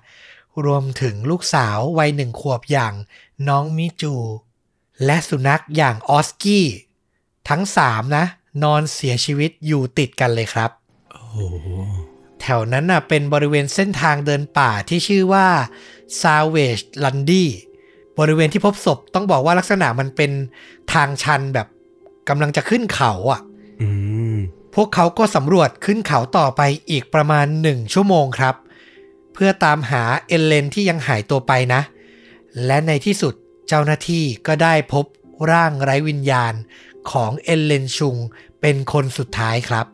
[0.64, 2.94] รวมถึงลูกสาววัยหนึ่งขวบอย่าง
[3.48, 4.14] น้องมิจู
[5.04, 6.66] และสุนัขอย่างออสกี้
[7.48, 8.24] ทั้งสามนะ
[8.62, 10.70] นอนเสียชีวิตอยู่ติดกันเลยครับ
[11.12, 11.46] โอ้
[12.40, 15.46] แถวนั้นน่ะเป็นบริเวณเส้นทางเดินป่าที่ชื่อว่า
[16.20, 17.46] Savage l a n d y
[18.18, 20.30] บริเวณที่พบศพต้องบอกว่าลักษณะมันเป็น
[20.92, 21.66] ทางชันแบบ
[22.28, 23.40] กำลังจะขึ้นเขาอะ
[24.82, 28.54] วกเขาก็สำรวจขึ้นเขาต่อไปอีกประมาณหนึ่งชั่วโมงครับ
[29.32, 31.80] เพื่อตามหาเอลเลนที่ยังหายตัวไปนะ
[32.66, 33.34] และในที่สุด
[33.68, 35.04] เจ้าหน้าที่ก็ได้พบ
[35.52, 36.54] ร่างไร้วิญญาณ
[37.10, 38.16] ของเอลเลนชุง
[38.60, 39.86] เป็นคนสุดท้ายครับ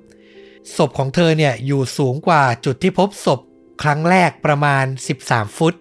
[0.77, 3.41] ศพของเธอเนี่ยอยู่สูงกว่าจุดที่พบศพ
[3.83, 4.85] ครั้งแรกประมาณ
[5.21, 5.75] 13 ฟุต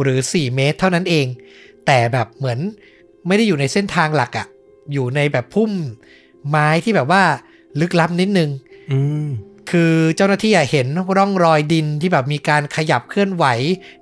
[0.00, 1.26] หรือ 4 เมตรเท่านั้นเอง
[1.86, 2.58] แต่แบบเหมือน
[3.26, 4.46] ไม่ได้อยู่ในเส้นทางหลักอะ
[4.92, 5.72] อยู่ในแบบพุ่ม
[6.48, 7.24] ไม้ที่แบบว่า
[7.80, 8.50] ลึกลับนิดนึง
[8.92, 9.26] อืม
[9.70, 10.86] คือเจ้าหน้าที่อะเห็น
[11.16, 13.44] ร่องรอยดินที่แบบมีการขยับเคลื่อนไหว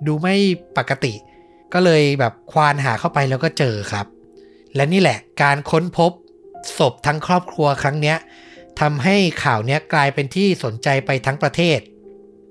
[0.06, 0.34] ดูไม่
[0.76, 1.14] ปกติ
[1.72, 4.06] ก็เลยแบบควานหาเข้าไปแล้วก็เจอครับ
[4.76, 6.12] และนี่แหละการค้นพบ
[6.78, 8.16] ศพทั้งครอบครัวครั้งเนี้ย
[8.80, 11.80] ทำให้ข่าวเนี้ยกลายเป็นที่สนใจไปทั้งประเทศ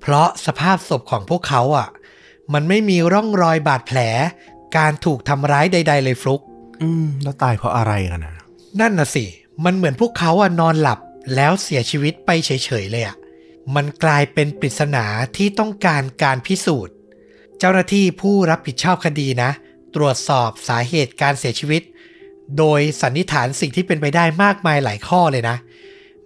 [0.00, 1.88] เพราะสภาพศพของพวกเขาอะ
[2.54, 3.98] มันไม่มีร่องรอยบาดแผล
[4.76, 6.40] การถูกทำร้ายใด ๆ เลยฟลุก
[6.82, 8.44] อืม แล้วตายเพราะอะไรกันนะ
[8.80, 9.24] นั่นน่ะสิ
[9.64, 10.98] มันเหมือนพวกเขาอะนอนหลับ
[11.34, 12.50] แล้วเสียชีวิตไปเฉ
[12.82, 13.16] ยๆเลยอะ
[13.74, 15.04] มันกลายเป็นปริศนา
[15.36, 16.94] ที่ต้องการการพิสูจน์
[17.58, 19.50] เจ้าหน้าที่ผู้รับผิดชอบคดีนะ
[19.94, 21.82] ตรวจสอบสาเหตุการเสียชีวิต
[22.58, 25.56] โดยสันนิษฐานสิ่งที่เป็นไปได้มากมายหลายข้อเลยนะ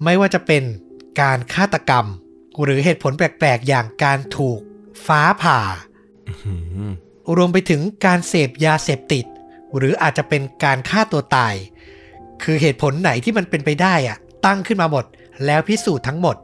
[0.05, 0.63] ไม่ว่าจะเป็น
[1.21, 2.07] การฆาตกรรม
[2.63, 4.61] หรือเหตุผลแปลกๆ อย่างการถูก
[5.07, 5.61] ฟ้าผ่า
[6.29, 6.53] อื
[6.91, 6.93] ม
[7.37, 9.25] รวมไปถึงการเสพยาเสพติด
[9.77, 11.55] หรืออาจจะเป็นการฆ่าตัวตาย
[12.43, 15.05] คือเหตุผลไหนที่มันเป็นไปได้อะ ตั้งขึ้นมาหมด
[15.47, 16.37] แล้วพิสูจน์ทั้งหมด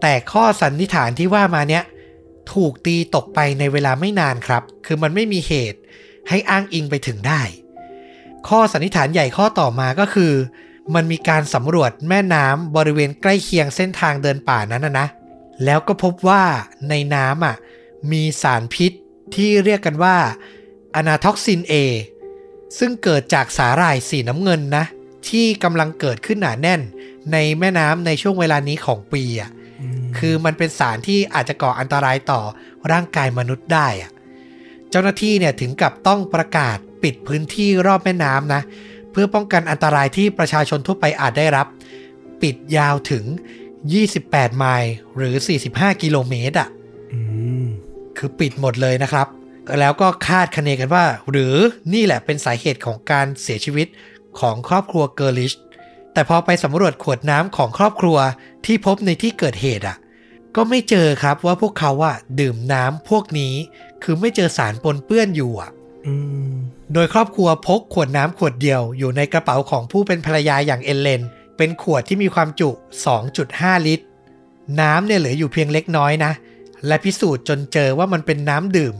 [0.00, 1.84] แต่ข้อสันนิษฐานที่ว่ามาเนี้ย
[2.52, 5.78] ถูกตีตกไปในเวลาไม่นานครับ คือมันไม่มีเหตุ
[6.28, 7.42] ให้อ้างอิงไปถึงได้
[8.48, 10.32] ข้อสันนิษฐานใหญ่ข้อต่อมาก็คือ
[10.94, 15.06] มันมีการสำรวจแม่น้ำบริเวณใกล้เคียงเส้นทางเดินป่านั้นนะนะ
[15.64, 16.44] แล้วก็พบว่า
[16.88, 17.56] ในน้ำอะ
[18.12, 18.92] มีสารพิษ
[19.34, 20.16] ที่เรียกกันว่า
[20.94, 21.74] อนาท็อกซิน A
[22.78, 24.84] ซึ่งเกิดจากสาหร่ายสีน้ำเงินนะ
[25.28, 26.80] ที่กำลังเกิดขึ้นหนาแน่น
[27.32, 29.50] ในแม่น้ำในช่วงเวลานี้ของปีอะ
[30.18, 32.40] คือมันเป็นสารที่อาจจะก่ออันตรายต่อ
[32.92, 34.10] ร่างกายมนุษย์ได้อะ
[34.90, 38.62] เจ้าหน้าที่เนี่ยถึงกับต้องประกาศปิดพื้นที่รอบแม่น้ำนะ
[39.12, 41.66] เพื่อป้องกันอันตรายที่ประชาชนทั่วไปอาจได้รับ
[42.42, 43.24] ปิดยาวถึง
[43.90, 45.34] 28 ไมล์หรือ
[45.68, 46.68] 45 กิโลเมตรอะ
[47.12, 47.20] อื
[47.64, 47.66] ม
[48.18, 49.26] คือปิดหมดเลยนะครับ
[49.80, 51.54] แล้วก็คาดคะเนกันว่า หรือ
[51.94, 53.86] นี่แหละเป็นสาเหตุของการเสียชีวิต
[54.40, 55.52] ของครอบครัวเกอร์ลิช
[56.12, 58.18] แต่พอไปสำรวจขวดน้ำของครอบครัว
[58.66, 59.96] ที่พบในที่เกิดเหตุอะ
[60.56, 63.54] ก็ไม่เจอครับว่าพวกเขาอะดื่มน้ำพวกนี้
[64.02, 65.70] คือไม่เจอสารปนเปื้อนอยู่อะ
[66.06, 66.14] อื
[66.50, 66.52] ม
[66.94, 71.22] โดยครอบครัวพกขวดน้ำขวดเดียวอยู่ในกระเป๋าของผู้เป็นภรรยาอย่างเอลเลน
[71.56, 72.70] เป็นขวดที่มีความจุ
[73.28, 74.04] 2.5 ลิตร
[74.80, 76.32] น้ำเนี่ยเหลืออยู่เพียงเล็กน้อยนะ
[76.86, 78.94] และพิสูจน์จนเจอว่ามันเป็นน้ำดื่ม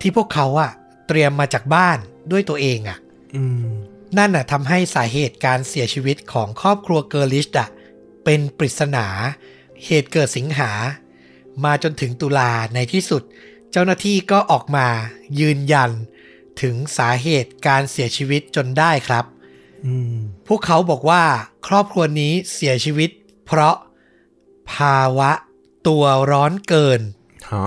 [0.00, 0.70] ที่พวกเขาอะ
[1.08, 1.98] เตรียมมาจากบ้าน
[2.30, 2.98] ด้วยตัวเองอะ
[3.36, 3.68] อืม
[4.18, 7.68] นั่นน่ะทำให้สาเหตุการเสียชีวิตของครอบครัวเกอร์ลิชอะ
[8.24, 9.06] เป็นปริศนา
[9.84, 10.70] เหตุเกิดสิงหา
[11.64, 13.22] มาจนถึงตุลาในที่สุด
[13.72, 14.86] เจ้าหน้าที่ก็ออกมา
[15.40, 15.90] ยืนยัน
[16.62, 19.24] ถึงสาเหตุการเสียชีวิตจนได้ครับ
[19.86, 20.16] อืม
[20.48, 21.22] พวกเขาบอกว่า
[21.66, 23.10] ครอบครัวนี้เสียชีวิต
[23.46, 23.76] เพราะ
[24.72, 25.32] ภาวะ
[25.88, 27.00] ตัวร้อนเกิน
[27.52, 27.66] ฮะ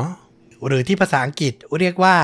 [0.66, 2.16] หรือที่ภาษาอังกฤษเรียกว่า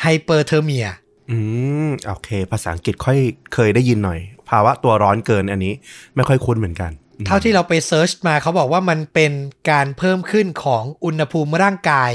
[0.00, 0.86] hyperthermia
[1.30, 1.38] อื
[1.86, 3.18] มโอเค ภาษาอังกฤษค่อย
[3.54, 5.74] เคยได้ยินหน่อย ภาวะตัวร้อนเกินอันนี้
[6.14, 9.32] ไม่ค่อยคุ้นเหมือนกันอืมเท่าที่เราไป searchมาเขาบอกว่ามันเป็น
[9.70, 12.12] การเพิ่มขึ้นของอุณหภูมิร่างกาย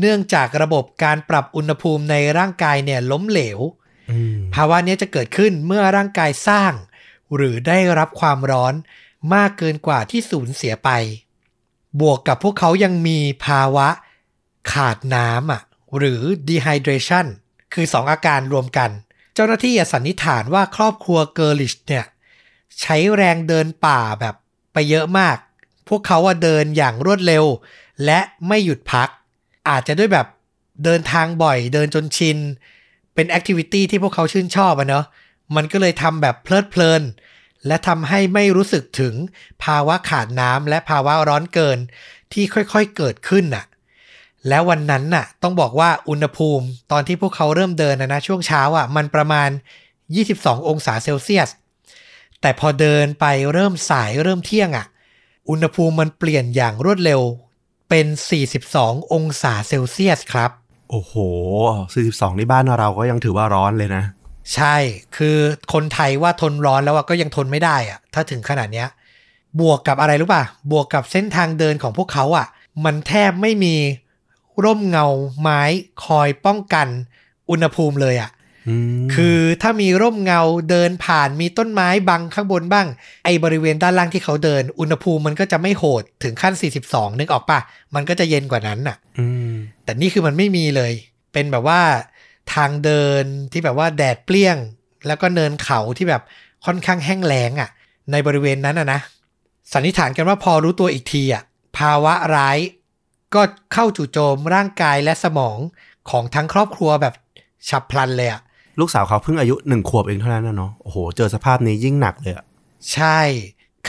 [0.00, 3.58] เนื่องจากระบบการปรับอุณหภูมิในร่างกายเนี่ยล้มเหลว
[4.10, 6.72] อืมภาวะเนี้ยจะเกิดขึ้นเมื่อร่างกายสร้าง
[7.34, 8.74] หรือได้รับความร้อน
[9.34, 10.90] มากเกินกว่าที่สูญเสียไป
[12.00, 13.88] บวกกับพวกเขายังมีภาวะ
[14.72, 15.62] ขาดน้ำอะ
[15.98, 17.26] หรือ dehydration
[17.74, 18.90] คือสองอาการรวมกัน
[19.34, 22.04] เจ้าหน้าที่สันนิษฐานว่าครอบครัวเกอร์ลิชเนี่ย
[22.80, 24.34] ใช้แรงเดินป่าแบบ
[24.72, 25.36] ไปเยอะมาก
[25.88, 27.44] พวกเขาอะเดินอย่างรวดเร็ว
[28.04, 29.08] และไม่หยุดพัก
[29.68, 30.26] อาจจะด้วยแบบ
[30.84, 32.38] เดินทางบ่อยเดินจนชิน
[33.14, 35.04] เป็นแอคทิวิตี้ที่พวกเขาชื่นชอบอะเนาะ
[35.56, 37.02] มันก็เลยทำแบบเพลิดเพลิน
[37.66, 39.14] และทำให้ไม่รู้สึกถึง
[39.64, 41.78] ภาวะขาดน้ำและภาวะร้อนเกิน
[42.32, 43.64] ที่ค่อยๆเกิดขึ้นน่ะ
[44.48, 49.50] แล้ววันนั้นน่ะ ต้องบอกว่าอุณหภูมิตอนที่พวกเขาเริ่มเดินนะนะช่วงเช้าอะมันประมาณ
[50.08, 51.48] 22 องศาเซลเซียส
[52.40, 54.86] แต่พอเดินไปเริ่มสายเริ่มเที่ยงอะ
[55.50, 57.20] อุณหภูมิมันเปลี่ยนอย่างรวดเร็ว
[57.88, 58.06] เป็น
[58.58, 60.50] 42 องศาเซลเซียสครับ
[60.90, 61.14] โอ้โห
[61.74, 64.04] 42 นี่บ้านเราก็ยังถือว่าร้อนเลยนะ
[64.54, 64.76] ใช่
[65.16, 65.38] คือ
[65.72, 68.88] คนไทยว่าทนร้อนแล้วอะก็ยังทนไม่ได้อะถ้าถึงขนาดเนี้ย
[69.60, 70.42] บวกกับอะไรรู้ป่ะ
[70.72, 72.46] บวกกับเส้นทางเดินของพวกเขาอะ
[72.84, 73.74] มันแทบไม่มี
[74.64, 75.06] ร่มเงา
[75.40, 75.62] ไม้
[76.04, 76.88] คอยป้องกัน
[77.50, 78.30] อุณหภูมิเลยอะ
[78.68, 80.40] อืมคือถ้ามีร่มเงา
[80.70, 82.86] เดินผ่านมีต้นไม้บังข้างบนบ้าง
[83.24, 86.54] ไอ้บริเวณด้านล่างที่เขาเดิน อุณหภูมิมันก็จะไม่โหดถึงขั้น
[86.84, 87.58] 42 นึกออกป่ะ
[87.94, 89.52] มันก็จะเย็นกว่านั้นน่ะอืม
[89.84, 90.92] แต่นี่คือมันไม่มีเลย
[91.32, 91.80] เป็นแบบว่า
[92.54, 94.56] ทางเดินที่แบบว่าแดดเปรี้ยง
[95.06, 96.22] แล้วก็เนินเขาที่แบบ
[96.66, 97.70] ค่อนข้างแห้งแล้งอะ่ะ
[98.12, 99.00] ในบริเวณนั้นอะนะ
[99.72, 101.42] สันนิษฐานกันว่าพอรู้ตัวอีกทีอะ
[101.78, 102.58] ภาวะร้าย
[103.34, 103.42] ก็
[103.72, 105.58] เข้าจู่โจมร่างกายและสมอง
[106.10, 107.14] ของทั้งครอบครัวแบบ
[107.68, 108.40] ฉับพลันเลยอะ
[108.80, 112.44] ลูกสาวเขาเพิ่งอายุหนึ่งขวบเองเท่านั้นนะเนาะโอ้โห เจอสภาพนี้ยิ่งหนักเลยอะ
[112.92, 113.18] ใช่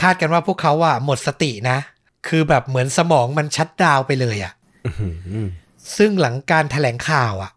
[0.00, 1.78] คาดกันว่าพวกเขาอะหมดสตินะ
[2.28, 4.52] คือแบบเหมือนสมองมันชัดดาวน์ไปเลยอะ
[4.86, 5.08] อื้อหื
[5.44, 5.46] อ
[5.96, 7.50] ซึ่งหลังการถแถลงข่าวอะ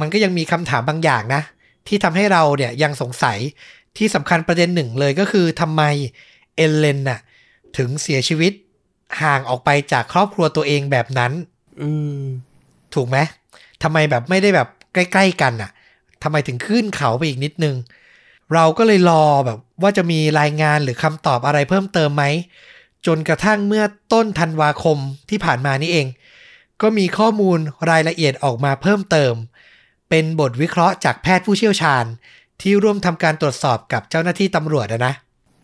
[0.00, 1.42] มันก็ยังมีคำถามบางอย่างนะ
[1.86, 3.38] ที่ทำให้เราเนี่ยยังสงสัย
[3.96, 5.82] ที่สำคัญประเด็นหนึ่งเลยก็คือทำไม
[6.56, 7.20] เอลเลนน่ะ
[7.76, 8.52] ถึงเสียชีวิต
[9.22, 11.32] ห่างออกไปจากครอบครัวตัวเองแบบนั้น
[11.82, 12.22] อืม
[12.94, 13.18] ถูกไหม
[13.82, 15.70] ทำไมแบบไม่ได้แบบใกล้ ๆ กันน่ะ
[16.22, 17.76] ทำไมถึงขึ้นเขาไปอีกนิดนึง
[18.54, 22.24] เราก็เลยรอแบบว่าจะมีรายงานหรือคำตอบอะไรเพิ่มเติมไหม
[23.06, 24.98] จนกระทั่งเมื่อต้นธันวาคม
[25.30, 26.06] ที่ผ่านมานี่เอง
[26.82, 27.58] ก็มีข้อมูล
[27.90, 29.34] รายละเอียดออกมาเพิ่มเติม
[30.10, 32.04] เป็นบทวิเคราะห์จากแพทย์ผู้เชี่ยวชาญ
[32.60, 35.14] ที่ร่วมทำการตรวจสอบกับเจ้าหน้าที่ตำรวจอะนะ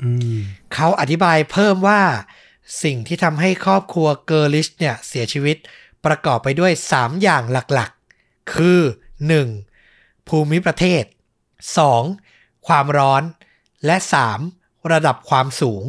[0.03, 0.39] อืม
[0.75, 2.01] เขาอธิบายเพิ่มว่า
[2.83, 5.57] สิ่งที่ทำให้ครอบครัวเกอร์ลิชเนี่ยเสียชีวิต
[6.05, 8.81] ประกอบไปด้วย 3 อย่างหลักๆ คือ
[9.55, 10.29] 1.
[10.29, 11.05] ภูมิประเทศ
[11.85, 12.67] 2.
[12.67, 13.23] ความร้อน
[13.87, 13.97] และ
[14.45, 14.93] 3.
[14.93, 15.85] ระดับความสูง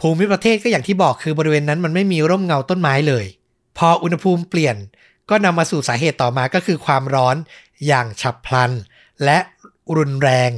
[0.00, 3.26] ภูมิประเทศก็อย่างที่บอกคือบริเวณนั้นมันไม่มีร่มเงาต้นไม้เลย
[3.78, 4.76] พออุณหภูมิเปลี่ยน
[5.30, 7.36] ก็นำมาสู่สาเหตุต่อมาก็คือความร้อน
[7.86, 8.72] อย่างฉับพลัน
[9.24, 9.38] และ
[9.96, 10.50] รุนแรง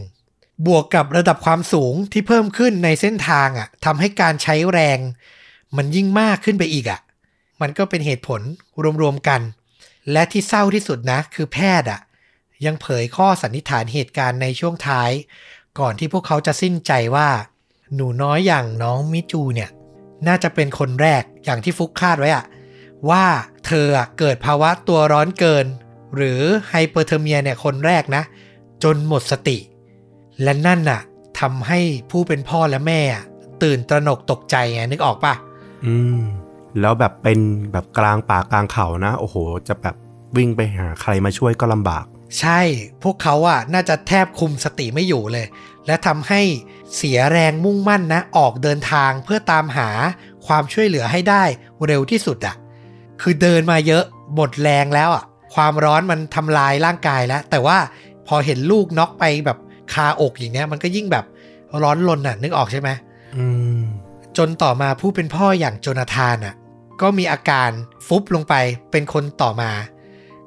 [0.66, 4.98] บวกกับระดับความสูงที่เพิ่มขึ้นในเส้นทางอะทำให้การใช้แรง
[5.76, 7.00] มันยิ่งมากขึ้นไปอีกอะ
[7.60, 8.40] มันก็เป็นเหตุผล
[9.02, 9.40] รวมๆกัน
[10.12, 12.00] และที่เศร้าที่สุดนะ คือแพทย์อะ
[12.66, 15.10] ยังเผยข้อสันนิษฐานเหตุการณ์ในช่วงท้าย
[15.78, 17.28] ก่อนที่พวกเขาจะสิ้นใจว่า
[17.94, 19.70] หนูน้อยอย่างน้องมิจูเนี่ย
[20.26, 22.44] น่าจะเป็นคนแรกอย่างที่ฟุกคาดไว้อะ
[23.10, 23.24] ว่า
[23.66, 23.86] เธอ
[24.18, 25.66] เกิดภาวะตัวร้อนเกิน
[26.16, 28.22] หรือ hyperthermia เนี่ยคนแรกนะ
[28.82, 29.58] จนหมดสติ
[30.42, 31.00] และนั่นน่ะ
[31.40, 33.24] ทำให้ผู้เป็นพ่อและแม่อะ
[33.62, 35.34] ตื่นตระหนกตกใจไงนึกออกปะ
[35.86, 36.20] อืม
[36.80, 37.38] แล้วแบบเป็น
[37.72, 39.36] แบบกลางป่ากลางเขานะ โอ้โห
[39.68, 39.94] จะแบบ
[40.36, 42.04] วิ่งไปหาใครมาช่วยก็ลำบาก
[42.40, 42.60] ใช่
[43.02, 45.46] พวกเขาอะน่าจะแทบคุมสติไม่อยู่เลย
[45.86, 46.40] และทำให้
[46.96, 49.90] เสียแรงมุ่งมั่นนะ ออกเดินทางเพื่อตามหา
[50.46, 51.44] ความช่วยเหลือให้ได้
[51.86, 52.56] เร็วที่สุดอะ
[53.20, 54.04] คือเดินมาเยอะ
[54.34, 55.24] หมดแรงแล้วอะ
[55.54, 57.78] ความร้อนมันทำลายร่างกายแล้ว แต่ว่า
[58.26, 59.58] พอเห็นลูกน็อกไปแบบ
[59.94, 61.24] คาอกอย่างเนี้ย มันก็ยิ่งแบบ
[61.82, 62.90] ร้อนรนอะนึกออกใช่ไหม
[63.36, 63.46] อื
[63.78, 63.80] ม
[64.38, 66.54] จนต่อมาผู้เป็นพ่ออย่างโจนาธานอะ
[67.00, 67.70] ก็มีอาการ
[68.06, 68.54] ฟุบลงไป
[68.90, 69.70] เป็นคนต่อมา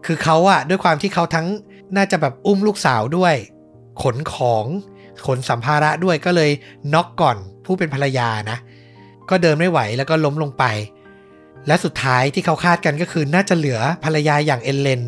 [0.05, 1.47] คือเขาอะด้วยความที่เขาทั้ง
[1.95, 3.35] น่าจะแบบอุ้มลูกสาวด้วย
[4.03, 4.65] ขนของ
[5.27, 6.51] ขนสัมภาระด้วยก็เลย
[6.93, 8.57] น็อกก่อนผู้เป็นภรรยานะ
[9.29, 10.63] ก็เดินไม่ไหวแล้วก็ล้มลงไป
[11.67, 15.01] และสุดท้ายที่เขาคาดกันก็คือน่าจะเหลือภรรยาอย่างเอลเลน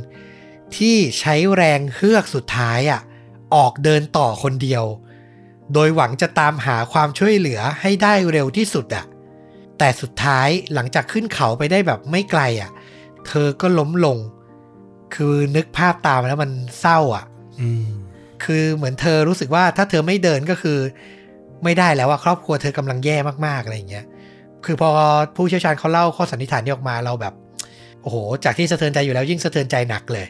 [0.77, 3.01] ที่ใช้แรงเฮือกสุดท้ายอะ
[3.55, 4.83] ออกเดินต่อคนเดียว
[5.73, 9.05] โดยหวังจะตามหาความช่วยเหลือให้ได้เร็วที่สุดอะ
[9.77, 12.71] แต่สุดท้ายหลังจากขึ้นเขาไปได้แบบไม่ไกลอะ
[13.27, 14.17] เธอก็ล้มลง
[15.15, 17.25] คือนึกภาพตามแล้วมันเศร้าอะ
[17.61, 17.85] อืม
[18.43, 20.77] คือเหมือนเธอรู้สึกว่าถ้าเธอไม่เดินก็คือ
[21.63, 24.05] ไม่ได้แล้วว่าครอบครัวเธอกำลังแย่มากๆอะไรอย่างเงี้ย
[24.65, 24.89] คือพอ
[25.35, 27.33] ผู้เชี่ยวชาญเขาเล่าข้อสันนิษฐานนี้ออกมาเราแบบ
[28.01, 30.27] โอ้โห จากที่สะเทือนใจอยู่แล้วยิ่งสะเทือนใจหนักเลย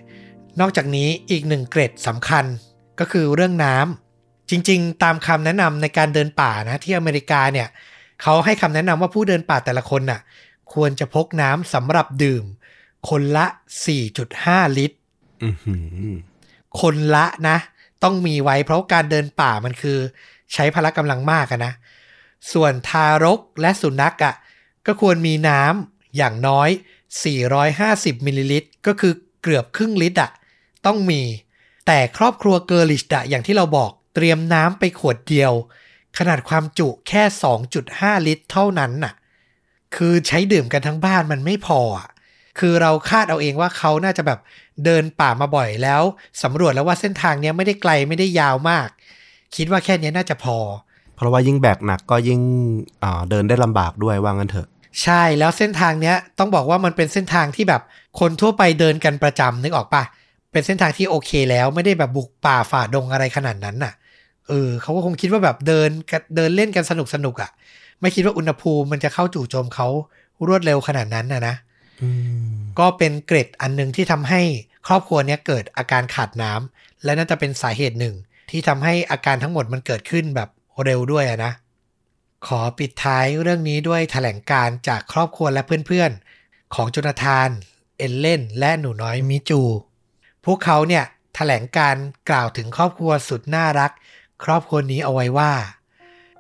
[0.60, 2.46] นอกจากนี้อีกหนึ่งเกร็ดสำคัญ
[3.00, 7.68] ก็คือเรื่องน้ำจริง ๆ ตามคำแนะนำในการเดินป่านะที่อเมริกาเนี่ย
[8.22, 10.22] เขาให้คำแนะนำว่าผู้เดินป่าแต่ละคนน่ะ
[10.74, 12.44] ควรจะพกน้ำสำหรับดื่ม
[13.10, 13.46] คนละ
[14.12, 14.98] 4.5 ลิตร
[15.44, 15.76] อือหื
[16.08, 16.12] อ
[16.82, 17.58] คนละนะ
[18.04, 19.98] ต้องมีไว้เพราะการเดินป่ามันคือ
[20.54, 21.74] ใช้พละกำลังมากอะนะ
[22.54, 24.36] ส่วนทารกและสุนัขอะ่ะ
[24.86, 26.70] ก็ควรมีน้ำอย่างน้อย
[27.48, 29.14] 450มิลลิลิตรก็คือ
[29.44, 30.32] เกือบครึ่งลิตรอะ่ะ
[30.86, 31.22] ต้องมี
[31.86, 35.54] แต่ครอบครัวเกอร์ลิชอะอย่างที่เราบอกเตรียมน้ำไปขวดเดียว
[36.18, 37.24] ขนาดความจุแค่
[37.76, 39.14] 2.5 ลิตรเท่านั้นน่ะ
[39.96, 42.08] คือใช้ดื่มกันทั้งบ้านมันไม่พออะ
[42.60, 44.40] คือเราคาดเอาเองว่าเขาน่าจะแบบ
[44.86, 46.02] เดินป่ามาบ่อยแล้ว
[46.44, 48.88] สำรวจแล้วว่าเส้นทางเนี้ยไม่ได้ไกลไม่ได้ยาวมาก
[49.56, 50.58] คิดว่าแค่เนี้ยน่าจะพอ
[51.16, 52.42] เพราะว่ายิ่งแบกหนักก็ยิ่ง
[53.04, 54.68] อ่าเดินได้ลำบากด้วยว่างั้นเถอะ
[55.04, 57.82] ใช่แล้วเส้นทางเนี้ยต้องบอกว่ามันเป็นเส้นทางที่แบบ
[58.20, 60.04] คนทั่วไปเดินกันประจำนึกออกปะ
[60.54, 63.94] เป็นเส้นทางที่โอเคแล้วไม่ได้แบบบุกป่าฝ่าดงอะไรขนาดนั้นน่ะ
[64.48, 67.50] เออเขาก็คงคิดว่าแบบเดินกันเดินเล่นกันสนุกสนุกๆอะ่ะ
[68.02, 69.88] ไม่คิดว่าอุณหภูมิมันจะเข้าจู่โจมเขา
[70.48, 71.56] รวดเร็วขนาดนั้นนะนะ
[72.02, 72.10] อื
[72.52, 74.42] มก็เป็นเกร็ดอันหนึ่งที่ทำให้
[74.88, 78.16] ครอบครัวเนี้ยเกิดอาการขาดน้ำและน่าจะเป็นสาเหตุหนึ่ง
[78.50, 80.50] ที่ทำให้อาการทั้งหมดมันเกิดขึ้นแบบ
[80.84, 81.52] เร็วด้วยอะนะ
[82.48, 87.50] ขอปิดท้ายเรื่องนี้ด้วยแถลงการณ์จากครอบครัวและเพื่อนๆ ของโจนาธาน
[87.98, 89.62] เอลเลน และหนูน้อยมิจู
[90.46, 91.04] พวกเขาเนี่ย
[91.36, 91.96] แถลงการ
[92.30, 93.92] กล่าวถึงครอบครัวสุดน่ารัก
[94.44, 95.54] ครอบครัวนี้เอาไว้ว่า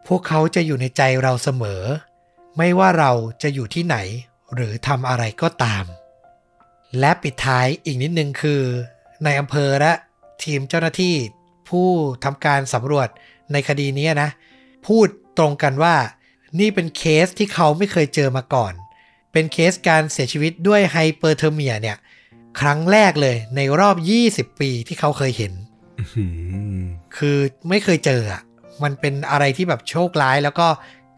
[0.08, 1.84] พวกเขาจะอยู่ในใจเราเสมอ
[2.58, 3.12] ไม่ว่าเรา
[3.42, 3.98] จะอยู่ที่ไหน
[4.54, 5.86] หรือทำอะไรก็ตาม
[7.00, 8.62] และปิดท้ายอีกนิดนึงคือ
[9.24, 9.94] นายอำเภอและ
[10.44, 11.16] ทีมเจ้าหน้าที่
[11.70, 11.90] ผู้
[12.24, 13.10] ทำการสำรวจ
[13.52, 14.30] ในคดีนี้นะ
[14.88, 15.08] พูด
[15.38, 15.96] ตรงกันว่า
[16.60, 18.74] นี่เป็นเคสที่เขาไม่เคยเจอมาก่อน
[19.32, 21.98] เป็นเคสการเสียชีวิตด้วย hyperthermia เนี่ย
[22.60, 23.96] ครั้งแรกเลยในรอบ
[24.52, 25.54] 20 ปีที่เขาเคยเห็น
[26.00, 26.84] อื้อหือ
[27.18, 27.38] คือ
[27.70, 28.42] ไม่เคยเจออะ
[28.84, 30.68] มันเป็นอะไรที่แบบโชคร้ายแล้วก็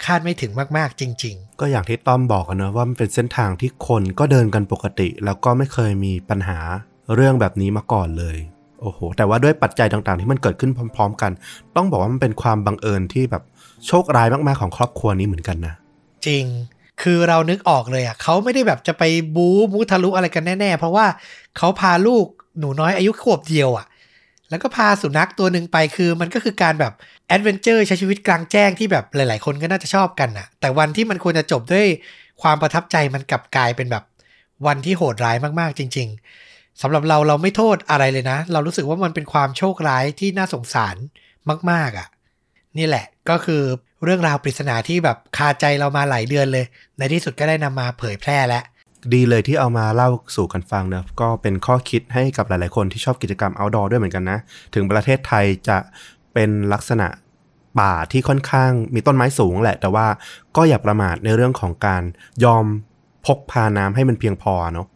[0.06, 6.60] คาดไม่ถึงมาก ๆ จริงก็อย่างที่ต้อมบอกกันเนอะว่ามันเป็นเส้นทางที่คนก็เดินกันปกติ แล้วก็ไม่เคยมีปัญหา
[7.16, 8.38] เรื่องแบบนี้มาก่อนเลย
[8.82, 11.32] โอ้โห แต่ว่าด้วยปัจจัยต่างๆ ที่มันเกิดขึ้นพร้อม ๆ กัน
[11.76, 13.44] ต้องบอกว่ามันเป็นความบังเอิญที่แบบ
[13.88, 16.46] โชคร้ายมากๆของครอบครัวนี้เหมือนกันนะๆจริง
[17.02, 19.04] คือเรานึกออกเลยอะเขาไม่ได้แบบจะไป
[19.36, 21.06] บู๊มุทะลุอะไรกันแน่ ๆ เพราะว่า
[21.58, 22.26] เขาพาลูก
[22.60, 23.86] หนูน้อยอายุขวบเดียวอะ
[24.50, 26.94] แล้วก็พาสุนัขตัวหนึ่งไปคือมันก็คือการแบบ
[27.28, 31.88] adventure ใช้ชีวิตกลางแจ้งที่แบบหลาย ๆ คนก็น่าจะชอบกันน่ะ แต่วันที่มันควรจะจบด้วย
[32.42, 34.04] ความประทับใจมันกลับกลายเป็นแบบ
[34.68, 36.08] วันที่โหดร้ายมากๆ จริง
[36.46, 40.96] ๆสำหรับเราเราไม่โทษอะไรเลยนะ เรารู้สึกว่ามันเป็นความโชคร้ายที่น่าสงสาร
[41.72, 42.08] มาก ๆอะ
[42.78, 43.64] นี่แหละก็คือ
[44.06, 46.66] เรื่องราวปริศนาที่แบบคาใจเรามาหลายเดือนเลย
[46.98, 48.64] ในที่สุดก็ได้นำมาเผยแพร่แล้ว
[49.14, 54.40] ดีเลยที่เอามาเล่าสู่กันฟังเนอะก็เป็นข้อคิดให้กับหลายๆคนที่ชอบกิจกรรม outdoor ด้วยเหมือนกันนะ
[54.74, 55.78] ถึงประเทศไทยจะ
[56.34, 57.08] เป็นลักษณะ
[57.80, 60.08] ป่าที่ค่อนข้างมีต้นไม้สูงแหละ แต่ว่า
[60.56, 62.04] ก็อย่าประมาทในเรื่องของการ
[62.44, 62.66] ยอม
[63.26, 64.88] พกพาน้ำให้มันเพียงพอเนาะ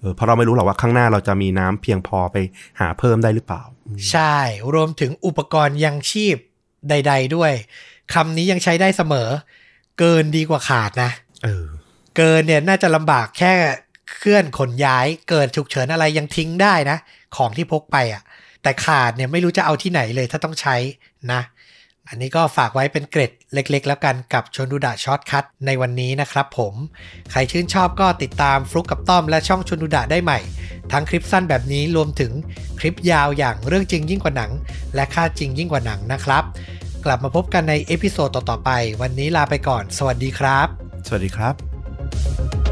[0.00, 2.36] เออเพราะเราไม่รู้หรอกว่าข้างหน้าเราจะมีน้ำเพียงพอไป
[2.80, 3.62] หาเพิ่มได้หรือเปล่า
[4.10, 4.36] ใช่
[4.74, 6.36] รวมถึงอุปกรณ์ยังชีพ
[6.88, 7.52] ใด ๆ ด้วย
[8.14, 9.28] คำนี้ยังใช้ได้เสมอ
[9.98, 11.10] เกินดีกว่าขาดนะ
[11.44, 11.64] เออ
[12.16, 13.54] เกินเนี่ยน่าจะลำบากแค่
[14.16, 16.98] เคลื่อนขนย้ายเกิดฉุกเฉินอะไรยังทิ้งได้นะ
[17.36, 18.22] ของที่พกไปอะ
[18.62, 20.76] แต่ขาดเนี่ยไม่รู้จะเอาที่ไหนเลยถ้าต้องใช้
[21.32, 21.40] นะ
[22.08, 26.74] อันนี้ก็ฝากไว้เป็นเกร็ดเล็กๆ แล้วกันกับชวนดูดะ shortcut ในวันนี้นะครับผม
[27.30, 30.38] ใครชื่นชอบก็ติดตามฟลุกกับต้อมและช่องชวนดูดะได้ใหม่
[30.92, 32.32] ทั้งคลิปสั้นแบบนี้รวมถึง
[32.78, 34.50] คลิปยาวอย่างเรื่องจริงยิ่งกว่าหนัง
[34.94, 36.44] และค่าจริงยิ่งกว่าหนังนะครับ
[37.04, 38.70] กลับมาพบกันในเอพิโซดต่อๆไป
[39.02, 40.66] วันนี้ลาไปก่อน สวัสดีครับ
[41.06, 42.67] สวัสดีครับ